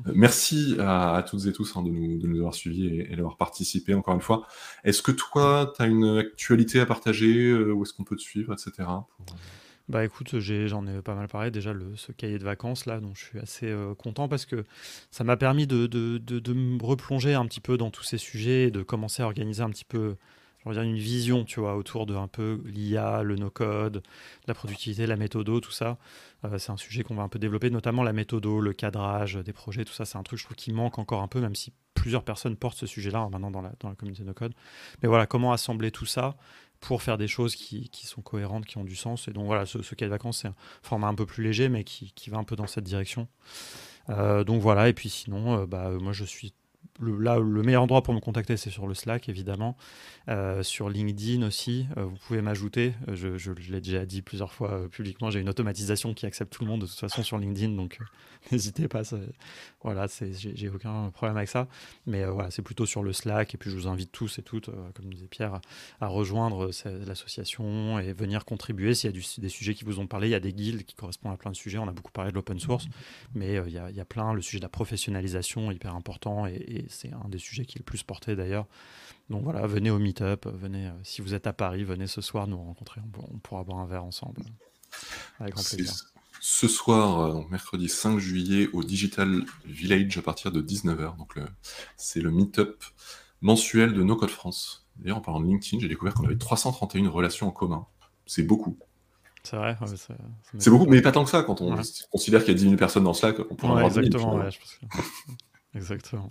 Euh, 0.06 0.12
merci 0.14 0.76
à, 0.78 1.24
toutes 1.28 1.46
et 1.46 1.52
tous 1.52 1.76
hein, 1.76 1.82
de, 1.82 1.90
nous, 1.90 2.38
avoir 2.38 2.54
suivis 2.54 2.86
et, 2.86 3.16
d'avoir 3.16 3.36
participé 3.36 3.94
encore 3.94 4.14
une 4.14 4.20
fois. 4.20 4.46
Est-ce 4.84 5.02
que 5.02 5.12
toi, 5.12 5.72
tu 5.76 5.82
as 5.82 5.86
une 5.86 6.18
actualité 6.18 6.80
à 6.80 6.86
partager 6.86 7.50
euh, 7.50 7.72
Où 7.72 7.82
est-ce 7.82 7.92
qu'on 7.92 8.04
peut 8.04 8.16
te 8.16 8.22
suivre, 8.22 8.52
etc. 8.52 8.88
Euh, 8.88 9.34
bah 9.88 10.04
écoute, 10.04 10.40
j'en 10.40 10.86
ai, 10.88 11.00
pas 11.00 11.14
mal 11.14 11.28
parlé 11.28 11.52
déjà, 11.52 11.72
le, 11.72 11.94
ce 11.94 12.10
cahier 12.10 12.38
de 12.38 12.44
vacances 12.44 12.86
là, 12.86 12.98
dont 12.98 13.14
je 13.14 13.24
suis 13.24 13.38
assez 13.38 13.72
content 13.98 14.26
parce 14.26 14.44
que 14.44 14.64
ça 15.12 15.22
m'a 15.22 15.36
permis 15.36 15.68
de, 15.68 15.86
de, 15.86 16.18
de, 16.18 16.52
me 16.52 16.82
replonger 16.82 17.34
un 17.34 17.46
petit 17.46 17.60
peu 17.60 17.76
dans 17.76 17.92
tous 17.92 18.02
ces 18.02 18.18
sujets 18.18 18.64
et 18.64 18.70
de 18.72 18.82
commencer 18.82 19.22
à 19.22 19.26
organiser 19.26 19.62
un 19.62 19.70
petit 19.70 19.84
peu 19.84 20.16
on 20.66 20.72
dire 20.72 20.82
une 20.82 20.98
vision, 20.98 21.44
tu 21.44 21.60
vois, 21.60 21.76
autour 21.76 22.06
de 22.06 22.14
un 22.14 22.26
peu 22.26 22.60
l'IA, 22.66 23.22
le 23.22 23.36
no-code, 23.36 24.02
la 24.46 24.54
productivité, 24.54 25.06
la 25.06 25.16
méthodo, 25.16 25.60
tout 25.60 25.70
ça. 25.70 25.96
Euh, 26.44 26.58
c'est 26.58 26.72
un 26.72 26.76
sujet 26.76 27.04
qu'on 27.04 27.14
va 27.14 27.22
un 27.22 27.28
peu 27.28 27.38
développer, 27.38 27.70
notamment 27.70 28.02
la 28.02 28.12
méthodo, 28.12 28.60
le 28.60 28.72
cadrage 28.72 29.36
des 29.36 29.52
projets, 29.52 29.84
tout 29.84 29.92
ça. 29.92 30.04
C'est 30.04 30.18
un 30.18 30.24
truc, 30.24 30.40
je 30.40 30.44
trouve, 30.44 30.56
qui 30.56 30.72
manque 30.72 30.98
encore 30.98 31.22
un 31.22 31.28
peu, 31.28 31.40
même 31.40 31.54
si 31.54 31.72
plusieurs 31.94 32.24
personnes 32.24 32.56
portent 32.56 32.78
ce 32.78 32.86
sujet-là 32.86 33.20
hein, 33.20 33.28
maintenant 33.30 33.52
dans 33.52 33.62
la, 33.62 33.72
dans 33.78 33.88
la 33.88 33.94
communauté 33.94 34.24
no-code. 34.24 34.54
Mais 35.02 35.08
voilà, 35.08 35.26
comment 35.26 35.52
assembler 35.52 35.92
tout 35.92 36.06
ça 36.06 36.36
pour 36.80 37.02
faire 37.02 37.16
des 37.16 37.28
choses 37.28 37.54
qui, 37.54 37.88
qui, 37.88 38.06
sont 38.06 38.20
cohérentes, 38.20 38.66
qui 38.66 38.76
ont 38.76 38.84
du 38.84 38.96
sens. 38.96 39.28
Et 39.28 39.32
donc 39.32 39.46
voilà, 39.46 39.66
ce, 39.66 39.82
ce 39.82 39.94
cas 39.94 40.06
de 40.06 40.10
vacances, 40.10 40.38
c'est 40.42 40.48
un 40.48 40.54
format 40.82 41.06
un 41.06 41.14
peu 41.14 41.26
plus 41.26 41.44
léger, 41.44 41.68
mais 41.68 41.84
qui, 41.84 42.12
qui 42.12 42.28
va 42.28 42.38
un 42.38 42.44
peu 42.44 42.56
dans 42.56 42.66
cette 42.66 42.84
direction. 42.84 43.28
Euh, 44.08 44.44
donc 44.44 44.60
voilà, 44.60 44.88
et 44.88 44.92
puis 44.92 45.08
sinon, 45.08 45.60
euh, 45.60 45.66
bah, 45.66 45.90
moi 45.90 46.12
je 46.12 46.24
suis 46.24 46.54
le, 47.00 47.18
là, 47.18 47.38
le 47.38 47.62
meilleur 47.62 47.82
endroit 47.82 48.02
pour 48.02 48.14
me 48.14 48.20
contacter, 48.20 48.56
c'est 48.56 48.70
sur 48.70 48.86
le 48.86 48.94
Slack, 48.94 49.28
évidemment. 49.28 49.76
Euh, 50.28 50.62
sur 50.62 50.88
LinkedIn 50.88 51.46
aussi, 51.46 51.86
euh, 51.96 52.04
vous 52.04 52.16
pouvez 52.26 52.42
m'ajouter. 52.42 52.94
Euh, 53.08 53.14
je, 53.14 53.52
l'ai 53.70 53.80
déjà 53.80 54.04
dit 54.04 54.22
plusieurs 54.22 54.52
fois 54.52 54.88
publiquement, 54.88 55.30
j'ai 55.30 55.40
une 55.40 55.48
automatisation 55.48 56.14
qui 56.14 56.26
accepte 56.26 56.52
tout 56.52 56.64
le 56.64 56.70
monde 56.70 56.80
de 56.80 56.86
toute 56.86 56.98
façon 56.98 57.22
sur 57.22 57.38
LinkedIn, 57.38 57.74
donc 57.74 57.98
n'hésitez 58.52 58.88
pas. 58.88 59.02
Voilà, 59.82 60.06
j'ai 60.32 60.68
aucun 60.68 61.10
problème 61.10 61.36
avec 61.36 61.48
ça. 61.48 61.68
Mais 62.06 62.24
voilà, 62.24 62.50
c'est 62.50 62.62
plutôt 62.62 62.86
sur 62.86 63.02
le 63.02 63.12
Slack. 63.12 63.54
Et 63.54 63.58
puis 63.58 63.70
je 63.70 63.76
vous 63.76 63.88
invite 63.88 64.10
tous 64.10 64.38
et 64.38 64.42
toutes, 64.42 64.70
comme 64.94 65.12
disait 65.12 65.28
Pierre, 65.28 65.60
à 66.00 66.08
rejoindre 66.08 66.70
l'association 67.06 67.98
et 67.98 68.12
venir 68.12 68.44
contribuer 68.44 68.94
s'il 68.94 69.10
y 69.10 69.16
a 69.16 69.22
des 69.38 69.48
sujets 69.48 69.74
qui 69.74 69.84
vous 69.84 70.00
ont 70.00 70.06
parlé. 70.06 70.28
Il 70.28 70.32
y 70.32 70.34
a 70.34 70.40
des 70.40 70.52
guildes 70.52 70.84
qui 70.84 70.94
correspondent 70.94 71.32
à 71.32 71.36
plein 71.36 71.52
de 71.52 71.56
sujets. 71.56 71.78
On 71.78 71.88
a 71.88 71.92
beaucoup 71.92 72.12
parlé 72.12 72.30
de 72.30 72.34
l'open 72.34 72.58
source, 72.58 72.88
mais 73.34 73.60
il 73.66 73.72
y, 73.72 73.78
a, 73.78 73.90
y, 73.90 74.00
a, 74.00 74.04
plein. 74.04 74.32
Le 74.32 74.42
sujet 74.42 74.58
de 74.58 74.64
la 74.64 74.68
professionnalisation 74.68 75.70
hyper 75.70 75.94
important 75.94 76.46
et 76.46 76.85
c'est 76.88 77.12
un 77.12 77.28
des 77.28 77.38
sujets 77.38 77.64
qui 77.64 77.78
est 77.78 77.80
le 77.80 77.84
plus 77.84 78.02
porté 78.02 78.36
d'ailleurs. 78.36 78.66
Donc 79.30 79.42
voilà, 79.42 79.66
venez 79.66 79.90
au 79.90 79.98
meet-up, 79.98 80.46
venez, 80.46 80.86
euh, 80.86 80.92
si 81.02 81.20
vous 81.20 81.34
êtes 81.34 81.46
à 81.46 81.52
Paris, 81.52 81.84
venez 81.84 82.06
ce 82.06 82.20
soir 82.20 82.46
nous 82.46 82.58
rencontrer, 82.58 83.00
on, 83.32 83.38
pourra 83.38 83.64
boire 83.64 83.78
un 83.78 83.86
verre 83.86 84.04
ensemble. 84.04 84.42
Avec 85.40 85.54
grand 85.54 85.64
plaisir. 85.64 85.92
Ce 86.40 86.68
soir, 86.68 87.20
euh, 87.20 87.32
donc 87.32 87.50
mercredi 87.50 87.88
5 87.88 88.18
juillet, 88.18 88.68
au 88.72 88.84
Digital 88.84 89.42
Village 89.64 90.16
à 90.18 90.22
partir 90.22 90.52
de 90.52 90.62
19h. 90.62 91.16
Donc 91.16 91.38
c'est 91.96 92.20
le 92.20 92.30
meet-up 92.30 92.84
mensuel 93.40 93.94
de 93.94 94.02
No 94.02 94.16
Code 94.16 94.30
France. 94.30 94.86
D'ailleurs, 94.96 95.18
en 95.18 95.20
parlant 95.20 95.40
de 95.40 95.46
LinkedIn, 95.46 95.80
j'ai 95.80 95.88
découvert 95.88 96.14
qu'on 96.14 96.24
avait 96.24 96.38
331 96.38 97.08
relations 97.10 97.48
en 97.48 97.50
commun. 97.50 97.86
C'est 98.26 98.42
beaucoup. 98.42 98.78
C'est 99.42 99.56
vrai. 99.56 99.76
c'est 100.58 100.70
beaucoup, 100.70 100.86
mais 100.86 101.00
pas 101.00 101.12
tant 101.12 101.22
que 101.22 101.30
ça. 101.30 101.44
Quand 101.44 101.60
on 101.60 101.76
considère 102.10 102.40
qu'il 102.40 102.52
y 102.52 102.56
a 102.56 102.58
10 102.58 102.64
000 102.64 102.76
personnes 102.76 103.04
dans 103.04 103.14
Slack, 103.14 103.36
on 103.48 103.54
pourrait 103.54 103.84
avoir 103.84 103.86
exactement, 103.86 104.50
je 104.50 104.58
pense 104.58 104.80
Exactement. 105.74 106.28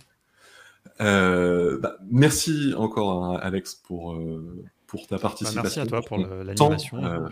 Euh, 1.00 1.78
bah, 1.78 1.96
merci 2.10 2.74
encore 2.76 3.24
hein, 3.24 3.38
Alex 3.42 3.74
pour, 3.74 4.14
euh, 4.14 4.64
pour 4.86 5.06
ta 5.06 5.18
participation. 5.18 5.56
Bah, 5.56 5.62
merci 5.64 5.80
à 5.80 5.86
toi 5.86 6.02
pour 6.02 6.18
l'animation. 6.18 7.04
Euh, 7.04 7.28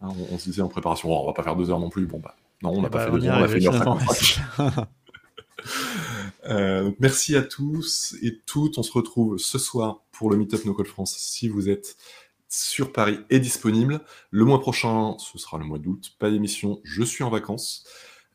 hein, 0.00 0.08
on, 0.30 0.38
se 0.38 0.44
disait 0.44 0.62
en 0.62 0.68
préparation, 0.68 1.10
oh, 1.10 1.22
on 1.22 1.26
va 1.26 1.32
pas 1.32 1.42
faire 1.42 1.56
deux 1.56 1.70
heures 1.70 1.80
non 1.80 1.90
plus. 1.90 2.06
Bon 2.06 2.18
bah 2.18 2.36
non, 2.62 2.70
on 2.70 2.82
n'a 2.82 2.88
eh 2.88 2.90
pas 2.90 3.06
bah, 3.06 3.12
fait 3.12 3.18
deux 3.18 3.26
heures, 3.26 3.38
on 3.38 3.42
a 3.42 3.48
fait 3.48 3.58
une 3.58 3.68
heure 3.68 4.86
merci 6.98 7.36
à 7.36 7.42
tous 7.42 8.16
et 8.22 8.40
toutes. 8.46 8.78
On 8.78 8.82
se 8.82 8.92
retrouve 8.92 9.38
ce 9.38 9.58
soir 9.58 10.02
pour 10.12 10.30
le 10.30 10.36
Meetup 10.36 10.64
No 10.64 10.74
Call 10.74 10.86
France 10.86 11.16
si 11.18 11.48
vous 11.48 11.68
êtes 11.68 11.96
sur 12.48 12.92
Paris 12.92 13.18
et 13.30 13.40
disponible. 13.40 14.00
Le 14.30 14.44
mois 14.44 14.60
prochain, 14.60 15.16
ce 15.18 15.38
sera 15.38 15.58
le 15.58 15.64
mois 15.64 15.78
d'août. 15.78 16.14
Pas 16.18 16.30
d'émission, 16.30 16.80
je 16.84 17.02
suis 17.02 17.24
en 17.24 17.30
vacances. 17.30 17.84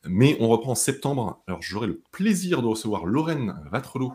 Mais 0.05 0.35
on 0.39 0.49
reprend 0.49 0.71
en 0.71 0.75
septembre. 0.75 1.41
Alors 1.47 1.61
j'aurai 1.61 1.87
le 1.87 2.01
plaisir 2.11 2.61
de 2.61 2.67
recevoir 2.67 3.05
Lorraine 3.05 3.55
Vatrelot 3.71 4.13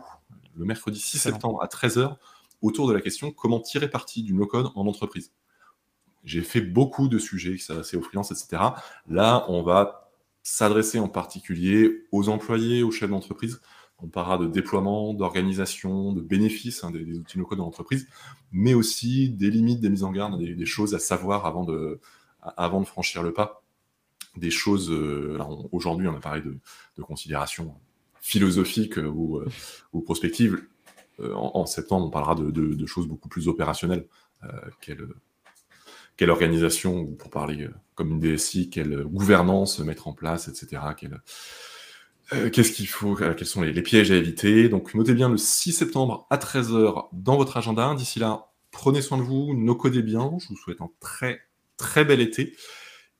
le 0.59 0.65
mercredi 0.65 0.99
6 0.99 1.17
septembre 1.19 1.63
à 1.63 1.67
13h 1.67 2.17
autour 2.61 2.87
de 2.87 2.93
la 2.93 3.01
question 3.01 3.31
comment 3.31 3.59
tirer 3.59 3.89
parti 3.89 4.21
du 4.21 4.33
no-code 4.33 4.67
en 4.75 4.85
entreprise? 4.85 5.31
J'ai 6.25 6.41
fait 6.41 6.61
beaucoup 6.61 7.07
de 7.07 7.17
sujets 7.17 7.55
qui 7.55 7.63
s'adressaient 7.63 7.95
aux 7.95 8.01
freelances, 8.01 8.31
etc. 8.31 8.61
Là, 9.07 9.45
on 9.47 9.63
va 9.63 10.11
s'adresser 10.43 10.99
en 10.99 11.07
particulier 11.07 12.03
aux 12.11 12.27
employés, 12.27 12.83
aux 12.83 12.91
chefs 12.91 13.09
d'entreprise. 13.09 13.61
On 14.01 14.07
parlera 14.07 14.37
de 14.37 14.47
déploiement, 14.47 15.13
d'organisation, 15.13 16.11
de 16.13 16.21
bénéfices 16.21 16.83
hein, 16.83 16.91
des, 16.91 17.17
outils 17.17 17.37
no-code 17.37 17.61
en 17.61 17.67
entreprise, 17.67 18.07
mais 18.51 18.73
aussi 18.73 19.29
des 19.29 19.49
limites, 19.49 19.79
des 19.79 19.89
mises 19.89 20.03
en 20.03 20.11
garde, 20.11 20.37
des, 20.37 20.65
choses 20.65 20.93
à 20.93 20.99
savoir 20.99 21.45
avant 21.45 21.63
de, 21.63 21.99
avant 22.41 22.81
de 22.81 22.85
franchir 22.85 23.23
le 23.23 23.33
pas. 23.33 23.63
Des 24.35 24.51
choses, 24.51 24.91
euh, 24.91 25.37
aujourd'hui, 25.71 26.07
on 26.07 26.15
a 26.15 26.19
parlé 26.19 26.41
de, 26.41 26.57
de 26.97 27.01
considérations 27.01 27.75
philosophique 28.29 28.99
euh, 28.99 29.07
ou, 29.07 29.37
euh, 29.37 29.49
ou 29.91 30.01
prospective. 30.01 30.61
Euh, 31.19 31.33
en, 31.33 31.65
septembre, 31.65 32.05
on 32.05 32.09
parlera 32.11 32.35
de, 32.35 32.85
choses 32.85 33.07
beaucoup 33.07 33.27
plus 33.27 33.49
opérationnelles. 33.49 34.05
quelle, 34.79 35.05
quelle 36.15 36.29
organisation, 36.29 37.01
ou 37.01 37.13
pour 37.13 37.29
parler 37.29 37.67
comme 37.95 38.11
une 38.11 38.19
DSI, 38.21 38.69
quelle 38.69 39.03
gouvernance 39.03 39.79
mettre 39.79 40.07
en 40.07 40.13
place, 40.13 40.47
etc. 40.47 40.81
Qu'est-ce 42.53 42.71
qu'il 42.71 42.87
faut 42.87 43.15
Quels 43.15 43.45
sont 43.45 43.63
les, 43.63 43.81
pièges 43.81 44.11
à 44.11 44.15
éviter 44.15 44.69
Donc, 44.69 44.93
notez 44.93 45.13
bien 45.13 45.27
le 45.27 45.35
6 45.35 45.73
septembre 45.73 46.25
à 46.29 46.37
13h 46.37 47.09
dans 47.11 47.35
votre 47.35 47.57
agenda. 47.57 47.93
D'ici 47.95 48.19
là, 48.19 48.53
prenez 48.71 49.01
soin 49.01 49.17
de 49.17 49.23
vous, 49.23 49.53
no 49.53 49.75
codez 49.75 50.03
bien. 50.03 50.37
Je 50.39 50.47
vous 50.47 50.55
souhaite 50.55 50.79
un 50.79 50.89
très, 51.01 51.41
très 51.75 52.05
bel 52.05 52.21
été. 52.21 52.55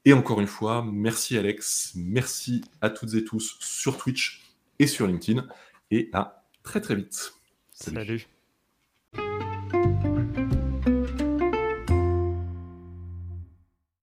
Et 0.06 0.14
encore 0.14 0.40
une 0.40 0.48
fois, 0.48 0.86
merci 0.90 1.38
Alex, 1.38 1.91
merci 1.95 2.64
à 2.80 2.90
toutes 2.90 3.14
et 3.15 3.26
tous 3.26 3.57
sur 3.60 3.98
Twitch 3.98 4.48
et 4.80 4.88
sur 4.88 5.07
LinkedIn. 5.07 5.47
Et 5.91 6.10
à 6.14 6.43
très 6.64 6.81
très 6.81 6.95
vite. 6.95 7.34
Salut. 7.72 8.27
Salut. 9.14 9.59